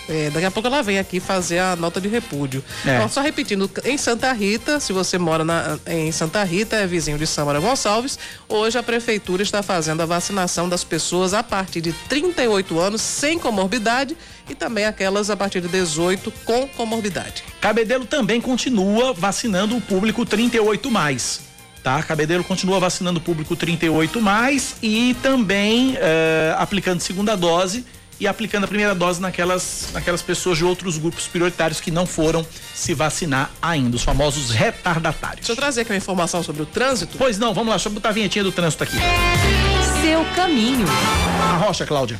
É, 0.09 0.29
daqui 0.29 0.45
a 0.45 0.51
pouco 0.51 0.67
ela 0.67 0.81
vem 0.81 0.99
aqui 0.99 1.19
fazer 1.19 1.59
a 1.59 1.75
nota 1.75 1.99
de 1.99 2.07
repúdio. 2.07 2.63
É. 2.85 2.95
Então, 2.95 3.09
só 3.09 3.21
repetindo, 3.21 3.69
em 3.83 3.97
Santa 3.97 4.31
Rita, 4.31 4.79
se 4.79 4.93
você 4.93 5.17
mora 5.17 5.43
na, 5.43 5.77
em 5.85 6.11
Santa 6.11 6.43
Rita, 6.43 6.77
é 6.77 6.87
vizinho 6.87 7.17
de 7.17 7.27
Samara 7.27 7.59
Gonçalves, 7.59 8.17
hoje 8.47 8.77
a 8.77 8.83
prefeitura 8.83 9.43
está 9.43 9.61
fazendo 9.61 10.01
a 10.01 10.05
vacinação 10.05 10.69
das 10.69 10.83
pessoas 10.83 11.33
a 11.33 11.43
partir 11.43 11.81
de 11.81 11.91
38 11.91 12.79
anos 12.79 13.01
sem 13.01 13.37
comorbidade 13.37 14.15
e 14.49 14.55
também 14.55 14.85
aquelas 14.85 15.29
a 15.29 15.35
partir 15.35 15.61
de 15.61 15.67
18 15.67 16.31
com 16.45 16.67
comorbidade. 16.69 17.43
Cabedelo 17.59 18.05
também 18.05 18.39
continua 18.39 19.13
vacinando 19.13 19.75
o 19.75 19.81
público 19.81 20.25
38 20.25 20.89
mais. 20.89 21.41
Tá? 21.83 22.01
Cabedelo 22.03 22.43
continua 22.43 22.79
vacinando 22.79 23.19
o 23.19 23.21
público 23.21 23.55
38 23.55 24.21
mais 24.21 24.75
e 24.81 25.15
também 25.21 25.93
uh, 25.93 25.97
aplicando 26.57 26.99
segunda 26.99 27.35
dose 27.35 27.85
e 28.19 28.27
aplicando 28.27 28.63
a 28.63 28.67
primeira 28.67 28.95
dose 28.95 29.21
naquelas, 29.21 29.89
naquelas 29.93 30.21
pessoas 30.21 30.57
de 30.57 30.65
outros 30.65 30.97
grupos 30.97 31.27
prioritários 31.27 31.79
que 31.79 31.91
não 31.91 32.05
foram 32.05 32.45
se 32.73 32.93
vacinar 32.93 33.51
ainda, 33.61 33.95
os 33.95 34.03
famosos 34.03 34.49
retardatários. 34.49 35.41
Deixa 35.41 35.51
eu 35.51 35.55
trazer 35.55 35.81
aqui 35.81 35.91
uma 35.91 35.97
informação 35.97 36.41
sobre 36.41 36.61
o 36.61 36.65
trânsito. 36.65 37.17
Pois 37.17 37.37
não, 37.37 37.53
vamos 37.53 37.69
lá, 37.69 37.75
deixa 37.75 37.89
eu 37.89 37.93
botar 37.93 38.09
a 38.09 38.13
vinhetinha 38.13 38.43
do 38.43 38.51
trânsito 38.51 38.83
aqui. 38.83 38.97
Seu 40.01 40.23
caminho. 40.35 40.87
A 41.41 41.57
rocha, 41.57 41.85
Cláudia. 41.85 42.19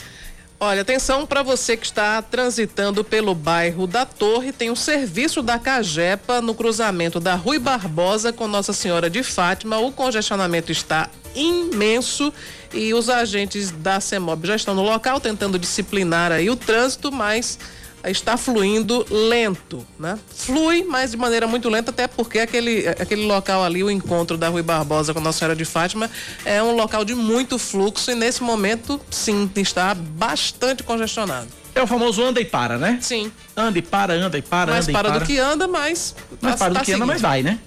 Olha, 0.60 0.82
atenção 0.82 1.24
para 1.24 1.44
você 1.44 1.78
que 1.78 1.86
está 1.86 2.20
transitando 2.20 3.04
pelo 3.04 3.36
bairro 3.36 3.86
da 3.86 4.08
Torre, 4.08 4.52
tem 4.52 4.72
um 4.72 4.76
serviço 4.76 5.44
da 5.44 5.60
Cagepa 5.60 6.42
no 6.42 6.56
cruzamento 6.56 7.20
da 7.20 7.36
Rui 7.36 7.60
Barbosa 7.60 8.34
com 8.34 8.48
Nossa 8.48 8.74
Senhora 8.74 9.08
de 9.08 9.22
Fátima. 9.22 9.78
O 9.78 9.92
congestionamento 9.92 10.72
está 10.72 11.12
imenso 11.36 12.34
e 12.74 12.92
os 12.92 13.08
agentes 13.08 13.70
da 13.70 14.00
CEMOB 14.00 14.48
já 14.48 14.56
estão 14.56 14.74
no 14.74 14.82
local 14.82 15.20
tentando 15.20 15.60
disciplinar 15.60 16.32
aí 16.32 16.50
o 16.50 16.56
trânsito, 16.56 17.12
mas 17.12 17.60
está 18.06 18.38
fluindo 18.38 19.06
lento, 19.10 19.86
né? 20.00 20.18
Flui, 20.30 20.84
mas 20.84 21.12
de 21.12 21.18
maneira 21.18 21.48
muito 21.48 21.70
lenta, 21.70 21.92
até 21.92 22.08
porque 22.08 22.40
aquele, 22.40 22.88
aquele 22.88 23.26
local 23.26 23.64
ali, 23.64 23.84
o 23.84 23.90
encontro 23.90 24.38
da 24.38 24.50
Rui 24.50 24.62
Barbosa 24.62 25.14
com 25.14 25.20
Nossa 25.20 25.40
Senhora 25.40 25.56
de 25.56 25.66
Fátima, 25.66 26.10
é 26.46 26.62
um 26.62 26.76
local 26.76 27.04
de 27.04 27.16
muito 27.16 27.58
fluxo 27.58 28.12
e 28.12 28.16
nesse 28.16 28.44
momento, 28.44 29.00
sim, 29.10 29.50
está 29.56 29.94
bastante 29.94 30.84
congestionado. 30.84 31.48
É 31.76 31.82
o 31.82 31.86
famoso 31.86 32.24
anda 32.24 32.42
e 32.42 32.46
para, 32.46 32.78
né? 32.78 32.98
Sim. 33.02 33.32
Anda 33.56 33.78
e 33.78 33.82
para, 33.82 34.14
anda 34.14 34.38
e 34.38 34.42
para, 34.42 34.72
mais 34.72 34.88
anda 34.88 34.98
para 34.98 35.10
e 35.10 35.12
para. 35.12 35.20
do 35.20 35.26
que 35.26 35.38
anda, 35.38 35.68
mas. 35.68 36.16
Mais 36.42 36.56
tá, 36.56 36.58
para 36.58 36.70
do 36.70 36.74
tá 36.74 36.80
que 36.80 36.86
seguindo. 36.88 37.04
anda, 37.04 37.14
mas 37.14 37.22
vai, 37.22 37.44
né? 37.44 37.60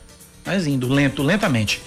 Mas 0.45 0.67
indo, 0.67 0.89
lento, 0.89 1.23
lentamente. 1.23 1.81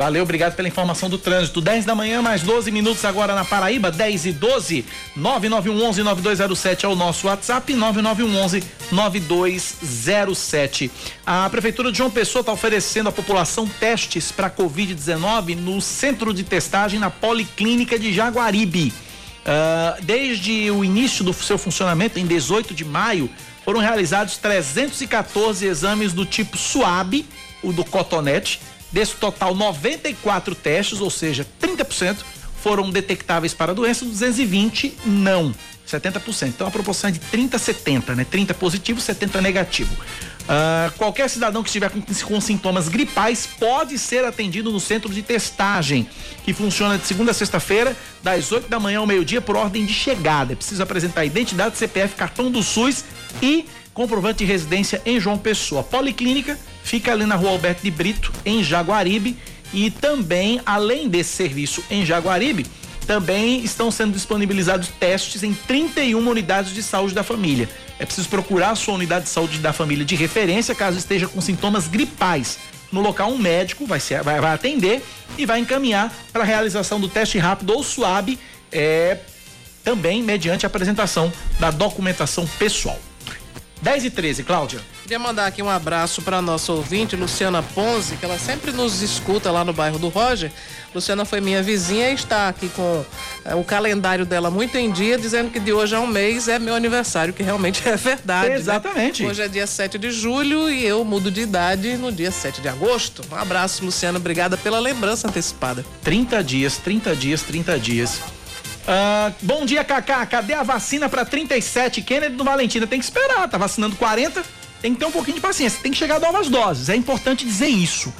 Valeu, 0.00 0.22
obrigado 0.22 0.56
pela 0.56 0.66
informação 0.66 1.10
do 1.10 1.18
trânsito. 1.18 1.60
10 1.60 1.84
da 1.84 1.94
manhã, 1.94 2.22
mais 2.22 2.40
12 2.40 2.70
minutos 2.70 3.04
agora 3.04 3.34
na 3.34 3.44
Paraíba, 3.44 3.90
10 3.90 4.24
e 4.24 4.32
12. 4.32 4.86
9911 5.14 6.02
9207 6.02 6.86
é 6.86 6.88
o 6.88 6.94
nosso 6.94 7.26
WhatsApp, 7.26 7.74
9911 7.74 8.64
9207. 8.90 10.90
A 11.26 11.50
Prefeitura 11.50 11.92
de 11.92 11.98
João 11.98 12.10
Pessoa 12.10 12.40
está 12.40 12.50
oferecendo 12.50 13.10
à 13.10 13.12
população 13.12 13.68
testes 13.68 14.32
para 14.32 14.48
Covid-19 14.48 15.54
no 15.56 15.82
centro 15.82 16.32
de 16.32 16.44
testagem 16.44 16.98
na 16.98 17.10
Policlínica 17.10 17.98
de 17.98 18.10
Jaguaribe. 18.10 18.94
Uh, 19.40 20.02
desde 20.02 20.70
o 20.70 20.82
início 20.82 21.22
do 21.22 21.34
seu 21.34 21.58
funcionamento, 21.58 22.18
em 22.18 22.24
18 22.24 22.72
de 22.72 22.86
maio, 22.86 23.28
foram 23.66 23.80
realizados 23.80 24.38
314 24.38 25.66
exames 25.66 26.14
do 26.14 26.24
tipo 26.24 26.56
SUAB, 26.56 27.26
o 27.62 27.70
do 27.70 27.84
cotonete 27.84 28.58
Desse 28.92 29.14
total, 29.16 29.54
94 29.54 30.54
testes, 30.54 31.00
ou 31.00 31.10
seja, 31.10 31.46
30%, 31.60 32.18
foram 32.62 32.90
detectáveis 32.90 33.54
para 33.54 33.72
a 33.72 33.74
doença, 33.74 34.04
220 34.04 34.98
não. 35.06 35.54
70%. 35.86 36.48
Então 36.48 36.66
a 36.66 36.70
proporção 36.70 37.08
é 37.08 37.12
de 37.12 37.18
30 37.18 37.56
a 37.56 37.58
70, 37.58 38.14
né? 38.14 38.26
30 38.28 38.54
positivo, 38.54 39.00
70 39.00 39.40
negativo. 39.40 39.92
Uh, 39.92 40.90
qualquer 40.96 41.28
cidadão 41.28 41.62
que 41.62 41.68
estiver 41.68 41.90
com, 41.90 42.00
com, 42.00 42.40
sintomas 42.40 42.88
gripais 42.88 43.46
pode 43.46 43.98
ser 43.98 44.24
atendido 44.24 44.70
no 44.70 44.80
centro 44.80 45.12
de 45.12 45.22
testagem, 45.22 46.08
que 46.44 46.52
funciona 46.52 46.98
de 46.98 47.06
segunda 47.06 47.30
a 47.30 47.34
sexta-feira, 47.34 47.96
das 48.22 48.50
8 48.50 48.68
da 48.68 48.80
manhã 48.80 48.98
ao 48.98 49.06
meio-dia, 49.06 49.40
por 49.40 49.56
ordem 49.56 49.84
de 49.84 49.92
chegada. 49.92 50.52
É 50.52 50.56
preciso 50.56 50.82
apresentar 50.82 51.24
identidade, 51.24 51.76
CPF, 51.76 52.14
cartão 52.14 52.50
do 52.50 52.62
SUS 52.62 53.04
e 53.42 53.66
comprovante 53.94 54.38
de 54.38 54.44
residência 54.44 55.00
em 55.04 55.20
João 55.20 55.38
Pessoa. 55.38 55.82
Policlínica 55.82 56.58
fica 56.90 57.12
ali 57.12 57.24
na 57.24 57.36
rua 57.36 57.50
Alberto 57.50 57.84
de 57.84 57.90
Brito, 57.90 58.32
em 58.44 58.64
Jaguaribe. 58.64 59.36
E 59.72 59.92
também, 59.92 60.60
além 60.66 61.08
desse 61.08 61.30
serviço 61.30 61.84
em 61.88 62.04
Jaguaribe, 62.04 62.66
também 63.06 63.64
estão 63.64 63.92
sendo 63.92 64.12
disponibilizados 64.12 64.88
testes 64.88 65.44
em 65.44 65.54
31 65.54 66.28
unidades 66.28 66.74
de 66.74 66.82
saúde 66.82 67.14
da 67.14 67.22
família. 67.22 67.68
É 67.96 68.04
preciso 68.04 68.28
procurar 68.28 68.70
a 68.70 68.74
sua 68.74 68.94
unidade 68.94 69.26
de 69.26 69.30
saúde 69.30 69.58
da 69.58 69.72
família 69.72 70.04
de 70.04 70.16
referência 70.16 70.74
caso 70.74 70.98
esteja 70.98 71.28
com 71.28 71.40
sintomas 71.40 71.86
gripais. 71.86 72.58
No 72.90 73.00
local, 73.00 73.30
um 73.30 73.38
médico 73.38 73.86
vai, 73.86 74.00
ser, 74.00 74.24
vai, 74.24 74.40
vai 74.40 74.52
atender 74.52 75.00
e 75.38 75.46
vai 75.46 75.60
encaminhar 75.60 76.12
para 76.32 76.42
a 76.42 76.46
realização 76.46 76.98
do 76.98 77.08
teste 77.08 77.38
rápido 77.38 77.70
ou 77.72 77.84
suave, 77.84 78.36
é, 78.72 79.18
também 79.84 80.24
mediante 80.24 80.66
a 80.66 80.68
apresentação 80.68 81.32
da 81.60 81.70
documentação 81.70 82.44
pessoal. 82.58 82.98
10 83.82 84.04
e 84.04 84.10
13, 84.10 84.42
Cláudia. 84.42 84.80
Queria 85.02 85.18
mandar 85.18 85.46
aqui 85.46 85.62
um 85.62 85.70
abraço 85.70 86.20
para 86.20 86.42
nossa 86.42 86.70
ouvinte, 86.72 87.16
Luciana 87.16 87.62
Ponzi, 87.62 88.16
que 88.16 88.24
ela 88.24 88.38
sempre 88.38 88.72
nos 88.72 89.00
escuta 89.00 89.50
lá 89.50 89.64
no 89.64 89.72
bairro 89.72 89.98
do 89.98 90.08
Roger. 90.08 90.52
Luciana 90.94 91.24
foi 91.24 91.40
minha 91.40 91.62
vizinha 91.62 92.10
e 92.10 92.14
está 92.14 92.48
aqui 92.48 92.68
com 92.68 93.04
é, 93.44 93.54
o 93.54 93.64
calendário 93.64 94.26
dela 94.26 94.50
muito 94.50 94.76
em 94.76 94.90
dia, 94.90 95.16
dizendo 95.16 95.50
que 95.50 95.58
de 95.58 95.72
hoje 95.72 95.94
a 95.94 96.00
um 96.00 96.06
mês 96.06 96.46
é 96.46 96.58
meu 96.58 96.74
aniversário, 96.74 97.32
que 97.32 97.42
realmente 97.42 97.80
é 97.88 97.96
verdade. 97.96 98.52
Exatamente. 98.52 99.22
Né? 99.22 99.30
Hoje 99.30 99.42
é 99.42 99.48
dia 99.48 99.66
7 99.66 99.96
de 99.98 100.10
julho 100.10 100.68
e 100.68 100.84
eu 100.84 101.02
mudo 101.02 101.30
de 101.30 101.40
idade 101.40 101.96
no 101.96 102.12
dia 102.12 102.30
7 102.30 102.60
de 102.60 102.68
agosto. 102.68 103.22
Um 103.32 103.36
abraço, 103.36 103.84
Luciana. 103.84 104.18
Obrigada 104.18 104.58
pela 104.58 104.78
lembrança 104.78 105.26
antecipada. 105.26 105.84
30 106.04 106.44
dias, 106.44 106.76
30 106.76 107.16
dias, 107.16 107.42
30 107.42 107.78
dias. 107.78 108.20
Uh, 108.90 109.32
bom 109.42 109.64
dia, 109.64 109.84
Cacá. 109.84 110.26
Cadê 110.26 110.52
a 110.52 110.64
vacina 110.64 111.08
para 111.08 111.24
37? 111.24 112.02
Kennedy 112.02 112.34
do 112.34 112.42
Valentina 112.42 112.88
tem 112.88 112.98
que 112.98 113.04
esperar. 113.04 113.48
Tá 113.48 113.56
vacinando 113.56 113.94
40, 113.94 114.42
tem 114.82 114.94
que 114.94 114.98
ter 114.98 115.06
um 115.06 115.12
pouquinho 115.12 115.36
de 115.36 115.40
paciência. 115.40 115.78
Tem 115.80 115.92
que 115.92 115.98
chegar 115.98 116.18
novas 116.18 116.48
doses. 116.48 116.88
É 116.88 116.96
importante 116.96 117.46
dizer 117.46 117.68
isso, 117.68 118.12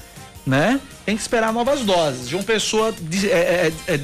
né? 0.46 0.80
Tem 1.04 1.16
que 1.16 1.22
esperar 1.22 1.52
novas 1.52 1.80
doses. 1.80 2.28
João 2.28 2.44
Pessoa 2.44 2.94
é, 3.24 3.72
é, 3.88 3.94
é 3.94 4.00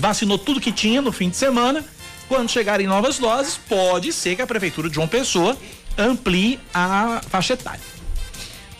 vacinou 0.00 0.38
tudo 0.38 0.58
que 0.58 0.72
tinha 0.72 1.02
no 1.02 1.12
fim 1.12 1.28
de 1.28 1.36
semana. 1.36 1.84
Quando 2.28 2.50
chegarem 2.50 2.86
novas 2.86 3.18
doses, 3.18 3.60
pode 3.68 4.10
ser 4.10 4.36
que 4.36 4.42
a 4.42 4.46
prefeitura 4.46 4.88
de 4.88 4.94
João 4.94 5.06
Pessoa 5.06 5.54
amplie 5.98 6.58
a 6.72 7.20
faixa 7.28 7.52
etária. 7.52 7.96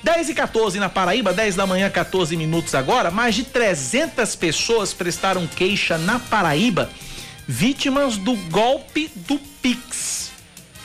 10 0.02 0.30
e 0.30 0.34
14 0.34 0.78
na 0.78 0.88
Paraíba, 0.88 1.34
10 1.34 1.54
da 1.54 1.66
manhã, 1.66 1.90
14 1.90 2.34
minutos 2.34 2.74
agora. 2.74 3.10
Mais 3.10 3.34
de 3.34 3.44
300 3.44 4.34
pessoas 4.36 4.94
prestaram 4.94 5.46
queixa 5.46 5.98
na 5.98 6.18
Paraíba 6.18 6.88
vítimas 7.46 8.16
do 8.16 8.34
golpe 8.50 9.10
do 9.14 9.38
Pix. 9.62 10.32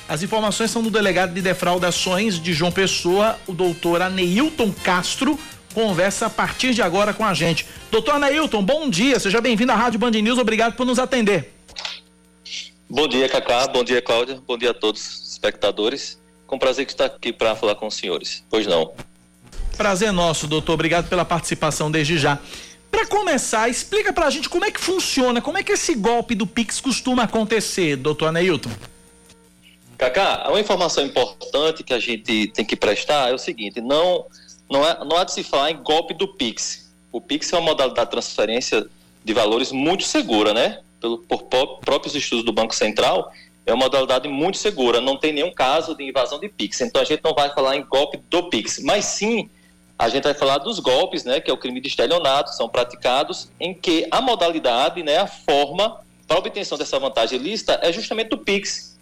As 0.08 0.22
informações 0.22 0.70
são 0.70 0.84
do 0.84 0.90
delegado 0.90 1.34
de 1.34 1.42
defraudações 1.42 2.40
de 2.40 2.54
João 2.54 2.72
Pessoa, 2.72 3.40
o 3.48 3.54
doutor 3.54 4.02
Aneilton 4.02 4.72
Castro, 4.84 5.40
conversa 5.74 6.26
a 6.26 6.30
partir 6.30 6.74
de 6.74 6.82
agora 6.82 7.14
com 7.14 7.26
a 7.26 7.34
gente. 7.34 7.66
Doutor 7.90 8.16
Aneilton, 8.16 8.62
bom 8.62 8.90
dia, 8.90 9.20
seja 9.20 9.40
bem-vindo 9.40 9.72
à 9.72 9.76
Rádio 9.76 10.00
Band 10.00 10.12
News, 10.12 10.38
obrigado 10.38 10.76
por 10.76 10.86
nos 10.86 11.00
atender. 11.00 11.54
Bom 12.90 13.08
dia, 13.08 13.30
Cacá, 13.30 13.68
bom 13.68 13.86
dia, 13.86 14.02
Cláudia, 14.02 14.42
bom 14.46 14.58
dia 14.58 14.72
a 14.72 14.74
todos 14.74 15.02
os 15.02 15.32
espectadores. 15.32 16.20
Com 16.46 16.60
prazer 16.60 16.86
que 16.86 16.92
está 16.92 17.06
aqui 17.06 17.32
para 17.32 17.56
falar 17.56 17.76
com 17.76 17.88
os 17.88 17.96
senhores. 17.96 18.44
Pois 18.50 18.68
não. 18.68 18.92
Prazer 19.78 20.12
nosso, 20.12 20.46
doutor, 20.46 20.74
obrigado 20.74 21.08
pela 21.08 21.24
participação 21.24 21.90
desde 21.90 22.18
já. 22.18 22.38
Para 22.92 23.08
começar, 23.08 23.70
explica 23.70 24.12
pra 24.12 24.30
gente 24.30 24.50
como 24.50 24.66
é 24.66 24.72
que 24.72 24.80
funciona, 24.80 25.42
como 25.42 25.58
é 25.58 25.64
que 25.64 25.72
esse 25.72 25.96
golpe 25.96 26.36
do 26.36 26.46
Pix 26.46 26.82
costuma 26.82 27.24
acontecer, 27.24 27.96
doutor 27.96 28.28
Aneilton. 28.28 28.70
Cacá, 29.98 30.46
uma 30.50 30.60
informação 30.60 31.06
importante 31.06 31.84
que 31.84 31.94
a 31.94 32.00
gente 32.00 32.48
tem 32.48 32.66
que 32.66 32.76
prestar 32.76 33.30
é 33.30 33.34
o 33.34 33.38
seguinte, 33.38 33.80
não, 33.80 34.26
não, 34.70 34.86
é, 34.86 35.06
não 35.06 35.16
há 35.16 35.24
de 35.24 35.32
se 35.32 35.44
falar 35.44 35.72
em 35.72 35.78
golpe 35.78 36.14
do 36.14 36.28
Pix. 36.28 36.92
O 37.12 37.22
Pix 37.22 37.54
é 37.54 37.58
uma 37.58 37.70
modalidade 37.70 38.08
de 38.08 38.12
transferência 38.12 38.86
de 39.24 39.34
valores 39.34 39.72
muito 39.72 40.04
segura, 40.04 40.54
né? 40.54 40.80
Pelo, 41.00 41.20
por 41.20 41.44
próprios 41.80 42.16
estudos 42.16 42.44
do 42.44 42.52
Banco 42.52 42.76
Central, 42.76 43.32
é 43.66 43.74
uma 43.74 43.86
modalidade 43.86 44.28
muito 44.28 44.58
segura, 44.58 45.00
não 45.00 45.18
tem 45.18 45.32
nenhum 45.32 45.54
caso 45.54 45.96
de 45.96 46.04
invasão 46.04 46.40
de 46.40 46.50
Pix. 46.50 46.82
Então 46.82 47.02
a 47.02 47.06
gente 47.06 47.24
não 47.24 47.34
vai 47.34 47.54
falar 47.54 47.76
em 47.76 47.84
golpe 47.84 48.20
do 48.30 48.50
Pix, 48.50 48.80
mas 48.84 49.06
sim 49.06 49.50
a 50.02 50.10
gente 50.10 50.24
vai 50.24 50.34
falar 50.34 50.58
dos 50.58 50.80
golpes, 50.80 51.24
né, 51.24 51.40
que 51.40 51.52
é 51.52 51.54
o 51.54 51.58
crime 51.58 51.80
de 51.80 51.88
estelionato, 51.88 52.50
são 52.56 52.68
praticados 52.68 53.52
em 53.60 53.72
que 53.72 54.08
a 54.10 54.20
modalidade, 54.20 55.04
né, 55.04 55.18
a 55.18 55.28
forma 55.28 56.02
para 56.28 56.40
obtenção 56.40 56.76
dessa 56.76 56.98
vantagem 56.98 57.40
ilícita 57.40 57.80
é 57.84 57.94
justamente 57.94 58.34
o 58.34 58.38
Pix, 58.40 58.98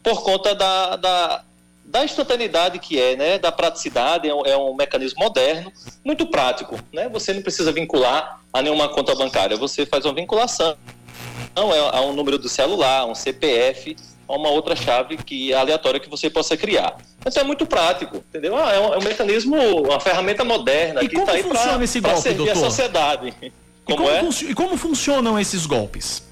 por 0.00 0.22
conta 0.22 0.54
da, 0.54 0.94
da, 0.94 1.44
da 1.84 2.04
instantaneidade 2.04 2.78
que 2.78 3.00
é, 3.00 3.16
né, 3.16 3.36
da 3.36 3.50
praticidade, 3.50 4.28
é 4.28 4.34
um, 4.34 4.46
é 4.46 4.56
um, 4.56 4.74
mecanismo 4.74 5.24
moderno, 5.24 5.72
muito 6.04 6.24
prático, 6.26 6.78
né, 6.92 7.08
você 7.08 7.32
não 7.32 7.42
precisa 7.42 7.72
vincular 7.72 8.40
a 8.52 8.62
nenhuma 8.62 8.88
conta 8.88 9.12
bancária, 9.16 9.56
você 9.56 9.84
faz 9.84 10.04
uma 10.04 10.14
vinculação 10.14 10.76
não 11.54 11.72
é 11.72 11.78
a 11.78 12.00
um 12.00 12.12
número 12.12 12.38
do 12.38 12.48
celular, 12.48 13.06
um 13.06 13.14
CPF, 13.14 13.96
a 14.28 14.34
uma 14.34 14.50
outra 14.50 14.74
chave 14.74 15.16
que 15.16 15.54
aleatória 15.54 16.00
que 16.00 16.08
você 16.08 16.28
possa 16.28 16.56
criar. 16.56 16.96
Então 17.26 17.42
é 17.42 17.46
muito 17.46 17.66
prático, 17.66 18.16
entendeu? 18.16 18.56
Ah, 18.56 18.72
é, 18.72 18.78
um, 18.78 18.94
é, 18.94 18.98
um, 18.98 19.02
mecanismo, 19.02 19.56
uma 19.56 19.98
ferramenta 19.98 20.44
moderna 20.44 21.02
e 21.02 21.08
que 21.08 21.18
está 21.18 21.32
aí 21.32 21.42
para 21.42 22.16
servir 22.16 22.36
doutor? 22.36 22.52
a 22.52 22.56
sociedade. 22.56 23.34
Como, 23.84 24.02
e 24.02 24.06
como, 24.06 24.30
é? 24.30 24.50
e 24.50 24.54
como 24.54 24.76
funcionam 24.78 25.38
esses 25.38 25.66
golpes? 25.66 26.22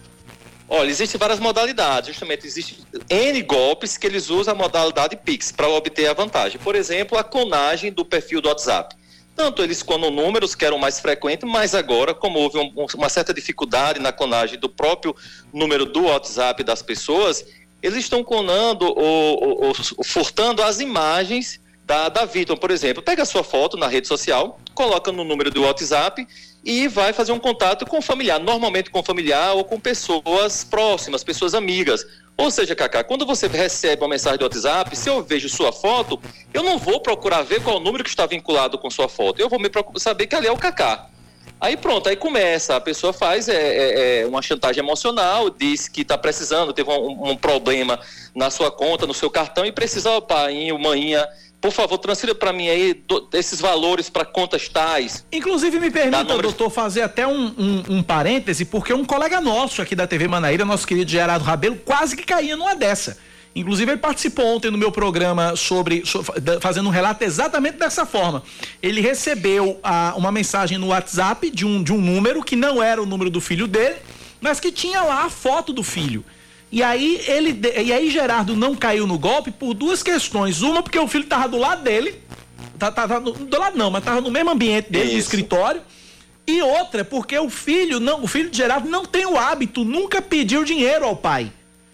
Olha, 0.66 0.88
existem 0.88 1.18
várias 1.18 1.38
modalidades, 1.38 2.08
justamente 2.08 2.46
existem 2.46 2.78
N 3.10 3.42
golpes 3.42 3.98
que 3.98 4.06
eles 4.06 4.30
usam 4.30 4.54
a 4.54 4.56
modalidade 4.56 5.16
Pix 5.16 5.52
para 5.52 5.68
obter 5.68 6.06
a 6.06 6.14
vantagem. 6.14 6.58
Por 6.58 6.74
exemplo, 6.74 7.18
a 7.18 7.22
clonagem 7.22 7.92
do 7.92 8.06
perfil 8.06 8.40
do 8.40 8.48
WhatsApp. 8.48 8.96
Tanto 9.36 9.62
eles 9.62 9.82
clonam 9.82 10.10
números, 10.10 10.54
que 10.54 10.64
eram 10.64 10.78
mais 10.78 10.98
frequentes, 10.98 11.46
mas 11.46 11.74
agora, 11.74 12.14
como 12.14 12.38
houve 12.38 12.58
um, 12.58 12.86
uma 12.94 13.10
certa 13.10 13.34
dificuldade 13.34 14.00
na 14.00 14.12
clonagem 14.12 14.58
do 14.58 14.68
próprio 14.68 15.14
número 15.52 15.84
do 15.84 16.04
WhatsApp 16.04 16.64
das 16.64 16.80
pessoas, 16.80 17.44
eles 17.82 17.98
estão 17.98 18.22
clonando 18.22 18.86
ou, 18.86 19.44
ou, 19.44 19.66
ou, 19.66 20.04
furtando 20.04 20.62
as 20.62 20.80
imagens 20.80 21.60
da, 21.84 22.08
da 22.08 22.24
vítima, 22.24 22.56
por 22.56 22.70
exemplo. 22.70 23.02
Pega 23.02 23.22
a 23.22 23.26
sua 23.26 23.42
foto 23.42 23.76
na 23.76 23.88
rede 23.88 24.06
social, 24.06 24.58
coloca 24.74 25.10
no 25.10 25.24
número 25.24 25.50
do 25.50 25.62
WhatsApp 25.62 26.26
e 26.64 26.86
vai 26.86 27.12
fazer 27.12 27.32
um 27.32 27.40
contato 27.40 27.84
com 27.84 27.98
o 27.98 28.02
familiar, 28.02 28.38
normalmente 28.38 28.90
com 28.90 29.00
o 29.00 29.02
familiar 29.02 29.54
ou 29.54 29.64
com 29.64 29.80
pessoas 29.80 30.62
próximas, 30.62 31.24
pessoas 31.24 31.54
amigas. 31.54 32.06
Ou 32.36 32.50
seja, 32.50 32.74
Cacá, 32.74 33.04
quando 33.04 33.26
você 33.26 33.46
recebe 33.46 34.02
uma 34.02 34.08
mensagem 34.08 34.38
do 34.38 34.44
WhatsApp, 34.44 34.96
se 34.96 35.08
eu 35.08 35.22
vejo 35.22 35.48
sua 35.48 35.72
foto, 35.72 36.20
eu 36.54 36.62
não 36.62 36.78
vou 36.78 37.00
procurar 37.00 37.42
ver 37.42 37.62
qual 37.62 37.76
o 37.76 37.80
número 37.80 38.04
que 38.04 38.10
está 38.10 38.26
vinculado 38.26 38.78
com 38.78 38.88
sua 38.90 39.08
foto. 39.08 39.40
Eu 39.40 39.48
vou 39.48 39.60
me 39.60 39.68
saber 39.96 40.26
que 40.26 40.34
ali 40.34 40.46
é 40.46 40.52
o 40.52 40.56
Cacá. 40.56 41.08
Aí 41.62 41.76
pronto, 41.76 42.08
aí 42.08 42.16
começa, 42.16 42.74
a 42.74 42.80
pessoa 42.80 43.12
faz 43.12 43.48
é, 43.48 43.54
é, 43.54 44.22
é 44.22 44.26
uma 44.26 44.42
chantagem 44.42 44.82
emocional, 44.82 45.48
diz 45.48 45.86
que 45.86 46.00
está 46.00 46.18
precisando, 46.18 46.72
teve 46.72 46.90
um, 46.90 47.30
um, 47.30 47.36
problema 47.36 48.00
na 48.34 48.50
sua 48.50 48.68
conta, 48.68 49.06
no 49.06 49.14
seu 49.14 49.30
cartão 49.30 49.64
e 49.64 49.70
precisa, 49.70 50.10
ó, 50.10 50.20
pai, 50.20 50.72
maninha, 50.72 51.24
por 51.60 51.70
favor, 51.70 51.98
transfira 51.98 52.34
para 52.34 52.52
mim 52.52 52.68
aí 52.68 52.92
do, 52.94 53.28
esses 53.32 53.60
valores 53.60 54.10
para 54.10 54.24
contas 54.24 54.68
tais. 54.68 55.24
Inclusive, 55.30 55.78
me 55.78 55.88
permita, 55.88 56.24
número... 56.24 56.48
doutor, 56.48 56.68
fazer 56.68 57.02
até 57.02 57.28
um, 57.28 57.54
um, 57.56 57.84
um, 57.90 58.02
parêntese, 58.02 58.64
porque 58.64 58.92
um 58.92 59.04
colega 59.04 59.40
nosso 59.40 59.80
aqui 59.80 59.94
da 59.94 60.04
TV 60.04 60.26
Manaíra, 60.26 60.64
nosso 60.64 60.84
querido 60.84 61.08
Gerardo 61.08 61.44
Rabelo, 61.44 61.76
quase 61.76 62.16
que 62.16 62.24
caía 62.24 62.56
numa 62.56 62.74
dessa. 62.74 63.16
Inclusive, 63.54 63.92
ele 63.92 64.00
participou 64.00 64.56
ontem 64.56 64.70
no 64.70 64.78
meu 64.78 64.90
programa 64.90 65.54
sobre, 65.56 66.06
sobre 66.06 66.32
fazendo 66.60 66.88
um 66.88 66.92
relato 66.92 67.22
exatamente 67.22 67.76
dessa 67.76 68.06
forma. 68.06 68.42
Ele 68.82 69.00
recebeu 69.00 69.78
a, 69.82 70.14
uma 70.16 70.32
mensagem 70.32 70.78
no 70.78 70.88
WhatsApp 70.88 71.50
de 71.50 71.66
um, 71.66 71.82
de 71.82 71.92
um 71.92 72.00
número 72.00 72.42
que 72.42 72.56
não 72.56 72.82
era 72.82 73.02
o 73.02 73.06
número 73.06 73.28
do 73.28 73.40
filho 73.40 73.66
dele, 73.66 73.96
mas 74.40 74.58
que 74.58 74.72
tinha 74.72 75.02
lá 75.02 75.24
a 75.24 75.30
foto 75.30 75.72
do 75.72 75.82
filho. 75.82 76.24
E 76.70 76.82
aí 76.82 77.20
ele 77.26 77.60
e 77.84 77.92
aí 77.92 78.10
Gerardo 78.10 78.56
não 78.56 78.74
caiu 78.74 79.06
no 79.06 79.18
golpe 79.18 79.50
por 79.50 79.74
duas 79.74 80.02
questões. 80.02 80.62
Uma 80.62 80.82
porque 80.82 80.98
o 80.98 81.06
filho 81.06 81.24
tava 81.24 81.46
do 81.46 81.58
lado 81.58 81.82
dele, 81.82 82.22
tava, 82.78 82.92
tá, 82.92 83.08
tá, 83.08 83.20
tá 83.20 83.30
do 83.30 83.58
lado 83.58 83.76
não, 83.76 83.90
mas 83.90 84.02
tava 84.02 84.22
no 84.22 84.30
mesmo 84.30 84.50
ambiente 84.50 84.90
dele, 84.90 85.04
Isso. 85.04 85.12
no 85.12 85.18
escritório. 85.18 85.82
E 86.46 86.62
outra 86.62 87.04
porque 87.04 87.38
o 87.38 87.50
filho 87.50 88.00
não, 88.00 88.24
o 88.24 88.26
filho 88.26 88.48
de 88.48 88.56
Gerardo 88.56 88.88
não 88.88 89.04
tem 89.04 89.26
o 89.26 89.36
hábito, 89.36 89.84
nunca 89.84 90.22
pediu 90.22 90.64
dinheiro 90.64 91.04
ao 91.04 91.14
pai 91.14 91.52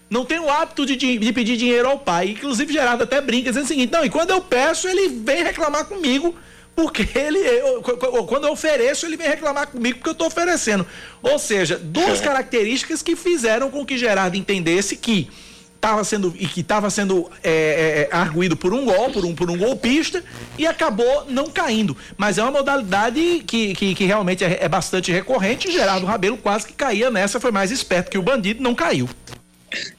não 0.09 0.25
tem 0.25 0.39
o 0.39 0.49
hábito 0.49 0.85
de, 0.85 0.95
de, 0.95 1.33
pedir 1.33 1.55
dinheiro 1.55 1.87
ao 1.87 1.99
pai. 1.99 2.29
Inclusive, 2.29 2.73
Gerardo 2.73 3.03
até 3.03 3.21
brinca, 3.21 3.49
dizendo 3.49 3.65
o 3.65 3.67
seguinte: 3.67 3.91
não, 3.91 4.03
e 4.03 4.09
quando 4.09 4.31
eu 4.31 4.41
peço, 4.41 4.87
ele 4.87 5.09
vem 5.09 5.43
reclamar 5.43 5.85
comigo, 5.85 6.35
porque 6.75 7.07
ele. 7.17 7.37
Eu, 7.37 7.81
quando 8.27 8.47
eu 8.47 8.53
ofereço, 8.53 9.05
ele 9.05 9.17
vem 9.17 9.27
reclamar 9.27 9.67
comigo 9.67 9.97
porque 9.97 10.09
eu 10.09 10.13
estou 10.13 10.27
oferecendo. 10.27 10.85
Ou 11.21 11.37
seja, 11.37 11.77
duas 11.77 12.19
características 12.19 13.03
que 13.03 13.15
fizeram 13.15 13.69
com 13.69 13.85
que 13.85 13.97
Gerardo 13.97 14.35
entendesse 14.35 14.95
que 14.95 15.29
estava 15.75 16.03
sendo 16.03 16.33
e 16.37 16.45
que 16.45 16.59
estava 16.59 16.89
sendo 16.89 17.31
é, 17.41 17.51
é, 17.51 17.53
é, 17.53 18.09
arguído 18.11 18.57
por 18.57 18.73
um 18.73 18.83
gol, 18.83 19.11
por 19.11 19.23
um, 19.23 19.33
por 19.33 19.49
um 19.49 19.57
golpista 19.57 20.23
e 20.57 20.67
acabou 20.67 21.25
não 21.29 21.49
caindo. 21.49 21.95
Mas 22.17 22.37
é 22.37 22.43
uma 22.43 22.51
modalidade 22.51 23.43
que, 23.47 23.73
que, 23.73 23.95
que 23.95 24.05
realmente 24.05 24.43
é, 24.43 24.59
é 24.61 24.67
bastante 24.67 25.11
recorrente. 25.11 25.71
Gerardo 25.71 26.05
Rabelo 26.05 26.37
quase 26.37 26.67
que 26.67 26.73
caía 26.73 27.09
nessa, 27.09 27.39
foi 27.39 27.51
mais 27.51 27.71
esperto 27.71 28.11
que 28.11 28.17
o 28.17 28.21
bandido, 28.21 28.61
não 28.61 28.75
caiu. 28.75 29.07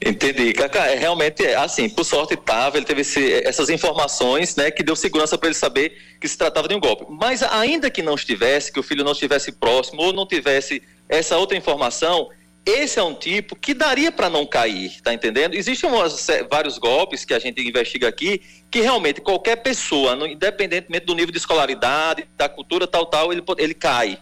Entendi. 0.05 0.53
Cacá, 0.53 0.87
é, 0.87 0.95
realmente, 0.95 1.45
assim, 1.55 1.89
por 1.89 2.03
sorte 2.03 2.33
estava, 2.33 2.77
ele 2.77 2.85
teve 2.85 3.01
esse, 3.01 3.33
essas 3.45 3.69
informações, 3.69 4.55
né, 4.55 4.69
que 4.71 4.83
deu 4.83 4.95
segurança 4.95 5.37
para 5.37 5.47
ele 5.47 5.55
saber 5.55 5.97
que 6.19 6.27
se 6.27 6.37
tratava 6.37 6.67
de 6.67 6.75
um 6.75 6.79
golpe. 6.79 7.05
Mas 7.09 7.41
ainda 7.43 7.89
que 7.89 8.01
não 8.01 8.15
estivesse, 8.15 8.71
que 8.71 8.79
o 8.79 8.83
filho 8.83 9.03
não 9.03 9.13
estivesse 9.13 9.51
próximo 9.53 10.01
ou 10.01 10.13
não 10.13 10.25
tivesse 10.25 10.81
essa 11.07 11.37
outra 11.37 11.57
informação, 11.57 12.29
esse 12.65 12.99
é 12.99 13.03
um 13.03 13.15
tipo 13.15 13.55
que 13.55 13.73
daria 13.73 14.11
para 14.11 14.29
não 14.29 14.45
cair, 14.45 15.01
tá 15.01 15.13
entendendo? 15.13 15.55
Existem 15.55 15.89
umas, 15.89 16.27
vários 16.49 16.77
golpes 16.77 17.25
que 17.25 17.33
a 17.33 17.39
gente 17.39 17.59
investiga 17.67 18.07
aqui 18.07 18.41
que 18.69 18.81
realmente 18.81 19.19
qualquer 19.19 19.57
pessoa, 19.57 20.15
independentemente 20.29 21.05
do 21.05 21.15
nível 21.15 21.31
de 21.31 21.39
escolaridade, 21.39 22.27
da 22.37 22.47
cultura 22.47 22.85
tal 22.85 23.05
tal, 23.05 23.33
ele, 23.33 23.43
ele 23.57 23.73
cai, 23.73 24.17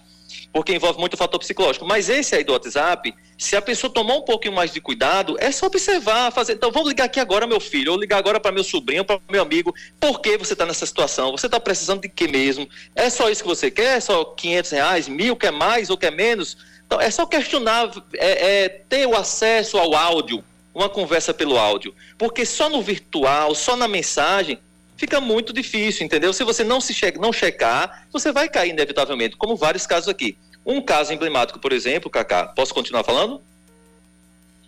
porque 0.52 0.74
envolve 0.74 1.00
muito 1.00 1.16
fator 1.16 1.40
psicológico. 1.40 1.86
Mas 1.86 2.10
esse 2.10 2.36
aí 2.36 2.44
do 2.44 2.54
WhatsApp, 2.54 3.14
se 3.38 3.56
a 3.56 3.62
pessoa 3.62 3.92
tomar 3.92 4.16
um 4.16 4.22
pouquinho 4.22 4.54
mais 4.54 4.72
de 4.72 4.82
cuidado, 4.82 5.36
é 5.40 5.52
só 5.52 5.68
observar, 5.68 6.32
fazer. 6.32 6.54
Então 6.54 6.72
vamos 6.72 6.90
ligar 6.90 7.06
aqui 7.06 7.20
agora 7.20 7.46
meu 7.46 7.60
filho, 7.60 7.92
ou 7.92 8.00
ligar 8.00 8.18
agora 8.18 8.40
para 8.40 8.52
meu 8.52 8.64
sobrinho, 8.64 9.06
para 9.06 9.20
meu 9.30 9.42
amigo. 9.42 9.74
Por 10.00 10.20
que 10.22 10.38
você 10.38 10.54
está 10.54 10.66
nessa 10.66 10.86
situação? 10.86 11.32
Você 11.32 11.46
está 11.46 11.60
precisando 11.60 12.02
de 12.02 12.10
que 12.10 12.28
mesmo? 12.28 12.68
É 12.96 13.10
só 13.10 13.30
isso 13.30 13.44
que 13.44 13.48
você 13.48 13.70
quer? 13.70 13.98
É 13.98 14.00
só 14.00 14.26
500 14.26 14.72
reais, 14.72 15.08
mil? 15.08 15.36
Quer 15.36 15.52
mais 15.52 15.90
ou 15.90 15.98
quer 15.98 16.12
menos? 16.12 16.58
Então, 16.86 17.00
é 17.00 17.12
só 17.12 17.26
questionar, 17.26 17.92
é, 18.16 18.64
é, 18.64 18.70
ter 18.70 19.06
o 19.06 19.16
acesso 19.16 19.78
ao 19.78 19.94
áudio, 19.94 20.44
uma 20.74 20.90
conversa 20.90 21.32
pelo 21.32 21.56
áudio. 21.56 21.94
Porque 22.18 22.46
só 22.46 22.68
no 22.68 22.82
virtual, 22.82 23.54
só 23.54 23.76
na 23.76 23.88
mensagem, 23.88 24.60
fica 25.00 25.22
muito 25.22 25.54
difícil, 25.54 26.06
entendeu? 26.06 26.34
Se 26.34 26.44
você 26.44 26.62
não 26.62 26.82
se 26.82 26.94
che 26.94 27.12
não 27.18 27.32
checar, 27.32 28.06
você 28.12 28.34
vai 28.34 28.50
cair 28.50 28.72
inevitavelmente, 28.72 29.38
como 29.38 29.56
vários 29.56 29.88
casos 29.88 30.10
aqui. 30.10 30.38
Um 30.66 30.82
caso 30.82 31.14
emblemático, 31.14 31.58
por 31.58 31.72
exemplo, 31.72 32.10
Cacá, 32.10 32.48
posso 32.48 32.74
continuar 32.74 33.06
falando? 33.06 33.42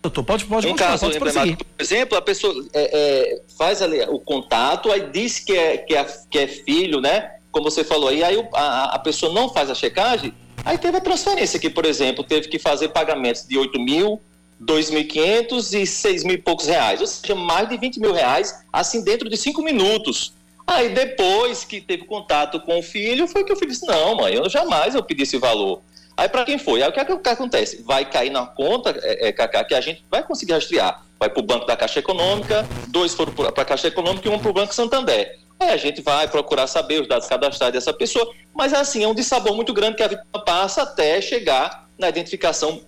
Doutor, 0.00 0.24
pode, 0.24 0.46
pode 0.46 0.66
um 0.66 0.74
caso 0.74 1.04
pode 1.04 1.16
emblemático, 1.18 1.64
por 1.64 1.82
exemplo, 1.82 2.16
a 2.16 2.22
pessoa 2.22 2.52
é, 2.72 2.90
é, 2.92 3.42
faz 3.56 3.82
ali 3.82 4.00
o 4.08 4.18
contato, 4.18 4.90
aí 4.90 5.10
diz 5.12 5.38
que 5.38 5.52
é, 5.52 5.76
que 5.76 5.94
é, 5.94 6.04
que 6.30 6.38
é 6.38 6.48
filho, 6.48 7.00
né? 7.00 7.36
Como 7.52 7.70
você 7.70 7.84
falou 7.84 8.08
aí, 8.08 8.24
aí 8.24 8.42
a, 8.54 8.94
a 8.94 8.98
pessoa 8.98 9.32
não 9.32 9.52
faz 9.52 9.68
a 9.70 9.74
checagem, 9.74 10.34
Aí 10.64 10.78
teve 10.78 10.96
a 10.96 11.00
transferência 11.00 11.58
que, 11.58 11.68
por 11.68 11.84
exemplo, 11.84 12.22
teve 12.22 12.48
que 12.48 12.58
fazer 12.58 12.88
pagamentos 12.90 13.46
de 13.46 13.58
8 13.58 13.80
mil, 13.80 14.20
2.500 14.66 15.80
e 15.80 15.86
6 15.86 16.24
mil 16.24 16.34
e 16.34 16.38
poucos 16.38 16.66
reais, 16.66 17.00
ou 17.00 17.06
seja, 17.06 17.34
mais 17.34 17.68
de 17.68 17.76
20 17.76 18.00
mil 18.00 18.12
reais, 18.12 18.64
assim, 18.72 19.02
dentro 19.02 19.28
de 19.28 19.36
cinco 19.36 19.62
minutos. 19.62 20.32
Aí 20.66 20.90
depois 20.90 21.64
que 21.64 21.80
teve 21.80 22.04
contato 22.04 22.60
com 22.60 22.78
o 22.78 22.82
filho, 22.82 23.26
foi 23.26 23.44
que 23.44 23.52
o 23.52 23.56
filho 23.56 23.70
disse, 23.70 23.86
não, 23.86 24.16
mãe, 24.16 24.34
eu 24.34 24.48
jamais 24.48 24.94
eu 24.94 25.02
pedi 25.02 25.24
esse 25.24 25.36
valor. 25.36 25.82
Aí 26.16 26.28
para 26.28 26.44
quem 26.44 26.58
foi? 26.58 26.82
Aí 26.82 26.88
o 26.88 26.92
que, 26.92 27.00
é 27.00 27.04
que, 27.04 27.28
acontece? 27.28 27.82
Vai 27.82 28.08
cair 28.08 28.30
na 28.30 28.46
conta, 28.46 28.94
é, 29.02 29.28
é, 29.28 29.32
que 29.32 29.74
a 29.74 29.80
gente 29.80 30.04
vai 30.10 30.22
conseguir 30.22 30.52
rastrear. 30.52 31.02
Vai 31.18 31.28
para 31.28 31.40
o 31.40 31.42
Banco 31.42 31.66
da 31.66 31.76
Caixa 31.76 32.00
Econômica, 32.00 32.66
dois 32.88 33.14
foram 33.14 33.32
para 33.32 33.48
a 33.48 33.64
Caixa 33.64 33.88
Econômica 33.88 34.28
e 34.28 34.30
um 34.30 34.38
para 34.38 34.50
o 34.50 34.52
Banco 34.52 34.74
Santander. 34.74 35.38
Aí 35.58 35.70
a 35.70 35.76
gente 35.76 36.02
vai 36.02 36.28
procurar 36.28 36.66
saber 36.66 37.00
os 37.00 37.08
dados 37.08 37.28
cadastrais 37.28 37.72
dessa 37.72 37.92
pessoa, 37.92 38.28
mas 38.54 38.72
assim, 38.72 39.04
é 39.04 39.08
um 39.08 39.14
dissabor 39.14 39.54
muito 39.54 39.72
grande 39.72 39.96
que 39.96 40.02
a 40.02 40.08
vítima 40.08 40.44
passa 40.44 40.82
até 40.82 41.20
chegar 41.20 41.88
na 41.98 42.08
identificação 42.08 42.82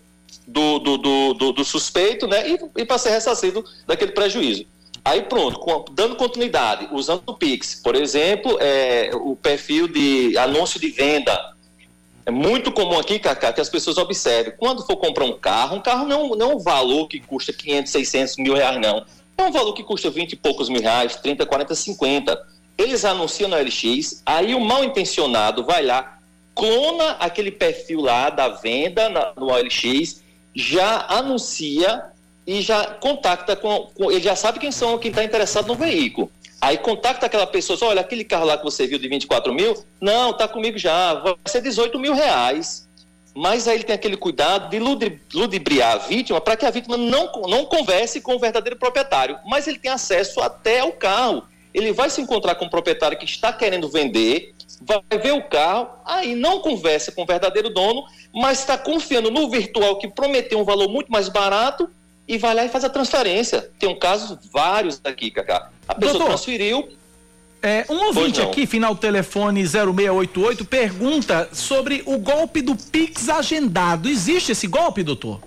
do, 0.47 0.79
do, 0.79 0.99
do, 1.35 1.53
do, 1.53 1.65
suspeito, 1.65 2.27
né, 2.27 2.49
e, 2.49 2.83
e 2.83 2.85
para 2.85 2.99
ser 2.99 3.11
ressarcido 3.11 3.65
daquele 3.87 4.13
prejuízo. 4.13 4.67
Aí 5.05 5.23
pronto, 5.23 5.59
com, 5.59 5.85
dando 5.93 6.17
continuidade, 6.17 6.89
usando 6.93 7.23
o 7.27 7.35
Pix, 7.35 7.81
por 7.83 7.95
exemplo, 7.95 8.57
é, 8.61 9.11
o 9.15 9.37
perfil 9.37 9.89
de 9.89 10.37
anúncio 10.39 10.81
de 10.81 10.89
venda. 10.89 11.53
É 12.27 12.31
muito 12.31 12.73
comum 12.73 12.99
aqui, 12.99 13.19
Cacá, 13.19 13.53
que 13.53 13.61
as 13.61 13.69
pessoas 13.69 13.99
observem. 13.99 14.55
Quando 14.57 14.87
for 14.87 14.97
comprar 14.97 15.27
um 15.27 15.39
carro, 15.39 15.77
um 15.77 15.81
carro 15.81 16.07
não, 16.07 16.31
não 16.31 16.53
é 16.53 16.55
um 16.55 16.59
valor 16.59 17.07
que 17.07 17.21
custa 17.21 17.53
500, 17.53 17.93
600 17.93 18.37
mil 18.39 18.55
reais, 18.55 18.81
não. 18.81 19.05
É 19.37 19.43
um 19.43 19.53
valor 19.53 19.75
que 19.75 19.83
custa 19.83 20.09
20 20.09 20.33
e 20.33 20.37
poucos 20.37 20.71
mil 20.71 20.81
reais, 20.81 21.17
30, 21.17 21.45
40, 21.45 21.75
50 21.75 22.55
eles 22.77 23.05
anunciam 23.05 23.49
no 23.49 23.57
LX, 23.57 24.23
aí 24.27 24.55
o 24.55 24.61
mal 24.61 24.85
intencionado 24.85 25.65
vai 25.65 25.85
lá, 25.85 26.19
clona 26.55 27.11
aquele 27.21 27.51
perfil 27.51 28.01
lá 28.01 28.31
da 28.31 28.49
venda 28.49 29.09
na, 29.09 29.33
no 29.37 29.47
OLX, 29.47 30.23
já 30.55 31.07
anuncia 31.09 32.05
e 32.47 32.61
já 32.61 32.87
contacta 32.87 33.57
com, 33.57 33.91
com, 33.95 34.11
ele 34.11 34.21
já 34.21 34.37
sabe 34.37 34.59
quem 34.59 34.71
são 34.71 34.99
quem 34.99 35.11
está 35.11 35.25
interessado 35.25 35.67
no 35.67 35.75
veículo. 35.75 36.31
Aí 36.61 36.79
contacta 36.79 37.27
aquela 37.27 37.47
pessoa, 37.47 37.79
olha, 37.83 38.01
aquele 38.01 38.25
carro 38.25 38.47
lá 38.47 38.57
que 38.57 38.65
você 38.65 38.87
viu 38.87 38.99
de 38.99 39.09
24 39.09 39.53
mil, 39.53 39.77
não, 40.01 40.33
tá 40.33 40.49
comigo 40.49 40.79
já, 40.79 41.15
vai 41.15 41.35
ser 41.47 41.61
18 41.61 41.99
mil 41.99 42.15
reais. 42.15 42.89
Mas 43.37 43.67
aí 43.67 43.79
ele 43.79 43.85
tem 43.85 43.95
aquele 43.95 44.17
cuidado 44.17 44.71
de 44.71 44.79
ludibriar 44.79 45.95
a 45.95 45.99
vítima 45.99 46.41
para 46.41 46.57
que 46.57 46.65
a 46.65 46.71
vítima 46.71 46.97
não, 46.97 47.33
não 47.49 47.65
converse 47.65 48.21
com 48.21 48.37
o 48.37 48.39
verdadeiro 48.39 48.79
proprietário, 48.79 49.39
mas 49.45 49.67
ele 49.67 49.79
tem 49.79 49.91
acesso 49.91 50.41
até 50.41 50.81
ao 50.81 50.93
carro 50.93 51.43
ele 51.75 51.93
vai 51.93 52.09
se 52.09 52.21
encontrar 52.21 52.55
com 52.55 52.67
um 52.67 52.71
proprietário 52.71 53.19
que 53.19 53.25
está 53.25 53.53
querendo 53.53 53.89
vender, 53.89 54.55
vai 54.81 55.03
ver 55.21 55.33
o 55.33 55.43
carro, 55.43 55.89
aí 56.05 56.37
não 56.37 56.61
conversa 56.61 57.11
com 57.11 57.23
o 57.23 57.27
verdadeiro 57.27 57.69
dono, 57.69 58.05
mas 58.35 58.59
está 58.59 58.77
confiando 58.77 59.31
no 59.31 59.49
virtual 59.49 59.97
que 59.97 60.09
prometeu 60.09 60.59
um 60.59 60.65
valor 60.65 60.89
muito 60.89 61.11
mais 61.11 61.29
barato 61.29 61.89
e 62.27 62.37
vai 62.37 62.55
lá 62.55 62.65
e 62.65 62.69
faz 62.69 62.85
a 62.85 62.89
transferência. 62.91 63.71
Tem 63.79 63.89
um 63.89 63.99
caso, 63.99 64.39
vários 64.53 65.01
aqui, 65.05 65.31
Cacá. 65.31 65.71
A 65.87 65.95
pessoa 65.95 66.19
Doutor, 66.19 66.35
transferiu. 66.35 66.89
É, 67.63 67.87
um 67.89 68.07
ouvinte 68.07 68.43
aqui, 68.43 68.67
final 68.67 68.95
telefone 68.97 69.65
0688, 69.65 70.65
pergunta 70.65 71.49
sobre 71.53 72.03
o 72.05 72.19
golpe 72.19 72.61
do 72.61 72.75
Pix 72.75 73.29
agendado. 73.29 74.09
Existe 74.09 74.53
esse 74.53 74.67
golpe, 74.67 75.03
doutor? 75.03 75.41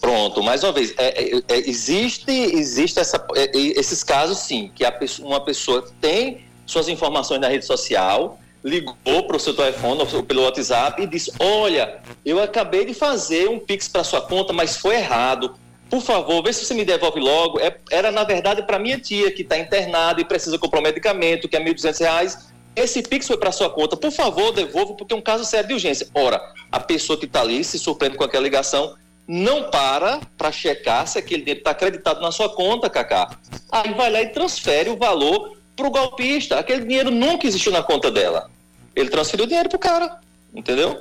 Pronto, 0.00 0.42
mais 0.42 0.62
uma 0.62 0.72
vez, 0.72 0.94
é, 0.96 1.36
é, 1.36 1.42
é 1.48 1.68
existe, 1.68 2.30
existe 2.30 3.00
essa, 3.00 3.26
é, 3.34 3.44
é, 3.46 3.60
esses 3.78 4.04
casos 4.04 4.38
sim, 4.38 4.70
que 4.74 4.88
pessoa, 4.92 5.28
uma 5.28 5.40
pessoa 5.40 5.88
tem 6.00 6.44
suas 6.64 6.88
informações 6.88 7.40
na 7.40 7.48
rede 7.48 7.66
social, 7.66 8.38
ligou 8.64 9.22
para 9.22 9.36
o 9.36 9.40
seu 9.40 9.54
telefone 9.54 10.00
ou 10.00 10.22
pelo 10.22 10.42
WhatsApp 10.42 11.02
e 11.02 11.06
disse: 11.06 11.32
Olha, 11.38 12.00
eu 12.24 12.42
acabei 12.42 12.84
de 12.84 12.94
fazer 12.94 13.48
um 13.48 13.58
Pix 13.58 13.88
para 13.88 14.04
sua 14.04 14.20
conta, 14.20 14.52
mas 14.52 14.76
foi 14.76 14.96
errado. 14.96 15.54
Por 15.88 16.02
favor, 16.02 16.42
vê 16.42 16.52
se 16.52 16.64
você 16.64 16.74
me 16.74 16.84
devolve 16.84 17.18
logo. 17.18 17.58
era, 17.90 18.10
na 18.10 18.22
verdade, 18.22 18.62
para 18.62 18.78
minha 18.78 18.98
tia 18.98 19.30
que 19.30 19.42
está 19.42 19.58
internada 19.58 20.20
e 20.20 20.24
precisa 20.24 20.58
comprar 20.58 20.80
um 20.80 20.82
medicamento, 20.82 21.48
que 21.48 21.56
é 21.56 21.60
R$ 21.60 21.72
1.200. 21.72 22.38
Esse 22.76 23.02
Pix 23.02 23.26
foi 23.26 23.38
para 23.38 23.50
sua 23.50 23.70
conta. 23.70 23.96
Por 23.96 24.12
favor, 24.12 24.52
devolva, 24.52 24.94
porque 24.94 25.14
é 25.14 25.16
um 25.16 25.22
caso 25.22 25.44
sério 25.44 25.68
de 25.68 25.74
urgência. 25.74 26.06
Ora, 26.14 26.40
a 26.70 26.78
pessoa 26.78 27.18
que 27.18 27.24
está 27.24 27.40
ali 27.40 27.64
se 27.64 27.78
surpreende 27.78 28.16
com 28.16 28.24
aquela 28.24 28.42
ligação 28.42 28.94
não 29.26 29.70
para 29.70 30.20
para 30.38 30.50
checar 30.50 31.06
se 31.06 31.18
aquele 31.18 31.42
dinheiro 31.42 31.60
está 31.60 31.72
acreditado 31.72 32.20
na 32.20 32.32
sua 32.32 32.48
conta, 32.48 32.88
Cacá. 32.88 33.36
Aí 33.70 33.92
vai 33.92 34.10
lá 34.10 34.22
e 34.22 34.28
transfere 34.28 34.88
o 34.88 34.96
valor 34.96 35.57
para 35.78 35.86
o 35.86 35.90
golpista. 35.90 36.58
Aquele 36.58 36.84
dinheiro 36.84 37.10
nunca 37.10 37.46
existiu 37.46 37.70
na 37.70 37.82
conta 37.82 38.10
dela. 38.10 38.50
Ele 38.94 39.08
transferiu 39.08 39.44
o 39.44 39.48
dinheiro 39.48 39.68
para 39.68 39.76
o 39.76 39.78
cara, 39.78 40.20
entendeu? 40.52 41.00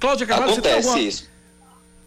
Cláudia 0.00 0.26
Carvalho, 0.26 0.52
Acontece 0.52 0.74
você 0.74 0.82
tem 0.82 0.90
alguma... 0.90 1.08
isso. 1.08 1.30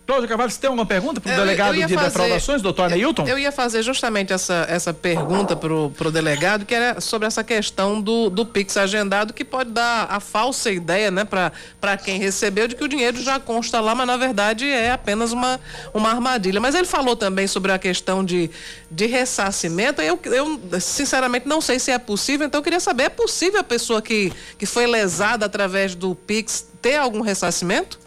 Cláudio 0.05 0.27
Carvalho, 0.27 0.51
você 0.51 0.59
tem 0.59 0.67
alguma 0.67 0.85
pergunta 0.85 1.21
para 1.21 1.31
o 1.31 1.35
delegado 1.35 1.73
de 1.73 1.81
fazer, 1.81 1.97
defraudações, 1.97 2.61
doutor 2.61 2.89
Neilton? 2.89 3.25
Eu 3.27 3.37
ia 3.37 3.51
fazer 3.51 3.83
justamente 3.83 4.33
essa, 4.33 4.65
essa 4.67 4.93
pergunta 4.93 5.55
para 5.55 5.73
o 5.73 6.11
delegado, 6.11 6.65
que 6.65 6.73
era 6.73 6.99
sobre 6.99 7.27
essa 7.27 7.43
questão 7.43 8.01
do, 8.01 8.29
do 8.29 8.45
Pix 8.45 8.75
agendado, 8.75 9.31
que 9.31 9.45
pode 9.45 9.69
dar 9.71 10.07
a 10.09 10.19
falsa 10.19 10.71
ideia, 10.71 11.11
né, 11.11 11.23
para 11.23 11.97
quem 11.97 12.19
recebeu, 12.19 12.67
de 12.67 12.75
que 12.75 12.83
o 12.83 12.87
dinheiro 12.87 13.21
já 13.21 13.39
consta 13.39 13.79
lá, 13.79 13.95
mas 13.95 14.07
na 14.07 14.17
verdade 14.17 14.67
é 14.67 14.91
apenas 14.91 15.31
uma, 15.31 15.59
uma 15.93 16.09
armadilha. 16.09 16.59
Mas 16.59 16.75
ele 16.75 16.87
falou 16.87 17.15
também 17.15 17.47
sobre 17.47 17.71
a 17.71 17.79
questão 17.79 18.25
de, 18.25 18.49
de 18.89 19.05
ressarcimento, 19.05 20.01
eu, 20.01 20.19
eu 20.25 20.59
sinceramente 20.81 21.47
não 21.47 21.61
sei 21.61 21.79
se 21.79 21.91
é 21.91 21.97
possível, 21.97 22.47
então 22.47 22.59
eu 22.59 22.63
queria 22.63 22.79
saber, 22.79 23.03
é 23.03 23.09
possível 23.09 23.59
a 23.59 23.63
pessoa 23.63 24.01
que, 24.01 24.33
que 24.57 24.65
foi 24.65 24.87
lesada 24.87 25.45
através 25.45 25.95
do 25.95 26.15
Pix 26.15 26.67
ter 26.81 26.97
algum 26.97 27.21
ressarcimento? 27.21 28.00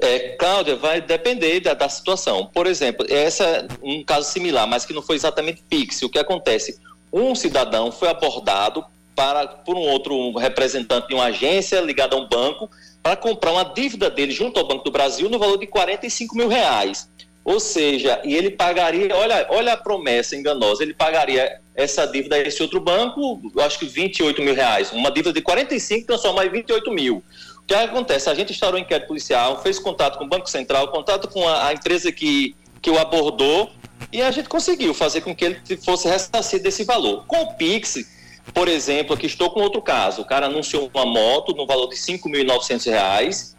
É, 0.00 0.30
Cláudia, 0.30 0.76
vai 0.76 1.00
depender 1.00 1.60
da, 1.60 1.74
da, 1.74 1.88
situação. 1.88 2.46
Por 2.46 2.66
exemplo, 2.66 3.06
essa 3.08 3.44
é 3.44 3.66
um 3.82 4.04
caso 4.04 4.30
similar, 4.30 4.66
mas 4.66 4.84
que 4.84 4.92
não 4.92 5.02
foi 5.02 5.16
exatamente 5.16 5.62
Pix. 5.68 6.02
O 6.02 6.08
que 6.08 6.18
acontece? 6.18 6.78
Um 7.12 7.34
cidadão 7.34 7.92
foi 7.92 8.08
abordado 8.08 8.84
para, 9.14 9.46
por 9.46 9.76
um 9.76 9.80
outro 9.80 10.36
representante 10.36 11.08
de 11.08 11.14
uma 11.14 11.26
agência 11.26 11.80
ligada 11.80 12.16
a 12.16 12.18
um 12.18 12.28
banco 12.28 12.68
para 13.02 13.16
comprar 13.16 13.52
uma 13.52 13.64
dívida 13.64 14.10
dele 14.10 14.32
junto 14.32 14.58
ao 14.58 14.66
Banco 14.66 14.84
do 14.84 14.90
Brasil 14.90 15.28
no 15.28 15.38
valor 15.38 15.58
de 15.58 15.66
45 15.66 16.36
mil 16.36 16.48
reais. 16.48 17.08
Ou 17.44 17.60
seja, 17.60 18.20
e 18.24 18.34
ele 18.34 18.50
pagaria, 18.50 19.14
olha, 19.14 19.46
olha 19.50 19.74
a 19.74 19.76
promessa 19.76 20.34
enganosa, 20.34 20.82
ele 20.82 20.94
pagaria 20.94 21.60
essa 21.74 22.06
dívida 22.06 22.36
a 22.36 22.40
esse 22.40 22.62
outro 22.62 22.80
banco, 22.80 23.42
acho 23.58 23.78
que 23.78 23.84
28 23.84 24.40
mil 24.40 24.54
reais. 24.54 24.90
Uma 24.92 25.10
dívida 25.10 25.32
de 25.32 25.42
45 25.42 26.06
transformar 26.06 26.46
em 26.46 26.50
28 26.50 26.90
mil. 26.90 27.22
O 27.64 27.66
que 27.66 27.74
acontece? 27.74 28.28
A 28.28 28.34
gente 28.34 28.52
instaurou 28.52 28.78
um 28.78 28.82
inquérito 28.82 29.08
policial, 29.08 29.62
fez 29.62 29.78
contato 29.78 30.18
com 30.18 30.24
o 30.24 30.28
Banco 30.28 30.48
Central, 30.50 30.88
contato 30.88 31.28
com 31.28 31.48
a, 31.48 31.68
a 31.68 31.72
empresa 31.72 32.12
que, 32.12 32.54
que 32.82 32.90
o 32.90 32.98
abordou 32.98 33.70
e 34.12 34.20
a 34.20 34.30
gente 34.30 34.50
conseguiu 34.50 34.92
fazer 34.92 35.22
com 35.22 35.34
que 35.34 35.46
ele 35.46 35.60
fosse 35.82 36.06
ressarcido 36.06 36.62
desse 36.62 36.84
valor. 36.84 37.24
Com 37.26 37.42
o 37.42 37.54
Pix, 37.54 38.06
por 38.52 38.68
exemplo, 38.68 39.14
aqui 39.14 39.26
estou 39.26 39.50
com 39.50 39.60
outro 39.60 39.80
caso. 39.80 40.20
O 40.20 40.24
cara 40.26 40.46
anunciou 40.46 40.90
uma 40.92 41.06
moto 41.06 41.54
no 41.54 41.66
valor 41.66 41.88
de 41.88 41.96
R$ 41.96 42.18
5.900, 42.18 43.54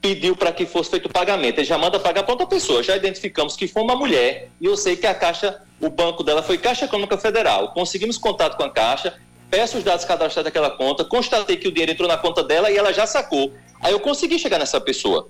pediu 0.00 0.34
para 0.34 0.52
que 0.52 0.66
fosse 0.66 0.90
feito 0.90 1.06
o 1.06 1.12
pagamento. 1.12 1.58
Ele 1.58 1.64
já 1.64 1.78
manda 1.78 2.00
pagar 2.00 2.24
para 2.24 2.32
outra 2.32 2.46
pessoa. 2.48 2.82
Já 2.82 2.96
identificamos 2.96 3.54
que 3.54 3.68
foi 3.68 3.82
uma 3.82 3.94
mulher 3.94 4.50
e 4.60 4.66
eu 4.66 4.76
sei 4.76 4.96
que 4.96 5.06
a 5.06 5.14
Caixa, 5.14 5.62
o 5.80 5.88
banco 5.88 6.24
dela 6.24 6.42
foi 6.42 6.58
Caixa 6.58 6.86
Econômica 6.86 7.16
Federal. 7.16 7.72
Conseguimos 7.72 8.18
contato 8.18 8.56
com 8.56 8.64
a 8.64 8.70
Caixa, 8.70 9.14
peço 9.54 9.78
os 9.78 9.84
dados 9.84 10.04
cadastrados 10.04 10.50
daquela 10.50 10.68
conta, 10.68 11.04
constatei 11.04 11.56
que 11.56 11.68
o 11.68 11.70
dinheiro 11.70 11.92
entrou 11.92 12.08
na 12.08 12.16
conta 12.16 12.42
dela 12.42 12.72
e 12.72 12.76
ela 12.76 12.92
já 12.92 13.06
sacou. 13.06 13.54
Aí 13.80 13.92
eu 13.92 14.00
consegui 14.00 14.36
chegar 14.36 14.58
nessa 14.58 14.80
pessoa. 14.80 15.28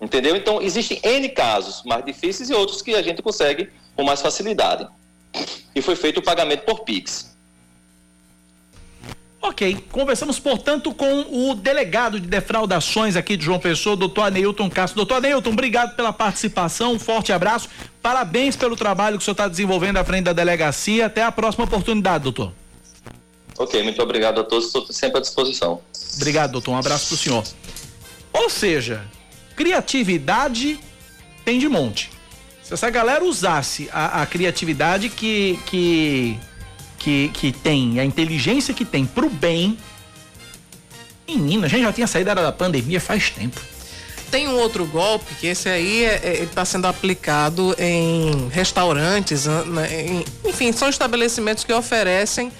Entendeu? 0.00 0.36
Então, 0.36 0.62
existem 0.62 1.00
N 1.02 1.28
casos 1.30 1.82
mais 1.84 2.04
difíceis 2.04 2.50
e 2.50 2.54
outros 2.54 2.80
que 2.80 2.94
a 2.94 3.02
gente 3.02 3.20
consegue 3.20 3.68
com 3.96 4.04
mais 4.04 4.22
facilidade. 4.22 4.86
E 5.74 5.82
foi 5.82 5.96
feito 5.96 6.18
o 6.18 6.22
pagamento 6.22 6.64
por 6.64 6.84
Pix. 6.84 7.36
Ok, 9.40 9.86
conversamos, 9.90 10.38
portanto, 10.38 10.94
com 10.94 11.50
o 11.50 11.56
delegado 11.56 12.20
de 12.20 12.28
defraudações 12.28 13.16
aqui 13.16 13.36
de 13.36 13.44
João 13.44 13.58
Pessoa, 13.58 13.96
doutor 13.96 14.22
Aneilton 14.22 14.70
Castro. 14.70 14.98
Doutor 14.98 15.16
Aneilton, 15.16 15.50
obrigado 15.50 15.96
pela 15.96 16.12
participação, 16.12 16.92
um 16.92 16.98
forte 16.98 17.32
abraço, 17.32 17.68
parabéns 18.00 18.54
pelo 18.54 18.76
trabalho 18.76 19.16
que 19.16 19.22
o 19.22 19.24
senhor 19.24 19.32
está 19.32 19.48
desenvolvendo 19.48 19.96
à 19.96 20.04
frente 20.04 20.26
da 20.26 20.32
delegacia. 20.32 21.06
Até 21.06 21.24
a 21.24 21.32
próxima 21.32 21.64
oportunidade, 21.64 22.22
doutor. 22.22 22.61
Ok, 23.58 23.82
muito 23.82 24.02
obrigado 24.02 24.40
a 24.40 24.44
todos, 24.44 24.66
estou 24.66 24.86
sempre 24.90 25.18
à 25.18 25.20
disposição. 25.20 25.80
Obrigado, 26.16 26.52
doutor, 26.52 26.72
um 26.72 26.78
abraço 26.78 27.08
para 27.08 27.14
o 27.14 27.18
senhor. 27.18 27.44
Ou 28.32 28.50
seja, 28.50 29.04
criatividade 29.54 30.80
tem 31.44 31.58
de 31.58 31.68
monte. 31.68 32.10
Se 32.62 32.72
essa 32.72 32.88
galera 32.90 33.24
usasse 33.24 33.88
a, 33.92 34.22
a 34.22 34.26
criatividade 34.26 35.08
que, 35.08 35.58
que 35.66 36.38
que, 37.02 37.30
que 37.34 37.52
tem, 37.52 37.98
a 37.98 38.04
inteligência 38.04 38.72
que 38.72 38.84
tem 38.84 39.04
pro 39.04 39.28
bem, 39.28 39.76
menina, 41.26 41.66
a 41.66 41.68
gente 41.68 41.82
já 41.82 41.92
tinha 41.92 42.06
saído 42.06 42.32
da 42.32 42.52
pandemia 42.52 43.00
faz 43.00 43.30
tempo. 43.30 43.60
Tem 44.30 44.48
um 44.48 44.56
outro 44.56 44.86
golpe 44.86 45.34
que 45.34 45.48
esse 45.48 45.68
aí 45.68 46.04
está 46.42 46.62
é, 46.62 46.64
sendo 46.64 46.86
aplicado 46.86 47.74
em 47.78 48.48
restaurantes, 48.48 49.46
né, 49.46 50.06
em, 50.06 50.24
enfim, 50.48 50.72
são 50.72 50.88
estabelecimentos 50.88 51.64
que 51.64 51.72
oferecem 51.72 52.52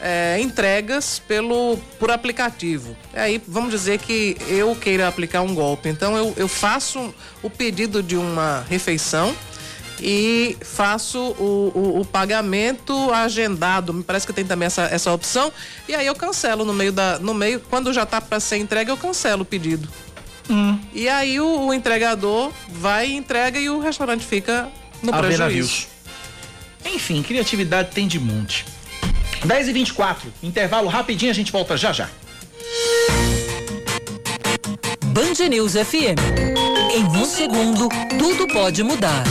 é, 0.00 0.38
entregas 0.40 1.18
pelo 1.18 1.76
por 1.98 2.10
aplicativo. 2.10 2.96
Aí 3.12 3.40
vamos 3.46 3.70
dizer 3.70 3.98
que 3.98 4.36
eu 4.48 4.74
queira 4.74 5.06
aplicar 5.06 5.42
um 5.42 5.54
golpe. 5.54 5.88
Então 5.88 6.16
eu, 6.16 6.32
eu 6.36 6.48
faço 6.48 7.14
o 7.42 7.50
pedido 7.50 8.02
de 8.02 8.16
uma 8.16 8.64
refeição 8.68 9.34
e 10.02 10.56
faço 10.62 11.18
o, 11.18 11.72
o, 11.74 12.00
o, 12.00 12.04
pagamento 12.04 13.12
agendado. 13.12 13.92
Me 13.92 14.02
parece 14.02 14.26
que 14.26 14.32
tem 14.32 14.44
também 14.44 14.66
essa, 14.66 14.82
essa 14.84 15.12
opção. 15.12 15.52
E 15.86 15.94
aí 15.94 16.06
eu 16.06 16.14
cancelo 16.14 16.64
no 16.64 16.72
meio 16.72 16.92
da. 16.92 17.18
No 17.18 17.34
meio, 17.34 17.60
quando 17.60 17.92
já 17.92 18.04
está 18.04 18.20
para 18.20 18.40
ser 18.40 18.56
entregue, 18.56 18.90
eu 18.90 18.96
cancelo 18.96 19.42
o 19.42 19.44
pedido. 19.44 19.88
Hum. 20.48 20.78
E 20.92 21.08
aí 21.08 21.38
o, 21.38 21.66
o, 21.66 21.74
entregador 21.74 22.50
vai 22.68 23.08
e 23.08 23.16
entrega 23.16 23.58
e 23.58 23.68
o 23.68 23.78
restaurante 23.78 24.24
fica 24.24 24.68
no 25.02 25.14
a 25.14 25.18
prejuízo. 25.18 25.86
Enfim, 26.84 27.22
criatividade 27.22 27.90
tem 27.90 28.08
de 28.08 28.18
monte. 28.18 28.64
10 29.44 29.68
e 29.68 29.72
24 29.72 30.32
intervalo 30.42 30.88
rapidinho, 30.88 31.30
a 31.30 31.34
gente 31.34 31.50
volta 31.50 31.76
já 31.76 31.92
já. 31.92 32.08
Band 35.06 35.48
News 35.48 35.72
FM. 35.72 36.18
Em 36.94 37.04
um 37.04 37.24
segundo, 37.24 37.88
tudo 38.18 38.46
pode 38.52 38.82
mudar. 38.82 39.24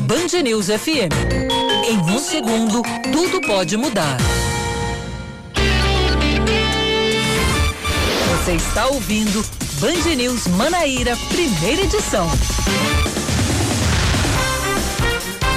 Band 0.00 0.42
News 0.42 0.66
FM. 0.66 1.12
Em 1.88 1.98
um 1.98 2.18
segundo, 2.18 2.82
tudo 3.12 3.40
pode 3.46 3.76
mudar. 3.76 4.16
Você 8.30 8.52
está 8.52 8.86
ouvindo 8.86 9.44
Band 9.80 10.14
News 10.16 10.46
Manaíra, 10.48 11.16
primeira 11.28 11.82
edição. 11.82 12.28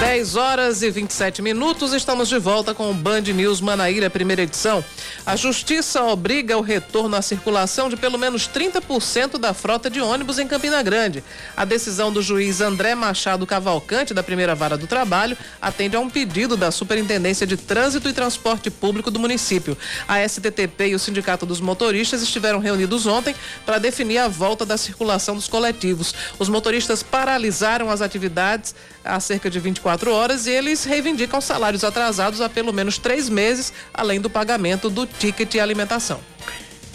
10 0.02 0.36
horas 0.36 0.82
e 0.82 0.90
27 0.90 1.44
minutos, 1.44 1.94
estamos 1.94 2.28
de 2.28 2.40
volta 2.40 2.74
com 2.74 2.90
o 2.90 2.94
Band 2.94 3.22
News 3.22 3.62
Manaíra, 3.62 4.10
primeira 4.10 4.42
edição. 4.42 4.84
A 5.24 5.36
Justiça 5.36 6.02
obriga 6.02 6.58
o 6.58 6.62
retorno 6.62 7.16
à 7.16 7.22
circulação 7.22 7.88
de 7.88 7.96
pelo 7.96 8.18
menos 8.18 8.50
30% 8.50 9.38
da 9.38 9.54
frota 9.54 9.92
de 9.92 10.02
ônibus 10.02 10.40
em 10.40 10.48
Campina 10.48 10.82
Grande. 10.82 11.24
A 11.56 11.66
decisão 11.66 12.12
do 12.12 12.20
juiz 12.20 12.62
André 12.62 12.96
Machado 12.96 13.46
Cavalcante, 13.46 14.12
da 14.12 14.24
primeira 14.24 14.56
vara 14.56 14.76
do 14.76 14.88
trabalho, 14.88 15.38
atende 15.62 15.96
a 15.96 16.00
um 16.00 16.10
pedido 16.10 16.58
da 16.58 16.72
Superintendência 16.72 17.46
de 17.46 17.56
Trânsito 17.56 18.10
e 18.10 18.14
Transporte 18.14 18.72
Público 18.72 19.12
do 19.12 19.20
município. 19.20 19.78
A 20.08 20.28
STTP 20.28 20.88
e 20.88 20.96
o 20.96 21.00
Sindicato 21.00 21.46
dos 21.46 21.62
Motoristas 21.62 22.24
estiveram 22.24 22.58
reunidos 22.58 23.06
ontem 23.06 23.36
para 23.68 23.78
definir 23.78 24.18
a 24.18 24.28
volta 24.28 24.66
da 24.66 24.78
circulação 24.78 25.36
dos 25.36 25.48
coletivos. 25.48 26.16
Os 26.40 26.50
motoristas 26.50 27.04
paralisaram 27.04 27.92
as 27.92 28.02
atividades 28.02 28.74
há 29.04 29.20
cerca 29.20 29.50
de 29.50 29.60
24 29.60 29.91
horas 30.14 30.48
e 30.48 30.52
eles 30.52 30.84
reivindicam 30.84 31.42
salários 31.42 31.84
atrasados 31.84 32.42
há 32.42 32.50
pelo 32.50 32.72
menos 32.72 32.98
três 32.98 33.30
meses, 33.30 33.74
além 33.94 34.22
do 34.22 34.30
pagamento 34.30 34.90
do 34.90 35.06
ticket 35.06 35.56
alimentação. 35.56 36.20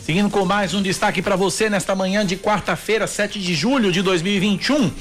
Seguindo 0.04 0.30
com 0.30 0.44
mais 0.44 0.72
um 0.72 0.80
destaque 0.80 1.20
para 1.20 1.34
você 1.34 1.68
nesta 1.68 1.94
manhã 1.94 2.24
de 2.24 2.36
quarta-feira, 2.36 3.06
7 3.06 3.40
de 3.40 3.54
julho 3.54 3.90
de 3.90 4.02
2021. 4.02 4.92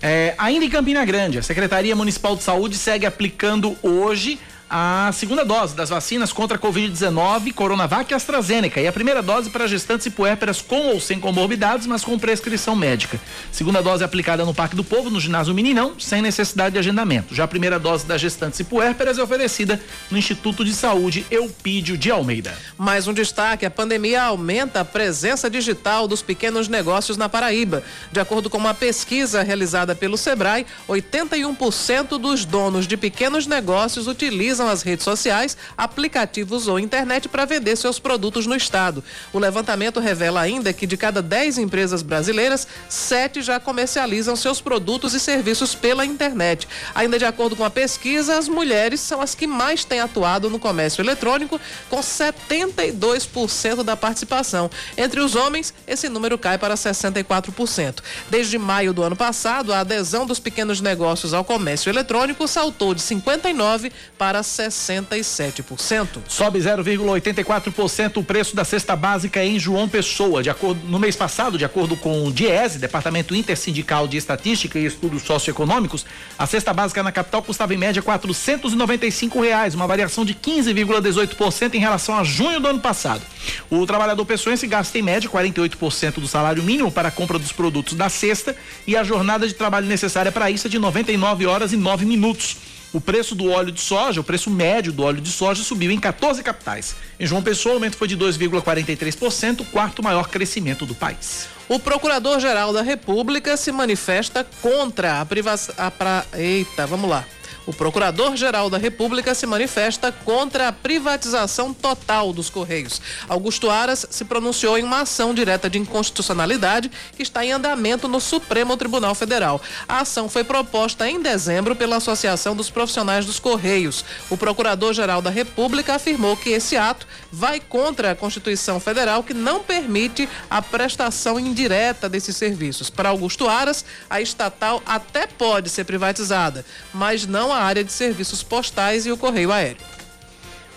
É, 0.00 0.34
ainda 0.38 0.64
em 0.64 0.70
Campina 0.70 1.04
Grande, 1.04 1.38
a 1.38 1.42
Secretaria 1.42 1.94
Municipal 1.94 2.34
de 2.34 2.42
Saúde 2.42 2.76
segue 2.76 3.06
aplicando 3.06 3.76
hoje 3.82 4.38
a 4.68 5.10
segunda 5.12 5.44
dose 5.44 5.74
das 5.74 5.90
vacinas 5.90 6.32
contra 6.32 6.56
a 6.56 6.60
Covid-19, 6.60 7.52
Coronavac 7.52 8.10
e 8.10 8.14
AstraZeneca. 8.14 8.80
E 8.80 8.86
a 8.86 8.92
primeira 8.92 9.22
dose 9.22 9.50
para 9.50 9.66
gestantes 9.66 10.06
e 10.06 10.10
puérperas 10.10 10.60
com 10.60 10.88
ou 10.88 11.00
sem 11.00 11.20
comorbidades, 11.20 11.86
mas 11.86 12.04
com 12.04 12.18
prescrição 12.18 12.74
médica. 12.74 13.20
Segunda 13.52 13.82
dose 13.82 14.02
aplicada 14.02 14.44
no 14.44 14.54
Parque 14.54 14.74
do 14.74 14.82
Povo, 14.82 15.10
no 15.10 15.20
ginásio 15.20 15.54
Meninão, 15.54 15.94
sem 15.98 16.22
necessidade 16.22 16.72
de 16.72 16.78
agendamento. 16.78 17.34
Já 17.34 17.44
a 17.44 17.48
primeira 17.48 17.78
dose 17.78 18.06
das 18.06 18.20
gestantes 18.20 18.58
e 18.60 18.64
puérperas 18.64 19.18
é 19.18 19.22
oferecida 19.22 19.80
no 20.10 20.18
Instituto 20.18 20.64
de 20.64 20.74
Saúde 20.74 21.26
Eupídio 21.30 21.98
de 21.98 22.10
Almeida. 22.10 22.56
Mais 22.78 23.06
um 23.06 23.12
destaque: 23.12 23.66
a 23.66 23.70
pandemia 23.70 24.22
aumenta 24.22 24.80
a 24.80 24.84
presença 24.84 25.50
digital 25.50 26.08
dos 26.08 26.22
pequenos 26.22 26.68
negócios 26.68 27.16
na 27.16 27.28
Paraíba. 27.28 27.82
De 28.10 28.18
acordo 28.18 28.48
com 28.48 28.58
uma 28.58 28.74
pesquisa 28.74 29.42
realizada 29.42 29.94
pelo 29.94 30.16
Sebrae, 30.16 30.66
81% 30.88 32.18
dos 32.18 32.44
donos 32.44 32.86
de 32.86 32.96
pequenos 32.96 33.46
negócios 33.46 34.08
utilizam 34.08 34.53
utilizam 34.54 34.68
as 34.68 34.82
redes 34.82 35.04
sociais, 35.04 35.56
aplicativos 35.76 36.68
ou 36.68 36.78
internet 36.78 37.28
para 37.28 37.44
vender 37.44 37.76
seus 37.76 37.98
produtos 37.98 38.46
no 38.46 38.54
estado. 38.54 39.02
O 39.32 39.38
levantamento 39.38 39.98
revela 40.00 40.40
ainda 40.40 40.72
que 40.72 40.86
de 40.86 40.96
cada 40.96 41.20
10 41.20 41.58
empresas 41.58 42.02
brasileiras, 42.02 42.66
sete 42.88 43.42
já 43.42 43.58
comercializam 43.58 44.36
seus 44.36 44.60
produtos 44.60 45.14
e 45.14 45.20
serviços 45.20 45.74
pela 45.74 46.06
internet. 46.06 46.68
Ainda 46.94 47.18
de 47.18 47.24
acordo 47.24 47.56
com 47.56 47.64
a 47.64 47.70
pesquisa, 47.70 48.38
as 48.38 48.48
mulheres 48.48 49.00
são 49.00 49.20
as 49.20 49.34
que 49.34 49.46
mais 49.46 49.84
têm 49.84 50.00
atuado 50.00 50.48
no 50.48 50.58
comércio 50.58 51.02
eletrônico, 51.02 51.60
com 51.90 51.98
72% 51.98 53.82
da 53.82 53.96
participação. 53.96 54.70
Entre 54.96 55.20
os 55.20 55.34
homens, 55.34 55.74
esse 55.86 56.08
número 56.08 56.38
cai 56.38 56.58
para 56.58 56.74
64%. 56.74 57.96
Desde 58.30 58.58
maio 58.58 58.92
do 58.92 59.02
ano 59.02 59.16
passado, 59.16 59.72
a 59.72 59.80
adesão 59.80 60.26
dos 60.26 60.38
pequenos 60.38 60.80
negócios 60.80 61.34
ao 61.34 61.44
comércio 61.44 61.90
eletrônico 61.90 62.46
saltou 62.46 62.94
de 62.94 63.02
59 63.02 63.90
para 64.16 64.43
67%. 64.44 66.22
Sobe 66.28 66.60
0,84% 66.60 68.18
o 68.18 68.22
preço 68.22 68.54
da 68.54 68.64
cesta 68.64 68.94
básica 68.94 69.42
em 69.44 69.58
João 69.58 69.88
Pessoa. 69.88 70.42
De 70.42 70.50
acordo, 70.50 70.80
no 70.86 70.98
mês 70.98 71.16
passado, 71.16 71.58
de 71.58 71.64
acordo 71.64 71.96
com 71.96 72.26
o 72.26 72.32
DIESE, 72.32 72.78
Departamento 72.78 73.34
Intersindical 73.34 74.06
de 74.06 74.16
Estatística 74.16 74.78
e 74.78 74.84
Estudos 74.84 75.22
Socioeconômicos, 75.22 76.04
a 76.38 76.46
cesta 76.46 76.72
básica 76.72 77.02
na 77.02 77.10
capital 77.10 77.42
custava 77.42 77.74
em 77.74 77.78
média 77.78 78.02
495 78.02 79.40
reais, 79.40 79.74
uma 79.74 79.86
variação 79.86 80.24
de 80.24 80.34
15,18% 80.34 81.74
em 81.74 81.78
relação 81.78 82.16
a 82.16 82.24
junho 82.24 82.60
do 82.60 82.68
ano 82.68 82.80
passado. 82.80 83.22
O 83.70 83.86
trabalhador 83.86 84.24
pessoense 84.24 84.66
gasta 84.66 84.98
em 84.98 85.02
média 85.02 85.28
48% 85.28 86.14
do 86.14 86.28
salário 86.28 86.62
mínimo 86.62 86.90
para 86.90 87.08
a 87.08 87.10
compra 87.10 87.38
dos 87.38 87.52
produtos 87.52 87.94
da 87.94 88.08
cesta 88.08 88.56
e 88.86 88.96
a 88.96 89.04
jornada 89.04 89.46
de 89.46 89.54
trabalho 89.54 89.86
necessária 89.86 90.30
para 90.30 90.50
isso 90.50 90.66
é 90.66 90.70
de 90.70 90.78
99 90.78 91.46
horas 91.46 91.72
e 91.72 91.76
9 91.76 92.04
minutos. 92.04 92.73
O 92.94 93.00
preço 93.00 93.34
do 93.34 93.50
óleo 93.50 93.72
de 93.72 93.80
soja, 93.80 94.20
o 94.20 94.24
preço 94.24 94.48
médio 94.48 94.92
do 94.92 95.02
óleo 95.02 95.20
de 95.20 95.28
soja 95.28 95.64
subiu 95.64 95.90
em 95.90 95.98
14 95.98 96.44
capitais. 96.44 96.94
Em 97.18 97.26
João 97.26 97.42
Pessoa, 97.42 97.72
o 97.72 97.76
aumento 97.76 97.96
foi 97.96 98.06
de 98.06 98.16
2,43%, 98.16 99.62
o 99.62 99.64
quarto 99.64 100.00
maior 100.00 100.28
crescimento 100.28 100.86
do 100.86 100.94
país. 100.94 101.48
O 101.68 101.80
Procurador-Geral 101.80 102.72
da 102.72 102.82
República 102.82 103.56
se 103.56 103.72
manifesta 103.72 104.46
contra 104.62 105.20
a. 105.20 105.90
Pra... 105.90 106.24
Eita, 106.34 106.86
vamos 106.86 107.10
lá. 107.10 107.24
O 107.66 107.72
Procurador-Geral 107.72 108.68
da 108.68 108.76
República 108.76 109.34
se 109.34 109.46
manifesta 109.46 110.12
contra 110.12 110.68
a 110.68 110.72
privatização 110.72 111.72
total 111.72 112.30
dos 112.32 112.50
Correios. 112.50 113.00
Augusto 113.26 113.70
Aras 113.70 114.06
se 114.10 114.24
pronunciou 114.24 114.76
em 114.76 114.82
uma 114.82 115.00
ação 115.00 115.32
direta 115.32 115.70
de 115.70 115.78
inconstitucionalidade 115.78 116.90
que 117.16 117.22
está 117.22 117.42
em 117.44 117.52
andamento 117.52 118.06
no 118.06 118.20
Supremo 118.20 118.76
Tribunal 118.76 119.14
Federal. 119.14 119.62
A 119.88 120.00
ação 120.00 120.28
foi 120.28 120.44
proposta 120.44 121.08
em 121.08 121.22
dezembro 121.22 121.74
pela 121.74 121.96
Associação 121.96 122.54
dos 122.54 122.68
Profissionais 122.68 123.24
dos 123.24 123.38
Correios. 123.38 124.04
O 124.28 124.36
Procurador-Geral 124.36 125.22
da 125.22 125.30
República 125.30 125.94
afirmou 125.94 126.36
que 126.36 126.50
esse 126.50 126.76
ato 126.76 127.06
vai 127.32 127.60
contra 127.60 128.10
a 128.10 128.14
Constituição 128.14 128.78
Federal 128.78 129.22
que 129.22 129.32
não 129.32 129.60
permite 129.60 130.28
a 130.50 130.60
prestação 130.60 131.40
indireta 131.40 132.10
desses 132.10 132.36
serviços. 132.36 132.90
Para 132.90 133.08
Augusto 133.08 133.48
Aras, 133.48 133.84
a 134.10 134.20
estatal 134.20 134.82
até 134.84 135.26
pode 135.26 135.70
ser 135.70 135.84
privatizada, 135.84 136.64
mas 136.92 137.26
não 137.26 137.53
a 137.54 137.62
área 137.62 137.84
de 137.84 137.92
serviços 137.92 138.42
postais 138.42 139.06
e 139.06 139.12
o 139.12 139.16
correio 139.16 139.52
aéreo. 139.52 139.94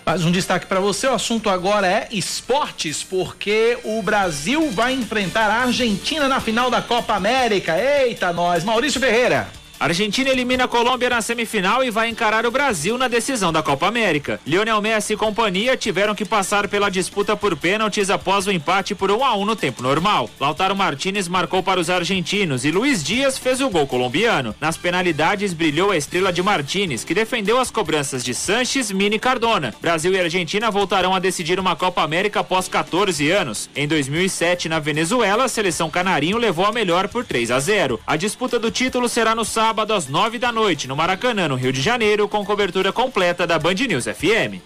Mais 0.06 0.24
um 0.24 0.32
destaque 0.32 0.66
para 0.66 0.80
você, 0.80 1.06
o 1.06 1.14
assunto 1.14 1.50
agora 1.50 1.86
é 1.86 2.08
esportes, 2.12 3.04
porque 3.04 3.78
o 3.84 4.02
Brasil 4.02 4.72
vai 4.72 4.94
enfrentar 4.94 5.50
a 5.50 5.64
Argentina 5.64 6.30
na 6.30 6.40
final 6.40 6.72
da 6.72 6.82
Copa 6.82 7.14
América. 7.14 7.78
Eita, 7.78 8.32
nós, 8.32 8.64
Maurício 8.64 9.02
Ferreira. 9.02 9.50
Argentina 9.80 10.32
elimina 10.32 10.64
a 10.64 10.68
Colômbia 10.68 11.08
na 11.08 11.22
semifinal 11.22 11.84
e 11.84 11.92
vai 11.92 12.10
encarar 12.10 12.48
o 12.48 12.52
Brasil 12.52 12.98
na 12.98 13.08
decisão 13.08 13.54
da 13.54 13.62
Copa 13.62 13.86
América. 13.86 14.40
Lionel 14.44 14.82
Messi 14.82 15.14
e 15.14 15.18
companhia 15.18 15.78
tiveram 15.78 16.16
que 16.16 16.26
passar 16.26 16.68
pela 16.68 16.90
disputa 16.90 17.38
por 17.38 17.56
pênaltis 17.56 18.10
após 18.10 18.48
o 18.48 18.52
empate 18.52 18.96
por 18.96 19.12
1 19.12 19.24
a 19.24 19.36
1 19.38 19.46
no 19.46 19.56
tempo 19.56 19.84
normal. 19.84 20.32
Lautaro 20.40 20.76
Martinez 20.76 21.28
marcou 21.28 21.62
para 21.62 21.80
os 21.80 21.92
argentinos 21.92 22.66
e 22.66 22.72
Luiz 22.72 23.04
Dias 23.04 23.38
fez 23.38 23.62
o 23.62 23.70
gol 23.70 23.86
colombiano. 23.86 24.56
Nas 24.60 24.76
penalidades 24.76 25.54
brilhou 25.54 25.92
a 25.92 25.98
estrela 25.98 26.34
de 26.34 26.42
Martinez, 26.42 27.04
que 27.04 27.14
defendeu 27.14 27.60
as 27.60 27.70
cobranças 27.70 28.24
de 28.24 28.34
Sanches, 28.34 28.92
Mini 28.92 29.18
e 29.18 29.20
Cardona. 29.20 29.76
Brasil 29.80 30.12
e 30.12 30.20
Argentina 30.20 30.72
voltarão 30.72 31.14
a 31.14 31.20
decidir 31.20 31.60
uma 31.60 31.76
Copa 31.76 32.02
América 32.02 32.40
após 32.40 32.68
14 32.68 33.30
anos. 33.30 33.70
Em 33.76 33.88
2007, 33.88 34.70
na 34.70 34.80
Venezuela, 34.80 35.44
a 35.44 35.48
seleção 35.48 35.88
canarinho 35.88 36.40
levou 36.40 36.66
a 36.66 36.72
melhor 36.72 37.08
por 37.08 37.24
3 37.24 37.52
a 37.52 37.60
0. 37.60 38.00
A 38.08 38.16
disputa 38.16 38.58
do 38.58 38.72
título 38.72 39.08
será 39.08 39.36
no 39.36 39.46
sábado 39.46 39.67
sábado 39.68 39.94
às 39.94 40.08
nove 40.08 40.40
da 40.40 40.50
noite, 40.50 40.88
no 40.88 40.96
Maracanã, 40.96 41.50
no 41.50 41.56
Rio 41.56 41.74
de 41.74 41.82
Janeiro, 41.82 42.26
com 42.30 42.46
cobertura 42.46 42.94
completa 42.94 43.46
da 43.46 43.60
Band 43.60 43.74
News 43.74 44.06
FM. 44.06 44.62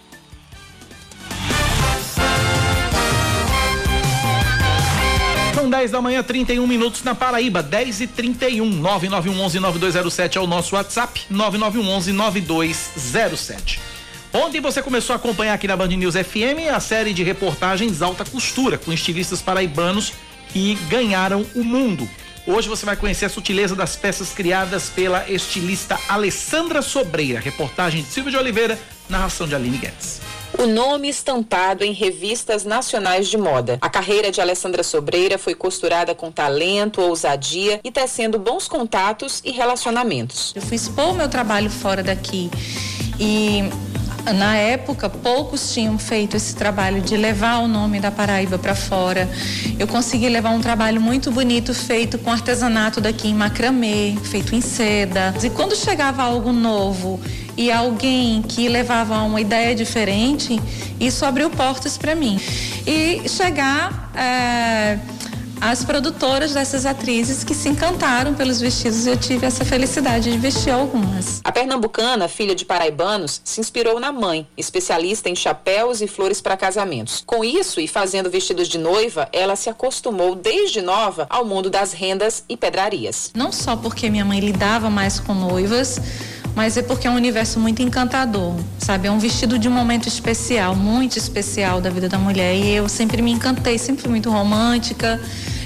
São 5.55 5.67
10 5.67 5.89
da 5.89 5.99
manhã, 5.99 6.21
31 6.21 6.67
minutos 6.67 7.01
na 7.01 7.15
Paraíba, 7.15 7.63
10 7.63 8.01
e 8.01 8.07
31 8.07 8.79
9911-9207 8.79 10.35
é 10.35 10.39
o 10.39 10.45
nosso 10.45 10.75
WhatsApp, 10.75 11.21
9911-9207. 11.31 13.79
Ontem 14.31 14.61
você 14.61 14.83
começou 14.83 15.13
a 15.13 15.17
acompanhar 15.17 15.55
aqui 15.55 15.67
na 15.67 15.75
Band 15.75 15.87
News 15.87 16.13
FM 16.13 16.69
a 16.71 16.79
série 16.79 17.11
de 17.11 17.23
reportagens 17.23 18.03
Alta 18.03 18.23
Costura, 18.23 18.77
com 18.77 18.93
estilistas 18.93 19.41
paraibanos 19.41 20.13
que 20.53 20.75
ganharam 20.91 21.43
o 21.55 21.63
mundo. 21.63 22.07
Hoje 22.47 22.67
você 22.67 22.85
vai 22.85 22.95
conhecer 22.95 23.25
a 23.25 23.29
sutileza 23.29 23.75
das 23.75 23.95
peças 23.95 24.31
criadas 24.33 24.89
pela 24.89 25.29
estilista 25.29 25.99
Alessandra 26.09 26.81
Sobreira. 26.81 27.39
Reportagem 27.39 28.01
de 28.01 28.09
Silvio 28.09 28.31
de 28.31 28.37
Oliveira, 28.37 28.79
narração 29.07 29.47
de 29.47 29.53
Aline 29.53 29.77
Guedes. 29.77 30.19
O 30.57 30.65
nome 30.65 31.07
estampado 31.07 31.83
em 31.83 31.93
revistas 31.93 32.65
nacionais 32.65 33.29
de 33.29 33.37
moda. 33.37 33.77
A 33.79 33.89
carreira 33.89 34.31
de 34.31 34.41
Alessandra 34.41 34.81
Sobreira 34.83 35.37
foi 35.37 35.53
costurada 35.53 36.15
com 36.15 36.31
talento, 36.31 36.99
ousadia 36.99 37.79
e 37.83 37.91
tecendo 37.91 38.39
bons 38.39 38.67
contatos 38.67 39.41
e 39.45 39.51
relacionamentos. 39.51 40.51
Eu 40.55 40.61
fui 40.63 40.75
expor 40.75 41.13
meu 41.13 41.29
trabalho 41.29 41.69
fora 41.69 42.01
daqui 42.01 42.49
e 43.19 43.63
na 44.33 44.55
época, 44.55 45.09
poucos 45.09 45.73
tinham 45.73 45.97
feito 45.97 46.37
esse 46.37 46.55
trabalho 46.55 47.01
de 47.01 47.17
levar 47.17 47.59
o 47.59 47.67
nome 47.67 47.99
da 47.99 48.11
Paraíba 48.11 48.57
para 48.59 48.75
fora. 48.75 49.29
Eu 49.79 49.87
consegui 49.87 50.29
levar 50.29 50.51
um 50.51 50.61
trabalho 50.61 51.01
muito 51.01 51.31
bonito 51.31 51.73
feito 51.73 52.17
com 52.19 52.31
artesanato 52.31 53.01
daqui 53.01 53.27
em 53.27 53.33
macramê, 53.33 54.15
feito 54.23 54.55
em 54.55 54.61
seda. 54.61 55.33
E 55.43 55.49
quando 55.49 55.75
chegava 55.75 56.23
algo 56.23 56.51
novo 56.51 57.19
e 57.57 57.71
alguém 57.71 58.41
que 58.41 58.67
levava 58.67 59.21
uma 59.23 59.41
ideia 59.41 59.75
diferente, 59.75 60.61
isso 60.99 61.25
abriu 61.25 61.49
portas 61.49 61.97
para 61.97 62.15
mim. 62.15 62.39
E 62.85 63.27
chegar. 63.27 64.11
É 64.15 64.99
as 65.61 65.85
produtoras 65.85 66.53
dessas 66.53 66.87
atrizes 66.87 67.43
que 67.43 67.53
se 67.53 67.69
encantaram 67.69 68.33
pelos 68.33 68.59
vestidos 68.59 69.05
e 69.05 69.11
eu 69.11 69.17
tive 69.17 69.45
essa 69.45 69.63
felicidade 69.63 70.31
de 70.31 70.37
vestir 70.39 70.71
algumas. 70.71 71.39
A 71.43 71.51
pernambucana, 71.51 72.27
filha 72.27 72.55
de 72.55 72.65
paraibanos, 72.65 73.39
se 73.43 73.61
inspirou 73.61 73.99
na 73.99 74.11
mãe, 74.11 74.47
especialista 74.57 75.29
em 75.29 75.35
chapéus 75.35 76.01
e 76.01 76.07
flores 76.07 76.41
para 76.41 76.57
casamentos. 76.57 77.21
Com 77.27 77.45
isso 77.45 77.79
e 77.79 77.87
fazendo 77.87 78.29
vestidos 78.29 78.67
de 78.67 78.79
noiva, 78.79 79.29
ela 79.31 79.55
se 79.55 79.69
acostumou 79.69 80.33
desde 80.33 80.81
nova 80.81 81.27
ao 81.29 81.45
mundo 81.45 81.69
das 81.69 81.93
rendas 81.93 82.43
e 82.49 82.57
pedrarias. 82.57 83.31
Não 83.35 83.51
só 83.51 83.75
porque 83.75 84.09
minha 84.09 84.25
mãe 84.25 84.39
lidava 84.39 84.89
mais 84.89 85.19
com 85.19 85.35
noivas, 85.35 86.01
mas 86.55 86.77
é 86.77 86.81
porque 86.81 87.07
é 87.07 87.09
um 87.09 87.15
universo 87.15 87.59
muito 87.59 87.81
encantador, 87.81 88.55
sabe? 88.77 89.07
É 89.07 89.11
um 89.11 89.19
vestido 89.19 89.57
de 89.57 89.67
um 89.67 89.71
momento 89.71 90.07
especial, 90.07 90.75
muito 90.75 91.17
especial 91.17 91.79
da 91.79 91.89
vida 91.89 92.09
da 92.09 92.17
mulher. 92.17 92.55
E 92.55 92.71
eu 92.71 92.89
sempre 92.89 93.21
me 93.21 93.31
encantei, 93.31 93.77
sempre 93.77 94.01
fui 94.01 94.11
muito 94.11 94.29
romântica 94.29 95.19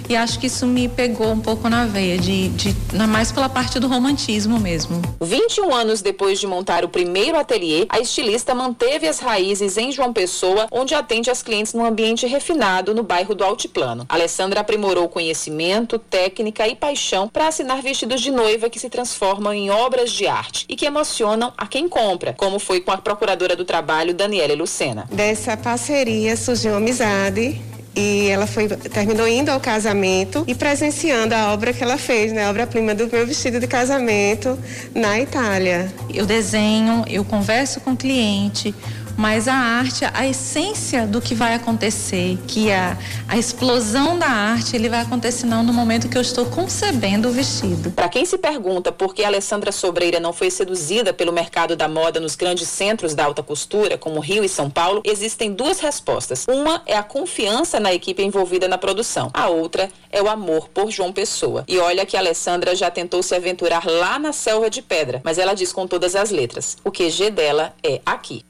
e 0.09 0.15
acho 0.15 0.39
que 0.39 0.47
isso 0.47 0.65
me 0.65 0.87
pegou 0.87 1.31
um 1.31 1.39
pouco 1.39 1.69
na 1.69 1.85
veia, 1.85 2.17
de, 2.17 2.49
de, 2.49 2.75
mais 3.07 3.31
pela 3.31 3.49
parte 3.49 3.79
do 3.79 3.87
romantismo 3.87 4.59
mesmo. 4.59 5.01
21 5.21 5.73
anos 5.73 6.01
depois 6.01 6.39
de 6.39 6.47
montar 6.47 6.83
o 6.83 6.89
primeiro 6.89 7.37
ateliê, 7.37 7.85
a 7.89 7.99
estilista 7.99 8.53
manteve 8.53 9.07
as 9.07 9.19
raízes 9.19 9.77
em 9.77 9.91
João 9.91 10.13
Pessoa, 10.13 10.67
onde 10.71 10.93
atende 10.93 11.29
as 11.29 11.41
clientes 11.41 11.73
num 11.73 11.85
ambiente 11.85 12.25
refinado 12.27 12.93
no 12.93 13.03
bairro 13.03 13.33
do 13.33 13.43
Altiplano. 13.43 14.05
Alessandra 14.09 14.61
aprimorou 14.61 15.09
conhecimento, 15.09 15.97
técnica 15.97 16.67
e 16.67 16.75
paixão 16.75 17.27
para 17.27 17.47
assinar 17.47 17.81
vestidos 17.81 18.21
de 18.21 18.31
noiva 18.31 18.69
que 18.69 18.79
se 18.79 18.89
transformam 18.89 19.53
em 19.53 19.69
obras 19.69 20.11
de 20.11 20.27
arte 20.27 20.65
e 20.69 20.75
que 20.75 20.85
emocionam 20.85 21.53
a 21.57 21.67
quem 21.67 21.89
compra, 21.89 22.33
como 22.33 22.59
foi 22.59 22.81
com 22.81 22.91
a 22.91 22.97
procuradora 22.97 23.55
do 23.55 23.65
trabalho, 23.65 24.13
Daniela 24.13 24.55
Lucena. 24.55 25.07
Dessa 25.11 25.57
parceria 25.57 26.35
surgiu 26.37 26.71
uma 26.71 26.77
amizade 26.77 27.61
e 27.95 28.27
ela 28.27 28.45
foi 28.45 28.67
terminou 28.67 29.27
indo 29.27 29.49
ao 29.49 29.59
casamento 29.59 30.43
e 30.47 30.53
presenciando 30.53 31.33
a 31.33 31.53
obra 31.53 31.73
que 31.73 31.83
ela 31.83 31.97
fez, 31.97 32.33
né, 32.33 32.45
a 32.45 32.49
obra-prima 32.49 32.93
do 32.93 33.07
meu 33.07 33.25
vestido 33.25 33.59
de 33.59 33.67
casamento 33.67 34.59
na 34.93 35.19
Itália. 35.19 35.91
Eu 36.13 36.25
desenho, 36.25 37.05
eu 37.07 37.23
converso 37.23 37.79
com 37.79 37.91
o 37.91 37.97
cliente, 37.97 38.75
mas 39.17 39.47
a 39.47 39.53
arte, 39.53 40.05
a 40.13 40.27
essência 40.27 41.07
do 41.07 41.21
que 41.21 41.33
vai 41.33 41.53
acontecer, 41.53 42.37
que 42.47 42.71
a, 42.71 42.97
a 43.27 43.37
explosão 43.37 44.17
da 44.17 44.27
arte, 44.27 44.75
ele 44.75 44.89
vai 44.89 45.01
acontecer 45.01 45.45
não 45.45 45.63
no 45.63 45.73
momento 45.73 46.09
que 46.09 46.17
eu 46.17 46.21
estou 46.21 46.45
concebendo 46.45 47.29
o 47.29 47.31
vestido. 47.31 47.91
Para 47.91 48.09
quem 48.09 48.25
se 48.25 48.37
pergunta 48.37 48.91
por 48.91 49.13
que 49.13 49.23
a 49.23 49.27
Alessandra 49.27 49.71
Sobreira 49.71 50.19
não 50.19 50.33
foi 50.33 50.51
seduzida 50.51 51.13
pelo 51.13 51.31
mercado 51.31 51.75
da 51.75 51.87
moda 51.87 52.19
nos 52.19 52.35
grandes 52.35 52.67
centros 52.67 53.13
da 53.13 53.25
alta 53.25 53.41
costura, 53.41 53.97
como 53.97 54.19
Rio 54.19 54.43
e 54.43 54.49
São 54.49 54.69
Paulo, 54.69 55.01
existem 55.03 55.53
duas 55.53 55.79
respostas. 55.79 56.45
Uma 56.47 56.81
é 56.85 56.95
a 56.95 57.03
confiança 57.03 57.79
na 57.79 57.93
equipe 57.93 58.23
envolvida 58.23 58.67
na 58.67 58.77
produção. 58.77 59.29
A 59.33 59.49
outra 59.49 59.89
é 60.11 60.21
o 60.21 60.29
amor 60.29 60.69
por 60.69 60.91
João 60.91 61.11
Pessoa. 61.11 61.63
E 61.67 61.77
olha 61.77 62.05
que 62.05 62.17
Alessandra 62.17 62.75
já 62.75 62.91
tentou 62.91 63.21
se 63.23 63.35
aventurar 63.35 63.85
lá 63.85 64.19
na 64.19 64.33
Selva 64.33 64.69
de 64.69 64.81
Pedra, 64.81 65.21
mas 65.23 65.37
ela 65.37 65.53
diz 65.53 65.71
com 65.71 65.87
todas 65.87 66.15
as 66.15 66.31
letras: 66.31 66.77
o 66.83 66.91
QG 66.91 67.29
dela 67.31 67.73
é 67.83 68.01
aqui. 68.05 68.43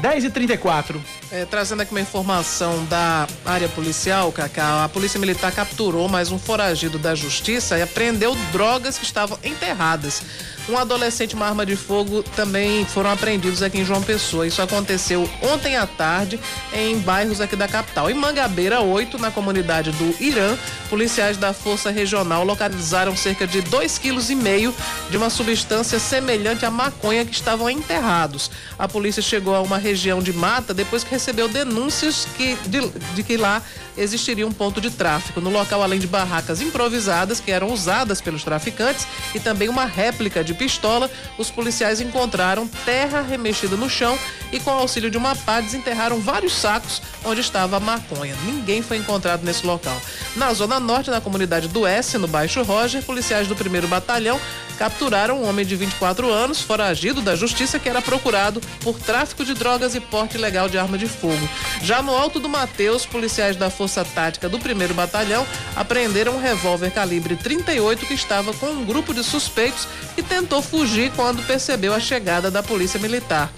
10 0.00 0.24
e 0.24 0.30
34 0.30 1.20
é, 1.32 1.44
trazendo 1.44 1.82
aqui 1.82 1.92
uma 1.92 2.00
informação 2.00 2.84
da 2.86 3.26
área 3.44 3.68
policial, 3.68 4.32
Cacá, 4.32 4.84
a 4.84 4.88
Polícia 4.88 5.20
Militar 5.20 5.52
capturou 5.52 6.08
mais 6.08 6.32
um 6.32 6.38
foragido 6.38 6.98
da 6.98 7.14
Justiça 7.14 7.78
e 7.78 7.82
apreendeu 7.82 8.34
drogas 8.50 8.98
que 8.98 9.04
estavam 9.04 9.38
enterradas. 9.44 10.22
Um 10.68 10.78
adolescente 10.78 11.32
e 11.32 11.34
uma 11.34 11.46
arma 11.46 11.66
de 11.66 11.74
fogo 11.74 12.22
também 12.36 12.84
foram 12.84 13.10
apreendidos 13.10 13.62
aqui 13.62 13.78
em 13.78 13.84
João 13.84 14.02
Pessoa. 14.02 14.46
Isso 14.46 14.62
aconteceu 14.62 15.28
ontem 15.42 15.76
à 15.76 15.86
tarde 15.86 16.38
em 16.72 16.98
bairros 16.98 17.40
aqui 17.40 17.56
da 17.56 17.66
capital. 17.66 18.10
Em 18.10 18.14
Mangabeira 18.14 18.80
8, 18.80 19.18
na 19.18 19.30
comunidade 19.30 19.90
do 19.92 20.22
Irã, 20.22 20.56
policiais 20.88 21.36
da 21.36 21.52
Força 21.52 21.90
Regional 21.90 22.44
localizaram 22.44 23.16
cerca 23.16 23.46
de 23.46 23.62
2,5 23.62 24.72
kg 24.72 24.74
de 25.10 25.16
uma 25.16 25.30
substância 25.30 25.98
semelhante 25.98 26.64
à 26.64 26.70
maconha 26.70 27.24
que 27.24 27.32
estavam 27.32 27.68
enterrados. 27.68 28.50
A 28.78 28.86
polícia 28.86 29.22
chegou 29.22 29.54
a 29.54 29.60
uma 29.60 29.78
região 29.78 30.22
de 30.22 30.32
mata 30.32 30.72
depois 30.72 31.02
que 31.02 31.10
recebeu 31.10 31.48
denúncias 31.48 32.26
que, 32.36 32.56
de, 32.66 32.88
de 33.14 33.22
que 33.22 33.36
lá 33.36 33.62
existiria 33.96 34.46
um 34.46 34.52
ponto 34.52 34.80
de 34.80 34.90
tráfico. 34.90 35.40
No 35.40 35.50
local, 35.50 35.82
além 35.82 35.98
de 35.98 36.06
barracas 36.06 36.60
improvisadas 36.60 37.40
que 37.40 37.50
eram 37.50 37.72
usadas 37.72 38.20
pelos 38.20 38.44
traficantes 38.44 39.06
e 39.34 39.40
também 39.40 39.68
uma 39.68 39.84
réplica 39.84 40.42
de 40.42 40.49
pistola, 40.54 41.10
os 41.38 41.50
policiais 41.50 42.00
encontraram 42.00 42.68
terra 42.84 43.22
remexida 43.22 43.76
no 43.76 43.88
chão 43.88 44.18
e, 44.52 44.58
com 44.60 44.70
auxílio 44.70 45.10
de 45.10 45.16
uma 45.16 45.34
pá, 45.36 45.60
desenterraram 45.60 46.20
vários 46.20 46.52
sacos 46.52 47.02
onde 47.24 47.40
estava 47.40 47.76
a 47.76 47.80
maconha. 47.80 48.34
Ninguém 48.44 48.82
foi 48.82 48.96
encontrado 48.96 49.42
nesse 49.44 49.66
local. 49.66 50.00
Na 50.36 50.52
zona 50.52 50.80
norte, 50.80 51.10
na 51.10 51.20
comunidade 51.20 51.68
do 51.68 51.86
S, 51.86 52.16
no 52.18 52.28
Baixo 52.28 52.62
Roger, 52.62 53.02
policiais 53.02 53.48
do 53.48 53.56
primeiro 53.56 53.88
batalhão 53.88 54.40
capturaram 54.80 55.42
um 55.42 55.46
homem 55.46 55.66
de 55.66 55.76
24 55.76 56.32
anos, 56.32 56.62
foragido 56.62 57.20
da 57.20 57.36
justiça, 57.36 57.78
que 57.78 57.86
era 57.86 58.00
procurado 58.00 58.62
por 58.80 58.98
tráfico 58.98 59.44
de 59.44 59.52
drogas 59.52 59.94
e 59.94 60.00
porte 60.00 60.38
ilegal 60.38 60.70
de 60.70 60.78
arma 60.78 60.96
de 60.96 61.06
fogo. 61.06 61.46
Já 61.82 62.00
no 62.00 62.16
Alto 62.16 62.40
do 62.40 62.48
Mateus, 62.48 63.04
policiais 63.04 63.56
da 63.56 63.68
Força 63.68 64.02
Tática 64.06 64.48
do 64.48 64.56
1 64.56 64.94
Batalhão 64.94 65.46
apreenderam 65.76 66.36
um 66.36 66.40
revólver 66.40 66.90
calibre 66.92 67.36
38 67.36 68.06
que 68.06 68.14
estava 68.14 68.54
com 68.54 68.68
um 68.68 68.86
grupo 68.86 69.12
de 69.12 69.22
suspeitos 69.22 69.86
e 70.16 70.22
tentou 70.22 70.62
fugir 70.62 71.12
quando 71.14 71.46
percebeu 71.46 71.92
a 71.92 72.00
chegada 72.00 72.50
da 72.50 72.62
Polícia 72.62 72.98
Militar. 72.98 73.52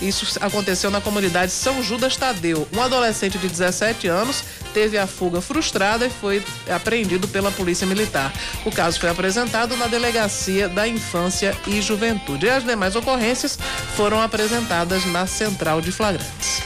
Isso 0.00 0.38
aconteceu 0.40 0.90
na 0.90 1.00
comunidade 1.00 1.50
São 1.50 1.82
Judas 1.82 2.16
Tadeu. 2.16 2.68
Um 2.72 2.80
adolescente 2.80 3.36
de 3.36 3.48
17 3.48 4.06
anos 4.06 4.44
teve 4.72 4.96
a 4.96 5.06
fuga 5.06 5.40
frustrada 5.40 6.06
e 6.06 6.10
foi 6.10 6.42
apreendido 6.68 7.26
pela 7.26 7.50
Polícia 7.50 7.86
Militar. 7.86 8.32
O 8.64 8.70
caso 8.70 9.00
foi 9.00 9.08
apresentado 9.08 9.76
na 9.76 9.86
Delegacia 9.88 10.68
da 10.68 10.86
Infância 10.86 11.56
e 11.66 11.82
Juventude. 11.82 12.46
E 12.46 12.50
as 12.50 12.64
demais 12.64 12.94
ocorrências 12.94 13.58
foram 13.96 14.22
apresentadas 14.22 15.04
na 15.06 15.26
Central 15.26 15.80
de 15.80 15.90
Flagrantes. 15.90 16.62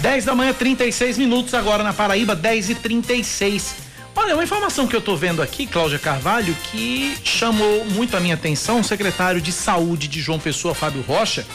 10 0.00 0.24
da 0.24 0.34
manhã, 0.34 0.52
36 0.52 1.18
minutos 1.18 1.54
agora 1.54 1.84
na 1.84 1.92
Paraíba, 1.92 2.34
10 2.34 2.70
e 2.70 2.74
36. 2.74 3.82
Olha, 4.16 4.34
uma 4.34 4.44
informação 4.44 4.86
que 4.86 4.94
eu 4.94 5.00
tô 5.00 5.16
vendo 5.16 5.40
aqui, 5.40 5.66
Cláudia 5.66 5.98
Carvalho, 5.98 6.54
que 6.70 7.16
chamou 7.24 7.84
muito 7.86 8.16
a 8.16 8.20
minha 8.20 8.34
atenção, 8.34 8.80
o 8.80 8.84
secretário 8.84 9.40
de 9.40 9.52
Saúde 9.52 10.06
de 10.06 10.20
João 10.20 10.38
Pessoa, 10.38 10.74
Fábio 10.74 11.02
Rocha, 11.02 11.46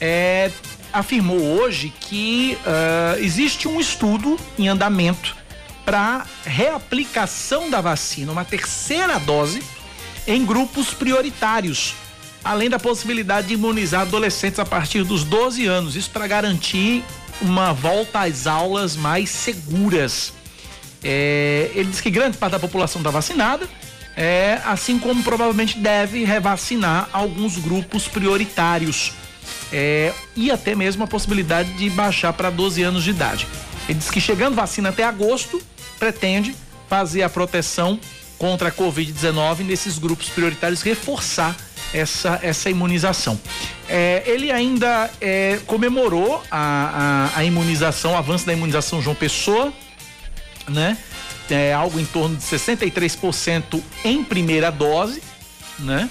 é, 0.00 0.50
afirmou 0.92 1.40
hoje 1.40 1.92
que 2.00 2.56
uh, 2.64 3.18
existe 3.20 3.68
um 3.68 3.78
estudo 3.78 4.38
em 4.58 4.68
andamento 4.68 5.36
para 5.84 6.26
reaplicação 6.44 7.68
da 7.68 7.80
vacina, 7.80 8.32
uma 8.32 8.44
terceira 8.44 9.18
dose, 9.18 9.62
em 10.26 10.44
grupos 10.44 10.94
prioritários, 10.94 11.94
além 12.44 12.70
da 12.70 12.78
possibilidade 12.78 13.48
de 13.48 13.54
imunizar 13.54 14.02
adolescentes 14.02 14.58
a 14.58 14.64
partir 14.64 15.02
dos 15.04 15.24
12 15.24 15.66
anos, 15.66 15.96
isso 15.96 16.10
para 16.10 16.26
garantir 16.26 17.04
uma 17.40 17.72
volta 17.72 18.20
às 18.20 18.46
aulas 18.46 18.96
mais 18.96 19.30
seguras. 19.30 20.32
É, 21.02 21.70
ele 21.74 21.90
diz 21.90 22.00
que 22.00 22.10
grande 22.10 22.36
parte 22.36 22.52
da 22.52 22.58
população 22.58 23.00
está 23.00 23.10
vacinada, 23.10 23.68
é, 24.16 24.60
assim 24.64 24.98
como 24.98 25.22
provavelmente 25.22 25.78
deve 25.78 26.24
revacinar 26.24 27.08
alguns 27.12 27.56
grupos 27.56 28.06
prioritários 28.06 29.12
é, 29.72 30.12
e 30.34 30.50
até 30.50 30.74
mesmo 30.74 31.04
a 31.04 31.06
possibilidade 31.06 31.72
de 31.74 31.88
baixar 31.90 32.32
para 32.32 32.50
12 32.50 32.82
anos 32.82 33.04
de 33.04 33.10
idade. 33.10 33.46
Ele 33.88 33.98
diz 33.98 34.10
que 34.10 34.20
chegando 34.20 34.54
vacina 34.54 34.90
até 34.90 35.04
agosto, 35.04 35.60
pretende 35.98 36.54
fazer 36.88 37.22
a 37.22 37.28
proteção 37.28 37.98
contra 38.38 38.68
a 38.68 38.72
Covid-19 38.72 39.60
nesses 39.60 39.98
grupos 39.98 40.28
prioritários, 40.28 40.82
reforçar 40.82 41.56
essa, 41.92 42.38
essa 42.42 42.70
imunização. 42.70 43.38
É, 43.88 44.22
ele 44.26 44.50
ainda 44.50 45.10
é, 45.20 45.58
comemorou 45.66 46.42
a, 46.50 47.30
a, 47.34 47.38
a, 47.38 47.44
imunização, 47.44 48.12
o 48.12 48.16
avanço 48.16 48.46
da 48.46 48.52
imunização 48.52 49.02
João 49.02 49.14
Pessoa, 49.14 49.72
né? 50.68 50.96
É 51.50 51.74
algo 51.74 51.98
em 51.98 52.04
torno 52.04 52.36
de 52.36 52.42
63% 52.44 53.82
em 54.04 54.22
primeira 54.22 54.70
dose, 54.70 55.20
né? 55.80 56.08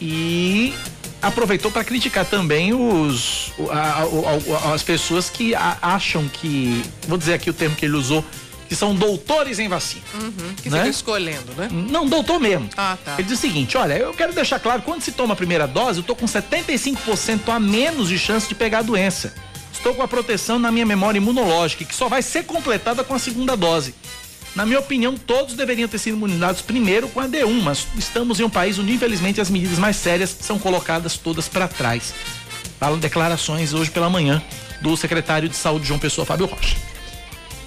E 0.00 0.74
aproveitou 1.20 1.70
para 1.70 1.84
criticar 1.84 2.24
também 2.24 2.72
os 2.72 3.52
a, 3.70 4.02
a, 4.02 4.70
a, 4.70 4.74
as 4.74 4.82
pessoas 4.82 5.28
que 5.28 5.54
acham 5.54 6.28
que, 6.28 6.82
vou 7.06 7.18
dizer 7.18 7.34
aqui 7.34 7.50
o 7.50 7.52
termo 7.52 7.74
que 7.76 7.84
ele 7.84 7.96
usou, 7.96 8.24
que 8.68 8.76
são 8.76 8.94
doutores 8.94 9.58
em 9.58 9.68
vacina. 9.68 10.02
Uhum, 10.14 10.54
que 10.62 10.68
né? 10.68 10.88
escolhendo, 10.88 11.52
né? 11.56 11.68
Não, 11.72 12.06
doutor 12.06 12.38
mesmo. 12.38 12.68
Ah, 12.76 12.98
tá. 13.02 13.14
Ele 13.14 13.24
diz 13.24 13.38
o 13.38 13.40
seguinte: 13.40 13.76
olha, 13.76 13.94
eu 13.94 14.12
quero 14.12 14.32
deixar 14.34 14.60
claro, 14.60 14.82
quando 14.82 15.00
se 15.00 15.12
toma 15.12 15.32
a 15.32 15.36
primeira 15.36 15.66
dose, 15.66 16.00
eu 16.00 16.04
tô 16.04 16.14
com 16.14 16.26
75% 16.26 17.48
a 17.48 17.58
menos 17.58 18.08
de 18.08 18.18
chance 18.18 18.46
de 18.46 18.54
pegar 18.54 18.80
a 18.80 18.82
doença. 18.82 19.34
Estou 19.72 19.94
com 19.94 20.02
a 20.02 20.08
proteção 20.08 20.58
na 20.58 20.70
minha 20.70 20.84
memória 20.84 21.18
imunológica, 21.18 21.84
que 21.84 21.94
só 21.94 22.08
vai 22.08 22.20
ser 22.20 22.44
completada 22.44 23.04
com 23.04 23.14
a 23.14 23.18
segunda 23.18 23.56
dose. 23.56 23.94
Na 24.54 24.66
minha 24.66 24.78
opinião, 24.80 25.16
todos 25.16 25.54
deveriam 25.54 25.88
ter 25.88 25.98
sido 25.98 26.16
imunizados 26.16 26.62
primeiro 26.62 27.08
com 27.08 27.20
a 27.20 27.28
D1, 27.28 27.62
mas 27.62 27.86
estamos 27.96 28.40
em 28.40 28.44
um 28.44 28.50
país 28.50 28.78
onde, 28.78 28.92
infelizmente, 28.92 29.40
as 29.40 29.50
medidas 29.50 29.78
mais 29.78 29.96
sérias 29.96 30.36
são 30.40 30.58
colocadas 30.58 31.16
todas 31.16 31.48
para 31.48 31.68
trás. 31.68 32.12
Falam 32.78 32.98
declarações 32.98 33.72
hoje 33.72 33.90
pela 33.90 34.10
manhã 34.10 34.42
do 34.80 34.96
secretário 34.96 35.48
de 35.48 35.56
Saúde, 35.56 35.86
João 35.86 35.98
Pessoa, 35.98 36.24
Fábio 36.24 36.46
Rocha. 36.46 36.76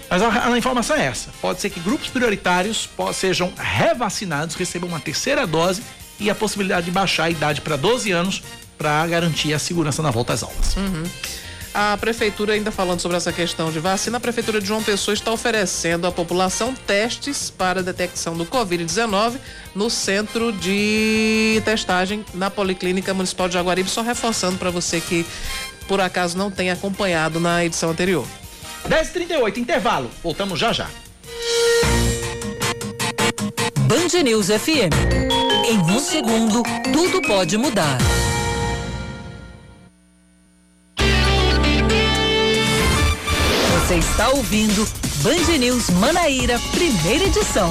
Mas 0.10 0.22
a, 0.22 0.48
a, 0.52 0.58
informação 0.58 0.96
é 0.98 1.06
essa: 1.06 1.30
pode 1.42 1.62
ser 1.62 1.70
que 1.70 1.80
grupos 1.80 2.10
prioritários 2.10 2.90
sejam 3.14 3.54
revacinados, 3.58 4.56
recebam 4.56 4.90
uma 4.90 5.00
terceira 5.00 5.48
dose 5.48 5.82
e 6.20 6.30
a 6.30 6.36
possibilidade 6.36 6.86
de 6.86 6.92
baixar 6.92 7.26
a 7.26 7.30
idade 7.30 7.62
para 7.62 7.78
12 7.78 8.12
anos 8.12 8.44
para 8.78 9.08
garantir 9.08 9.54
a 9.54 9.60
segurança 9.60 10.02
na 10.02 10.12
volta 10.12 10.34
às 10.34 10.44
aulas. 10.44 10.76
Uhum. 10.76 11.04
A 11.74 11.96
prefeitura, 11.98 12.54
ainda 12.54 12.70
falando 12.70 13.00
sobre 13.00 13.16
essa 13.16 13.32
questão 13.32 13.72
de 13.72 13.80
vacina, 13.80 14.18
a 14.18 14.20
prefeitura 14.20 14.60
de 14.60 14.68
João 14.68 14.84
Pessoa 14.84 15.14
está 15.14 15.32
oferecendo 15.32 16.06
à 16.06 16.12
população 16.12 16.76
testes 16.76 17.50
para 17.50 17.82
detecção 17.82 18.36
do 18.36 18.46
Covid-19 18.46 19.38
no 19.74 19.90
centro 19.90 20.52
de 20.52 21.62
testagem 21.64 22.26
na 22.34 22.50
Policlínica 22.50 23.14
Municipal 23.14 23.48
de 23.48 23.54
Jaguaribe, 23.54 23.90
só 23.90 24.02
reforçando 24.02 24.58
para 24.58 24.70
você 24.70 25.00
que 25.00 25.26
por 25.88 26.02
acaso 26.02 26.38
não 26.38 26.52
tenha 26.52 26.74
acompanhado 26.74 27.40
na 27.40 27.64
edição 27.64 27.90
anterior. 27.90 28.26
10h38, 28.90 29.58
intervalo. 29.58 30.12
Voltamos 30.22 30.60
já 30.60 30.74
já. 30.74 30.90
Band 33.80 34.24
News 34.24 34.48
FM. 34.48 34.92
Em 35.66 35.78
um 35.78 36.00
segundo, 36.00 36.64
tudo 36.92 37.22
pode 37.22 37.58
mudar. 37.58 37.98
Você 43.92 43.98
está 43.98 44.30
ouvindo 44.30 44.88
Band 45.22 45.58
News 45.60 45.90
Manaíra, 45.90 46.58
primeira 46.72 47.26
edição. 47.26 47.70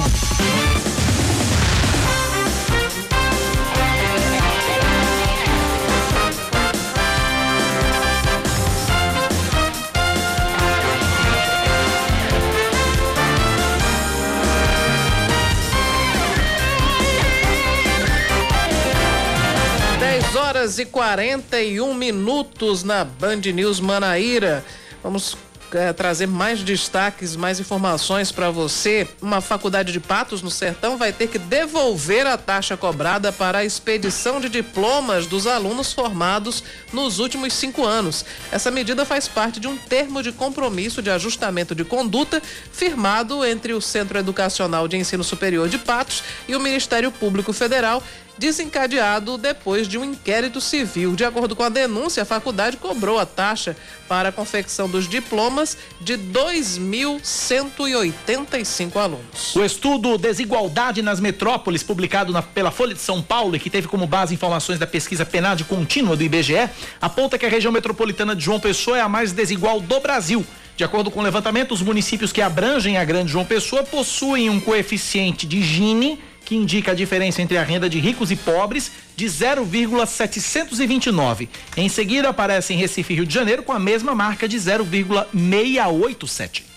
Horas 20.35 20.77
e 20.77 20.85
41 20.85 21.95
minutos 21.95 22.83
na 22.83 23.03
Band 23.03 23.41
News 23.51 23.79
Manaíra. 23.79 24.63
Vamos 25.01 25.35
é, 25.73 25.93
trazer 25.93 26.27
mais 26.27 26.63
destaques, 26.63 27.35
mais 27.35 27.59
informações 27.59 28.31
para 28.31 28.49
você. 28.49 29.07
Uma 29.21 29.41
faculdade 29.41 29.91
de 29.91 29.99
Patos, 29.99 30.41
no 30.41 30.51
Sertão, 30.51 30.97
vai 30.97 31.11
ter 31.13 31.27
que 31.27 31.37
devolver 31.37 32.27
a 32.27 32.37
taxa 32.37 32.75
cobrada 32.75 33.31
para 33.31 33.59
a 33.59 33.65
expedição 33.65 34.39
de 34.39 34.49
diplomas 34.49 35.25
dos 35.25 35.47
alunos 35.47 35.93
formados 35.93 36.63
nos 36.91 37.19
últimos 37.19 37.53
cinco 37.53 37.85
anos. 37.85 38.25
Essa 38.51 38.71
medida 38.71 39.05
faz 39.05 39.27
parte 39.27 39.59
de 39.59 39.67
um 39.67 39.77
termo 39.77 40.21
de 40.21 40.31
compromisso 40.31 41.01
de 41.01 41.09
ajustamento 41.09 41.73
de 41.73 41.83
conduta 41.83 42.41
firmado 42.71 43.45
entre 43.45 43.73
o 43.73 43.81
Centro 43.81 44.17
Educacional 44.17 44.87
de 44.87 44.97
Ensino 44.97 45.23
Superior 45.23 45.69
de 45.69 45.77
Patos 45.77 46.23
e 46.47 46.55
o 46.55 46.59
Ministério 46.59 47.11
Público 47.11 47.53
Federal 47.53 48.03
desencadeado 48.41 49.37
depois 49.37 49.87
de 49.87 49.97
um 49.99 50.03
inquérito 50.03 50.59
civil. 50.59 51.15
De 51.15 51.23
acordo 51.23 51.55
com 51.55 51.61
a 51.61 51.69
denúncia, 51.69 52.23
a 52.23 52.25
faculdade 52.25 52.75
cobrou 52.75 53.19
a 53.19 53.25
taxa 53.25 53.77
para 54.07 54.29
a 54.29 54.31
confecção 54.31 54.89
dos 54.89 55.07
diplomas 55.07 55.77
de 56.01 56.17
2.185 56.17 58.95
alunos. 58.95 59.55
O 59.55 59.63
estudo 59.63 60.17
Desigualdade 60.17 61.03
nas 61.03 61.19
Metrópoles, 61.19 61.83
publicado 61.83 62.33
na, 62.33 62.41
pela 62.41 62.71
Folha 62.71 62.95
de 62.95 63.01
São 63.01 63.21
Paulo 63.21 63.55
e 63.55 63.59
que 63.59 63.69
teve 63.69 63.87
como 63.87 64.07
base 64.07 64.33
informações 64.33 64.79
da 64.79 64.87
pesquisa 64.87 65.23
PNAD 65.23 65.63
contínua 65.65 66.17
do 66.17 66.23
IBGE, 66.23 66.67
aponta 66.99 67.37
que 67.37 67.45
a 67.45 67.49
região 67.49 67.71
metropolitana 67.71 68.35
de 68.35 68.43
João 68.43 68.59
Pessoa 68.59 68.97
é 68.97 69.01
a 69.01 69.07
mais 69.07 69.31
desigual 69.31 69.79
do 69.79 69.99
Brasil. 69.99 70.43
De 70.75 70.83
acordo 70.83 71.11
com 71.11 71.19
o 71.19 71.23
levantamento, 71.23 71.75
os 71.75 71.83
municípios 71.83 72.31
que 72.31 72.41
abrangem 72.41 72.97
a 72.97 73.05
Grande 73.05 73.31
João 73.31 73.45
Pessoa 73.45 73.83
possuem 73.83 74.49
um 74.49 74.59
coeficiente 74.59 75.45
de 75.45 75.61
Gini 75.61 76.30
que 76.51 76.55
indica 76.57 76.91
a 76.91 76.93
diferença 76.93 77.41
entre 77.41 77.57
a 77.57 77.63
renda 77.63 77.89
de 77.89 77.97
ricos 77.97 78.29
e 78.29 78.35
pobres 78.35 78.91
de 79.15 79.25
0,729. 79.25 81.47
Em 81.77 81.87
seguida 81.87 82.27
aparece 82.27 82.73
em 82.73 82.77
Recife, 82.77 83.13
Rio 83.13 83.25
de 83.25 83.33
Janeiro, 83.33 83.63
com 83.63 83.71
a 83.71 83.79
mesma 83.79 84.13
marca 84.13 84.49
de 84.49 84.59
0,687. 84.59 86.70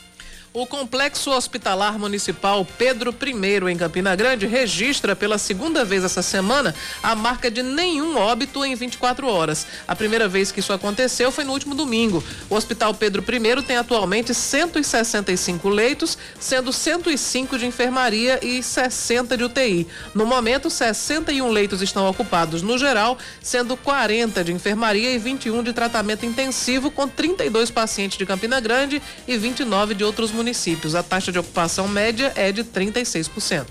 O 0.56 0.68
Complexo 0.68 1.32
Hospitalar 1.32 1.98
Municipal 1.98 2.64
Pedro 2.78 3.12
I, 3.12 3.72
em 3.72 3.76
Campina 3.76 4.14
Grande, 4.14 4.46
registra 4.46 5.16
pela 5.16 5.36
segunda 5.36 5.84
vez 5.84 6.04
essa 6.04 6.22
semana 6.22 6.72
a 7.02 7.12
marca 7.16 7.50
de 7.50 7.60
nenhum 7.60 8.16
óbito 8.16 8.64
em 8.64 8.76
24 8.76 9.26
horas. 9.26 9.66
A 9.88 9.96
primeira 9.96 10.28
vez 10.28 10.52
que 10.52 10.60
isso 10.60 10.72
aconteceu 10.72 11.32
foi 11.32 11.42
no 11.42 11.52
último 11.52 11.74
domingo. 11.74 12.22
O 12.48 12.54
Hospital 12.54 12.94
Pedro 12.94 13.24
I 13.28 13.62
tem 13.64 13.76
atualmente 13.78 14.32
165 14.32 15.68
leitos, 15.68 16.16
sendo 16.38 16.72
105 16.72 17.58
de 17.58 17.66
enfermaria 17.66 18.38
e 18.40 18.62
60 18.62 19.36
de 19.36 19.42
UTI. 19.42 19.88
No 20.14 20.24
momento, 20.24 20.70
61 20.70 21.50
leitos 21.50 21.82
estão 21.82 22.08
ocupados 22.08 22.62
no 22.62 22.78
geral, 22.78 23.18
sendo 23.42 23.76
40 23.76 24.44
de 24.44 24.52
enfermaria 24.52 25.10
e 25.10 25.18
21 25.18 25.64
de 25.64 25.72
tratamento 25.72 26.24
intensivo, 26.24 26.92
com 26.92 27.08
32 27.08 27.72
pacientes 27.72 28.16
de 28.16 28.24
Campina 28.24 28.60
Grande 28.60 29.02
e 29.26 29.36
29 29.36 29.94
de 29.94 30.04
outros 30.04 30.30
municípios 30.30 30.43
municípios. 30.44 30.94
A 30.94 31.02
taxa 31.02 31.32
de 31.32 31.38
ocupação 31.38 31.88
média 31.88 32.30
é 32.36 32.52
de 32.52 32.62
36%. 32.62 33.64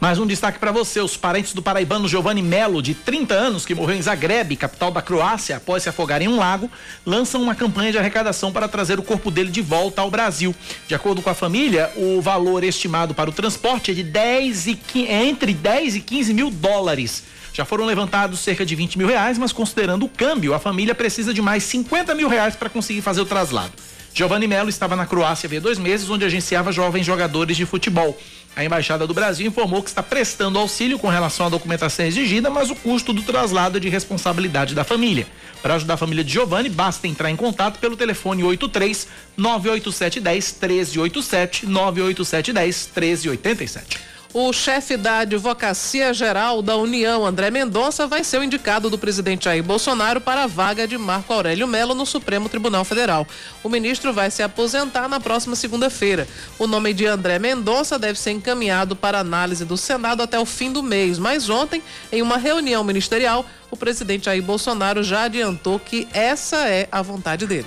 Mais 0.00 0.18
um 0.18 0.26
destaque 0.26 0.58
para 0.58 0.72
você: 0.72 1.00
os 1.00 1.16
parentes 1.16 1.52
do 1.52 1.62
paraibano 1.62 2.08
Giovanni 2.08 2.42
Melo, 2.42 2.82
de 2.82 2.92
30 2.92 3.34
anos, 3.34 3.64
que 3.64 3.74
morreu 3.74 3.96
em 3.96 4.02
Zagreb, 4.02 4.56
capital 4.56 4.90
da 4.90 5.00
Croácia, 5.00 5.56
após 5.56 5.84
se 5.84 5.88
afogar 5.88 6.20
em 6.20 6.26
um 6.26 6.36
lago, 6.36 6.68
lançam 7.06 7.40
uma 7.40 7.54
campanha 7.54 7.92
de 7.92 7.98
arrecadação 7.98 8.50
para 8.50 8.66
trazer 8.66 8.98
o 8.98 9.02
corpo 9.02 9.30
dele 9.30 9.50
de 9.50 9.62
volta 9.62 10.02
ao 10.02 10.10
Brasil. 10.10 10.54
De 10.88 10.94
acordo 10.94 11.22
com 11.22 11.30
a 11.30 11.34
família, 11.34 11.90
o 11.96 12.20
valor 12.20 12.64
estimado 12.64 13.14
para 13.14 13.30
o 13.30 13.32
transporte 13.32 13.92
é 13.92 13.94
de 13.94 14.02
10 14.02 14.66
e, 14.66 14.80
é 15.06 15.24
entre 15.24 15.54
10 15.54 15.96
e 15.96 16.00
15 16.00 16.34
mil 16.34 16.50
dólares. 16.50 17.22
Já 17.52 17.64
foram 17.64 17.84
levantados 17.84 18.40
cerca 18.40 18.66
de 18.66 18.74
20 18.74 18.98
mil 18.98 19.06
reais, 19.06 19.38
mas 19.38 19.52
considerando 19.52 20.04
o 20.04 20.08
câmbio, 20.08 20.54
a 20.54 20.58
família 20.58 20.94
precisa 20.94 21.32
de 21.32 21.42
mais 21.42 21.62
50 21.64 22.14
mil 22.14 22.28
reais 22.28 22.54
para 22.54 22.68
conseguir 22.68 23.02
fazer 23.02 23.20
o 23.20 23.26
traslado. 23.26 23.72
Giovanni 24.18 24.48
Melo 24.48 24.68
estava 24.68 24.96
na 24.96 25.06
Croácia 25.06 25.46
havia 25.46 25.60
dois 25.60 25.78
meses, 25.78 26.10
onde 26.10 26.24
agenciava 26.24 26.72
jovens 26.72 27.06
jogadores 27.06 27.56
de 27.56 27.64
futebol. 27.64 28.18
A 28.56 28.64
Embaixada 28.64 29.06
do 29.06 29.14
Brasil 29.14 29.46
informou 29.46 29.80
que 29.80 29.90
está 29.90 30.02
prestando 30.02 30.58
auxílio 30.58 30.98
com 30.98 31.06
relação 31.06 31.46
à 31.46 31.48
documentação 31.48 32.04
exigida, 32.04 32.50
mas 32.50 32.68
o 32.68 32.74
custo 32.74 33.12
do 33.12 33.22
traslado 33.22 33.76
é 33.76 33.80
de 33.80 33.88
responsabilidade 33.88 34.74
da 34.74 34.82
família. 34.82 35.24
Para 35.62 35.76
ajudar 35.76 35.94
a 35.94 35.96
família 35.96 36.24
de 36.24 36.32
Giovanni, 36.32 36.68
basta 36.68 37.06
entrar 37.06 37.30
em 37.30 37.36
contato 37.36 37.78
pelo 37.78 37.96
telefone 37.96 38.42
83 38.42 39.06
98710 39.36 40.52
1387 40.96 41.66
98710 41.66 42.90
1387. 42.96 44.17
O 44.40 44.52
chefe 44.52 44.96
da 44.96 45.18
Advocacia 45.18 46.14
Geral 46.14 46.62
da 46.62 46.76
União, 46.76 47.26
André 47.26 47.50
Mendonça, 47.50 48.06
vai 48.06 48.22
ser 48.22 48.38
o 48.38 48.44
indicado 48.44 48.88
do 48.88 48.96
presidente 48.96 49.46
Jair 49.46 49.64
Bolsonaro 49.64 50.20
para 50.20 50.44
a 50.44 50.46
vaga 50.46 50.86
de 50.86 50.96
Marco 50.96 51.32
Aurélio 51.32 51.66
Melo 51.66 51.92
no 51.92 52.06
Supremo 52.06 52.48
Tribunal 52.48 52.84
Federal. 52.84 53.26
O 53.64 53.68
ministro 53.68 54.12
vai 54.12 54.30
se 54.30 54.40
aposentar 54.40 55.08
na 55.08 55.18
próxima 55.18 55.56
segunda-feira. 55.56 56.28
O 56.56 56.68
nome 56.68 56.94
de 56.94 57.04
André 57.04 57.40
Mendonça 57.40 57.98
deve 57.98 58.16
ser 58.16 58.30
encaminhado 58.30 58.94
para 58.94 59.18
análise 59.18 59.64
do 59.64 59.76
Senado 59.76 60.22
até 60.22 60.38
o 60.38 60.46
fim 60.46 60.70
do 60.70 60.84
mês, 60.84 61.18
mas 61.18 61.50
ontem, 61.50 61.82
em 62.12 62.22
uma 62.22 62.36
reunião 62.36 62.84
ministerial, 62.84 63.44
o 63.72 63.76
presidente 63.76 64.26
Jair 64.26 64.40
Bolsonaro 64.44 65.02
já 65.02 65.24
adiantou 65.24 65.80
que 65.80 66.06
essa 66.12 66.58
é 66.68 66.86
a 66.92 67.02
vontade 67.02 67.44
dele. 67.44 67.66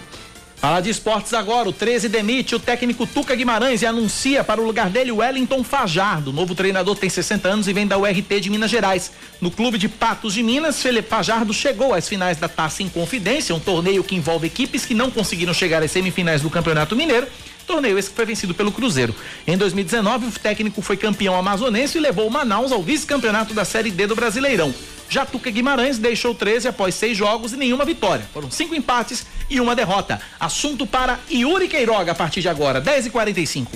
Fala 0.61 0.79
de 0.79 0.91
esportes 0.91 1.33
agora. 1.33 1.67
O 1.67 1.73
13 1.73 2.07
demite 2.07 2.53
o 2.53 2.59
técnico 2.59 3.07
Tuca 3.07 3.33
Guimarães 3.33 3.81
e 3.81 3.85
anuncia 3.87 4.43
para 4.43 4.61
o 4.61 4.63
lugar 4.63 4.91
dele 4.91 5.11
Wellington 5.11 5.63
Fajardo. 5.63 6.29
O 6.29 6.33
novo 6.33 6.53
treinador 6.53 6.95
tem 6.95 7.09
60 7.09 7.49
anos 7.49 7.67
e 7.67 7.73
vem 7.73 7.87
da 7.87 7.97
URT 7.97 8.39
de 8.39 8.47
Minas 8.47 8.69
Gerais. 8.69 9.11
No 9.41 9.49
clube 9.49 9.79
de 9.79 9.89
Patos 9.89 10.35
de 10.35 10.43
Minas, 10.43 10.79
Felipe 10.79 11.09
Fajardo 11.09 11.51
chegou 11.51 11.95
às 11.95 12.07
finais 12.07 12.37
da 12.37 12.47
Taça 12.47 12.83
em 12.83 12.89
Confidência, 12.89 13.55
um 13.55 13.59
torneio 13.59 14.03
que 14.03 14.13
envolve 14.13 14.45
equipes 14.45 14.85
que 14.85 14.93
não 14.93 15.09
conseguiram 15.09 15.51
chegar 15.51 15.81
às 15.81 15.89
semifinais 15.89 16.43
do 16.43 16.49
Campeonato 16.51 16.95
Mineiro. 16.95 17.25
Torneio 17.65 17.97
esse 17.97 18.11
que 18.11 18.15
foi 18.15 18.25
vencido 18.27 18.53
pelo 18.53 18.71
Cruzeiro. 18.71 19.15
Em 19.47 19.57
2019, 19.57 20.27
o 20.27 20.31
técnico 20.31 20.79
foi 20.83 20.95
campeão 20.95 21.35
amazonense 21.35 21.97
e 21.97 22.01
levou 22.01 22.27
o 22.27 22.31
Manaus 22.31 22.71
ao 22.71 22.83
vice-campeonato 22.83 23.55
da 23.55 23.65
Série 23.65 23.89
D 23.89 24.05
do 24.05 24.15
Brasileirão. 24.15 24.71
Já 25.11 25.25
Tuca 25.25 25.51
Guimarães 25.51 25.97
deixou 25.97 26.33
13 26.33 26.69
após 26.69 26.95
seis 26.95 27.17
jogos 27.17 27.51
e 27.51 27.57
nenhuma 27.57 27.83
vitória. 27.83 28.25
Foram 28.33 28.49
cinco 28.49 28.73
empates 28.73 29.25
e 29.49 29.59
uma 29.59 29.75
derrota. 29.75 30.21
Assunto 30.39 30.87
para 30.87 31.19
Yuri 31.29 31.67
Queiroga 31.67 32.13
a 32.13 32.15
partir 32.15 32.39
de 32.39 32.47
agora, 32.47 32.81
10h45. 32.81 33.67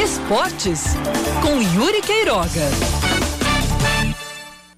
Esportes 0.00 0.94
com 1.42 1.60
Yuri 1.60 2.02
Queiroga. 2.02 2.70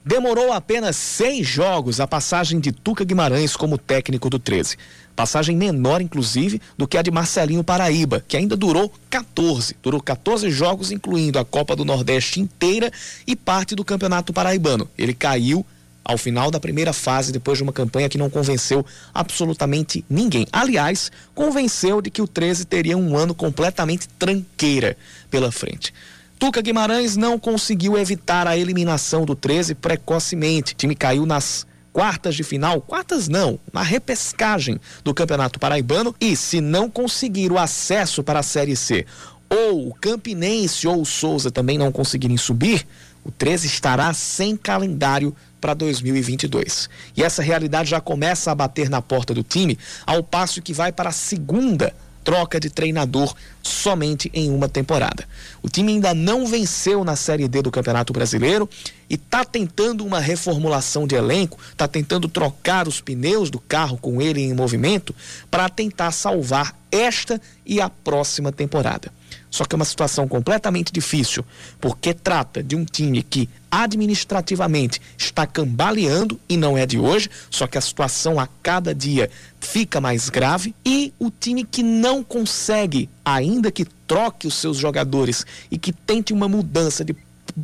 Demorou 0.03 0.51
apenas 0.51 0.97
seis 0.97 1.47
jogos 1.47 2.01
a 2.01 2.07
passagem 2.07 2.59
de 2.59 2.73
Tuca 2.73 3.05
Guimarães 3.05 3.55
como 3.55 3.77
técnico 3.77 4.31
do 4.31 4.39
13. 4.39 4.79
Passagem 5.17 5.57
menor, 5.57 6.01
inclusive, 6.01 6.61
do 6.77 6.89
que 6.89 6.99
a 6.99 7.03
de 7.03 7.11
Marcelinho 7.11 7.63
Paraíba, 7.63 8.25
que 8.27 8.37
ainda 8.37 8.57
durou 8.57 8.93
14. 9.09 9.77
Durou 9.83 10.01
14 10.01 10.51
jogos, 10.51 10.91
incluindo 10.91 11.39
a 11.39 11.45
Copa 11.45 11.77
do 11.77 11.85
Nordeste 11.85 12.41
inteira 12.41 12.91
e 13.27 13.37
parte 13.37 13.75
do 13.75 13.85
Campeonato 13.85 14.33
Paraibano. 14.33 14.89
Ele 14.99 15.15
caiu 15.15 15.65
ao 16.05 16.19
final 16.19 16.51
da 16.51 16.61
primeira 16.61 16.93
fase, 16.93 17.33
depois 17.33 17.57
de 17.57 17.65
uma 17.65 17.73
campanha 17.73 18.09
que 18.09 18.19
não 18.19 18.29
convenceu 18.29 18.85
absolutamente 19.15 20.05
ninguém. 20.09 20.47
Aliás, 20.53 21.11
convenceu 21.35 22.03
de 22.03 22.11
que 22.11 22.21
o 22.21 22.29
13 22.29 22.67
teria 22.67 22.99
um 22.99 23.17
ano 23.17 23.35
completamente 23.35 24.09
tranqueira 24.19 24.97
pela 25.31 25.51
frente. 25.51 25.95
Tuca 26.39 26.61
Guimarães 26.61 27.17
não 27.17 27.39
conseguiu 27.39 27.97
evitar 27.97 28.47
a 28.47 28.57
eliminação 28.59 29.25
do 29.25 29.35
13 29.35 29.77
precocemente. 29.77 30.75
O 30.75 30.77
time 30.77 30.95
caiu 30.95 31.25
nas 31.25 31.67
quartas 31.95 32.35
de 32.35 32.43
final, 32.43 32.81
quartas 32.81 33.29
não, 33.29 33.57
na 33.73 33.81
repescagem 33.81 34.81
do 35.05 35.15
Campeonato 35.15 35.61
Paraibano 35.61 36.13
e 36.21 36.35
se 36.35 36.61
não 36.61 36.91
conseguir 36.91 37.53
o 37.53 37.59
acesso 37.59 38.25
para 38.25 38.41
a 38.41 38.43
Série 38.43 38.75
C, 38.75 39.07
ou 39.49 39.91
o 39.91 39.95
Campinense 39.95 40.89
ou 40.89 41.01
o 41.01 41.07
Souza 41.07 41.53
também 41.53 41.79
não 41.79 41.93
conseguirem 41.93 42.37
subir, 42.37 42.85
o 43.23 43.31
13 43.31 43.69
estará 43.69 44.13
sem 44.13 44.57
calendário 44.57 45.35
para 45.61 45.73
2022. 45.73 46.91
E 47.17 47.23
essa 47.23 47.41
realidade 47.41 47.91
já 47.91 48.01
começa 48.01 48.51
a 48.51 48.55
bater 48.57 48.91
na 48.91 49.01
porta 49.01 49.33
do 49.33 49.45
time, 49.45 49.79
ao 50.05 50.21
passo 50.21 50.61
que 50.61 50.73
vai 50.73 50.91
para 50.91 51.11
a 51.11 51.13
segunda 51.13 51.95
troca 52.25 52.59
de 52.59 52.71
treinador 52.71 53.35
somente 53.63 54.31
em 54.35 54.51
uma 54.51 54.69
temporada. 54.69 55.29
O 55.63 55.69
time 55.69 55.93
ainda 55.93 56.15
não 56.15 56.47
venceu 56.47 57.05
na 57.05 57.15
Série 57.15 57.47
D 57.47 57.63
do 57.63 57.71
Campeonato 57.71 58.13
Brasileiro 58.13 58.69
e 59.09 59.15
está 59.15 59.45
tentando 59.45 60.05
uma 60.05 60.19
reformulação 60.19 61.07
de 61.07 61.15
elenco, 61.15 61.59
está 61.71 61.87
tentando 61.87 62.27
trocar 62.27 62.89
os 62.89 63.01
pneus 63.01 63.51
do 63.51 63.61
carro 63.61 63.99
com 63.99 64.21
ele 64.21 64.41
em 64.41 64.55
movimento 64.55 65.15
para 65.51 65.69
tentar 65.69 66.11
salvar 66.11 66.75
esta 66.91 67.41
e 67.67 67.81
a 67.81 67.91
próxima 67.91 68.51
temporada. 68.51 69.13
Só 69.55 69.65
que 69.65 69.73
é 69.73 69.77
uma 69.77 69.85
situação 69.85 70.27
completamente 70.27 70.93
difícil, 70.93 71.45
porque 71.81 72.13
trata 72.13 72.61
de 72.61 72.75
um 72.75 72.85
time 72.85 73.23
que 73.23 73.49
administrativamente 73.71 75.01
está 75.17 75.47
cambaleando 75.47 76.41
e 76.49 76.57
não 76.57 76.77
é 76.77 76.85
de 76.85 76.99
hoje, 76.99 77.31
só 77.49 77.69
que 77.69 77.79
a 77.79 77.81
situação 77.81 78.41
a 78.41 78.49
cada 78.61 78.93
dia 78.93 79.31
fica 79.61 80.01
mais 80.01 80.29
grave 80.29 80.75
e 80.85 81.15
o 81.21 81.31
time 81.31 81.63
que 81.63 81.85
não 81.85 82.25
consegue, 82.25 83.09
ainda 83.25 83.71
que 83.71 83.85
troque 84.09 84.49
os 84.49 84.55
seus 84.55 84.77
jogadores 84.77 85.47
e 85.71 85.79
que 85.79 85.93
tente 85.93 86.33
uma 86.33 86.49
mudança 86.49 87.05
de 87.05 87.15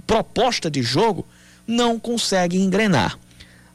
proposta 0.07 0.71
de 0.71 0.85
jogo, 0.85 1.27
não 1.67 1.99
consegue 1.99 2.57
engrenar. 2.57 3.19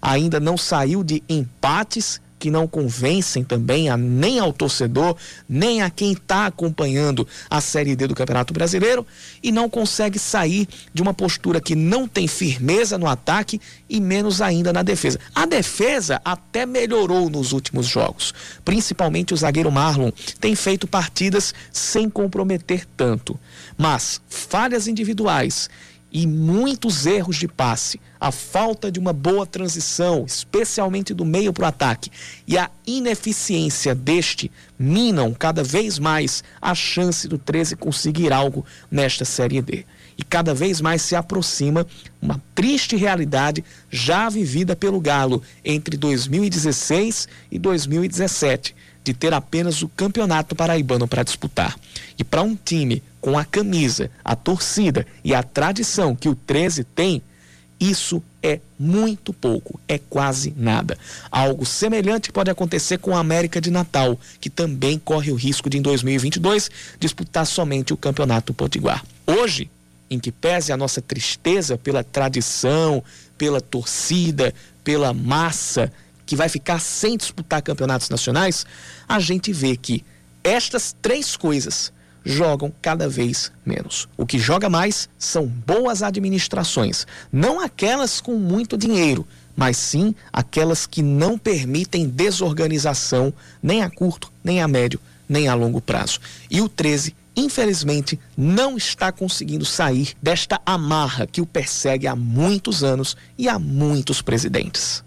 Ainda 0.02 0.40
não 0.40 0.58
saiu 0.58 1.04
de 1.04 1.22
empates 1.28 2.22
que 2.45 2.51
não 2.51 2.67
convencem 2.67 3.43
também 3.43 3.89
a, 3.89 3.97
nem 3.97 4.38
ao 4.38 4.53
torcedor, 4.53 5.15
nem 5.49 5.81
a 5.81 5.89
quem 5.89 6.11
está 6.11 6.45
acompanhando 6.45 7.27
a 7.49 7.59
Série 7.59 7.95
D 7.95 8.05
do 8.05 8.13
Campeonato 8.13 8.53
Brasileiro 8.53 9.03
e 9.41 9.51
não 9.51 9.67
consegue 9.67 10.19
sair 10.19 10.67
de 10.93 11.01
uma 11.01 11.11
postura 11.11 11.59
que 11.59 11.73
não 11.73 12.07
tem 12.07 12.27
firmeza 12.27 12.99
no 12.99 13.07
ataque 13.07 13.59
e 13.89 13.99
menos 13.99 14.43
ainda 14.43 14.72
na 14.72 14.84
defesa. 14.84 15.19
A 15.34 15.47
defesa 15.47 16.22
até 16.23 16.67
melhorou 16.67 17.31
nos 17.31 17.51
últimos 17.51 17.88
jogos, 17.88 18.31
principalmente 18.63 19.34
o 19.34 19.38
zagueiro 19.38 19.72
Marlon 19.72 20.11
tem 20.39 20.53
feito 20.53 20.85
partidas 20.85 21.51
sem 21.72 22.07
comprometer 22.07 22.85
tanto, 22.95 23.39
mas 23.76 24.22
falhas 24.30 24.88
individuais 24.88 25.67
e 26.16 26.26
muitos 26.26 27.06
erros 27.06 27.36
de 27.36 27.46
passe, 27.46 28.00
a 28.18 28.32
falta 28.32 28.90
de 28.90 28.98
uma 28.98 29.12
boa 29.12 29.46
transição, 29.46 30.24
especialmente 30.26 31.14
do 31.14 31.26
meio 31.26 31.52
para 31.52 31.66
o 31.66 31.68
ataque, 31.68 32.10
e 32.48 32.58
a 32.58 32.72
ineficiência 32.88 33.94
deste 33.94 34.50
minam 34.80 35.34
cada 35.34 35.62
vez 35.62 36.00
mais 36.00 36.42
a 36.62 36.74
chance 36.74 37.28
do 37.28 37.38
13 37.38 37.76
conseguir 37.76 38.32
algo 38.32 38.66
nesta 38.90 39.26
Série 39.26 39.62
D. 39.62 39.86
E 40.18 40.24
cada 40.24 40.54
vez 40.54 40.80
mais 40.80 41.02
se 41.02 41.18
aproxima 41.18 41.86
uma 42.22 42.42
triste 42.56 42.96
realidade 42.96 43.62
já 43.92 44.30
vivida 44.30 44.74
pelo 44.74 45.02
Galo 45.02 45.44
entre 45.66 45.98
2016 45.98 47.28
e 47.52 47.60
2017 47.60 48.74
de 49.06 49.14
ter 49.14 49.34
apenas 49.34 49.84
o 49.84 49.88
campeonato 49.88 50.56
paraibano 50.56 51.07
para 51.07 51.22
disputar. 51.22 51.77
E 52.18 52.23
para 52.23 52.41
um 52.41 52.56
time 52.56 53.03
com 53.22 53.38
a 53.38 53.45
camisa, 53.45 54.10
a 54.23 54.36
torcida 54.36 55.06
e 55.23 55.34
a 55.34 55.44
tradição 55.44 56.15
que 56.15 56.27
o 56.27 56.36
13 56.36 56.84
tem, 56.84 57.22
Isso 57.77 58.23
é 58.41 58.61
muito 58.80 59.34
pouco, 59.34 59.77
é 59.86 59.98
quase 59.98 60.53
nada. 60.56 60.98
Algo 61.30 61.65
semelhante 61.65 62.32
pode 62.32 62.49
acontecer 62.49 62.98
com 62.98 63.14
a 63.14 63.19
América 63.19 63.60
de 63.60 63.69
Natal, 63.69 64.18
que 64.40 64.49
também 64.49 64.98
corre 64.98 65.30
o 65.30 65.36
risco 65.36 65.69
de, 65.69 65.77
em 65.77 65.82
2022, 65.82 66.72
disputar 66.98 67.45
somente 67.45 67.94
o 67.94 67.98
Campeonato 67.98 68.53
Potiguar. 68.53 69.03
Hoje, 69.27 69.69
em 70.10 70.18
que 70.18 70.32
pese 70.32 70.72
a 70.72 70.77
nossa 70.77 71.02
tristeza 71.02 71.77
pela 71.77 72.02
tradição, 72.02 73.03
pela 73.38 73.60
torcida, 73.60 74.53
pela 74.86 75.14
massa 75.14 75.91
que 76.26 76.36
vai 76.36 76.49
ficar 76.49 76.80
sem 76.80 77.18
disputar 77.18 77.61
campeonatos 77.61 78.10
nacionais, 78.10 78.65
a 79.07 79.19
gente 79.19 79.52
vê 79.52 79.76
que 79.76 80.03
estas 80.44 80.95
três 81.02 81.36
coisas 81.36 81.91
jogam 82.23 82.73
cada 82.82 83.07
vez 83.07 83.52
menos. 83.65 84.07
O 84.18 84.26
que 84.26 84.40
joga 84.40 84.69
mais 84.69 85.07
são 85.18 85.45
boas 85.45 86.02
administrações, 86.02 87.06
não 87.32 87.60
aquelas 87.60 88.19
com 88.19 88.36
muito 88.36 88.77
dinheiro, 88.77 89.27
mas 89.56 89.77
sim 89.77 90.14
aquelas 90.34 90.86
que 90.86 91.02
não 91.02 91.38
permitem 91.38 92.07
desorganização 92.07 93.34
nem 93.61 93.82
a 93.82 93.90
curto, 93.90 94.32
nem 94.44 94.61
a 94.61 94.68
médio, 94.68 94.99
nem 95.30 95.48
a 95.48 95.53
longo 95.53 95.80
prazo. 95.80 96.19
E 96.49 96.61
o 96.61 96.68
13 96.68 97.15
infelizmente, 97.36 98.18
não 98.38 98.77
está 98.77 99.11
conseguindo 99.11 99.65
sair 99.65 100.15
desta 100.22 100.60
amarra 100.65 101.27
que 101.27 101.41
o 101.41 101.45
persegue 101.45 102.07
há 102.07 102.15
muitos 102.15 102.84
anos 102.84 103.18
e 103.38 103.49
há 103.49 103.60
muitos 103.60 104.22
presidentes. 104.22 105.03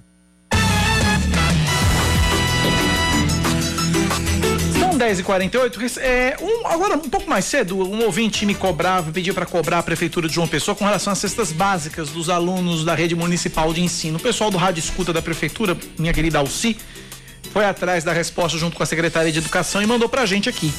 10h48. 4.99 5.99
É, 5.99 6.37
um, 6.41 6.67
agora, 6.67 6.97
um 6.97 7.09
pouco 7.09 7.29
mais 7.31 7.45
cedo, 7.45 7.79
um 7.79 8.05
ouvinte 8.05 8.45
me 8.45 8.55
cobrava, 8.55 9.11
pediu 9.13 9.33
para 9.33 9.47
cobrar 9.47 9.79
a 9.79 9.83
Prefeitura 9.83 10.29
de 10.29 10.35
João 10.35 10.49
Pessoa 10.49 10.75
com 10.75 10.85
relação 10.85 11.13
às 11.13 11.19
cestas 11.19 11.53
básicas 11.53 12.11
dos 12.11 12.29
alunos 12.29 12.85
da 12.85 12.95
rede 12.95 13.15
municipal 13.15 13.73
de 13.73 13.81
ensino. 13.81 14.19
O 14.19 14.21
pessoal 14.21 14.51
do 14.51 14.59
Rádio 14.59 14.81
Escuta 14.81 15.13
da 15.13 15.23
Prefeitura, 15.23 15.77
minha 15.99 16.13
querida 16.13 16.39
Alci, 16.39 16.77
foi 17.53 17.65
atrás 17.65 18.05
da 18.05 18.13
resposta 18.13 18.59
junto 18.59 18.77
com 18.77 18.83
a 18.83 18.87
Secretaria 18.87 19.33
de 19.33 19.39
Educação 19.39 19.81
e 19.81 19.87
mandou 19.87 20.09
pra 20.09 20.27
gente 20.27 20.49
aqui. 20.49 20.73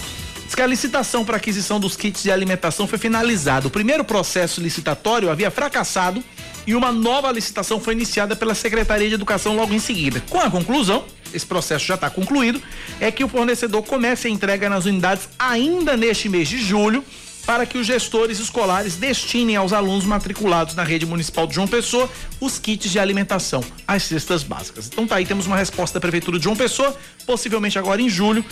Diz 0.45 0.55
que 0.55 0.61
a 0.61 0.67
licitação 0.67 1.23
para 1.23 1.37
aquisição 1.37 1.79
dos 1.79 1.95
kits 1.95 2.23
de 2.23 2.31
alimentação 2.31 2.87
foi 2.87 2.97
finalizada. 2.97 3.67
O 3.67 3.69
primeiro 3.69 4.03
processo 4.03 4.59
licitatório 4.59 5.29
havia 5.29 5.51
fracassado 5.51 6.23
e 6.65 6.73
uma 6.73 6.91
nova 6.91 7.31
licitação 7.31 7.79
foi 7.79 7.93
iniciada 7.93 8.35
pela 8.35 8.55
Secretaria 8.55 9.07
de 9.07 9.13
Educação 9.13 9.55
logo 9.55 9.73
em 9.73 9.79
seguida. 9.79 10.23
Com 10.29 10.39
a 10.39 10.49
conclusão, 10.49 11.05
esse 11.33 11.45
processo 11.45 11.85
já 11.85 11.95
está 11.95 12.09
concluído, 12.09 12.61
é 12.99 13.11
que 13.11 13.23
o 13.23 13.27
fornecedor 13.27 13.83
comece 13.83 14.27
a 14.27 14.31
entrega 14.31 14.69
nas 14.69 14.85
unidades 14.85 15.29
ainda 15.37 15.95
neste 15.95 16.29
mês 16.29 16.47
de 16.47 16.57
julho 16.57 17.03
para 17.45 17.65
que 17.65 17.79
os 17.79 17.87
gestores 17.87 18.39
escolares 18.39 18.95
destinem 18.95 19.55
aos 19.55 19.73
alunos 19.73 20.05
matriculados 20.05 20.75
na 20.75 20.83
rede 20.83 21.05
municipal 21.05 21.47
de 21.47 21.55
João 21.55 21.67
Pessoa 21.67 22.07
os 22.39 22.59
kits 22.59 22.91
de 22.91 22.99
alimentação, 22.99 23.63
as 23.87 24.03
cestas 24.03 24.43
básicas. 24.43 24.85
Então 24.85 25.07
tá 25.07 25.15
aí, 25.15 25.25
temos 25.25 25.47
uma 25.47 25.57
resposta 25.57 25.95
da 25.95 25.99
Prefeitura 25.99 26.37
de 26.37 26.43
João 26.43 26.55
Pessoa, 26.55 26.95
possivelmente 27.25 27.79
agora 27.79 28.01
em 28.01 28.07
julho, 28.07 28.45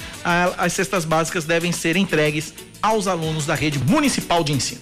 as 0.57 0.73
cestas 0.73 1.05
básicas 1.05 1.45
devem 1.45 1.71
ser 1.71 1.95
entregues 1.95 2.53
aos 2.81 3.05
alunos 3.05 3.45
da 3.45 3.53
rede 3.53 3.77
municipal 3.77 4.43
de 4.43 4.53
ensino. 4.53 4.81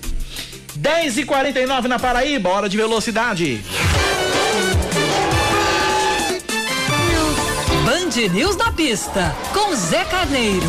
10 0.75 1.17
e 1.17 1.25
49 1.25 1.87
na 1.87 1.99
Paraíba, 1.99 2.49
hora 2.49 2.69
de 2.69 2.77
velocidade. 2.77 3.61
Band 8.15 8.29
News 8.29 8.55
na 8.55 8.71
pista, 8.71 9.35
com 9.53 9.75
Zé 9.75 10.05
Carneiro. 10.05 10.65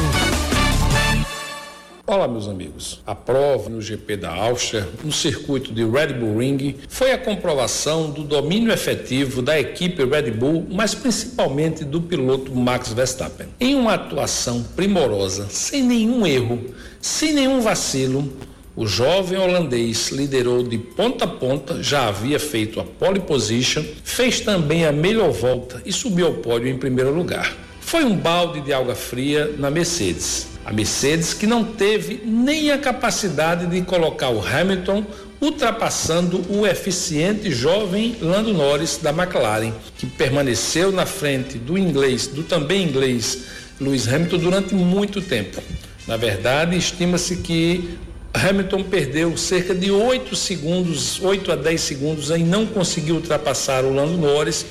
Olá, 2.04 2.26
meus 2.26 2.48
amigos. 2.48 3.00
A 3.06 3.14
prova 3.14 3.70
no 3.70 3.80
GP 3.80 4.16
da 4.16 4.34
Áustria, 4.34 4.88
no 5.04 5.12
circuito 5.12 5.72
de 5.72 5.84
Red 5.84 6.14
Bull 6.14 6.38
Ring, 6.38 6.74
foi 6.88 7.12
a 7.12 7.18
comprovação 7.18 8.10
do 8.10 8.24
domínio 8.24 8.72
efetivo 8.72 9.42
da 9.42 9.60
equipe 9.60 10.04
Red 10.04 10.32
Bull, 10.32 10.66
mas 10.68 10.92
principalmente 10.92 11.84
do 11.84 12.00
piloto 12.00 12.52
Max 12.52 12.92
Verstappen. 12.92 13.46
Em 13.60 13.76
uma 13.76 13.94
atuação 13.94 14.64
primorosa, 14.74 15.46
sem 15.48 15.84
nenhum 15.84 16.26
erro, 16.26 16.74
sem 17.00 17.32
nenhum 17.32 17.60
vacilo, 17.60 18.28
o 18.76 18.86
jovem 18.86 19.38
holandês 19.38 20.10
liderou 20.10 20.62
de 20.62 20.76
ponta 20.76 21.24
a 21.24 21.28
ponta, 21.28 21.82
já 21.82 22.06
havia 22.06 22.38
feito 22.38 22.78
a 22.78 22.84
pole 22.84 23.20
position, 23.20 23.82
fez 24.04 24.40
também 24.40 24.84
a 24.84 24.92
melhor 24.92 25.32
volta 25.32 25.82
e 25.84 25.92
subiu 25.92 26.26
ao 26.26 26.34
pódio 26.34 26.68
em 26.68 26.76
primeiro 26.76 27.14
lugar. 27.14 27.56
Foi 27.80 28.04
um 28.04 28.14
balde 28.14 28.60
de 28.60 28.72
água 28.72 28.94
fria 28.94 29.54
na 29.58 29.70
Mercedes 29.70 30.48
a 30.66 30.72
Mercedes, 30.72 31.32
que 31.32 31.46
não 31.46 31.62
teve 31.62 32.20
nem 32.24 32.72
a 32.72 32.78
capacidade 32.78 33.66
de 33.66 33.82
colocar 33.82 34.30
o 34.30 34.44
Hamilton 34.44 35.06
ultrapassando 35.40 36.44
o 36.50 36.66
eficiente 36.66 37.52
jovem 37.52 38.16
Lando 38.20 38.52
Norris 38.52 38.98
da 39.00 39.10
McLaren, 39.10 39.72
que 39.96 40.06
permaneceu 40.06 40.90
na 40.90 41.06
frente 41.06 41.56
do 41.56 41.78
inglês, 41.78 42.26
do 42.26 42.42
também 42.42 42.82
inglês 42.82 43.44
Lewis 43.80 44.12
Hamilton 44.12 44.38
durante 44.38 44.74
muito 44.74 45.20
tempo. 45.20 45.62
Na 46.08 46.16
verdade, 46.16 46.76
estima-se 46.76 47.36
que 47.36 47.96
Hamilton 48.36 48.82
perdeu 48.82 49.36
cerca 49.36 49.74
de 49.74 49.90
8 49.90 50.36
segundos, 50.36 51.20
8 51.22 51.52
a 51.52 51.56
10 51.56 51.80
segundos 51.80 52.30
em 52.30 52.44
não 52.44 52.66
conseguir 52.66 53.12
ultrapassar 53.12 53.84
o 53.84 53.94
Lando 53.94 54.18
Norris, 54.18 54.66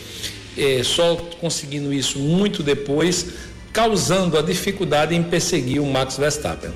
eh, 0.57 0.81
só 0.83 1.15
conseguindo 1.39 1.91
isso 1.91 2.19
muito 2.19 2.61
depois 2.61 3.25
causando 3.73 4.37
a 4.37 4.41
dificuldade 4.41 5.13
em 5.13 5.21
perseguir 5.21 5.81
o 5.81 5.85
Max 5.85 6.15
Verstappen. 6.17 6.71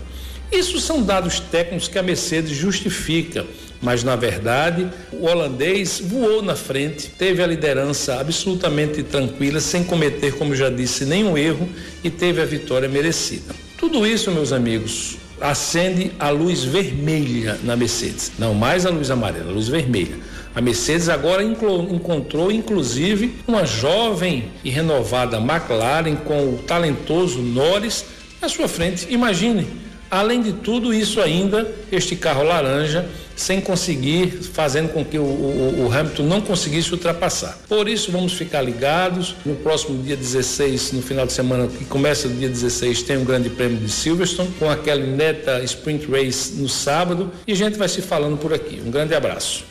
Isso 0.51 0.79
são 0.81 1.01
dados 1.01 1.39
técnicos 1.39 1.87
que 1.87 1.99
a 1.99 2.03
Mercedes 2.03 2.57
justifica, 2.57 3.45
mas 3.79 4.03
na 4.03 4.15
verdade 4.15 4.89
o 5.13 5.25
holandês 5.25 6.01
voou 6.03 6.41
na 6.41 6.55
frente, 6.55 7.07
teve 7.17 7.41
a 7.41 7.47
liderança 7.47 8.19
absolutamente 8.19 9.03
tranquila, 9.03 9.59
sem 9.59 9.83
cometer, 9.83 10.33
como 10.33 10.55
já 10.55 10.69
disse, 10.69 11.05
nenhum 11.05 11.37
erro 11.37 11.69
e 12.03 12.09
teve 12.09 12.41
a 12.41 12.45
vitória 12.45 12.89
merecida. 12.89 13.55
Tudo 13.77 14.05
isso, 14.05 14.31
meus 14.31 14.51
amigos, 14.51 15.17
acende 15.41 16.11
a 16.19 16.29
luz 16.29 16.63
vermelha 16.63 17.59
na 17.63 17.75
Mercedes, 17.75 18.31
não 18.37 18.53
mais 18.53 18.85
a 18.85 18.89
luz 18.89 19.09
amarela, 19.09 19.51
a 19.51 19.53
luz 19.53 19.67
vermelha. 19.67 20.17
A 20.55 20.61
Mercedes 20.61 21.09
agora 21.09 21.43
encontrou, 21.43 22.51
inclusive, 22.51 23.35
uma 23.47 23.65
jovem 23.65 24.51
e 24.63 24.69
renovada 24.69 25.37
McLaren 25.37 26.15
com 26.15 26.53
o 26.53 26.57
talentoso 26.57 27.39
Norris 27.39 28.05
à 28.41 28.49
sua 28.49 28.67
frente. 28.67 29.07
Imagine, 29.09 29.67
além 30.09 30.41
de 30.41 30.53
tudo 30.53 30.93
isso 30.93 31.21
ainda, 31.21 31.69
este 31.91 32.15
carro 32.15 32.43
laranja 32.43 33.07
sem 33.39 33.61
conseguir, 33.61 34.31
fazendo 34.53 34.89
com 34.89 35.03
que 35.03 35.17
o, 35.17 35.23
o, 35.23 35.85
o, 35.85 35.93
Hamilton 35.93 36.23
não 36.23 36.41
conseguisse 36.41 36.91
ultrapassar. 36.91 37.57
Por 37.69 37.87
isso, 37.87 38.11
vamos 38.11 38.33
ficar 38.33 38.61
ligados. 38.61 39.33
No 39.45 39.55
próximo 39.55 40.03
dia 40.03 40.17
16, 40.17 40.91
no 40.91 41.01
final 41.01 41.25
de 41.25 41.31
semana, 41.31 41.67
que 41.67 41.85
começa 41.85 42.27
no 42.27 42.35
dia 42.35 42.49
16, 42.49 43.03
tem 43.03 43.17
um 43.17 43.23
grande 43.23 43.49
prêmio 43.49 43.77
de 43.77 43.89
Silverstone, 43.89 44.51
com 44.59 44.69
aquela 44.69 45.05
neta 45.05 45.63
Sprint 45.63 46.05
Race 46.11 46.53
no 46.55 46.67
sábado, 46.67 47.31
e 47.47 47.53
a 47.53 47.55
gente 47.55 47.77
vai 47.77 47.87
se 47.87 48.01
falando 48.01 48.37
por 48.37 48.53
aqui. 48.53 48.81
Um 48.85 48.91
grande 48.91 49.15
abraço. 49.15 49.63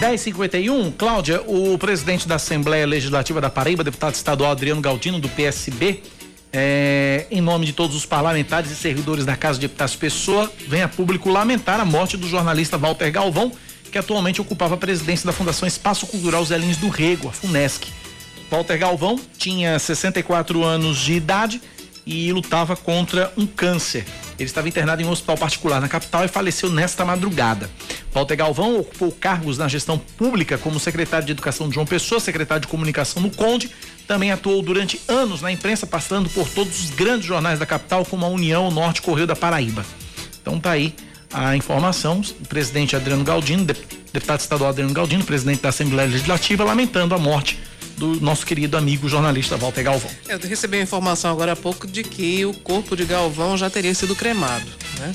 1051, 0.00 0.92
Cláudia, 0.92 1.42
o 1.46 1.76
presidente 1.76 2.26
da 2.26 2.36
Assembleia 2.36 2.86
Legislativa 2.86 3.40
da 3.40 3.50
Paraíba, 3.50 3.84
deputado 3.84 4.14
estadual 4.14 4.52
Adriano 4.52 4.80
Galdino, 4.80 5.18
do 5.18 5.28
PSB, 5.28 6.02
é, 6.52 7.26
em 7.30 7.40
nome 7.40 7.66
de 7.66 7.72
todos 7.72 7.96
os 7.96 8.04
parlamentares 8.04 8.70
e 8.70 8.76
servidores 8.76 9.24
da 9.24 9.36
Casa 9.36 9.58
de 9.58 9.66
Deputados 9.66 9.96
Pessoa, 9.96 10.50
vem 10.66 10.82
a 10.82 10.88
público 10.88 11.30
lamentar 11.30 11.80
a 11.80 11.84
morte 11.84 12.16
do 12.16 12.28
jornalista 12.28 12.76
Walter 12.76 13.10
Galvão, 13.10 13.52
que 13.90 13.98
atualmente 13.98 14.40
ocupava 14.40 14.74
a 14.74 14.78
presidência 14.78 15.26
da 15.26 15.32
Fundação 15.32 15.66
Espaço 15.66 16.06
Cultural 16.06 16.44
Zé 16.44 16.58
Lins 16.58 16.76
do 16.76 16.88
Rego, 16.88 17.28
a 17.28 17.32
FUNESC. 17.32 17.88
Walter 18.50 18.78
Galvão 18.78 19.18
tinha 19.38 19.78
64 19.78 20.64
anos 20.64 20.98
de 20.98 21.12
idade 21.12 21.60
e 22.06 22.32
lutava 22.32 22.76
contra 22.76 23.32
um 23.36 23.46
câncer. 23.46 24.04
Ele 24.38 24.48
estava 24.48 24.68
internado 24.68 25.02
em 25.02 25.04
um 25.04 25.10
hospital 25.10 25.36
particular 25.36 25.80
na 25.80 25.88
capital 25.88 26.24
e 26.24 26.28
faleceu 26.28 26.70
nesta 26.70 27.04
madrugada. 27.04 27.70
Walter 28.12 28.36
Galvão 28.36 28.80
ocupou 28.80 29.12
cargos 29.12 29.58
na 29.58 29.68
gestão 29.68 29.98
pública 29.98 30.56
como 30.56 30.80
secretário 30.80 31.26
de 31.26 31.32
Educação 31.32 31.68
de 31.68 31.74
João 31.74 31.86
Pessoa, 31.86 32.20
secretário 32.20 32.62
de 32.62 32.68
Comunicação 32.68 33.22
no 33.22 33.30
Conde. 33.30 33.70
Também 34.06 34.32
atuou 34.32 34.62
durante 34.62 35.00
anos 35.06 35.42
na 35.42 35.52
imprensa, 35.52 35.86
passando 35.86 36.28
por 36.30 36.48
todos 36.48 36.82
os 36.82 36.90
grandes 36.90 37.26
jornais 37.26 37.58
da 37.58 37.66
capital, 37.66 38.04
como 38.04 38.24
a 38.24 38.28
União, 38.28 38.66
o 38.66 38.70
Norte 38.70 39.02
Correio 39.02 39.26
da 39.26 39.36
Paraíba. 39.36 39.84
Então 40.40 40.58
tá 40.58 40.70
aí 40.70 40.94
a 41.32 41.54
informação. 41.54 42.20
O 42.40 42.48
presidente 42.48 42.96
Adriano 42.96 43.22
Galdino, 43.22 43.64
deputado 43.64 44.40
estadual 44.40 44.70
Adriano 44.70 44.94
Galdino, 44.94 45.22
presidente 45.22 45.60
da 45.60 45.68
Assembleia 45.68 46.08
Legislativa, 46.08 46.64
lamentando 46.64 47.14
a 47.14 47.18
morte 47.18 47.58
do 48.00 48.18
nosso 48.18 48.46
querido 48.46 48.78
amigo 48.78 49.06
jornalista 49.10 49.58
Walter 49.58 49.82
Galvão. 49.82 50.10
Eu 50.26 50.38
recebi 50.38 50.78
a 50.78 50.82
informação 50.82 51.30
agora 51.30 51.52
há 51.52 51.56
pouco 51.56 51.86
de 51.86 52.02
que 52.02 52.46
o 52.46 52.54
corpo 52.54 52.96
de 52.96 53.04
Galvão 53.04 53.58
já 53.58 53.68
teria 53.68 53.94
sido 53.94 54.16
cremado, 54.16 54.66
né? 54.98 55.14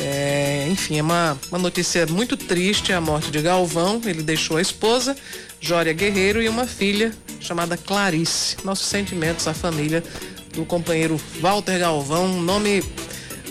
É, 0.00 0.68
enfim, 0.68 0.98
é 0.98 1.02
uma, 1.02 1.38
uma 1.48 1.58
notícia 1.58 2.06
muito 2.06 2.36
triste 2.36 2.92
a 2.92 3.00
morte 3.00 3.30
de 3.30 3.40
Galvão. 3.40 4.00
Ele 4.04 4.22
deixou 4.22 4.56
a 4.56 4.60
esposa, 4.60 5.16
Jória 5.60 5.92
Guerreiro, 5.92 6.42
e 6.42 6.48
uma 6.48 6.66
filha 6.66 7.12
chamada 7.40 7.76
Clarice. 7.76 8.56
Nossos 8.64 8.86
sentimentos 8.86 9.46
à 9.46 9.54
família 9.54 10.02
do 10.54 10.64
companheiro 10.64 11.20
Walter 11.40 11.78
Galvão, 11.78 12.26
um 12.26 12.42
nome 12.42 12.82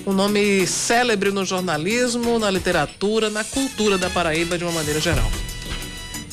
um 0.05 0.13
nome 0.13 0.65
célebre 0.67 1.31
no 1.31 1.45
jornalismo, 1.45 2.39
na 2.39 2.49
literatura, 2.49 3.29
na 3.29 3.43
cultura 3.43 3.97
da 3.97 4.09
Paraíba 4.09 4.57
de 4.57 4.63
uma 4.63 4.71
maneira 4.71 5.01
geral. 5.01 5.29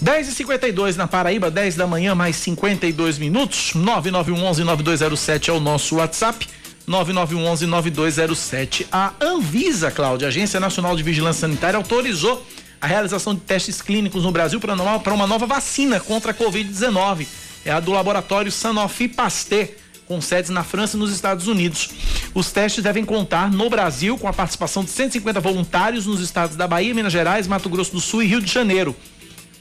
10 0.05 0.29
e 0.29 0.33
52 0.33 0.97
na 0.99 1.09
Paraíba, 1.09 1.51
10 1.51 1.77
da 1.77 1.87
manhã, 1.87 2.15
mais 2.15 2.37
52 2.37 3.17
minutos. 3.17 3.73
9911-9207 3.75 5.49
é 5.49 5.53
o 5.53 5.59
nosso 5.59 5.97
WhatsApp. 5.97 6.47
9911-9207. 6.87 8.85
A 8.93 9.15
Anvisa, 9.19 9.91
Cláudia, 9.91 10.29
Agência 10.29 10.61
Nacional 10.61 10.95
de 10.95 11.03
Vigilância 11.03 11.49
Sanitária, 11.49 11.79
autorizou 11.79 12.47
a 12.83 12.87
realização 12.87 13.35
de 13.35 13.41
testes 13.41 13.81
clínicos 13.81 14.25
no 14.25 14.31
Brasil 14.31 14.61
para 14.61 15.15
uma 15.15 15.27
nova 15.27 15.47
vacina 15.47 15.99
contra 15.99 16.33
a 16.33 16.35
Covid-19. 16.35 17.27
É 17.65 17.71
a 17.71 17.81
do 17.81 17.91
laboratório 17.93 18.53
Sanofi 18.53 19.09
Pasteur, 19.09 19.69
com 20.07 20.21
sedes 20.21 20.51
na 20.51 20.63
França 20.63 20.99
e 20.99 21.01
nos 21.01 21.15
Estados 21.15 21.49
Unidos. 21.49 21.89
Os 22.35 22.53
testes 22.53 22.85
devem 22.85 23.07
contar 23.07 23.51
no 23.51 23.71
Brasil 23.71 24.19
com 24.19 24.29
a 24.29 24.35
participação 24.35 24.85
de 24.85 24.91
150 24.91 25.41
voluntários 25.41 26.05
nos 26.05 26.21
estados 26.21 26.57
da 26.57 26.69
Bahia, 26.69 26.93
Minas 26.93 27.11
Gerais, 27.11 27.47
Mato 27.47 27.71
Grosso 27.71 27.93
do 27.93 28.01
Sul 28.03 28.23
e 28.23 28.27
Rio 28.27 28.43
de 28.43 28.53
Janeiro. 28.53 28.95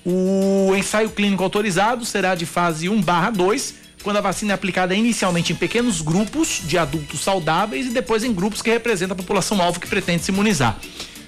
O 0.06 0.76
ensaio 0.76 1.10
clínico 1.10 1.44
autorizado 1.44 2.06
será 2.06 2.36
de 2.36 2.46
fase 2.46 2.90
1/2, 2.90 3.74
quando 4.04 4.18
a 4.18 4.22
vacina 4.22 4.52
é 4.52 4.56
aplicada 4.56 4.94
inicialmente 4.94 5.54
em 5.54 5.56
pequenos 5.56 6.02
grupos 6.02 6.62
de 6.66 6.78
adultos 6.78 7.22
saudáveis 7.22 7.88
e 7.88 7.90
depois 7.90 8.24
em 8.24 8.34
grupos 8.34 8.62
que 8.62 8.70
representam 8.70 9.14
a 9.14 9.18
população 9.18 9.62
alvo 9.62 9.80
que 9.80 9.88
pretende 9.88 10.24
se 10.24 10.32
imunizar. 10.32 10.78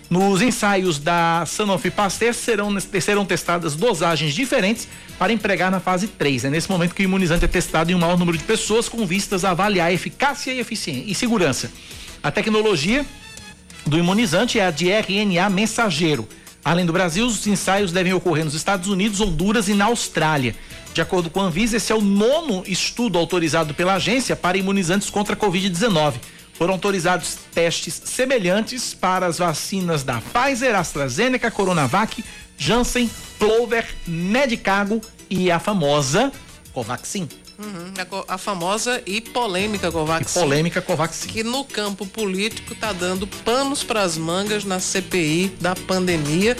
Nos 0.09 0.41
ensaios 0.41 0.99
da 0.99 1.45
Sanofi 1.47 1.89
Pasteur 1.89 2.33
serão, 2.33 2.77
serão 3.01 3.25
testadas 3.25 3.75
dosagens 3.75 4.35
diferentes 4.35 4.87
para 5.17 5.33
empregar 5.33 5.71
na 5.71 5.79
fase 5.79 6.07
3. 6.07 6.45
É 6.45 6.49
nesse 6.49 6.69
momento 6.69 6.93
que 6.93 7.01
o 7.01 7.05
imunizante 7.05 7.45
é 7.45 7.47
testado 7.47 7.91
em 7.91 7.95
um 7.95 7.99
maior 7.99 8.17
número 8.17 8.37
de 8.37 8.43
pessoas 8.43 8.87
com 8.87 9.05
vistas 9.05 9.43
a 9.45 9.51
avaliar 9.51 9.87
a 9.87 9.93
eficácia 9.93 10.51
e 10.51 10.59
eficiência 10.59 11.03
e 11.07 11.15
segurança. 11.15 11.71
A 12.21 12.29
tecnologia 12.29 13.05
do 13.85 13.97
imunizante 13.97 14.59
é 14.59 14.65
a 14.67 14.71
de 14.71 14.89
RNA 14.89 15.49
mensageiro. 15.49 16.27
Além 16.65 16.83
do 16.83 16.91
Brasil, 16.91 17.27
os 17.27 17.45
ensaios 17.45 17.91
devem 17.91 18.11
ocorrer 18.11 18.43
nos 18.43 18.55
Estados 18.55 18.89
Unidos, 18.89 19.21
Honduras 19.21 19.69
e 19.69 19.75
na 19.75 19.85
Austrália. 19.85 20.55
De 20.95 20.99
acordo 20.99 21.29
com 21.29 21.39
a 21.39 21.43
Anvisa, 21.43 21.77
esse 21.77 21.91
é 21.91 21.95
o 21.95 22.01
nono 22.01 22.63
estudo 22.65 23.19
autorizado 23.19 23.75
pela 23.75 23.93
agência 23.93 24.35
para 24.35 24.57
imunizantes 24.57 25.11
contra 25.11 25.35
a 25.35 25.37
Covid-19. 25.37 26.15
Foram 26.53 26.73
autorizados 26.73 27.37
testes 27.53 28.01
semelhantes 28.05 28.95
para 28.95 29.27
as 29.27 29.37
vacinas 29.37 30.01
da 30.01 30.19
Pfizer, 30.19 30.73
AstraZeneca, 30.73 31.51
Coronavac, 31.51 32.25
Janssen, 32.57 33.11
Plover, 33.37 33.85
Medicago 34.07 34.99
e 35.29 35.51
a 35.51 35.59
famosa 35.59 36.31
Covaxin. 36.73 37.29
Uhum, 37.57 37.93
a, 38.27 38.35
a, 38.35 38.37
famosa 38.37 39.01
e 39.05 39.21
polêmica 39.21 39.91
Covaxin. 39.91 40.39
E 40.39 40.41
polêmica 40.41 40.81
Covaxin. 40.81 41.27
Que 41.27 41.43
no 41.43 41.63
campo 41.63 42.05
político 42.05 42.73
está 42.73 42.91
dando 42.91 43.25
panos 43.25 43.83
para 43.83 44.01
as 44.01 44.17
mangas 44.17 44.65
na 44.65 44.79
CPI 44.79 45.55
da 45.59 45.75
pandemia 45.75 46.57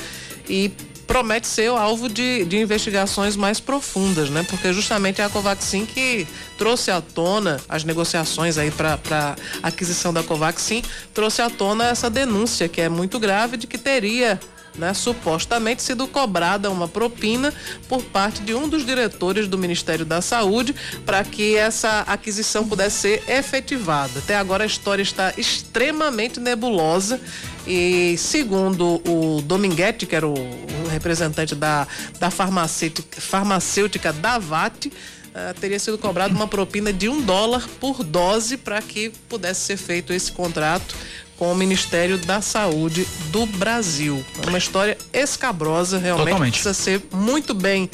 e 0.48 0.72
promete 1.06 1.48
ser 1.48 1.70
o 1.70 1.78
alvo 1.78 2.10
de, 2.10 2.46
de 2.46 2.58
investigações 2.58 3.36
mais 3.36 3.60
profundas, 3.60 4.30
né? 4.30 4.46
Porque 4.50 4.74
justamente 4.74 5.22
é 5.22 5.26
a 5.26 5.30
Covaxin 5.30 5.86
que 5.86 6.28
trouxe 6.58 6.92
à 6.92 7.02
tona 7.02 7.60
as 7.70 7.84
negociações 7.84 8.58
aí 8.58 8.72
para 8.72 9.36
aquisição 9.62 10.14
da 10.14 10.24
Covaxin, 10.24 10.82
trouxe 11.14 11.42
à 11.42 11.50
tona 11.50 11.86
essa 11.86 12.10
denúncia 12.10 12.68
que 12.68 12.82
é 12.82 12.90
muito 12.90 13.20
grave 13.20 13.58
de 13.58 13.68
que 13.68 13.78
teria 13.78 14.40
né, 14.78 14.94
supostamente 14.94 15.82
sido 15.82 16.08
cobrada 16.08 16.70
uma 16.70 16.88
propina 16.88 17.54
por 17.88 18.04
parte 18.04 18.42
de 18.42 18.54
um 18.54 18.68
dos 18.68 18.86
diretores 18.86 19.48
do 19.48 19.58
Ministério 19.58 20.06
da 20.06 20.22
Saúde 20.22 20.76
para 21.06 21.24
que 21.24 21.56
essa 21.56 22.02
aquisição 22.02 22.68
pudesse 22.68 22.98
ser 22.98 23.24
efetivada. 23.30 24.20
Até 24.20 24.36
agora 24.36 24.64
a 24.64 24.68
história 24.68 25.02
está 25.02 25.34
extremamente 25.38 26.40
nebulosa 26.40 27.20
e 27.68 28.16
segundo 28.18 29.02
o 29.08 29.42
Dominguete, 29.42 30.06
que 30.06 30.16
era 30.16 30.28
o, 30.28 30.34
o 30.34 30.88
representante 30.90 31.56
da, 31.56 31.88
da 32.20 32.30
farmacêutica, 32.30 33.20
farmacêutica 33.20 34.14
Davat, 34.14 34.92
Uh, 35.36 35.54
teria 35.60 35.78
sido 35.78 35.98
cobrado 35.98 36.34
uma 36.34 36.48
propina 36.48 36.94
de 36.94 37.10
um 37.10 37.22
dólar 37.22 37.68
por 37.82 38.06
dose 38.06 38.56
para 38.56 38.82
que 38.82 39.10
pudesse 39.28 39.66
ser 39.66 39.76
feito 39.76 40.14
esse 40.14 40.32
contrato 40.32 40.96
com 41.38 41.52
o 41.52 41.56
Ministério 41.56 42.18
da 42.18 42.42
Saúde 42.42 43.08
do 43.32 43.46
Brasil. 43.46 44.24
É 44.44 44.50
uma 44.50 44.58
história 44.58 44.98
escabrosa, 45.14 45.98
realmente 45.98 46.28
Totalmente. 46.28 46.52
precisa 46.54 46.74
ser 46.74 47.04
muito 47.12 47.54
bem 47.54 47.90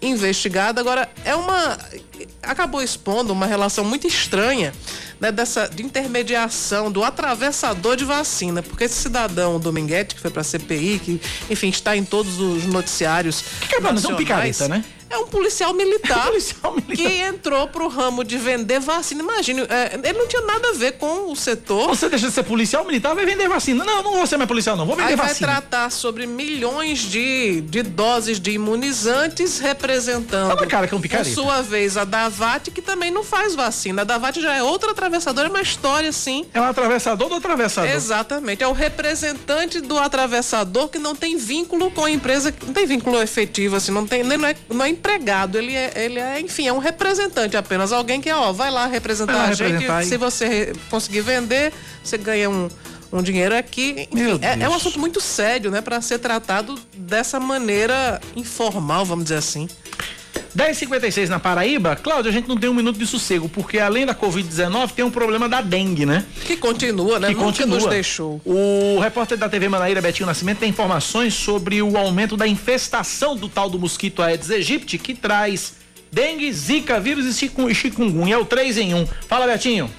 investigada. 0.00 0.80
Agora, 0.80 1.08
é 1.24 1.34
uma. 1.34 1.78
acabou 2.42 2.82
expondo 2.82 3.32
uma 3.32 3.46
relação 3.46 3.84
muito 3.84 4.06
estranha 4.06 4.72
né, 5.20 5.32
dessa 5.32 5.68
de 5.68 5.82
intermediação 5.82 6.90
do 6.90 7.02
atravessador 7.02 7.96
de 7.96 8.04
vacina, 8.04 8.62
porque 8.62 8.84
esse 8.84 8.94
cidadão 8.94 9.58
Dominguete, 9.58 10.14
que 10.14 10.20
foi 10.20 10.30
para 10.30 10.42
a 10.42 10.44
CPI, 10.44 11.00
que, 11.04 11.20
enfim, 11.50 11.68
está 11.68 11.96
em 11.96 12.04
todos 12.04 12.38
os 12.38 12.64
noticiários. 12.66 13.44
Que 13.68 13.76
é 13.76 13.78
um 13.78 14.16
picareta, 14.16 14.68
né? 14.68 14.84
É 15.16 15.18
um 15.18 15.26
policial 15.28 15.72
militar, 15.72 16.18
é 16.18 16.20
um 16.20 16.26
policial 16.26 16.74
militar. 16.74 16.96
que 16.96 17.20
entrou 17.20 17.66
pro 17.68 17.88
ramo 17.88 18.22
de 18.22 18.36
vender 18.36 18.80
vacina. 18.80 19.22
Imagine, 19.22 19.62
é, 19.62 19.98
ele 20.02 20.18
não 20.18 20.28
tinha 20.28 20.42
nada 20.42 20.68
a 20.68 20.72
ver 20.72 20.92
com 20.92 21.32
o 21.32 21.36
setor. 21.36 21.88
Você 21.88 22.08
deixa 22.08 22.26
de 22.28 22.32
ser 22.34 22.42
policial 22.42 22.84
militar, 22.84 23.14
vai 23.14 23.24
vender 23.24 23.48
vacina. 23.48 23.82
Não, 23.82 24.02
não 24.02 24.12
vou 24.12 24.26
ser 24.26 24.36
mais 24.36 24.46
policial, 24.46 24.76
não. 24.76 24.84
Vou 24.84 24.94
vender 24.94 25.10
Aí 25.10 25.16
vacina. 25.16 25.46
vai 25.52 25.60
tratar 25.60 25.90
sobre 25.90 26.26
milhões 26.26 26.98
de, 26.98 27.62
de 27.62 27.82
doses 27.82 28.38
de 28.38 28.50
imunizantes, 28.50 29.58
representando, 29.58 30.66
cara, 30.66 30.86
que 30.86 30.94
é 30.94 30.96
um 30.96 31.00
por 31.00 31.08
picareta. 31.08 31.30
sua 31.30 31.62
vez, 31.62 31.96
a 31.96 32.04
Davat, 32.04 32.70
que 32.70 32.82
também 32.82 33.10
não 33.10 33.24
faz 33.24 33.54
vacina. 33.54 34.02
A 34.02 34.04
Davat 34.04 34.38
já 34.40 34.54
é 34.54 34.62
outra 34.62 34.90
atravessadora, 34.90 35.48
é 35.48 35.50
uma 35.50 35.62
história 35.62 36.10
assim. 36.10 36.44
É 36.52 36.60
um 36.60 36.64
atravessador 36.64 37.28
do 37.28 37.36
atravessador. 37.36 37.90
Exatamente. 37.90 38.62
É 38.62 38.68
o 38.68 38.72
representante 38.72 39.80
do 39.80 39.98
atravessador 39.98 40.88
que 40.88 40.98
não 40.98 41.14
tem 41.14 41.36
vínculo 41.36 41.90
com 41.90 42.04
a 42.04 42.10
empresa, 42.10 42.52
não 42.66 42.74
tem 42.74 42.86
vínculo 42.86 43.20
efetivo, 43.22 43.76
assim, 43.76 43.92
não 43.92 44.06
tem, 44.06 44.22
não 44.22 44.46
é, 44.46 44.54
não 44.68 44.84
é 44.84 44.88
empregado, 45.06 45.56
ele 45.56 45.74
é, 45.74 45.92
ele 45.96 46.18
é, 46.18 46.40
enfim, 46.40 46.66
é 46.66 46.72
um 46.72 46.78
representante 46.78 47.56
apenas, 47.56 47.92
alguém 47.92 48.20
que, 48.20 48.30
ó, 48.30 48.52
vai 48.52 48.70
lá 48.70 48.86
representar 48.86 49.32
Vai 49.32 49.42
lá 49.42 49.48
a 49.48 49.54
gente, 49.54 49.70
representar 49.72 49.96
aí. 49.98 50.06
se 50.06 50.16
você 50.16 50.72
conseguir 50.90 51.20
vender, 51.20 51.72
você 52.02 52.18
ganha 52.18 52.50
um, 52.50 52.68
um 53.12 53.22
dinheiro 53.22 53.56
aqui. 53.56 54.08
Enfim, 54.10 54.38
é, 54.42 54.62
é 54.64 54.68
um 54.68 54.74
assunto 54.74 54.98
muito 54.98 55.20
sério, 55.20 55.70
né, 55.70 55.80
para 55.80 56.00
ser 56.00 56.18
tratado 56.18 56.78
dessa 56.94 57.38
maneira 57.38 58.20
informal, 58.34 59.04
vamos 59.04 59.24
dizer 59.24 59.36
assim. 59.38 59.68
10h56 60.56 61.28
na 61.28 61.38
Paraíba. 61.38 61.94
Cláudio, 61.96 62.30
a 62.30 62.32
gente 62.32 62.48
não 62.48 62.56
tem 62.56 62.70
um 62.70 62.74
minuto 62.74 62.98
de 62.98 63.06
sossego, 63.06 63.46
porque 63.48 63.78
além 63.78 64.06
da 64.06 64.14
Covid-19 64.14 64.92
tem 64.92 65.04
um 65.04 65.10
problema 65.10 65.48
da 65.48 65.60
dengue, 65.60 66.06
né? 66.06 66.24
Que 66.46 66.56
continua, 66.56 67.20
né? 67.20 67.28
Que 67.28 67.34
Nunca 67.34 67.44
continua. 67.46 67.76
nos 67.78 67.86
deixou. 67.86 68.40
O 68.44 68.98
repórter 69.00 69.36
da 69.36 69.48
TV 69.50 69.68
Manaíra, 69.68 70.00
Betinho 70.00 70.26
Nascimento, 70.26 70.58
tem 70.60 70.70
informações 70.70 71.34
sobre 71.34 71.82
o 71.82 71.98
aumento 71.98 72.36
da 72.38 72.48
infestação 72.48 73.36
do 73.36 73.48
tal 73.50 73.68
do 73.68 73.78
mosquito 73.78 74.22
Aedes 74.22 74.50
aegypti, 74.50 74.96
que 74.96 75.14
traz 75.14 75.74
dengue, 76.10 76.50
zika, 76.50 76.98
vírus 76.98 77.26
e 77.26 77.34
chiku- 77.34 77.74
chikungunya. 77.74 78.36
É 78.36 78.38
o 78.38 78.44
3 78.46 78.78
em 78.78 78.94
1. 78.94 79.06
Fala, 79.28 79.46
Betinho. 79.46 79.90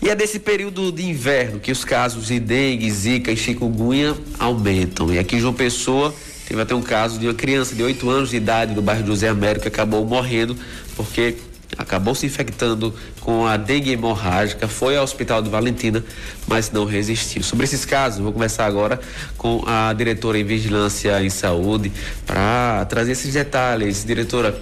E 0.00 0.08
é 0.08 0.14
desse 0.14 0.38
período 0.38 0.92
de 0.92 1.04
inverno 1.04 1.58
que 1.58 1.72
os 1.72 1.84
casos 1.84 2.26
de 2.28 2.38
dengue, 2.38 2.88
zika 2.90 3.32
e 3.32 3.36
chikungunya 3.36 4.14
aumentam. 4.38 5.12
E 5.12 5.18
aqui 5.18 5.40
João 5.40 5.54
Pessoa 5.54 6.14
teve 6.46 6.60
até 6.60 6.74
um 6.74 6.82
caso 6.82 7.18
de 7.18 7.26
uma 7.26 7.34
criança 7.34 7.74
de 7.74 7.82
8 7.82 8.08
anos 8.08 8.30
de 8.30 8.36
idade 8.36 8.74
do 8.74 8.80
bairro 8.80 9.06
José 9.06 9.28
Américo 9.28 9.62
que 9.62 9.68
acabou 9.68 10.04
morrendo 10.06 10.56
porque 10.94 11.36
acabou 11.76 12.14
se 12.14 12.26
infectando 12.26 12.94
com 13.20 13.46
a 13.46 13.56
dengue 13.56 13.90
hemorrágica, 13.90 14.68
foi 14.68 14.96
ao 14.96 15.04
hospital 15.04 15.42
de 15.42 15.50
Valentina, 15.50 16.04
mas 16.46 16.70
não 16.70 16.84
resistiu. 16.84 17.42
Sobre 17.42 17.64
esses 17.64 17.84
casos, 17.84 18.20
vou 18.20 18.32
conversar 18.32 18.66
agora 18.66 19.00
com 19.36 19.62
a 19.66 19.92
diretora 19.92 20.38
em 20.38 20.44
Vigilância 20.44 21.22
em 21.22 21.30
Saúde 21.30 21.92
para 22.24 22.84
trazer 22.86 23.12
esses 23.12 23.32
detalhes. 23.32 24.04
Diretora 24.04 24.58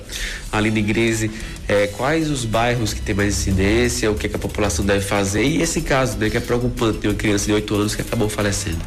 Aline 0.51 0.83
Grise, 0.83 1.31
eh, 1.69 1.89
quais 1.89 2.31
os 2.31 2.45
bairros 2.45 2.93
que 2.93 3.01
tem 3.01 3.15
mais 3.15 3.39
incidência, 3.39 4.11
o 4.11 4.15
que, 4.15 4.29
que 4.29 4.37
a 4.37 4.39
população 4.39 4.85
deve 4.85 5.05
fazer 5.05 5.45
e 5.45 5.63
esse 5.63 5.83
caso, 5.83 6.17
né, 6.19 6.31
que 6.31 6.37
é 6.37 6.41
preocupante 6.41 6.99
de 6.99 7.09
uma 7.09 7.15
criança 7.15 7.47
de 7.47 7.53
8 7.53 7.75
anos 7.75 7.95
que 7.95 8.03
acabou 8.03 8.29
falecendo. 8.29 8.79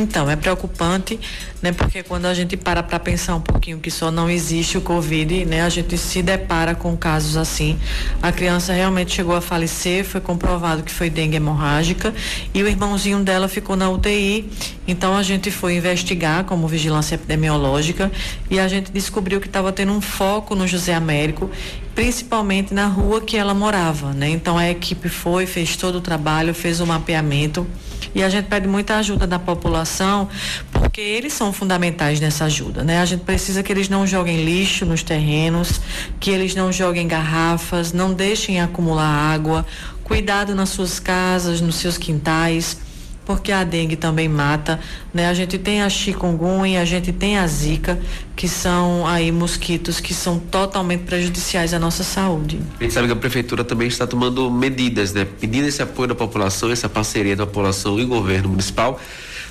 Então, 0.00 0.30
é 0.30 0.36
preocupante, 0.36 1.18
né? 1.62 1.72
Porque 1.72 2.02
quando 2.02 2.26
a 2.26 2.34
gente 2.34 2.56
para 2.56 2.82
para 2.82 2.98
pensar 2.98 3.34
um 3.34 3.40
pouquinho 3.40 3.78
que 3.78 3.90
só 3.90 4.10
não 4.10 4.28
existe 4.28 4.76
o 4.76 4.80
Covid, 4.80 5.44
né? 5.44 5.62
A 5.62 5.68
gente 5.68 5.96
se 5.96 6.22
depara 6.22 6.74
com 6.74 6.96
casos 6.96 7.36
assim. 7.36 7.78
A 8.22 8.30
criança 8.30 8.72
realmente 8.72 9.14
chegou 9.14 9.34
a 9.34 9.40
falecer, 9.40 10.04
foi 10.04 10.20
comprovado 10.20 10.82
que 10.82 10.92
foi 10.92 11.08
dengue 11.08 11.36
hemorrágica 11.36 12.14
e 12.52 12.62
o 12.62 12.68
irmãozinho 12.68 13.20
dela 13.20 13.48
ficou 13.48 13.76
na 13.76 13.88
UTI. 13.90 14.50
Então 14.86 15.16
a 15.16 15.22
gente 15.22 15.50
foi 15.50 15.76
investigar 15.76 16.44
como 16.44 16.68
vigilância 16.68 17.14
epidemiológica 17.14 18.12
e 18.50 18.60
a 18.60 18.68
gente 18.68 18.92
descobriu 18.92 19.40
que 19.40 19.46
estava 19.46 19.72
tendo 19.72 19.92
um 19.92 20.00
foco 20.00 20.54
no 20.54 20.66
José 20.66 20.92
Américo, 20.92 21.50
principalmente 21.94 22.74
na 22.74 22.86
rua 22.86 23.20
que 23.20 23.36
ela 23.36 23.54
morava, 23.54 24.12
né? 24.12 24.28
Então 24.28 24.58
a 24.58 24.70
equipe 24.70 25.08
foi, 25.08 25.46
fez 25.46 25.76
todo 25.76 25.96
o 25.96 26.00
trabalho, 26.00 26.52
fez 26.52 26.80
o 26.80 26.86
mapeamento 26.86 27.66
E 28.14 28.22
a 28.22 28.28
gente 28.28 28.46
pede 28.46 28.66
muita 28.66 28.96
ajuda 28.96 29.26
da 29.26 29.38
população, 29.38 30.28
porque 30.72 31.00
eles 31.00 31.32
são 31.32 31.52
fundamentais 31.52 32.20
nessa 32.20 32.46
ajuda, 32.46 32.82
né? 32.82 33.00
A 33.00 33.04
gente 33.04 33.22
precisa 33.22 33.62
que 33.62 33.72
eles 33.72 33.88
não 33.88 34.06
joguem 34.06 34.44
lixo 34.44 34.84
nos 34.84 35.02
terrenos, 35.02 35.80
que 36.18 36.30
eles 36.30 36.54
não 36.54 36.72
joguem 36.72 37.06
garrafas, 37.06 37.92
não 37.92 38.12
deixem 38.12 38.60
acumular 38.60 39.06
água, 39.06 39.64
cuidado 40.02 40.54
nas 40.54 40.70
suas 40.70 40.98
casas, 40.98 41.60
nos 41.60 41.76
seus 41.76 41.96
quintais 41.96 42.83
porque 43.24 43.50
a 43.50 43.64
dengue 43.64 43.96
também 43.96 44.28
mata, 44.28 44.78
né? 45.12 45.28
A 45.28 45.34
gente 45.34 45.58
tem 45.58 45.82
a 45.82 45.88
chikungunya, 45.88 46.80
a 46.80 46.84
gente 46.84 47.12
tem 47.12 47.38
a 47.38 47.46
zika, 47.46 47.98
que 48.36 48.48
são 48.48 49.06
aí 49.06 49.32
mosquitos 49.32 50.00
que 50.00 50.12
são 50.12 50.38
totalmente 50.38 51.04
prejudiciais 51.04 51.72
à 51.72 51.78
nossa 51.78 52.04
saúde. 52.04 52.60
A 52.78 52.82
gente 52.82 52.92
sabe 52.92 53.06
que 53.06 53.12
a 53.12 53.16
prefeitura 53.16 53.64
também 53.64 53.88
está 53.88 54.06
tomando 54.06 54.50
medidas, 54.50 55.12
né? 55.12 55.26
Pedindo 55.40 55.66
esse 55.66 55.82
apoio 55.82 56.08
da 56.08 56.14
população, 56.14 56.70
essa 56.70 56.88
parceria 56.88 57.36
da 57.36 57.46
população 57.46 57.98
e 57.98 58.04
governo 58.04 58.50
municipal, 58.50 59.00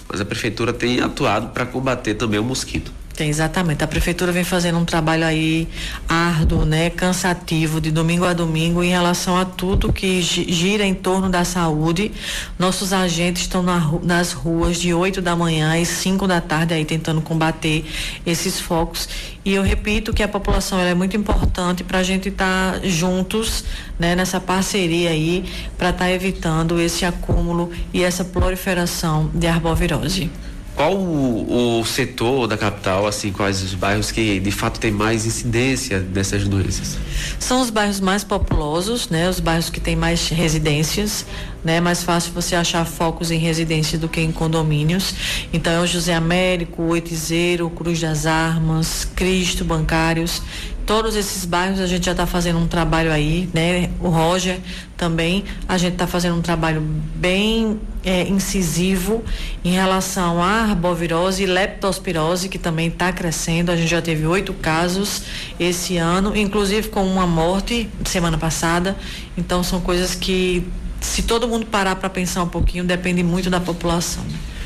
mas 0.07 0.21
a 0.21 0.25
prefeitura 0.25 0.71
tem 0.71 0.99
atuado 0.99 1.49
para 1.49 1.65
combater 1.65 2.13
também 2.15 2.39
o 2.39 2.43
mosquito. 2.43 2.91
Tem, 3.15 3.29
exatamente. 3.29 3.83
A 3.83 3.87
prefeitura 3.87 4.31
vem 4.31 4.43
fazendo 4.43 4.79
um 4.79 4.85
trabalho 4.85 5.23
aí 5.23 5.67
árduo, 6.09 6.65
né, 6.65 6.89
cansativo, 6.89 7.79
de 7.79 7.91
domingo 7.91 8.25
a 8.25 8.33
domingo, 8.33 8.83
em 8.83 8.89
relação 8.89 9.37
a 9.37 9.45
tudo 9.45 9.93
que 9.93 10.19
gira 10.19 10.83
em 10.83 10.95
torno 10.95 11.29
da 11.29 11.45
saúde. 11.45 12.11
Nossos 12.57 12.91
agentes 12.91 13.43
estão 13.43 13.61
na, 13.61 13.79
nas 14.01 14.33
ruas 14.33 14.77
de 14.81 14.95
8 14.95 15.21
da 15.21 15.35
manhã 15.35 15.77
e 15.77 15.85
5 15.85 16.27
da 16.27 16.41
tarde 16.41 16.73
aí 16.73 16.83
tentando 16.85 17.21
combater 17.21 17.85
esses 18.25 18.59
focos. 18.59 19.07
E 19.45 19.53
eu 19.53 19.61
repito 19.61 20.11
que 20.11 20.23
a 20.23 20.27
população 20.27 20.79
é 20.79 20.95
muito 20.95 21.15
importante 21.15 21.83
para 21.83 21.99
a 21.99 22.03
gente 22.03 22.29
estar 22.29 22.79
tá 22.79 22.87
juntos, 22.87 23.63
né, 23.99 24.15
nessa 24.15 24.39
parceria 24.39 25.11
aí, 25.11 25.45
para 25.77 25.89
estar 25.89 26.05
tá 26.05 26.11
evitando 26.11 26.81
esse 26.81 27.05
acúmulo 27.05 27.69
e 27.93 28.03
essa 28.03 28.25
proliferação 28.25 29.29
de 29.35 29.45
arbovirose. 29.45 30.31
Qual 30.75 30.95
o, 30.95 31.79
o, 31.79 31.85
setor 31.85 32.47
da 32.47 32.57
capital, 32.57 33.05
assim, 33.05 33.31
quais 33.31 33.61
os 33.61 33.75
bairros 33.75 34.11
que 34.11 34.39
de 34.39 34.51
fato 34.51 34.79
tem 34.79 34.91
mais 34.91 35.23
incidência 35.23 35.99
dessas 35.99 36.47
doenças? 36.47 36.97
São 37.37 37.61
os 37.61 37.69
bairros 37.69 37.99
mais 37.99 38.23
populosos, 38.23 39.07
né? 39.07 39.29
Os 39.29 39.39
bairros 39.39 39.69
que 39.69 39.79
têm 39.79 39.95
mais 39.95 40.29
residências, 40.29 41.27
né? 41.63 41.79
Mais 41.79 42.01
fácil 42.01 42.33
você 42.33 42.55
achar 42.55 42.85
focos 42.85 43.29
em 43.29 43.37
residência 43.37 43.99
do 43.99 44.09
que 44.09 44.19
em 44.19 44.31
condomínios. 44.31 45.13
Então 45.53 45.71
é 45.71 45.79
o 45.79 45.85
José 45.85 46.15
Américo, 46.15 46.81
Oitizeiro, 46.81 47.69
Cruz 47.69 47.99
das 48.01 48.25
Armas, 48.25 49.07
Cristo, 49.15 49.63
Bancários. 49.63 50.41
Todos 50.85 51.15
esses 51.15 51.45
bairros 51.45 51.79
a 51.79 51.87
gente 51.87 52.05
já 52.05 52.11
está 52.11 52.25
fazendo 52.25 52.59
um 52.59 52.67
trabalho 52.67 53.11
aí, 53.11 53.49
né? 53.53 53.89
O 54.01 54.09
Roger 54.09 54.59
também, 54.97 55.45
a 55.67 55.77
gente 55.77 55.93
está 55.93 56.05
fazendo 56.05 56.35
um 56.35 56.41
trabalho 56.41 56.81
bem 57.15 57.79
é, 58.03 58.23
incisivo 58.27 59.23
em 59.63 59.71
relação 59.71 60.41
à 60.43 60.63
arbovirose 60.63 61.43
e 61.43 61.45
leptospirose, 61.45 62.49
que 62.49 62.57
também 62.57 62.89
está 62.89 63.13
crescendo. 63.13 63.71
A 63.71 63.77
gente 63.77 63.89
já 63.89 64.01
teve 64.01 64.25
oito 64.25 64.53
casos 64.53 65.23
esse 65.57 65.97
ano, 65.97 66.35
inclusive 66.35 66.89
com 66.89 67.05
uma 67.05 67.25
morte 67.25 67.89
semana 68.03 68.37
passada. 68.37 68.97
Então 69.37 69.63
são 69.63 69.79
coisas 69.79 70.15
que, 70.15 70.65
se 70.99 71.23
todo 71.23 71.47
mundo 71.47 71.65
parar 71.65 71.95
para 71.95 72.09
pensar 72.09 72.43
um 72.43 72.49
pouquinho, 72.49 72.83
depende 72.83 73.23
muito 73.23 73.49
da 73.49 73.59
população. 73.59 74.23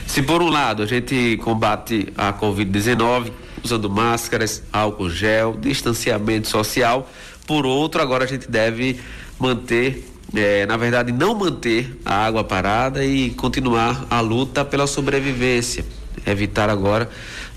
Se 0.07 0.23
por 0.23 0.41
um 0.41 0.49
lado 0.49 0.81
a 0.81 0.85
gente 0.87 1.37
combate 1.43 2.11
a 2.17 2.33
Covid-19 2.33 3.31
usando 3.67 3.89
máscaras, 3.89 4.63
álcool 4.71 5.09
gel, 5.09 5.55
distanciamento 5.59 6.47
social, 6.47 7.09
por 7.45 7.65
outro, 7.65 8.01
agora 8.01 8.23
a 8.23 8.27
gente 8.27 8.49
deve 8.49 8.99
manter, 9.39 10.05
é, 10.33 10.65
na 10.65 10.77
verdade, 10.77 11.11
não 11.11 11.35
manter 11.35 11.97
a 12.05 12.25
água 12.25 12.43
parada 12.43 13.05
e 13.05 13.29
continuar 13.31 14.05
a 14.09 14.19
luta 14.19 14.65
pela 14.65 14.87
sobrevivência. 14.87 15.85
Evitar 16.25 16.69
agora 16.69 17.09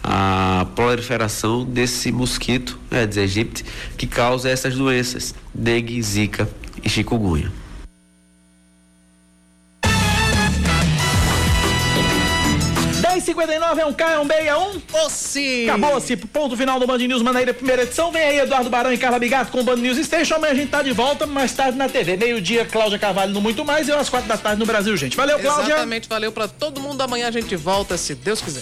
a 0.02 0.66
proliferação 0.76 1.64
desse 1.64 2.12
mosquito, 2.12 2.78
Aedes 2.90 3.18
aegypti, 3.18 3.64
que 3.96 4.06
causa 4.06 4.48
essas 4.48 4.76
doenças, 4.76 5.34
dengue, 5.52 6.00
zika 6.02 6.48
e 6.84 6.88
chikungunya. 6.88 7.59
59 13.20 13.80
é 13.80 13.86
um 13.86 13.92
K, 13.92 14.12
é 14.12 14.18
um 14.18 14.26
B, 14.26 14.34
é 14.34 14.56
um. 14.56 14.80
Ossi! 15.04 15.68
Acabou-se. 15.68 16.16
Ponto 16.16 16.56
final 16.56 16.78
do 16.78 16.86
Band 16.86 16.98
News 16.98 17.22
Manaíra, 17.22 17.54
primeira 17.54 17.82
edição. 17.82 18.10
Vem 18.10 18.22
aí 18.22 18.38
Eduardo 18.38 18.70
Barão 18.70 18.92
e 18.92 18.98
Carla 18.98 19.18
Bigato 19.18 19.50
com 19.50 19.60
o 19.60 19.64
Band 19.64 19.76
News 19.76 19.98
Station. 19.98 20.36
Amanhã 20.36 20.52
a 20.52 20.56
gente 20.56 20.70
tá 20.70 20.82
de 20.82 20.92
volta, 20.92 21.26
mais 21.26 21.52
tarde 21.52 21.76
na 21.78 21.88
TV. 21.88 22.16
Meio-dia, 22.16 22.64
Cláudia 22.64 22.98
Carvalho 22.98 23.32
no 23.32 23.40
Muito 23.40 23.64
Mais 23.64 23.88
e 23.88 23.92
às 23.92 24.08
quatro 24.08 24.28
da 24.28 24.36
tarde 24.36 24.58
no 24.58 24.66
Brasil, 24.66 24.96
gente. 24.96 25.16
Valeu, 25.16 25.38
Cláudia. 25.38 25.74
Exatamente, 25.74 26.08
valeu 26.08 26.32
para 26.32 26.48
todo 26.48 26.80
mundo. 26.80 27.00
Amanhã 27.00 27.28
a 27.28 27.30
gente 27.30 27.54
volta, 27.56 27.96
se 27.96 28.14
Deus 28.14 28.40
quiser. 28.40 28.58